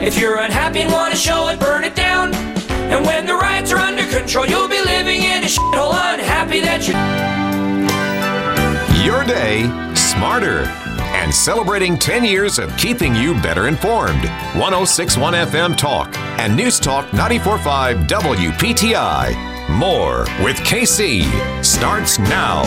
If 0.00 0.18
you're 0.18 0.38
unhappy 0.38 0.80
and 0.80 0.92
want 0.92 1.12
to 1.12 1.18
show 1.18 1.48
it, 1.48 1.58
burn 1.58 1.82
it 1.82 1.96
down. 1.96 2.32
And 2.34 3.04
when 3.04 3.26
the 3.26 3.34
riots 3.34 3.72
are 3.72 3.78
under 3.78 4.06
control, 4.06 4.46
you'll 4.46 4.68
be 4.68 4.80
living 4.80 5.22
in 5.22 5.42
a 5.42 5.46
shithole 5.46 5.92
unhappy 6.14 6.60
that 6.60 6.86
you're 6.86 6.96
Your 9.04 9.24
day 9.24 9.64
smarter 9.94 10.87
and 11.28 11.34
celebrating 11.34 11.98
10 11.98 12.24
years 12.24 12.58
of 12.58 12.74
keeping 12.78 13.14
you 13.14 13.34
better 13.42 13.68
informed. 13.68 14.22
1061 14.56 15.34
FM 15.34 15.76
Talk 15.76 16.16
and 16.38 16.56
News 16.56 16.80
Talk 16.80 17.04
945 17.12 17.98
WPTI. 18.06 19.68
More 19.68 20.20
with 20.42 20.56
KC 20.60 21.24
starts 21.62 22.18
now. 22.18 22.62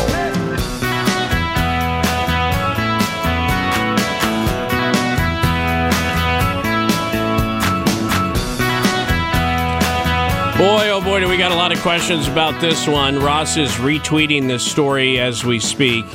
Boy, 10.56 10.90
oh 10.92 11.02
boy, 11.04 11.20
do 11.20 11.28
we 11.28 11.38
got 11.38 11.52
a 11.52 11.56
lot 11.56 11.72
of 11.72 11.82
questions 11.82 12.28
about 12.28 12.62
this 12.62 12.88
one. 12.88 13.18
Ross 13.18 13.58
is 13.58 13.72
retweeting 13.78 14.48
this 14.48 14.64
story 14.64 15.20
as 15.20 15.44
we 15.44 15.60
speak 15.60 16.06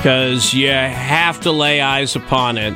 because 0.00 0.54
you 0.54 0.70
have 0.70 1.38
to 1.40 1.52
lay 1.52 1.82
eyes 1.82 2.16
upon 2.16 2.56
it. 2.56 2.72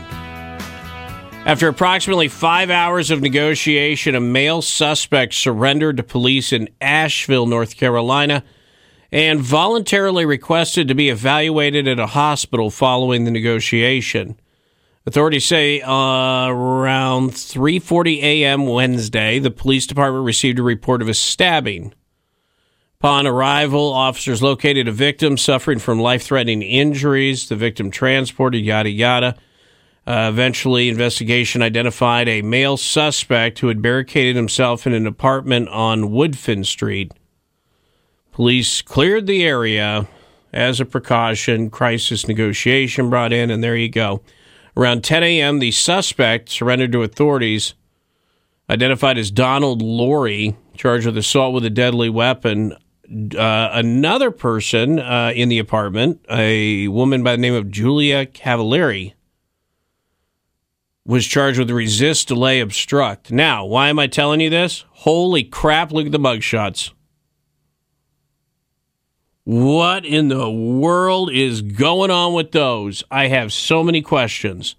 After 1.46 1.68
approximately 1.68 2.28
five 2.28 2.68
hours 2.68 3.10
of 3.10 3.22
negotiation, 3.22 4.14
a 4.14 4.20
male 4.20 4.60
suspect 4.60 5.32
surrendered 5.32 5.96
to 5.96 6.02
police 6.02 6.52
in 6.52 6.68
Asheville, 6.82 7.46
North 7.46 7.78
Carolina, 7.78 8.44
and 9.10 9.40
voluntarily 9.40 10.26
requested 10.26 10.86
to 10.88 10.94
be 10.94 11.08
evaluated 11.08 11.88
at 11.88 11.98
a 11.98 12.08
hospital 12.08 12.68
following 12.68 13.24
the 13.24 13.30
negotiation. 13.30 14.38
Authorities 15.06 15.46
say 15.46 15.80
uh, 15.80 16.48
around 16.48 17.30
3:40 17.30 18.22
a.m. 18.22 18.66
Wednesday, 18.66 19.38
the 19.38 19.50
police 19.50 19.86
department 19.86 20.26
received 20.26 20.58
a 20.58 20.62
report 20.62 21.00
of 21.00 21.08
a 21.08 21.14
stabbing. 21.14 21.94
Upon 23.04 23.26
arrival, 23.26 23.92
officers 23.92 24.42
located 24.42 24.88
a 24.88 24.92
victim 24.92 25.36
suffering 25.36 25.78
from 25.78 26.00
life-threatening 26.00 26.62
injuries. 26.62 27.50
The 27.50 27.54
victim 27.54 27.90
transported, 27.90 28.64
yada 28.64 28.88
yada. 28.88 29.36
Uh, 30.06 30.30
eventually, 30.32 30.88
investigation 30.88 31.60
identified 31.60 32.30
a 32.30 32.40
male 32.40 32.78
suspect 32.78 33.58
who 33.58 33.68
had 33.68 33.82
barricaded 33.82 34.36
himself 34.36 34.86
in 34.86 34.94
an 34.94 35.06
apartment 35.06 35.68
on 35.68 36.12
Woodfin 36.12 36.64
Street. 36.64 37.12
Police 38.32 38.80
cleared 38.80 39.26
the 39.26 39.44
area 39.44 40.08
as 40.54 40.80
a 40.80 40.86
precaution. 40.86 41.68
Crisis 41.68 42.26
negotiation 42.26 43.10
brought 43.10 43.34
in, 43.34 43.50
and 43.50 43.62
there 43.62 43.76
you 43.76 43.90
go. 43.90 44.22
Around 44.78 45.04
10 45.04 45.22
a.m., 45.22 45.58
the 45.58 45.72
suspect 45.72 46.48
surrendered 46.48 46.92
to 46.92 47.02
authorities, 47.02 47.74
identified 48.70 49.18
as 49.18 49.30
Donald 49.30 49.82
Laurie, 49.82 50.56
charged 50.74 51.04
with 51.04 51.18
assault 51.18 51.52
with 51.52 51.66
a 51.66 51.70
deadly 51.70 52.08
weapon. 52.08 52.74
Uh, 53.10 53.68
another 53.72 54.30
person 54.30 54.98
uh, 54.98 55.32
in 55.34 55.48
the 55.50 55.58
apartment, 55.58 56.24
a 56.30 56.88
woman 56.88 57.22
by 57.22 57.32
the 57.32 57.42
name 57.42 57.54
of 57.54 57.70
Julia 57.70 58.24
Cavalieri, 58.24 59.14
was 61.06 61.26
charged 61.26 61.58
with 61.58 61.70
resist, 61.70 62.28
delay, 62.28 62.60
obstruct. 62.60 63.30
Now, 63.30 63.66
why 63.66 63.88
am 63.90 63.98
I 63.98 64.06
telling 64.06 64.40
you 64.40 64.48
this? 64.48 64.84
Holy 64.90 65.44
crap, 65.44 65.92
look 65.92 66.06
at 66.06 66.12
the 66.12 66.18
mugshots. 66.18 66.92
What 69.44 70.06
in 70.06 70.28
the 70.28 70.50
world 70.50 71.30
is 71.30 71.60
going 71.60 72.10
on 72.10 72.32
with 72.32 72.52
those? 72.52 73.04
I 73.10 73.28
have 73.28 73.52
so 73.52 73.84
many 73.84 74.00
questions. 74.00 74.76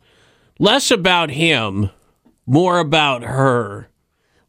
Less 0.58 0.90
about 0.90 1.30
him, 1.30 1.92
more 2.48 2.80
about 2.80 3.22
her. 3.22 3.90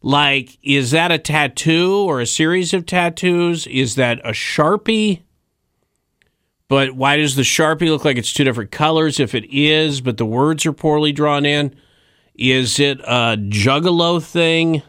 Like, 0.07 0.57
is 0.63 0.93
that 0.93 1.11
a 1.11 1.19
tattoo 1.19 2.05
or 2.07 2.21
a 2.21 2.27
series 2.27 2.73
of 2.73 2.87
tattoos? 2.87 3.67
Is 3.67 3.97
that 3.97 4.21
a 4.21 4.31
Sharpie? 4.31 5.23
But 6.69 6.93
why 6.93 7.17
does 7.17 7.35
the 7.35 7.43
Sharpie 7.43 7.89
look 7.89 8.05
like 8.05 8.17
it's 8.17 8.33
two 8.33 8.45
different 8.45 8.71
colors 8.71 9.19
if 9.19 9.35
it 9.35 9.53
is, 9.53 10.01
but 10.01 10.17
the 10.17 10.25
words 10.25 10.65
are 10.65 10.73
poorly 10.73 11.11
drawn 11.11 11.45
in? 11.45 11.75
Is 12.37 12.79
it 12.79 13.01
a 13.01 13.37
juggalo 13.37 14.23
thing? 14.23 14.83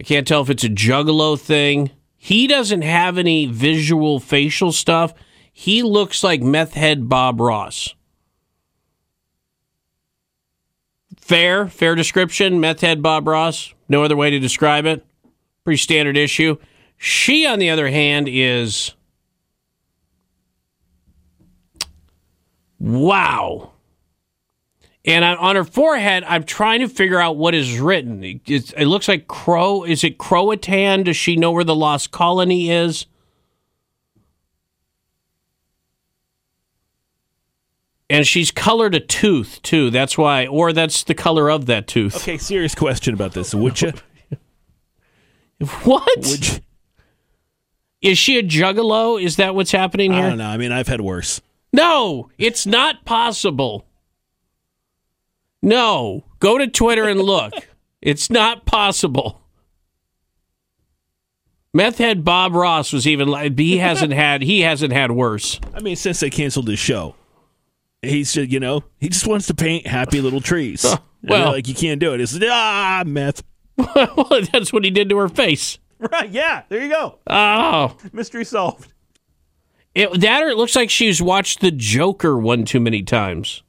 I 0.00 0.02
can't 0.02 0.26
tell 0.26 0.42
if 0.42 0.50
it's 0.50 0.64
a 0.64 0.68
juggalo 0.68 1.38
thing. 1.38 1.92
He 2.16 2.48
doesn't 2.48 2.82
have 2.82 3.18
any 3.18 3.46
visual 3.46 4.18
facial 4.18 4.72
stuff. 4.72 5.14
He 5.52 5.84
looks 5.84 6.24
like 6.24 6.42
meth 6.42 6.74
head 6.74 7.08
Bob 7.08 7.40
Ross. 7.40 7.94
Fair, 11.32 11.66
fair 11.66 11.94
description. 11.94 12.60
Meth 12.60 12.82
head 12.82 13.02
Bob 13.02 13.26
Ross. 13.26 13.72
No 13.88 14.04
other 14.04 14.16
way 14.16 14.28
to 14.28 14.38
describe 14.38 14.84
it. 14.84 15.02
Pretty 15.64 15.78
standard 15.78 16.14
issue. 16.14 16.58
She, 16.98 17.46
on 17.46 17.58
the 17.58 17.70
other 17.70 17.88
hand, 17.88 18.28
is 18.30 18.92
wow. 22.78 23.72
And 25.06 25.24
on 25.24 25.56
her 25.56 25.64
forehead, 25.64 26.22
I'm 26.28 26.44
trying 26.44 26.80
to 26.80 26.88
figure 26.88 27.18
out 27.18 27.38
what 27.38 27.54
is 27.54 27.80
written. 27.80 28.22
It, 28.22 28.74
it 28.76 28.86
looks 28.86 29.08
like 29.08 29.26
Crow. 29.26 29.84
Is 29.84 30.04
it 30.04 30.18
Croatan? 30.18 31.04
Does 31.04 31.16
she 31.16 31.36
know 31.36 31.52
where 31.52 31.64
the 31.64 31.74
lost 31.74 32.10
colony 32.10 32.70
is? 32.70 33.06
And 38.12 38.26
she's 38.26 38.50
colored 38.50 38.94
a 38.94 39.00
tooth 39.00 39.60
too. 39.62 39.88
That's 39.88 40.18
why, 40.18 40.46
or 40.46 40.74
that's 40.74 41.02
the 41.02 41.14
color 41.14 41.50
of 41.50 41.64
that 41.66 41.86
tooth. 41.86 42.14
Okay, 42.16 42.36
serious 42.36 42.74
question 42.74 43.14
about 43.14 43.32
this. 43.32 43.54
Would 43.54 43.80
you? 43.80 43.94
what? 45.84 46.16
Would 46.18 46.46
you? 46.46 46.58
Is 48.02 48.18
she 48.18 48.38
a 48.38 48.42
juggalo? 48.42 49.22
Is 49.22 49.36
that 49.36 49.54
what's 49.54 49.70
happening 49.70 50.12
here? 50.12 50.26
I 50.26 50.28
don't 50.28 50.38
know. 50.38 50.48
I 50.48 50.58
mean, 50.58 50.72
I've 50.72 50.88
had 50.88 51.00
worse. 51.00 51.40
No, 51.72 52.28
it's 52.36 52.66
not 52.66 53.06
possible. 53.06 53.86
No, 55.62 56.24
go 56.38 56.58
to 56.58 56.66
Twitter 56.66 57.08
and 57.08 57.18
look. 57.18 57.54
it's 58.02 58.28
not 58.28 58.66
possible. 58.66 59.40
Meth 61.72 61.96
head 61.96 62.24
Bob 62.24 62.52
Ross 62.52 62.92
was 62.92 63.06
even 63.06 63.28
like 63.28 63.58
he 63.58 63.78
hasn't 63.78 64.12
had 64.12 64.42
he 64.42 64.60
hasn't 64.60 64.92
had 64.92 65.12
worse. 65.12 65.58
I 65.72 65.80
mean, 65.80 65.96
since 65.96 66.20
they 66.20 66.28
canceled 66.28 66.68
his 66.68 66.78
show, 66.78 67.14
he's 68.02 68.32
just 68.32 68.50
you 68.50 68.60
know 68.60 68.84
he 69.00 69.08
just 69.08 69.26
wants 69.26 69.46
to 69.46 69.54
paint 69.54 69.86
happy 69.86 70.20
little 70.20 70.40
trees. 70.40 70.84
well, 70.84 71.00
well, 71.22 71.52
like 71.52 71.68
you 71.68 71.74
can't 71.74 72.00
do 72.00 72.14
it. 72.14 72.20
It's 72.20 72.38
ah 72.42 73.02
meth. 73.06 73.42
well, 73.76 74.42
that's 74.52 74.72
what 74.72 74.84
he 74.84 74.90
did 74.90 75.08
to 75.08 75.18
her 75.18 75.28
face. 75.28 75.78
Right? 75.98 76.28
Yeah. 76.30 76.62
There 76.68 76.82
you 76.82 76.90
go. 76.90 77.18
Oh, 77.26 77.96
mystery 78.12 78.44
solved. 78.44 78.92
It, 79.94 80.20
that 80.20 80.42
or 80.42 80.48
it 80.48 80.56
looks 80.56 80.74
like 80.74 80.90
she's 80.90 81.22
watched 81.22 81.60
the 81.60 81.70
Joker 81.70 82.38
one 82.38 82.64
too 82.64 82.80
many 82.80 83.02
times 83.02 83.62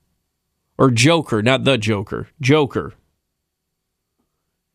or 0.78 0.92
Joker, 0.92 1.42
not 1.42 1.64
the 1.64 1.78
Joker, 1.78 2.28
Joker. 2.42 2.94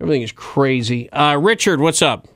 Everything 0.01 0.23
is 0.23 0.33
crazy. 0.33 1.11
Uh, 1.11 1.37
Richard, 1.37 1.81
what's 1.81 2.03
up? 2.03 2.29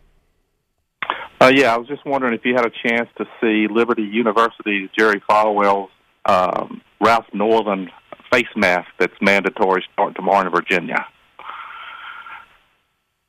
Uh, 1.40 1.50
yeah, 1.54 1.74
I 1.74 1.78
was 1.78 1.88
just 1.88 2.04
wondering 2.04 2.34
if 2.34 2.44
you 2.44 2.54
had 2.54 2.66
a 2.66 2.70
chance 2.70 3.08
to 3.18 3.24
see 3.40 3.66
Liberty 3.72 4.02
University's 4.02 4.90
Jerry 4.96 5.22
Falwell's 5.28 5.90
um, 6.24 6.82
Ralph 7.02 7.26
Northam 7.32 7.90
face 8.32 8.46
mask 8.56 8.88
that's 8.98 9.14
mandatory 9.20 9.84
starting 9.92 10.14
tomorrow 10.14 10.46
in 10.46 10.52
Virginia. 10.52 11.06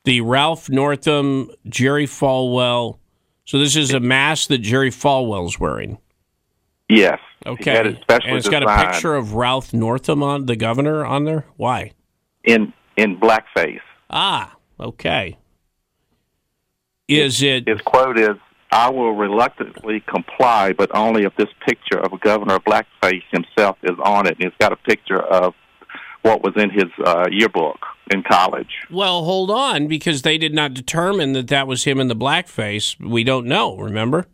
The 0.05 0.21
Ralph 0.21 0.69
Northam, 0.69 1.49
Jerry 1.67 2.05
Falwell. 2.05 2.99
So 3.45 3.59
this 3.59 3.75
is 3.75 3.93
a 3.93 3.99
mask 3.99 4.49
that 4.49 4.59
Jerry 4.59 4.91
Falwell's 4.91 5.59
wearing. 5.59 5.97
Yes. 6.87 7.19
Okay. 7.45 7.97
Specially 8.01 8.29
and 8.29 8.37
it's 8.37 8.47
got 8.47 8.63
a 8.63 8.91
picture 8.91 9.15
of 9.15 9.33
Ralph 9.33 9.73
Northam 9.73 10.21
on 10.23 10.45
the 10.45 10.55
governor 10.55 11.05
on 11.05 11.25
there. 11.25 11.45
Why? 11.57 11.93
in 12.43 12.73
in 12.97 13.17
blackface. 13.19 13.81
Ah, 14.09 14.55
okay. 14.79 15.37
Is 17.07 17.41
it? 17.41 17.67
His 17.67 17.81
quote 17.81 18.17
is, 18.17 18.37
"I 18.73 18.89
will 18.89 19.13
reluctantly 19.13 20.01
comply, 20.01 20.73
but 20.73 20.89
only 20.95 21.23
if 21.23 21.35
this 21.35 21.49
picture 21.67 21.99
of 21.99 22.11
a 22.13 22.17
governor 22.17 22.55
of 22.55 22.63
blackface 22.63 23.23
himself 23.31 23.77
is 23.83 23.97
on 24.03 24.27
it." 24.27 24.37
And 24.39 24.45
it's 24.47 24.57
got 24.59 24.71
a 24.71 24.77
picture 24.77 25.21
of 25.21 25.53
what 26.23 26.41
was 26.41 26.53
in 26.55 26.69
his 26.69 26.89
uh, 27.05 27.25
yearbook 27.29 27.79
in 28.11 28.23
college. 28.23 28.69
Well, 28.89 29.23
hold 29.23 29.51
on, 29.51 29.87
because 29.87 30.21
they 30.23 30.37
did 30.37 30.53
not 30.53 30.73
determine 30.73 31.33
that 31.33 31.47
that 31.49 31.67
was 31.67 31.83
him 31.83 31.99
in 31.99 32.07
the 32.07 32.15
blackface. 32.15 32.99
We 32.99 33.23
don't 33.23 33.45
know. 33.45 33.75
Remember, 33.77 34.27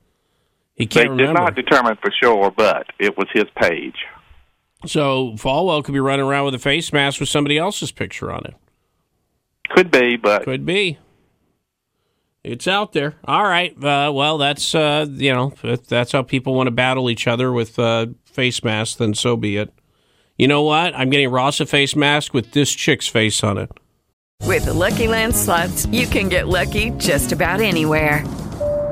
he 0.75 0.85
can't 0.85 1.17
did 1.17 1.23
remember. 1.23 1.41
not 1.41 1.55
determine 1.55 1.97
for 2.01 2.11
sure, 2.21 2.51
but 2.51 2.87
it 2.99 3.17
was 3.17 3.27
his 3.33 3.45
page. 3.55 4.05
So 4.85 5.33
Falwell 5.35 5.83
could 5.83 5.93
be 5.93 5.99
running 5.99 6.25
around 6.25 6.45
with 6.45 6.55
a 6.55 6.59
face 6.59 6.93
mask 6.93 7.19
with 7.19 7.27
somebody 7.27 7.57
else's 7.57 7.91
picture 7.91 8.31
on 8.31 8.45
it. 8.45 8.55
Could 9.69 9.91
be, 9.91 10.15
but 10.15 10.43
Could 10.45 10.65
be. 10.65 10.97
It's 12.43 12.67
out 12.67 12.93
there. 12.93 13.15
All 13.25 13.43
right. 13.43 13.71
Uh, 13.83 14.11
well, 14.13 14.37
that's 14.37 14.73
uh, 14.73 15.05
you 15.09 15.33
know, 15.33 15.53
if 15.63 15.87
that's 15.87 16.11
how 16.11 16.21
people 16.23 16.53
want 16.53 16.67
to 16.67 16.71
battle 16.71 17.09
each 17.09 17.27
other 17.27 17.51
with 17.51 17.77
uh, 17.77 18.07
face 18.25 18.63
masks. 18.63 18.95
Then 18.95 19.13
so 19.13 19.35
be 19.35 19.57
it. 19.57 19.73
You 20.37 20.47
know 20.47 20.63
what? 20.63 20.95
I'm 20.95 21.09
getting 21.09 21.29
Ross 21.29 21.59
a 21.59 21.65
face 21.65 21.95
mask 21.95 22.33
with 22.33 22.51
this 22.51 22.71
chick's 22.71 23.07
face 23.07 23.43
on 23.43 23.57
it. 23.57 23.69
With 24.45 24.65
the 24.65 24.73
Lucky 24.73 25.07
Land 25.07 25.35
slots, 25.35 25.85
you 25.87 26.07
can 26.07 26.29
get 26.29 26.47
lucky 26.47 26.91
just 26.91 27.31
about 27.33 27.59
anywhere. 27.59 28.23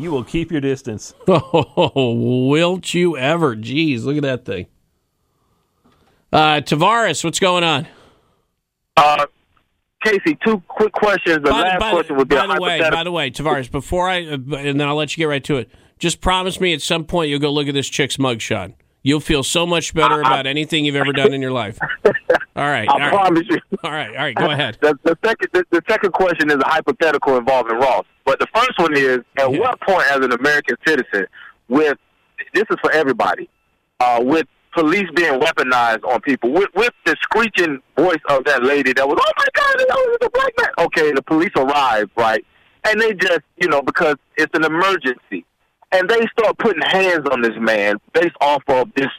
You 0.00 0.10
will 0.10 0.24
keep 0.24 0.50
your 0.50 0.62
distance. 0.62 1.14
Oh, 1.28 2.48
wilt 2.48 2.94
you 2.94 3.18
ever? 3.18 3.54
Jeez, 3.54 4.04
look 4.04 4.16
at 4.16 4.22
that 4.22 4.44
thing. 4.46 4.66
Uh, 6.32 6.60
Tavares, 6.62 7.22
what's 7.22 7.38
going 7.38 7.64
on? 7.64 7.86
Uh, 8.96 9.26
Casey, 10.02 10.38
two 10.44 10.62
quick 10.68 10.92
questions. 10.92 11.36
The 11.44 11.50
by, 11.50 11.62
last 11.62 11.80
by- 11.80 11.90
question 11.90 12.16
would 12.16 12.28
be 12.28 12.36
by 12.36 12.44
a 12.44 12.48
the 12.48 12.60
way, 12.60 12.80
by 12.90 13.04
the 13.04 13.12
way, 13.12 13.30
Tavares, 13.30 13.70
before 13.70 14.08
I 14.08 14.24
uh, 14.24 14.38
and 14.56 14.80
then 14.80 14.88
I'll 14.88 14.96
let 14.96 15.14
you 15.16 15.20
get 15.20 15.26
right 15.28 15.44
to 15.44 15.58
it. 15.58 15.70
Just 15.98 16.22
promise 16.22 16.60
me 16.60 16.72
at 16.72 16.80
some 16.80 17.04
point 17.04 17.28
you'll 17.28 17.40
go 17.40 17.52
look 17.52 17.68
at 17.68 17.74
this 17.74 17.88
chick's 17.88 18.16
mugshot. 18.16 18.72
You'll 19.02 19.20
feel 19.20 19.42
so 19.42 19.66
much 19.66 19.92
better 19.92 20.20
about 20.20 20.46
anything 20.46 20.84
you've 20.86 20.96
ever 20.96 21.12
done 21.12 21.34
in 21.34 21.42
your 21.42 21.52
life. 21.52 21.78
All 22.56 22.66
right, 22.66 22.88
I 22.88 22.92
all 22.92 22.98
right. 22.98 23.10
promise 23.10 23.44
you. 23.48 23.58
All 23.84 23.90
right, 23.90 24.08
all 24.10 24.16
right. 24.16 24.34
Go 24.34 24.50
ahead. 24.50 24.76
The, 24.82 24.98
the 25.04 25.16
second, 25.24 25.48
the, 25.52 25.64
the 25.70 25.82
second 25.88 26.12
question 26.12 26.50
is 26.50 26.56
a 26.56 26.66
hypothetical 26.68 27.36
involving 27.38 27.78
Ross. 27.78 28.04
But 28.30 28.38
the 28.38 28.46
first 28.54 28.78
one 28.78 28.96
is: 28.96 29.18
At 29.38 29.50
what 29.50 29.80
point, 29.80 30.06
as 30.08 30.24
an 30.24 30.30
American 30.30 30.76
citizen, 30.86 31.26
with 31.66 31.98
this 32.54 32.62
is 32.70 32.76
for 32.80 32.92
everybody, 32.92 33.50
uh, 33.98 34.20
with 34.22 34.46
police 34.72 35.08
being 35.16 35.40
weaponized 35.40 36.04
on 36.04 36.20
people 36.20 36.52
with, 36.52 36.68
with 36.76 36.92
the 37.04 37.16
screeching 37.22 37.82
voice 37.98 38.20
of 38.28 38.44
that 38.44 38.62
lady 38.62 38.92
that 38.92 39.08
was, 39.08 39.18
oh 39.20 39.32
my 39.36 39.46
God, 39.52 39.74
that 39.78 39.88
was 39.88 40.18
a 40.22 40.30
black 40.30 40.52
man. 40.60 40.86
Okay, 40.86 41.10
the 41.10 41.22
police 41.22 41.50
arrive, 41.56 42.08
right? 42.16 42.46
And 42.84 43.00
they 43.00 43.14
just, 43.14 43.40
you 43.56 43.66
know, 43.66 43.82
because 43.82 44.14
it's 44.36 44.56
an 44.56 44.64
emergency. 44.64 45.44
And 45.90 46.08
they 46.08 46.24
start 46.38 46.56
putting 46.58 46.82
hands 46.82 47.26
on 47.32 47.42
this 47.42 47.56
man 47.58 47.96
based 48.12 48.36
off 48.40 48.62
of 48.68 48.94
this 48.94 49.10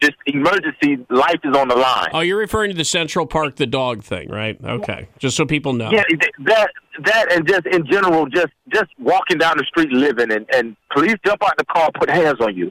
this 0.00 0.10
emergency. 0.26 1.04
Life 1.10 1.40
is 1.44 1.56
on 1.56 1.68
the 1.68 1.76
line. 1.76 2.10
Oh, 2.12 2.20
you're 2.20 2.38
referring 2.38 2.70
to 2.70 2.76
the 2.76 2.84
Central 2.84 3.26
Park 3.26 3.56
the 3.56 3.66
dog 3.66 4.02
thing, 4.02 4.28
right? 4.28 4.58
Okay, 4.62 5.08
just 5.18 5.36
so 5.36 5.44
people 5.44 5.72
know. 5.72 5.90
Yeah, 5.90 6.04
that 6.44 6.70
that 7.04 7.32
and 7.32 7.46
just 7.46 7.66
in 7.66 7.86
general, 7.86 8.26
just 8.26 8.48
just 8.72 8.86
walking 8.98 9.38
down 9.38 9.56
the 9.58 9.64
street, 9.64 9.90
living, 9.90 10.32
and 10.32 10.46
and 10.52 10.76
police 10.92 11.16
jump 11.24 11.42
out 11.42 11.52
of 11.52 11.58
the 11.58 11.64
car, 11.66 11.90
put 11.98 12.10
hands 12.10 12.40
on 12.40 12.56
you. 12.56 12.70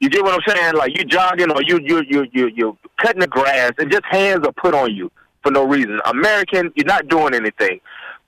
You 0.00 0.08
get 0.08 0.22
what 0.22 0.34
I'm 0.34 0.54
saying? 0.54 0.74
Like 0.74 0.96
you 0.96 1.04
jogging 1.04 1.50
or 1.50 1.62
you 1.62 1.80
you 1.82 2.02
you 2.08 2.26
you 2.32 2.50
you 2.54 2.78
cutting 3.00 3.20
the 3.20 3.26
grass, 3.26 3.72
and 3.78 3.90
just 3.90 4.04
hands 4.10 4.46
are 4.46 4.52
put 4.52 4.74
on 4.74 4.94
you 4.94 5.10
for 5.42 5.50
no 5.50 5.66
reason. 5.66 6.00
American, 6.04 6.72
you're 6.76 6.86
not 6.86 7.08
doing 7.08 7.34
anything. 7.34 7.80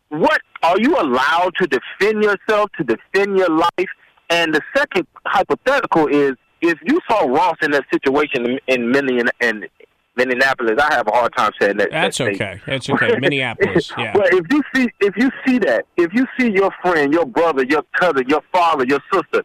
What 0.09 0.41
are 0.63 0.77
you 0.81 0.97
allowed 0.97 1.53
to 1.61 1.69
defend 1.69 2.25
yourself, 2.25 2.71
to 2.79 2.85
defend 2.85 3.39
your 3.39 3.49
life? 3.49 3.89
And 4.29 4.55
the 4.55 4.61
second 4.77 5.07
hypothetical 5.27 6.07
is 6.07 6.33
if 6.61 6.79
you 6.87 6.99
saw 7.09 7.25
Ross 7.25 7.57
in 7.63 7.71
that 7.73 7.85
situation 7.93 8.47
in, 8.47 8.61
in 8.67 8.91
Minneapolis, 8.91 9.71
Minneapolis, 10.17 10.79
I 10.79 10.95
have 10.95 11.07
a 11.07 11.13
hard 11.13 11.35
time 11.37 11.53
saying 11.61 11.77
that. 11.79 11.91
That's 11.91 12.19
that 12.19 12.35
okay. 12.35 12.61
That's 12.67 12.91
okay. 12.91 13.17
Minneapolis. 13.21 13.93
Yeah. 13.97 14.13
But 14.13 14.35
if 14.35 14.45
you 14.51 14.63
see 14.75 14.89
if 15.01 15.17
you 15.17 15.31
see 15.47 15.59
that, 15.61 15.87
if 15.97 16.13
you 16.13 16.27
see 16.39 16.51
your 16.53 16.71
friend, 16.83 17.13
your 17.13 17.27
brother, 17.27 17.65
your 17.65 17.83
cousin, 17.99 18.29
your 18.29 18.43
father, 18.53 18.85
your 18.87 19.01
sister, 19.13 19.43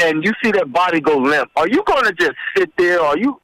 and 0.00 0.24
you 0.24 0.32
see 0.42 0.50
that 0.52 0.72
body 0.72 1.00
go 1.00 1.16
limp, 1.16 1.50
are 1.56 1.68
you 1.68 1.82
going 1.84 2.04
to 2.04 2.12
just 2.12 2.34
sit 2.56 2.70
there? 2.76 3.00
Are 3.00 3.18
you? 3.18 3.40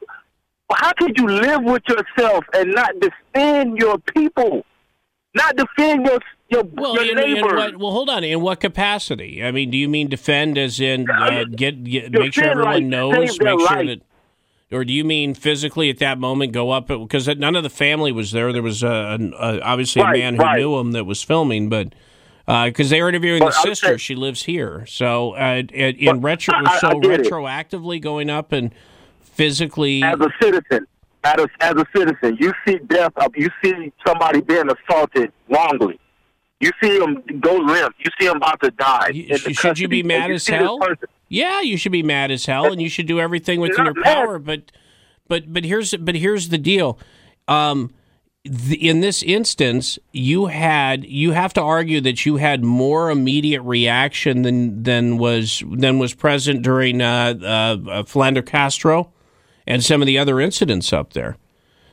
How 0.72 0.92
could 0.92 1.18
you 1.18 1.26
live 1.26 1.64
with 1.64 1.82
yourself 1.88 2.44
and 2.54 2.72
not 2.72 2.92
defend 3.00 3.78
your 3.78 3.98
people, 3.98 4.64
not 5.34 5.56
defend 5.56 6.06
your 6.06 6.20
your, 6.50 6.64
Well, 6.64 7.04
your 7.04 7.18
in, 7.18 7.36
in 7.36 7.44
what, 7.44 7.76
well, 7.76 7.92
hold 7.92 8.10
on. 8.10 8.24
In 8.24 8.40
what 8.40 8.60
capacity? 8.60 9.42
I 9.44 9.50
mean, 9.52 9.70
do 9.70 9.78
you 9.78 9.88
mean 9.88 10.08
defend 10.08 10.58
as 10.58 10.80
in 10.80 11.08
uh, 11.10 11.44
get, 11.44 11.84
get 11.84 12.12
make 12.12 12.32
sure 12.34 12.44
everyone 12.44 12.72
like, 12.74 12.84
knows, 12.84 13.14
save 13.32 13.40
make 13.42 13.58
sure 13.60 13.84
life. 13.84 13.86
that, 13.88 14.76
or 14.76 14.84
do 14.84 14.92
you 14.92 15.04
mean 15.04 15.34
physically 15.34 15.90
at 15.90 15.98
that 15.98 16.18
moment 16.18 16.52
go 16.52 16.70
up 16.70 16.86
because 16.88 17.26
none 17.28 17.56
of 17.56 17.62
the 17.62 17.70
family 17.70 18.12
was 18.12 18.32
there? 18.32 18.52
There 18.52 18.62
was 18.62 18.84
uh, 18.84 19.16
an, 19.18 19.34
uh, 19.34 19.58
obviously 19.62 20.02
Right, 20.02 20.16
a 20.16 20.18
man 20.18 20.34
who 20.36 20.42
right. 20.42 20.58
knew 20.58 20.76
him 20.78 20.92
that 20.92 21.04
was 21.04 21.22
filming, 21.22 21.68
but. 21.68 21.94
Because 22.46 22.90
they 22.90 23.00
were 23.00 23.08
interviewing 23.08 23.38
But 23.38 23.50
the 23.52 23.58
I'm 23.58 23.62
sister, 23.66 23.86
saying- 23.88 23.98
she 23.98 24.16
lives 24.16 24.42
here. 24.42 24.84
So, 24.86 25.34
uh, 25.36 25.62
in 25.72 26.20
retro, 26.20 26.52
I- 26.56 26.62
I 26.68 26.78
so 26.80 26.98
it. 26.98 27.02
retroactively 27.04 28.02
going 28.02 28.28
up 28.28 28.50
and 28.50 28.74
physically. 29.20 30.02
as 30.02 30.18
a 30.18 30.28
citizen, 30.42 30.84
as 31.22 31.36
a, 31.38 31.48
as 31.60 31.74
a 31.76 31.84
citizen, 31.94 32.36
you 32.40 32.52
see 32.66 32.78
death. 32.88 33.12
You 33.36 33.50
see 33.62 33.92
somebody 34.04 34.40
being 34.40 34.64
assaulted 34.68 35.32
wrongly. 35.48 36.00
You 36.60 36.70
see 36.82 36.98
him 36.98 37.22
go 37.40 37.56
limp. 37.56 37.94
You 37.98 38.10
see 38.18 38.26
him 38.26 38.36
about 38.36 38.60
to 38.60 38.70
die. 38.70 39.12
the 39.12 39.54
should 39.54 39.78
you 39.78 39.88
be 39.88 40.02
mad 40.02 40.28
you 40.28 40.34
as 40.34 40.46
hell? 40.46 40.78
Yeah, 41.28 41.60
you 41.60 41.76
should 41.76 41.92
be 41.92 42.02
mad 42.02 42.30
as 42.30 42.46
hell, 42.46 42.70
and 42.70 42.82
you 42.82 42.88
should 42.88 43.06
do 43.06 43.18
everything 43.18 43.60
within 43.60 43.86
your 43.86 44.02
power. 44.02 44.38
But, 44.38 44.70
but, 45.26 45.52
but 45.52 45.64
here's 45.64 45.94
but 45.94 46.16
here's 46.16 46.50
the 46.50 46.58
deal. 46.58 46.98
Um, 47.48 47.92
the, 48.44 48.88
in 48.88 49.00
this 49.00 49.22
instance, 49.22 49.98
you 50.12 50.46
had 50.46 51.04
you 51.04 51.32
have 51.32 51.52
to 51.54 51.62
argue 51.62 52.00
that 52.02 52.24
you 52.24 52.36
had 52.36 52.64
more 52.64 53.10
immediate 53.10 53.62
reaction 53.62 54.42
than 54.42 54.82
than 54.82 55.18
was 55.18 55.62
than 55.70 55.98
was 55.98 56.14
present 56.14 56.62
during 56.62 57.00
uh, 57.02 57.34
uh, 57.40 57.46
uh, 57.46 58.02
Philando 58.02 58.44
Castile 58.44 59.12
and 59.66 59.84
some 59.84 60.00
of 60.00 60.06
the 60.06 60.18
other 60.18 60.40
incidents 60.40 60.92
up 60.92 61.12
there. 61.12 61.36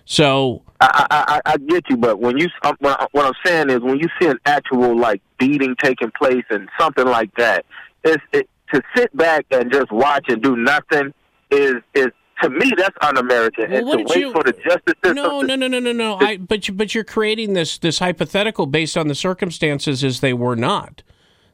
So 0.05 0.63
I, 0.79 1.07
I, 1.09 1.41
I 1.47 1.53
I 1.53 1.57
get 1.57 1.89
you, 1.89 1.97
but 1.97 2.19
when 2.19 2.37
you 2.37 2.47
um, 2.63 2.75
what 2.79 2.99
I- 3.01 3.07
what 3.11 3.25
I'm 3.25 3.33
saying 3.45 3.69
is 3.69 3.79
when 3.81 3.97
you 3.99 4.07
see 4.21 4.27
an 4.27 4.39
actual 4.45 4.95
like 4.97 5.21
beating 5.39 5.75
taking 5.81 6.11
place 6.11 6.43
and 6.49 6.69
something 6.79 7.05
like 7.05 7.33
that, 7.37 7.65
it's 8.03 8.23
it, 8.31 8.49
to 8.73 8.81
sit 8.95 9.15
back 9.17 9.45
and 9.51 9.71
just 9.71 9.91
watch 9.91 10.25
and 10.29 10.41
do 10.41 10.55
nothing 10.55 11.13
is 11.51 11.75
is 11.95 12.07
to 12.43 12.49
me 12.51 12.71
that's 12.77 12.95
un-American. 13.01 13.71
Well, 13.71 13.93
and 13.97 14.07
to 14.07 14.13
wait 14.13 14.19
you- 14.19 14.31
for 14.31 14.43
the 14.43 14.51
justice 14.53 14.93
system. 15.03 15.15
No, 15.15 15.41
no, 15.41 15.55
no, 15.55 15.67
no, 15.67 15.79
no, 15.79 15.91
no. 15.91 16.17
I, 16.19 16.37
but 16.37 16.67
you, 16.67 16.73
but 16.75 16.93
you're 16.93 17.03
creating 17.03 17.53
this 17.53 17.79
this 17.79 17.97
hypothetical 17.99 18.67
based 18.67 18.95
on 18.95 19.07
the 19.07 19.15
circumstances 19.15 20.03
as 20.03 20.19
they 20.19 20.33
were 20.33 20.55
not. 20.55 21.01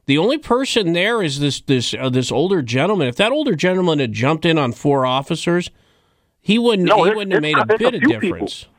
The 0.05 0.17
only 0.17 0.37
person 0.37 0.91
there 0.91 1.23
is 1.23 1.39
this 1.39 1.61
this 1.61 1.93
uh, 1.93 2.09
this 2.09 2.29
older 2.29 2.61
gentleman. 2.61 3.07
If 3.07 3.15
that 3.15 3.31
older 3.31 3.55
gentleman 3.55 3.99
had 3.99 4.11
jumped 4.11 4.43
in 4.43 4.57
on 4.57 4.73
four 4.73 5.05
officers, 5.05 5.69
he 6.41 6.59
wouldn't 6.59 6.89
No, 6.89 7.05
he 7.05 7.11
wouldn't 7.11 7.31
have 7.31 7.41
made 7.41 7.57
a 7.57 7.61
it's 7.61 7.73
a 7.75 7.77
bit 7.77 7.93
of 7.95 8.01
difference. 8.01 8.63
people. 8.63 8.72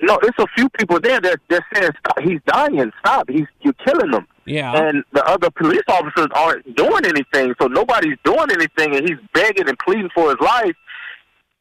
No, 0.00 0.18
it's 0.22 0.38
a 0.38 0.46
few 0.56 0.68
people 0.70 1.00
there 1.00 1.20
that 1.20 1.40
that 1.48 1.62
saying 1.74 1.90
stop. 1.98 2.20
He's 2.20 2.40
dying. 2.46 2.92
Stop. 3.00 3.28
He's 3.28 3.46
you're 3.62 3.72
killing 3.84 4.12
him. 4.12 4.26
Yeah. 4.46 4.72
And 4.72 5.04
the 5.12 5.24
other 5.26 5.50
police 5.50 5.82
officers 5.88 6.28
aren't 6.34 6.74
doing 6.76 7.04
anything, 7.04 7.54
so 7.60 7.66
nobody's 7.66 8.16
doing 8.24 8.46
anything, 8.50 8.96
and 8.96 9.08
he's 9.08 9.18
begging 9.34 9.68
and 9.68 9.78
pleading 9.80 10.08
for 10.14 10.28
his 10.30 10.40
life. 10.40 10.74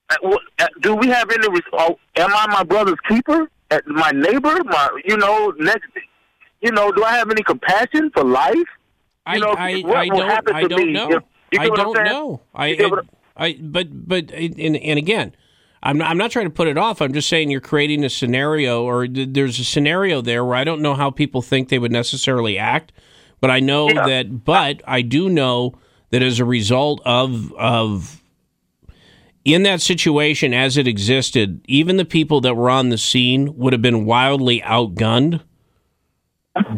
Uh, 0.10 0.38
uh, 0.60 0.68
Do 0.82 0.96
we 0.96 1.08
have 1.08 1.30
any? 1.32 1.48
Oh, 1.74 1.98
am 2.16 2.34
I 2.34 2.48
my 2.48 2.64
brother's 2.64 3.00
keeper? 3.10 3.50
Uh, 3.72 3.80
My 3.88 4.12
neighbor? 4.12 4.64
My 4.64 4.90
you 5.04 5.18
know 5.18 5.54
next? 5.58 5.90
You 6.62 6.72
know, 6.72 6.92
do 6.92 7.04
I 7.04 7.12
have 7.18 7.30
any 7.30 7.44
compassion 7.44 8.10
for 8.14 8.24
life? 8.24 8.56
You 8.56 8.64
I, 9.26 9.38
know, 9.40 9.52
I, 9.58 9.82
what 9.82 9.98
I 9.98 10.08
don't 10.08 10.56
I 10.56 10.62
don't 10.64 10.86
me 10.86 10.94
know. 10.94 11.10
you 11.10 11.60
I 11.60 11.64
get 11.64 11.72
what 11.72 11.80
I'm 11.80 11.94
don't 11.94 12.06
know. 12.06 12.42
I, 12.56 12.68
I, 12.68 13.46
I 13.48 13.58
but 13.62 14.08
but 14.08 14.32
and 14.32 14.78
and 14.78 14.98
again, 14.98 15.36
I'm 15.88 15.98
not, 15.98 16.10
I'm 16.12 16.18
not 16.18 16.32
trying 16.32 16.48
to 16.48 16.52
put 16.54 16.68
it 16.68 16.78
off. 16.78 17.02
I'm 17.02 17.14
just 17.14 17.30
saying 17.30 17.50
you're 17.50 17.62
creating 17.62 18.04
a 18.04 18.10
scenario, 18.10 18.84
or 18.84 19.08
th- 19.08 19.30
there's 19.32 19.58
a 19.58 19.64
scenario 19.64 20.22
there 20.22 20.44
where 20.44 20.56
I 20.58 20.66
don't 20.66 20.82
know 20.82 20.96
how 20.96 21.10
people 21.12 21.42
think 21.42 21.70
they 21.70 21.80
would 21.80 21.94
necessarily 21.94 22.58
act, 22.58 22.92
but 23.40 23.50
I 23.50 23.62
know 23.62 23.88
Yeah. 23.90 24.06
that. 24.06 24.44
But 24.44 24.82
I 24.86 25.02
do 25.02 25.30
know 25.30 25.76
that 26.12 26.22
as 26.22 26.40
a 26.42 26.46
result 26.46 27.02
of 27.06 27.54
of 27.54 28.22
in 29.46 29.64
that 29.64 29.80
situation 29.80 30.54
as 30.54 30.76
it 30.76 30.88
existed, 30.88 31.62
even 31.70 31.96
the 31.96 32.04
people 32.04 32.42
that 32.42 32.58
were 32.58 32.70
on 32.70 32.90
the 32.90 32.98
scene 32.98 33.56
would 33.56 33.72
have 33.72 33.82
been 33.82 34.04
wildly 34.06 34.60
outgunned 34.66 35.40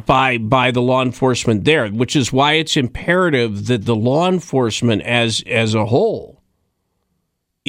by 0.06 0.38
by 0.38 0.70
the 0.70 0.82
law 0.84 1.02
enforcement 1.02 1.64
there, 1.64 1.88
which 1.88 2.16
is 2.16 2.32
why 2.32 2.54
it's 2.54 2.78
imperative 2.78 3.66
that 3.68 3.86
the 3.86 3.96
law 3.96 4.28
enforcement 4.30 5.02
as 5.02 5.44
as 5.48 5.74
a 5.74 5.86
whole 5.88 6.39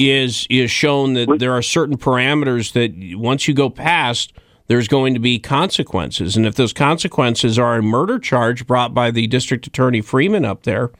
is 0.09 0.47
is 0.49 0.71
shown 0.71 1.13
that 1.13 1.37
there 1.39 1.51
are 1.53 1.61
certain 1.61 1.97
parameters 1.97 2.73
that 2.73 2.91
once 3.19 3.47
you 3.47 3.53
go 3.53 3.69
past 3.69 4.33
there's 4.67 4.87
going 4.87 5.13
to 5.13 5.19
be 5.19 5.37
consequences 5.37 6.35
and 6.37 6.45
if 6.45 6.55
those 6.55 6.73
consequences 6.73 7.59
are 7.59 7.75
a 7.75 7.81
murder 7.83 8.17
charge 8.17 8.65
brought 8.65 8.93
by 8.93 9.11
the 9.11 9.27
district 9.27 9.67
attorney 9.67 10.01
Freeman 10.01 10.45
up 10.45 10.63
there 10.63 10.91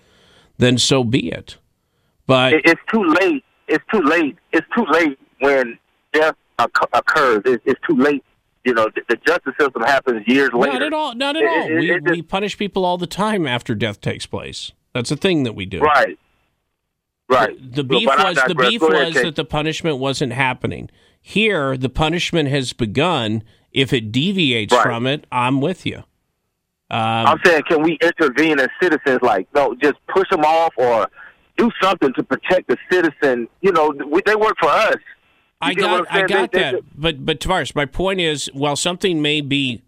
then 0.57 0.77
so 0.77 1.03
be 1.03 1.31
it 1.31 1.57
but 2.27 2.53
it's 2.53 2.81
too 2.91 3.03
late. 3.03 3.43
It's 3.67 3.83
too 3.91 4.01
late. 4.01 4.37
It's 4.51 4.67
too 4.75 4.85
late 4.89 5.17
when 5.39 5.77
death 6.13 6.35
occurs. 6.93 7.41
It's 7.45 7.79
too 7.87 7.95
late. 7.95 8.23
You 8.63 8.73
know, 8.73 8.87
the, 9.09 9.17
justice 9.25 9.53
system 9.59 9.81
happens 9.81 10.25
years 10.27 10.51
later. 10.53 10.73
not 10.73 10.81
at 10.83 10.93
all 10.93 11.15
not 11.15 11.35
at 11.35 11.43
all 11.47 11.67
it- 11.67 11.73
we, 11.79 11.91
it 11.91 12.03
we 12.03 12.21
punish 12.21 12.57
people 12.57 12.85
all 12.85 12.97
the 12.97 13.07
time 13.07 13.47
after 13.47 13.73
death 13.73 13.99
takes 14.01 14.25
place 14.27 14.71
that's 14.93 15.09
a 15.09 15.15
thing 15.15 15.43
that 15.43 15.55
we 15.55 15.65
do 15.65 15.79
Right. 15.79 16.17
Right. 17.31 17.71
The 17.71 17.77
So, 17.77 17.83
beef 17.83 18.07
was 18.07 18.37
the 18.47 18.55
beef 18.55 18.81
was 18.81 19.13
that 19.15 19.35
the 19.35 19.45
punishment 19.45 19.97
wasn't 19.97 20.33
happening. 20.33 20.89
Here, 21.21 21.77
the 21.77 21.89
punishment 21.89 22.49
has 22.49 22.73
begun. 22.73 23.43
If 23.71 23.93
it 23.93 24.11
deviates 24.11 24.73
Right. 24.73 24.83
from 24.83 25.07
it, 25.07 25.25
I'm 25.31 25.61
with 25.61 25.85
you. 25.85 26.03
Um, 26.89 26.99
I'm 27.25 27.39
saying, 27.45 27.63
can 27.69 27.81
we 27.83 27.97
intervene 28.01 28.59
as 28.59 28.67
citizens? 28.81 29.19
Like, 29.21 29.47
no, 29.55 29.73
just 29.81 29.95
push 30.13 30.27
them 30.29 30.41
off 30.41 30.73
or 30.75 31.07
do 31.55 31.71
something 31.81 32.11
to 32.15 32.23
protect 32.23 32.67
the 32.67 32.77
citizen. 32.91 33.47
You 33.61 33.71
know, 33.71 33.93
we, 34.11 34.21
they 34.25 34.35
work 34.35 34.55
for 34.59 34.67
us. 34.67 34.95
You 35.63 35.69
I 35.69 35.73
got 35.75 36.11
I 36.11 36.21
got 36.27 36.51
They- 36.51 36.57
they- 36.59 36.71
that, 36.71 36.81
but 36.97 37.25
but 37.25 37.39
Tavares, 37.39 37.73
my 37.75 37.85
point 37.85 38.19
is, 38.19 38.49
while 38.53 38.75
something 38.75 39.21
may 39.21 39.39
be 39.39 39.83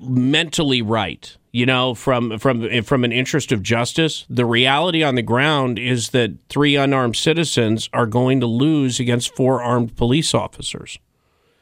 mentally 0.00 0.82
right, 0.82 1.36
you 1.58 1.66
know, 1.66 1.94
from 1.94 2.38
from 2.38 2.82
from 2.84 3.04
an 3.04 3.12
interest 3.12 3.50
of 3.52 3.62
justice, 3.62 4.24
the 4.30 4.46
reality 4.46 5.02
on 5.02 5.16
the 5.16 5.22
ground 5.22 5.78
is 5.78 6.10
that 6.10 6.30
three 6.48 6.76
unarmed 6.76 7.16
citizens 7.16 7.90
are 7.92 8.06
going 8.06 8.40
to 8.40 8.46
lose 8.46 9.00
against 9.00 9.34
four 9.34 9.60
armed 9.62 9.96
police 9.96 10.34
officers. 10.34 10.98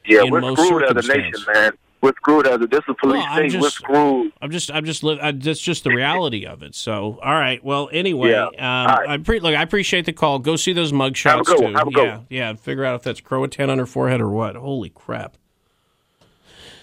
Yeah, 0.05 0.23
we're 0.31 0.41
screwed 0.55 0.85
as 0.85 1.05
a 1.09 1.09
nation, 1.17 1.33
man. 1.53 1.73
We're 2.03 2.13
screwed 2.13 2.47
as 2.47 2.61
a 2.61 2.67
this 2.67 2.85
is 2.87 2.95
police 3.01 3.25
Well, 3.25 3.49
state. 3.49 3.61
We're 3.61 3.71
screwed. 3.71 4.33
I'm 4.43 4.51
just, 4.51 4.71
I'm 4.71 4.85
just, 4.85 5.03
li- 5.03 5.19
uh, 5.21 5.33
that's 5.35 5.61
just 5.61 5.83
the 5.83 5.91
reality 5.91 6.47
of 6.47 6.63
it. 6.63 6.75
So, 6.77 7.19
all 7.23 7.35
right. 7.35 7.65
Well, 7.65 7.89
anyway, 7.91 8.31
Yeah. 8.31 8.45
um, 8.49 8.53
right. 8.61 9.09
I 9.09 9.17
pre- 9.17 9.41
look, 9.41 9.57
I 9.57 9.63
appreciate 9.63 10.05
the 10.05 10.13
call. 10.13 10.39
Go 10.39 10.55
see 10.57 10.73
those 10.75 10.93
mug 10.93 11.17
shots 11.17 11.51
too. 11.51 11.71
Yeah, 11.73 11.83
one. 11.85 12.27
yeah. 12.29 12.53
Figure 12.55 12.85
out 12.85 12.97
if 12.97 13.03
that's 13.03 13.21
Croatan 13.21 13.71
on 13.71 13.79
her 13.79 13.87
forehead 13.87 14.21
or 14.21 14.29
what. 14.29 14.55
Holy 14.57 14.91
crap. 14.91 15.37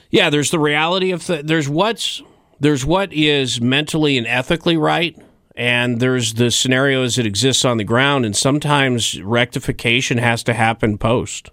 Yeah, 0.10 0.30
there's 0.30 0.52
the 0.52 0.60
reality 0.60 1.12
of 1.12 1.26
the, 1.28 1.42
there's 1.44 1.70
what's 1.70 2.22
there's 2.64 2.86
what 2.86 3.12
is 3.12 3.60
mentally 3.60 4.18
and 4.18 4.26
ethically 4.26 4.78
right, 4.78 5.18
and 5.56 6.00
there's 6.00 6.36
the 6.36 6.50
scenarios 6.50 7.18
that 7.18 7.26
exist 7.26 7.66
on 7.66 7.78
the 7.78 7.84
ground, 7.84 8.26
and 8.26 8.36
sometimes 8.36 9.22
rectification 9.22 10.18
has 10.18 10.44
to 10.44 10.54
happen 10.54 10.98
post. 10.98 11.52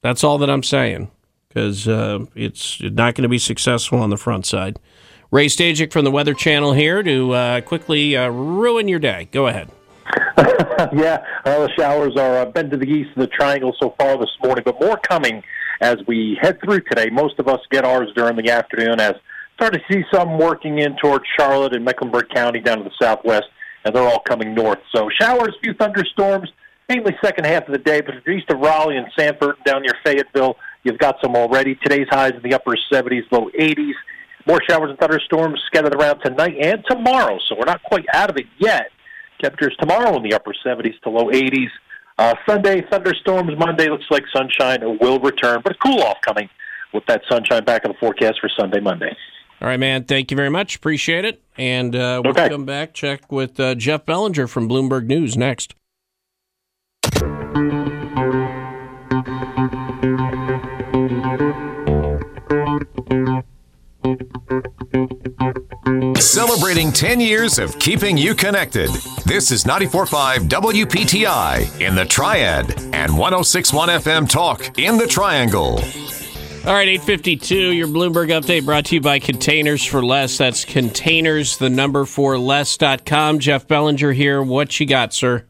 That's 0.00 0.24
all 0.24 0.38
that 0.38 0.50
I'm 0.50 0.62
saying 0.62 1.10
because 1.48 1.86
uh, 1.86 2.24
it's 2.34 2.80
not 2.80 3.14
going 3.14 3.24
to 3.24 3.28
be 3.28 3.38
successful 3.38 3.98
on 3.98 4.08
the 4.08 4.16
front 4.16 4.46
side. 4.46 4.78
Ray 5.30 5.46
Stajic 5.46 5.92
from 5.92 6.04
the 6.04 6.10
Weather 6.10 6.32
Channel 6.32 6.72
here 6.72 7.02
to 7.02 7.32
uh, 7.32 7.60
quickly 7.60 8.16
uh, 8.16 8.28
ruin 8.30 8.88
your 8.88 8.98
day. 8.98 9.28
Go 9.30 9.46
ahead. 9.46 9.70
yeah, 10.94 11.22
the 11.44 11.70
showers 11.78 12.16
are 12.16 12.38
uh, 12.38 12.44
bent 12.46 12.70
to 12.70 12.78
the 12.78 12.86
east 12.86 13.10
of 13.10 13.20
the 13.20 13.26
triangle 13.26 13.74
so 13.78 13.94
far 13.98 14.16
this 14.16 14.30
morning, 14.42 14.62
but 14.64 14.80
more 14.80 14.96
coming 14.96 15.42
as 15.82 15.98
we 16.06 16.38
head 16.40 16.58
through 16.64 16.80
today. 16.80 17.10
Most 17.10 17.38
of 17.38 17.48
us 17.48 17.60
get 17.70 17.84
ours 17.84 18.08
during 18.16 18.36
the 18.36 18.50
afternoon 18.50 18.98
as 18.98 19.14
start 19.62 19.74
to 19.74 19.94
see 19.94 20.02
some 20.12 20.38
working 20.38 20.80
in 20.80 20.96
towards 20.96 21.24
Charlotte 21.38 21.72
and 21.72 21.84
Mecklenburg 21.84 22.28
County 22.34 22.58
down 22.58 22.78
to 22.78 22.82
the 22.82 22.90
southwest, 23.00 23.44
and 23.84 23.94
they're 23.94 24.02
all 24.02 24.18
coming 24.18 24.56
north. 24.56 24.80
So 24.92 25.08
showers, 25.20 25.54
few 25.62 25.72
thunderstorms, 25.74 26.50
mainly 26.88 27.16
second 27.24 27.46
half 27.46 27.68
of 27.68 27.72
the 27.72 27.78
day, 27.78 28.00
but 28.00 28.16
east 28.28 28.50
of 28.50 28.58
Raleigh 28.58 28.96
and 28.96 29.06
Sanford 29.16 29.54
down 29.64 29.82
near 29.82 29.94
Fayetteville, 30.04 30.56
you've 30.82 30.98
got 30.98 31.14
some 31.22 31.36
already. 31.36 31.76
Today's 31.76 32.08
highs 32.10 32.32
in 32.32 32.42
the 32.42 32.56
upper 32.56 32.74
70s, 32.92 33.22
low 33.30 33.50
80s. 33.56 33.92
More 34.48 34.60
showers 34.68 34.90
and 34.90 34.98
thunderstorms 34.98 35.60
scattered 35.68 35.94
around 35.94 36.18
tonight 36.24 36.56
and 36.60 36.82
tomorrow, 36.90 37.38
so 37.48 37.54
we're 37.56 37.64
not 37.64 37.84
quite 37.84 38.06
out 38.12 38.30
of 38.30 38.36
it 38.38 38.46
yet. 38.58 38.88
Temperatures 39.40 39.76
tomorrow 39.78 40.16
in 40.16 40.24
the 40.24 40.34
upper 40.34 40.52
70s 40.66 41.00
to 41.02 41.10
low 41.10 41.26
80s. 41.26 41.70
Uh, 42.18 42.34
Sunday, 42.48 42.84
thunderstorms. 42.90 43.56
Monday 43.56 43.88
looks 43.88 44.06
like 44.10 44.24
sunshine 44.34 44.80
will 45.00 45.20
return, 45.20 45.60
but 45.62 45.76
a 45.76 45.78
cool 45.78 46.02
off 46.02 46.18
coming 46.26 46.48
with 46.92 47.06
that 47.06 47.22
sunshine 47.30 47.64
back 47.64 47.84
in 47.84 47.92
the 47.92 47.98
forecast 47.98 48.40
for 48.40 48.50
Sunday, 48.58 48.80
Monday. 48.80 49.16
All 49.62 49.68
right, 49.68 49.78
man. 49.78 50.04
Thank 50.04 50.32
you 50.32 50.36
very 50.36 50.50
much. 50.50 50.74
Appreciate 50.74 51.24
it. 51.24 51.40
And 51.56 51.94
uh, 51.94 52.20
we'll 52.24 52.32
Okay. 52.32 52.48
come 52.48 52.64
back, 52.64 52.94
check 52.94 53.30
with 53.30 53.60
uh, 53.60 53.76
Jeff 53.76 54.04
Bellinger 54.04 54.48
from 54.48 54.68
Bloomberg 54.68 55.06
News 55.06 55.36
next. 55.36 55.74
Celebrating 66.16 66.92
10 66.92 67.20
years 67.20 67.58
of 67.58 67.78
keeping 67.78 68.16
you 68.16 68.34
connected. 68.34 68.88
This 69.26 69.50
is 69.50 69.64
94.5 69.64 70.48
WPTI 70.48 71.80
in 71.80 71.94
the 71.94 72.04
Triad 72.04 72.70
and 72.94 73.12
106.1 73.12 73.88
FM 74.00 74.28
Talk 74.28 74.78
in 74.78 74.96
the 74.96 75.06
Triangle. 75.06 75.78
All 76.64 76.72
right, 76.72 76.86
852, 76.86 77.72
your 77.72 77.88
Bloomberg 77.88 78.28
update 78.28 78.64
brought 78.64 78.84
to 78.86 78.94
you 78.94 79.00
by 79.00 79.18
Containers 79.18 79.84
for 79.84 80.00
Less. 80.00 80.38
That's 80.38 80.64
containers, 80.64 81.56
the 81.56 81.68
number 81.68 82.04
for 82.04 82.38
less.com. 82.38 83.40
Jeff 83.40 83.66
Bellinger 83.66 84.12
here. 84.12 84.40
What 84.40 84.78
you 84.78 84.86
got, 84.86 85.12
sir? 85.12 85.44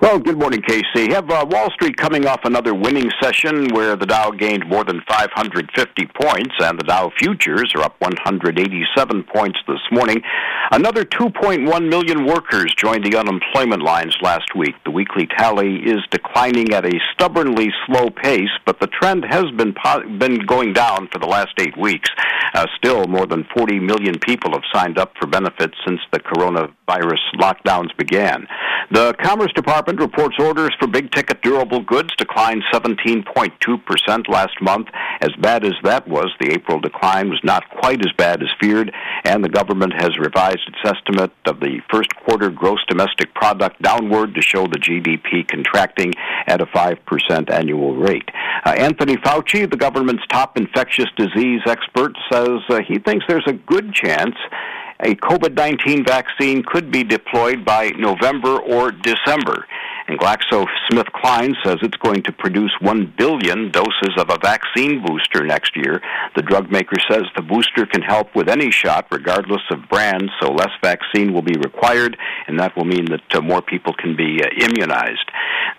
Well, 0.00 0.18
good 0.18 0.38
morning, 0.38 0.62
Casey. 0.62 1.12
Have 1.12 1.30
uh, 1.30 1.46
Wall 1.48 1.70
Street 1.72 1.96
coming 1.96 2.26
off 2.26 2.40
another 2.44 2.74
winning 2.74 3.10
session 3.20 3.68
where 3.74 3.96
the 3.96 4.06
Dow 4.06 4.30
gained 4.30 4.68
more 4.68 4.84
than 4.84 5.00
550 5.08 6.06
points, 6.20 6.54
and 6.60 6.78
the 6.78 6.84
Dow 6.84 7.10
futures 7.18 7.72
are 7.74 7.82
up 7.82 8.00
187 8.00 9.24
points 9.34 9.58
this 9.66 9.80
morning. 9.90 10.22
Another 10.70 11.04
2.1 11.04 11.88
million 11.88 12.24
workers 12.24 12.72
joined 12.76 13.04
the 13.04 13.16
unemployment 13.18 13.82
lines 13.82 14.16
last 14.22 14.54
week. 14.56 14.74
The 14.84 14.92
weekly 14.92 15.26
tally 15.38 15.76
is 15.84 16.00
declining 16.10 16.72
at 16.72 16.86
a 16.86 17.00
stubbornly 17.12 17.70
slow 17.86 18.10
pace, 18.10 18.54
but 18.66 18.78
the 18.80 18.86
trend 18.86 19.24
has 19.28 19.44
been 19.56 19.74
po- 19.74 20.08
been 20.18 20.46
going 20.46 20.72
down 20.72 21.08
for 21.12 21.18
the 21.18 21.26
last 21.26 21.52
eight 21.58 21.76
weeks. 21.76 22.10
Uh, 22.54 22.66
still, 22.76 23.06
more 23.08 23.26
than 23.26 23.44
40 23.56 23.80
million 23.80 24.18
people 24.20 24.52
have 24.52 24.62
signed 24.72 24.98
up 24.98 25.12
for 25.20 25.26
benefits 25.26 25.74
since 25.84 26.00
the 26.12 26.20
coronavirus 26.20 27.18
lockdowns 27.40 27.96
began. 27.98 28.46
The 28.92 29.14
Commerce 29.20 29.50
Department 29.52 29.63
reports 29.66 30.36
orders 30.38 30.74
for 30.78 30.86
big 30.86 31.10
ticket 31.10 31.42
durable 31.42 31.80
goods 31.80 32.14
declined 32.16 32.62
17.2% 32.72 34.28
last 34.28 34.60
month. 34.60 34.88
As 35.20 35.30
bad 35.40 35.64
as 35.64 35.74
that 35.82 36.06
was, 36.08 36.30
the 36.40 36.52
April 36.52 36.80
decline 36.80 37.28
was 37.30 37.40
not 37.44 37.68
quite 37.70 38.00
as 38.00 38.12
bad 38.16 38.42
as 38.42 38.48
feared, 38.60 38.92
and 39.24 39.42
the 39.42 39.48
government 39.48 39.92
has 39.98 40.18
revised 40.18 40.60
its 40.66 40.78
estimate 40.84 41.32
of 41.46 41.60
the 41.60 41.80
first 41.90 42.14
quarter 42.16 42.50
gross 42.50 42.80
domestic 42.88 43.34
product 43.34 43.80
downward 43.82 44.34
to 44.34 44.42
show 44.42 44.66
the 44.66 44.78
GDP 44.78 45.46
contracting 45.46 46.12
at 46.46 46.60
a 46.60 46.66
5% 46.66 47.50
annual 47.50 47.96
rate. 47.96 48.28
Uh, 48.64 48.70
Anthony 48.70 49.16
Fauci, 49.16 49.70
the 49.70 49.76
government's 49.76 50.24
top 50.30 50.56
infectious 50.56 51.08
disease 51.16 51.60
expert, 51.66 52.12
says 52.30 52.60
uh, 52.70 52.80
he 52.86 52.98
thinks 52.98 53.24
there's 53.28 53.46
a 53.46 53.52
good 53.52 53.92
chance 53.92 54.34
a 55.04 55.14
COVID 55.16 55.54
19 55.54 56.04
vaccine 56.04 56.62
could 56.62 56.90
be 56.90 57.04
deployed 57.04 57.64
by 57.64 57.90
November 57.98 58.58
or 58.58 58.90
December. 58.90 59.66
And 60.06 60.18
GlaxoSmithKline 60.18 61.54
says 61.64 61.78
it's 61.80 61.96
going 61.96 62.22
to 62.24 62.32
produce 62.32 62.72
1 62.80 63.14
billion 63.16 63.70
doses 63.70 64.14
of 64.18 64.28
a 64.28 64.38
vaccine 64.38 65.02
booster 65.04 65.46
next 65.46 65.74
year. 65.76 66.02
The 66.36 66.42
drug 66.42 66.70
maker 66.70 66.96
says 67.10 67.22
the 67.36 67.42
booster 67.42 67.86
can 67.86 68.02
help 68.02 68.34
with 68.34 68.50
any 68.50 68.70
shot, 68.70 69.06
regardless 69.10 69.62
of 69.70 69.88
brand, 69.88 70.30
so 70.40 70.52
less 70.52 70.70
vaccine 70.82 71.32
will 71.32 71.42
be 71.42 71.56
required, 71.56 72.18
and 72.46 72.60
that 72.60 72.76
will 72.76 72.84
mean 72.84 73.06
that 73.06 73.34
uh, 73.34 73.40
more 73.40 73.62
people 73.62 73.94
can 73.94 74.14
be 74.14 74.42
uh, 74.42 74.48
immunized. 74.60 75.30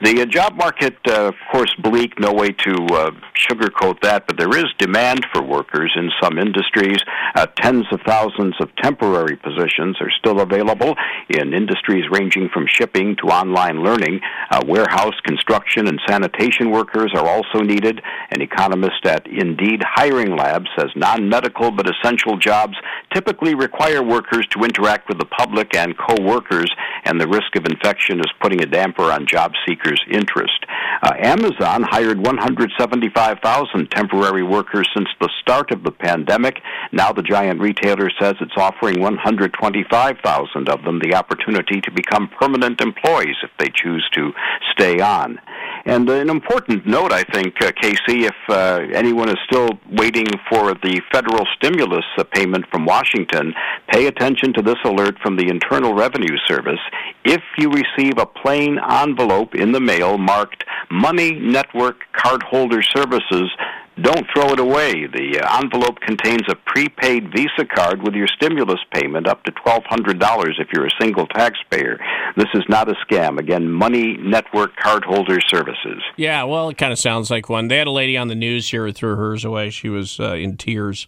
The 0.01 0.23
uh, 0.23 0.25
job 0.25 0.55
market, 0.55 0.97
uh, 1.07 1.27
of 1.27 1.35
course, 1.51 1.73
bleak, 1.81 2.19
no 2.19 2.33
way 2.33 2.51
to 2.51 2.73
uh, 2.91 3.11
sugarcoat 3.35 4.01
that, 4.01 4.27
but 4.27 4.37
there 4.37 4.57
is 4.57 4.65
demand 4.77 5.25
for 5.31 5.41
workers 5.43 5.93
in 5.95 6.09
some 6.21 6.37
industries. 6.39 6.97
Uh, 7.35 7.45
tens 7.61 7.85
of 7.91 8.01
thousands 8.05 8.55
of 8.59 8.75
temporary 8.77 9.37
positions 9.37 9.97
are 10.01 10.11
still 10.19 10.41
available 10.41 10.95
in 11.29 11.53
industries 11.53 12.05
ranging 12.11 12.49
from 12.53 12.65
shipping 12.67 13.15
to 13.17 13.27
online 13.27 13.83
learning. 13.83 14.14
Uh, 14.51 14.61
warehouse, 14.67 15.15
construction, 15.23 15.87
and 15.87 15.99
sanitation 16.07 16.71
workers 16.71 17.11
are 17.15 17.27
also 17.27 17.59
needed. 17.59 18.01
An 18.31 18.41
economist 18.41 19.05
at 19.05 19.27
Indeed 19.27 19.81
Hiring 19.83 20.35
Lab 20.35 20.65
says 20.77 20.91
non 20.95 21.29
medical 21.29 21.71
but 21.71 21.89
essential 21.89 22.37
jobs 22.37 22.75
typically 23.13 23.55
require 23.55 24.03
workers 24.03 24.45
to 24.51 24.63
interact 24.63 25.07
with 25.07 25.19
the 25.19 25.25
public 25.25 25.75
and 25.75 25.95
co 25.97 26.15
workers, 26.21 26.71
and 27.05 27.19
the 27.19 27.27
risk 27.27 27.55
of 27.55 27.65
infection 27.65 28.19
is 28.19 28.31
putting 28.41 28.61
a 28.61 28.65
damper 28.65 29.11
on 29.11 29.25
job 29.27 29.51
seekers' 29.67 30.03
interest. 30.11 30.65
Uh, 31.01 31.13
Amazon 31.19 31.83
hired 31.83 32.17
175,000 32.17 33.91
temporary 33.91 34.43
workers 34.43 34.87
since 34.95 35.09
the 35.19 35.29
start 35.41 35.71
of 35.71 35.83
the 35.83 35.91
pandemic. 35.91 36.61
Now 36.91 37.11
the 37.11 37.21
giant 37.21 37.59
retailer 37.59 38.09
says 38.19 38.35
it's 38.41 38.57
offering 38.57 39.01
125,000 39.01 40.69
of 40.69 40.83
them 40.83 40.99
the 40.99 41.15
opportunity 41.15 41.81
to 41.81 41.91
become 41.91 42.29
permanent 42.39 42.81
employees 42.81 43.35
if 43.43 43.51
they 43.59 43.69
choose 43.73 44.04
to 44.13 44.31
stay 44.71 44.99
on. 44.99 45.39
And 45.85 46.09
an 46.09 46.29
important 46.29 46.87
note, 46.87 47.13
I 47.13 47.23
think, 47.23 47.61
uh, 47.61 47.71
Casey, 47.79 48.25
if 48.25 48.35
uh, 48.49 48.81
anyone 48.93 49.29
is 49.29 49.37
still 49.45 49.69
waiting 49.91 50.25
for 50.49 50.73
the 50.73 50.99
federal 51.11 51.45
stimulus 51.55 52.05
uh, 52.17 52.23
payment 52.23 52.65
from 52.71 52.85
Washington, 52.85 53.53
pay 53.89 54.07
attention 54.07 54.51
to 54.53 54.63
this 54.63 54.77
alert 54.83 55.17
from 55.21 55.37
the 55.37 55.47
Internal 55.47 55.93
Revenue 55.93 56.37
Service. 56.47 56.79
If 57.23 57.41
you 57.59 57.69
receive 57.69 58.17
a 58.17 58.25
plain 58.25 58.79
envelope 58.79 59.53
in 59.53 59.73
the 59.73 59.79
mail 59.79 60.17
marked 60.17 60.63
Money 60.89 61.33
Network 61.33 61.97
Cardholder 62.17 62.83
Services, 62.95 63.51
don't 64.01 64.25
throw 64.33 64.49
it 64.49 64.59
away. 64.59 65.07
The 65.07 65.39
uh, 65.41 65.61
envelope 65.61 65.99
contains 66.01 66.41
a 66.49 66.55
prepaid 66.55 67.31
Visa 67.33 67.65
card 67.73 68.03
with 68.03 68.13
your 68.13 68.27
stimulus 68.27 68.79
payment 68.93 69.27
up 69.27 69.43
to 69.45 69.51
$1,200 69.51 70.59
if 70.59 70.67
you're 70.73 70.85
a 70.85 70.89
single 70.99 71.27
taxpayer. 71.27 71.97
This 72.35 72.47
is 72.53 72.63
not 72.67 72.89
a 72.89 72.95
scam. 73.05 73.39
Again, 73.39 73.71
Money 73.71 74.17
Network 74.17 74.75
Cardholder 74.77 75.39
Services. 75.47 76.01
Yeah, 76.17 76.43
well, 76.43 76.69
it 76.69 76.77
kind 76.77 76.91
of 76.91 76.99
sounds 76.99 77.31
like 77.31 77.47
one. 77.47 77.67
They 77.69 77.77
had 77.77 77.87
a 77.87 77.91
lady 77.91 78.17
on 78.17 78.27
the 78.27 78.35
news 78.35 78.69
here 78.69 78.85
who 78.85 78.91
threw 78.91 79.15
hers 79.15 79.45
away. 79.45 79.69
She 79.69 79.87
was 79.89 80.19
uh, 80.19 80.33
in 80.33 80.57
tears. 80.57 81.07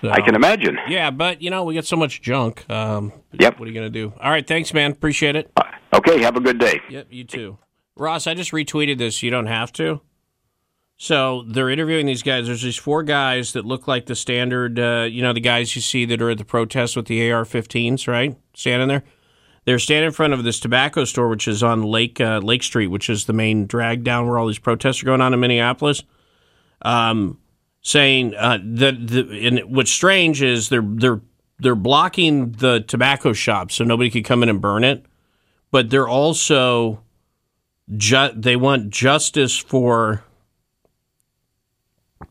So- 0.00 0.10
I 0.10 0.20
can 0.20 0.34
imagine. 0.36 0.78
Yeah, 0.88 1.10
but, 1.10 1.42
you 1.42 1.50
know, 1.50 1.64
we 1.64 1.74
get 1.74 1.86
so 1.86 1.96
much 1.96 2.20
junk. 2.22 2.68
Um, 2.70 3.12
Yep. 3.38 3.58
What 3.58 3.66
are 3.66 3.70
you 3.70 3.78
going 3.78 3.92
to 3.92 3.98
do? 3.98 4.12
All 4.20 4.30
right, 4.30 4.46
thanks, 4.46 4.72
man. 4.72 4.92
Appreciate 4.92 5.36
it. 5.36 5.50
Okay, 5.92 6.22
have 6.22 6.36
a 6.36 6.40
good 6.40 6.58
day. 6.58 6.80
Yep, 6.88 7.08
you 7.10 7.24
too. 7.24 7.58
Ross, 7.96 8.26
I 8.26 8.34
just 8.34 8.52
retweeted 8.52 8.98
this. 8.98 9.22
You 9.22 9.30
don't 9.30 9.46
have 9.46 9.72
to. 9.74 10.00
So 10.98 11.42
they're 11.46 11.68
interviewing 11.68 12.06
these 12.06 12.22
guys. 12.22 12.46
There's 12.46 12.62
these 12.62 12.76
four 12.76 13.02
guys 13.02 13.52
that 13.52 13.66
look 13.66 13.86
like 13.86 14.06
the 14.06 14.14
standard, 14.14 14.78
uh, 14.78 15.06
you 15.10 15.22
know, 15.22 15.34
the 15.34 15.40
guys 15.40 15.76
you 15.76 15.82
see 15.82 16.06
that 16.06 16.22
are 16.22 16.30
at 16.30 16.38
the 16.38 16.44
protests 16.44 16.96
with 16.96 17.06
the 17.06 17.30
AR-15s, 17.30 18.08
right? 18.08 18.34
Standing 18.54 18.88
there. 18.88 19.04
They're 19.66 19.78
standing 19.78 20.06
in 20.06 20.12
front 20.12 20.32
of 20.32 20.44
this 20.44 20.58
tobacco 20.60 21.04
store, 21.04 21.28
which 21.28 21.48
is 21.48 21.62
on 21.62 21.82
Lake 21.82 22.20
uh, 22.20 22.38
Lake 22.38 22.62
Street, 22.62 22.86
which 22.86 23.10
is 23.10 23.26
the 23.26 23.32
main 23.32 23.66
drag 23.66 24.04
down 24.04 24.26
where 24.26 24.38
all 24.38 24.46
these 24.46 24.60
protests 24.60 25.02
are 25.02 25.06
going 25.06 25.20
on 25.20 25.34
in 25.34 25.40
Minneapolis. 25.40 26.02
Um, 26.82 27.38
saying 27.82 28.34
uh, 28.36 28.58
that 28.62 29.06
the 29.06 29.46
and 29.46 29.60
what's 29.74 29.90
strange 29.90 30.40
is 30.40 30.68
they're 30.68 30.84
they're 30.84 31.20
they're 31.58 31.74
blocking 31.74 32.52
the 32.52 32.80
tobacco 32.80 33.32
shop 33.32 33.72
so 33.72 33.82
nobody 33.82 34.08
could 34.08 34.24
come 34.24 34.42
in 34.44 34.48
and 34.48 34.60
burn 34.60 34.84
it, 34.84 35.04
but 35.72 35.90
they're 35.90 36.08
also 36.08 37.02
ju- 37.96 38.32
they 38.36 38.54
want 38.54 38.90
justice 38.90 39.58
for 39.58 40.22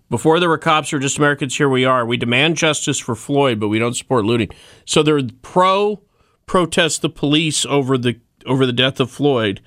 before 0.09 0.39
there 0.39 0.49
were 0.49 0.57
cops 0.57 0.93
or 0.93 0.99
just 0.99 1.17
Americans, 1.17 1.57
here 1.57 1.69
we 1.69 1.85
are. 1.85 2.05
We 2.05 2.17
demand 2.17 2.57
justice 2.57 2.99
for 2.99 3.15
Floyd, 3.15 3.59
but 3.59 3.69
we 3.69 3.79
don't 3.79 3.95
support 3.95 4.25
looting. 4.25 4.49
So 4.85 5.03
they're 5.03 5.21
pro 5.41 6.01
protest 6.45 7.01
the 7.01 7.09
police 7.09 7.65
over 7.65 7.97
the 7.97 8.19
over 8.45 8.65
the 8.65 8.73
death 8.73 8.99
of 8.99 9.09
Floyd, 9.09 9.61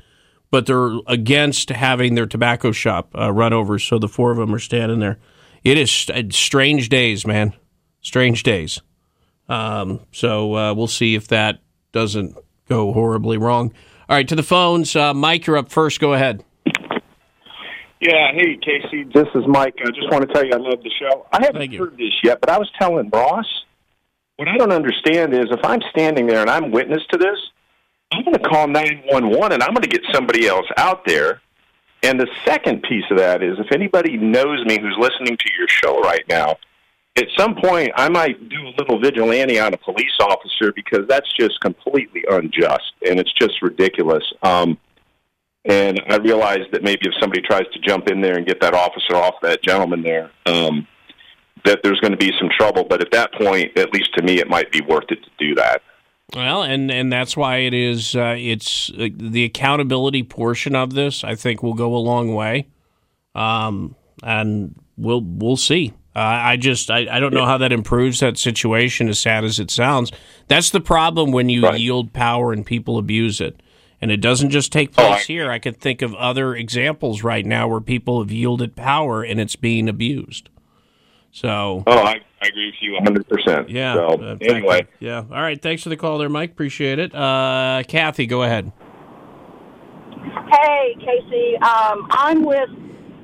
but 0.50 0.66
they're 0.66 0.98
against 1.06 1.70
having 1.70 2.14
their 2.14 2.26
tobacco 2.26 2.70
shop 2.70 3.12
uh, 3.18 3.32
run 3.32 3.52
over. 3.52 3.78
So 3.78 3.98
the 3.98 4.08
four 4.08 4.30
of 4.30 4.38
them 4.38 4.54
are 4.54 4.60
standing 4.60 5.00
there. 5.00 5.18
It 5.64 5.76
is 5.76 5.90
st- 5.90 6.32
strange 6.32 6.88
days, 6.88 7.26
man. 7.26 7.52
Strange 8.00 8.44
days. 8.44 8.80
Um, 9.48 10.00
so 10.12 10.54
uh, 10.54 10.74
we'll 10.74 10.86
see 10.86 11.14
if 11.14 11.28
that 11.28 11.60
doesn't 11.90 12.36
go 12.68 12.92
horribly 12.92 13.38
wrong. 13.38 13.72
All 14.08 14.16
right, 14.16 14.28
to 14.28 14.36
the 14.36 14.42
phones. 14.42 14.94
Uh, 14.94 15.12
Mike, 15.12 15.46
you're 15.46 15.56
up 15.56 15.70
first. 15.70 16.00
Go 16.00 16.12
ahead. 16.12 16.44
Yeah, 18.00 18.32
hey 18.32 18.56
Casey, 18.56 19.04
this 19.12 19.26
is 19.34 19.44
Mike. 19.48 19.74
I 19.84 19.90
just 19.90 20.10
want 20.10 20.26
to 20.26 20.32
tell 20.32 20.44
you 20.44 20.52
I 20.52 20.58
love 20.58 20.82
the 20.82 20.90
show. 21.00 21.26
I 21.32 21.44
haven't 21.44 21.74
heard 21.74 21.96
this 21.96 22.14
yet, 22.22 22.40
but 22.40 22.48
I 22.48 22.58
was 22.58 22.70
telling 22.78 23.10
Ross 23.10 23.46
what 24.36 24.46
I 24.46 24.56
don't 24.56 24.72
understand 24.72 25.34
is 25.34 25.46
if 25.50 25.64
I'm 25.64 25.80
standing 25.90 26.28
there 26.28 26.40
and 26.40 26.48
I'm 26.48 26.70
witness 26.70 27.02
to 27.10 27.18
this, 27.18 27.36
I'm 28.12 28.22
going 28.22 28.38
to 28.38 28.48
call 28.48 28.68
nine 28.68 29.02
one 29.06 29.30
one 29.30 29.52
and 29.52 29.62
I'm 29.62 29.74
going 29.74 29.82
to 29.82 29.88
get 29.88 30.02
somebody 30.12 30.46
else 30.46 30.66
out 30.76 31.04
there. 31.04 31.42
And 32.04 32.20
the 32.20 32.28
second 32.44 32.84
piece 32.84 33.04
of 33.10 33.18
that 33.18 33.42
is 33.42 33.58
if 33.58 33.72
anybody 33.72 34.16
knows 34.16 34.64
me 34.64 34.78
who's 34.80 34.96
listening 34.96 35.36
to 35.36 35.50
your 35.58 35.66
show 35.66 36.00
right 36.00 36.22
now, 36.28 36.56
at 37.16 37.26
some 37.36 37.56
point 37.56 37.90
I 37.96 38.08
might 38.08 38.48
do 38.48 38.68
a 38.68 38.72
little 38.78 39.00
vigilante 39.00 39.58
on 39.58 39.74
a 39.74 39.76
police 39.76 40.16
officer 40.20 40.72
because 40.72 41.08
that's 41.08 41.30
just 41.36 41.60
completely 41.60 42.24
unjust 42.30 42.92
and 43.04 43.18
it's 43.18 43.32
just 43.32 43.60
ridiculous. 43.60 44.22
Um, 44.44 44.78
and 45.64 46.00
I 46.08 46.16
realized 46.16 46.72
that 46.72 46.82
maybe 46.82 47.02
if 47.02 47.14
somebody 47.20 47.42
tries 47.42 47.66
to 47.72 47.78
jump 47.80 48.08
in 48.08 48.20
there 48.20 48.36
and 48.36 48.46
get 48.46 48.60
that 48.60 48.74
officer 48.74 49.16
off 49.16 49.34
that 49.42 49.62
gentleman 49.62 50.02
there, 50.02 50.30
um, 50.46 50.86
that 51.64 51.80
there's 51.82 52.00
going 52.00 52.12
to 52.12 52.18
be 52.18 52.32
some 52.38 52.48
trouble. 52.48 52.84
But 52.84 53.00
at 53.00 53.10
that 53.12 53.32
point, 53.34 53.76
at 53.76 53.92
least 53.92 54.14
to 54.14 54.22
me, 54.22 54.38
it 54.38 54.48
might 54.48 54.70
be 54.72 54.80
worth 54.80 55.10
it 55.10 55.18
to 55.22 55.30
do 55.38 55.54
that. 55.56 55.82
Well, 56.34 56.62
and 56.62 56.90
and 56.90 57.10
that's 57.12 57.36
why 57.36 57.58
it 57.58 57.72
is. 57.72 58.14
Uh, 58.14 58.34
it's 58.36 58.90
uh, 58.90 59.08
the 59.14 59.44
accountability 59.44 60.22
portion 60.22 60.74
of 60.74 60.92
this. 60.92 61.24
I 61.24 61.34
think 61.34 61.62
will 61.62 61.74
go 61.74 61.94
a 61.94 61.98
long 61.98 62.34
way, 62.34 62.68
um, 63.34 63.96
and 64.22 64.74
we'll 64.98 65.22
we'll 65.22 65.56
see. 65.56 65.94
Uh, 66.14 66.20
I 66.20 66.56
just 66.56 66.90
I, 66.90 67.06
I 67.10 67.18
don't 67.18 67.32
know 67.32 67.46
how 67.46 67.58
that 67.58 67.72
improves 67.72 68.20
that 68.20 68.36
situation. 68.36 69.08
As 69.08 69.18
sad 69.18 69.42
as 69.44 69.58
it 69.58 69.70
sounds, 69.70 70.12
that's 70.48 70.68
the 70.68 70.80
problem 70.80 71.32
when 71.32 71.48
you 71.48 71.70
yield 71.72 72.12
power 72.12 72.52
and 72.52 72.64
people 72.64 72.98
abuse 72.98 73.40
it. 73.40 73.62
And 74.00 74.10
it 74.12 74.18
doesn't 74.20 74.50
just 74.50 74.70
take 74.70 74.92
place 74.92 75.26
here. 75.26 75.50
I 75.50 75.58
could 75.58 75.80
think 75.80 76.02
of 76.02 76.14
other 76.14 76.54
examples 76.54 77.24
right 77.24 77.44
now 77.44 77.66
where 77.66 77.80
people 77.80 78.20
have 78.20 78.30
yielded 78.30 78.76
power 78.76 79.24
and 79.24 79.40
it's 79.40 79.56
being 79.56 79.88
abused. 79.88 80.50
So. 81.32 81.82
Oh, 81.86 81.98
I, 81.98 82.20
I 82.40 82.46
agree 82.46 82.66
with 82.66 82.74
you 82.80 82.98
100%. 83.00 83.68
Yeah. 83.68 83.94
So, 83.94 84.06
uh, 84.06 84.36
anyway. 84.40 84.86
you. 85.00 85.08
Yeah. 85.08 85.24
All 85.30 85.42
right. 85.42 85.60
Thanks 85.60 85.82
for 85.82 85.88
the 85.88 85.96
call 85.96 86.18
there, 86.18 86.28
Mike. 86.28 86.52
Appreciate 86.52 86.98
it. 86.98 87.14
Uh, 87.14 87.82
Kathy, 87.88 88.26
go 88.26 88.44
ahead. 88.44 88.72
Hey, 90.50 90.96
Casey. 91.00 91.56
Um, 91.56 92.06
I'm 92.10 92.44
with 92.44 92.70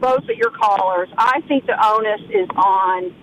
both 0.01 0.25
of 0.25 0.37
your 0.37 0.51
callers. 0.51 1.09
I 1.17 1.41
think 1.49 1.67
the 1.67 1.77
onus 1.83 2.21
is 2.31 2.49
on 2.57 3.15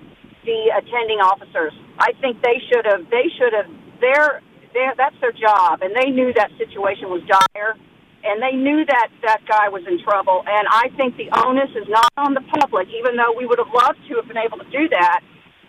the 0.46 0.72
attending 0.78 1.20
officers. 1.20 1.74
I 2.00 2.14
think 2.20 2.42
they 2.42 2.62
should 2.72 2.86
have. 2.86 3.10
They 3.10 3.26
should 3.38 3.54
have. 3.54 3.68
They're, 4.00 4.42
they're, 4.42 4.42
that's 4.74 5.16
their 5.22 5.32
job, 5.32 5.82
and 5.82 5.96
they 5.96 6.10
knew 6.10 6.34
that 6.34 6.52
situation 6.58 7.10
was 7.10 7.22
dire, 7.28 7.76
and 8.24 8.42
they 8.42 8.54
knew 8.54 8.86
that 8.86 9.10
that 9.24 9.42
guy 9.48 9.70
was 9.70 9.84
in 9.88 10.02
trouble. 10.04 10.44
And 10.48 10.68
I 10.70 10.90
think 10.96 11.18
the 11.18 11.30
onus 11.46 11.70
is 11.76 11.88
not 11.90 12.12
on 12.18 12.34
the 12.34 12.46
public, 12.60 12.88
even 12.90 13.16
though 13.18 13.34
we 13.36 13.46
would 13.46 13.60
have 13.60 13.72
loved 13.74 14.00
to 14.10 14.16
have 14.16 14.28
been 14.28 14.38
able 14.38 14.58
to 14.58 14.70
do 14.70 14.90
that. 14.90 15.22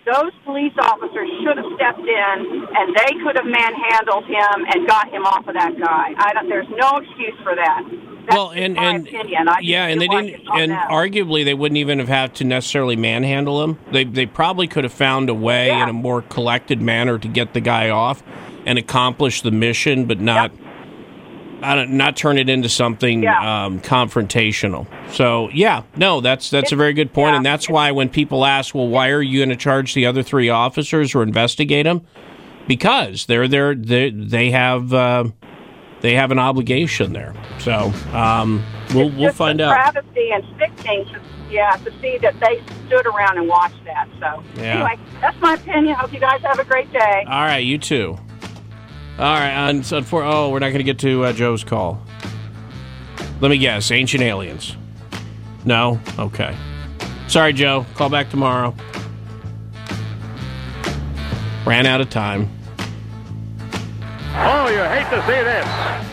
Those 0.04 0.32
police 0.44 0.74
officers 0.82 1.30
should 1.44 1.56
have 1.56 1.70
stepped 1.76 2.02
in, 2.02 2.36
and 2.74 2.86
they 2.90 3.12
could 3.22 3.36
have 3.36 3.46
manhandled 3.46 4.26
him 4.26 4.66
and 4.74 4.86
got 4.88 5.08
him 5.08 5.22
off 5.22 5.46
of 5.46 5.54
that 5.54 5.78
guy. 5.78 6.12
I 6.18 6.32
don't, 6.34 6.48
there's 6.48 6.66
no 6.70 6.98
excuse 6.98 7.38
for 7.44 7.54
that. 7.54 7.84
That's 8.26 8.34
well, 8.34 8.50
and 8.50 8.74
my 8.74 8.94
and 8.94 9.06
opinion. 9.06 9.48
Yeah, 9.62 9.86
and 9.86 10.00
they 10.00 10.08
didn't, 10.08 10.42
and 10.54 10.72
them. 10.72 10.90
arguably 10.90 11.44
they 11.44 11.54
wouldn't 11.54 11.78
even 11.78 12.00
have 12.00 12.08
had 12.08 12.34
to 12.36 12.44
necessarily 12.44 12.96
manhandle 12.96 13.62
him. 13.62 13.78
They 13.92 14.02
they 14.02 14.26
probably 14.26 14.66
could 14.66 14.84
have 14.84 14.92
found 14.92 15.28
a 15.28 15.34
way 15.34 15.70
in 15.70 15.88
a 15.88 15.92
more 15.92 16.22
collected 16.22 16.82
manner 16.82 17.18
to 17.18 17.28
get 17.28 17.52
the 17.52 17.60
guy 17.60 17.88
off 17.88 18.22
and 18.66 18.78
accomplish 18.78 19.42
the 19.42 19.50
mission, 19.50 20.06
but 20.06 20.20
not. 20.20 20.52
I 21.64 21.76
don't, 21.76 21.92
not 21.92 22.16
turn 22.16 22.38
it 22.38 22.48
into 22.48 22.68
something 22.68 23.24
um, 23.24 23.80
confrontational. 23.80 24.88
So 25.12 25.48
yeah, 25.50 25.84
no, 25.96 26.20
that's 26.20 26.50
that's 26.50 26.72
a 26.72 26.76
very 26.76 26.92
good 26.92 27.12
point, 27.12 27.36
and 27.36 27.46
that's 27.46 27.68
why 27.68 27.92
when 27.92 28.08
people 28.08 28.44
ask, 28.44 28.74
well, 28.74 28.88
why 28.88 29.10
are 29.10 29.22
you 29.22 29.38
going 29.38 29.50
to 29.50 29.56
charge 29.56 29.94
the 29.94 30.06
other 30.06 30.24
three 30.24 30.48
officers 30.48 31.14
or 31.14 31.22
investigate 31.22 31.84
them? 31.84 32.04
Because 32.66 33.26
they're 33.26 33.46
there, 33.46 33.76
they 33.76 34.10
they 34.10 34.50
have 34.50 34.92
uh, 34.92 35.24
they 36.00 36.14
have 36.14 36.32
an 36.32 36.38
obligation 36.40 37.12
there. 37.12 37.32
So 37.60 37.92
um, 38.12 38.64
we'll 38.92 39.10
we'll 39.10 39.32
find 39.32 39.60
a 39.60 39.66
out. 39.66 39.92
travesty 39.92 40.30
and 40.32 40.44
sickening 40.58 41.04
to, 41.12 41.20
yeah, 41.48 41.76
to 41.76 41.92
see 42.00 42.18
that 42.18 42.34
they 42.40 42.60
stood 42.86 43.06
around 43.06 43.38
and 43.38 43.46
watched 43.46 43.84
that. 43.84 44.08
So 44.18 44.42
Yeah. 44.60 44.84
anyway, 44.84 44.98
that's 45.20 45.40
my 45.40 45.54
opinion. 45.54 45.94
Hope 45.94 46.12
you 46.12 46.18
guys 46.20 46.40
have 46.42 46.58
a 46.58 46.64
great 46.64 46.92
day. 46.92 47.24
All 47.28 47.42
right, 47.44 47.58
you 47.64 47.78
too. 47.78 48.18
All 49.22 49.28
right, 49.38 49.68
and 49.68 49.86
so 49.86 50.02
for 50.02 50.24
oh, 50.24 50.50
we're 50.50 50.58
not 50.58 50.70
going 50.70 50.78
to 50.78 50.82
get 50.82 50.98
to 50.98 51.26
uh, 51.26 51.32
Joe's 51.32 51.62
call. 51.62 52.02
Let 53.40 53.52
me 53.52 53.58
guess, 53.58 53.92
Ancient 53.92 54.20
Aliens. 54.20 54.74
No, 55.64 56.00
okay. 56.18 56.56
Sorry, 57.28 57.52
Joe. 57.52 57.86
Call 57.94 58.10
back 58.10 58.30
tomorrow. 58.30 58.74
Ran 61.64 61.86
out 61.86 62.00
of 62.00 62.10
time. 62.10 62.50
Oh, 64.34 64.68
you 64.68 64.82
hate 64.82 65.08
to 65.10 65.22
see 65.24 65.42
this. 65.44 66.08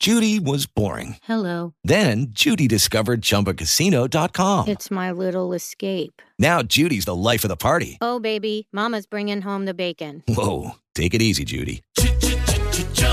Judy 0.00 0.40
was 0.40 0.66
boring. 0.66 1.18
Hello. 1.22 1.74
Then 1.84 2.28
Judy 2.30 2.66
discovered 2.66 3.22
ChumbaCasino.com. 3.22 4.68
It's 4.68 4.90
my 4.90 5.12
little 5.12 5.52
escape. 5.52 6.22
Now 6.40 6.62
Judy's 6.62 7.04
the 7.04 7.14
life 7.14 7.44
of 7.44 7.48
the 7.50 7.56
party. 7.56 7.98
Oh, 8.00 8.18
baby, 8.18 8.66
Mama's 8.72 9.06
bringing 9.06 9.42
home 9.42 9.64
the 9.64 9.74
bacon. 9.74 10.24
Whoa, 10.28 10.72
take 10.94 11.14
it 11.14 11.22
easy, 11.22 11.44
Judy. 11.44 11.82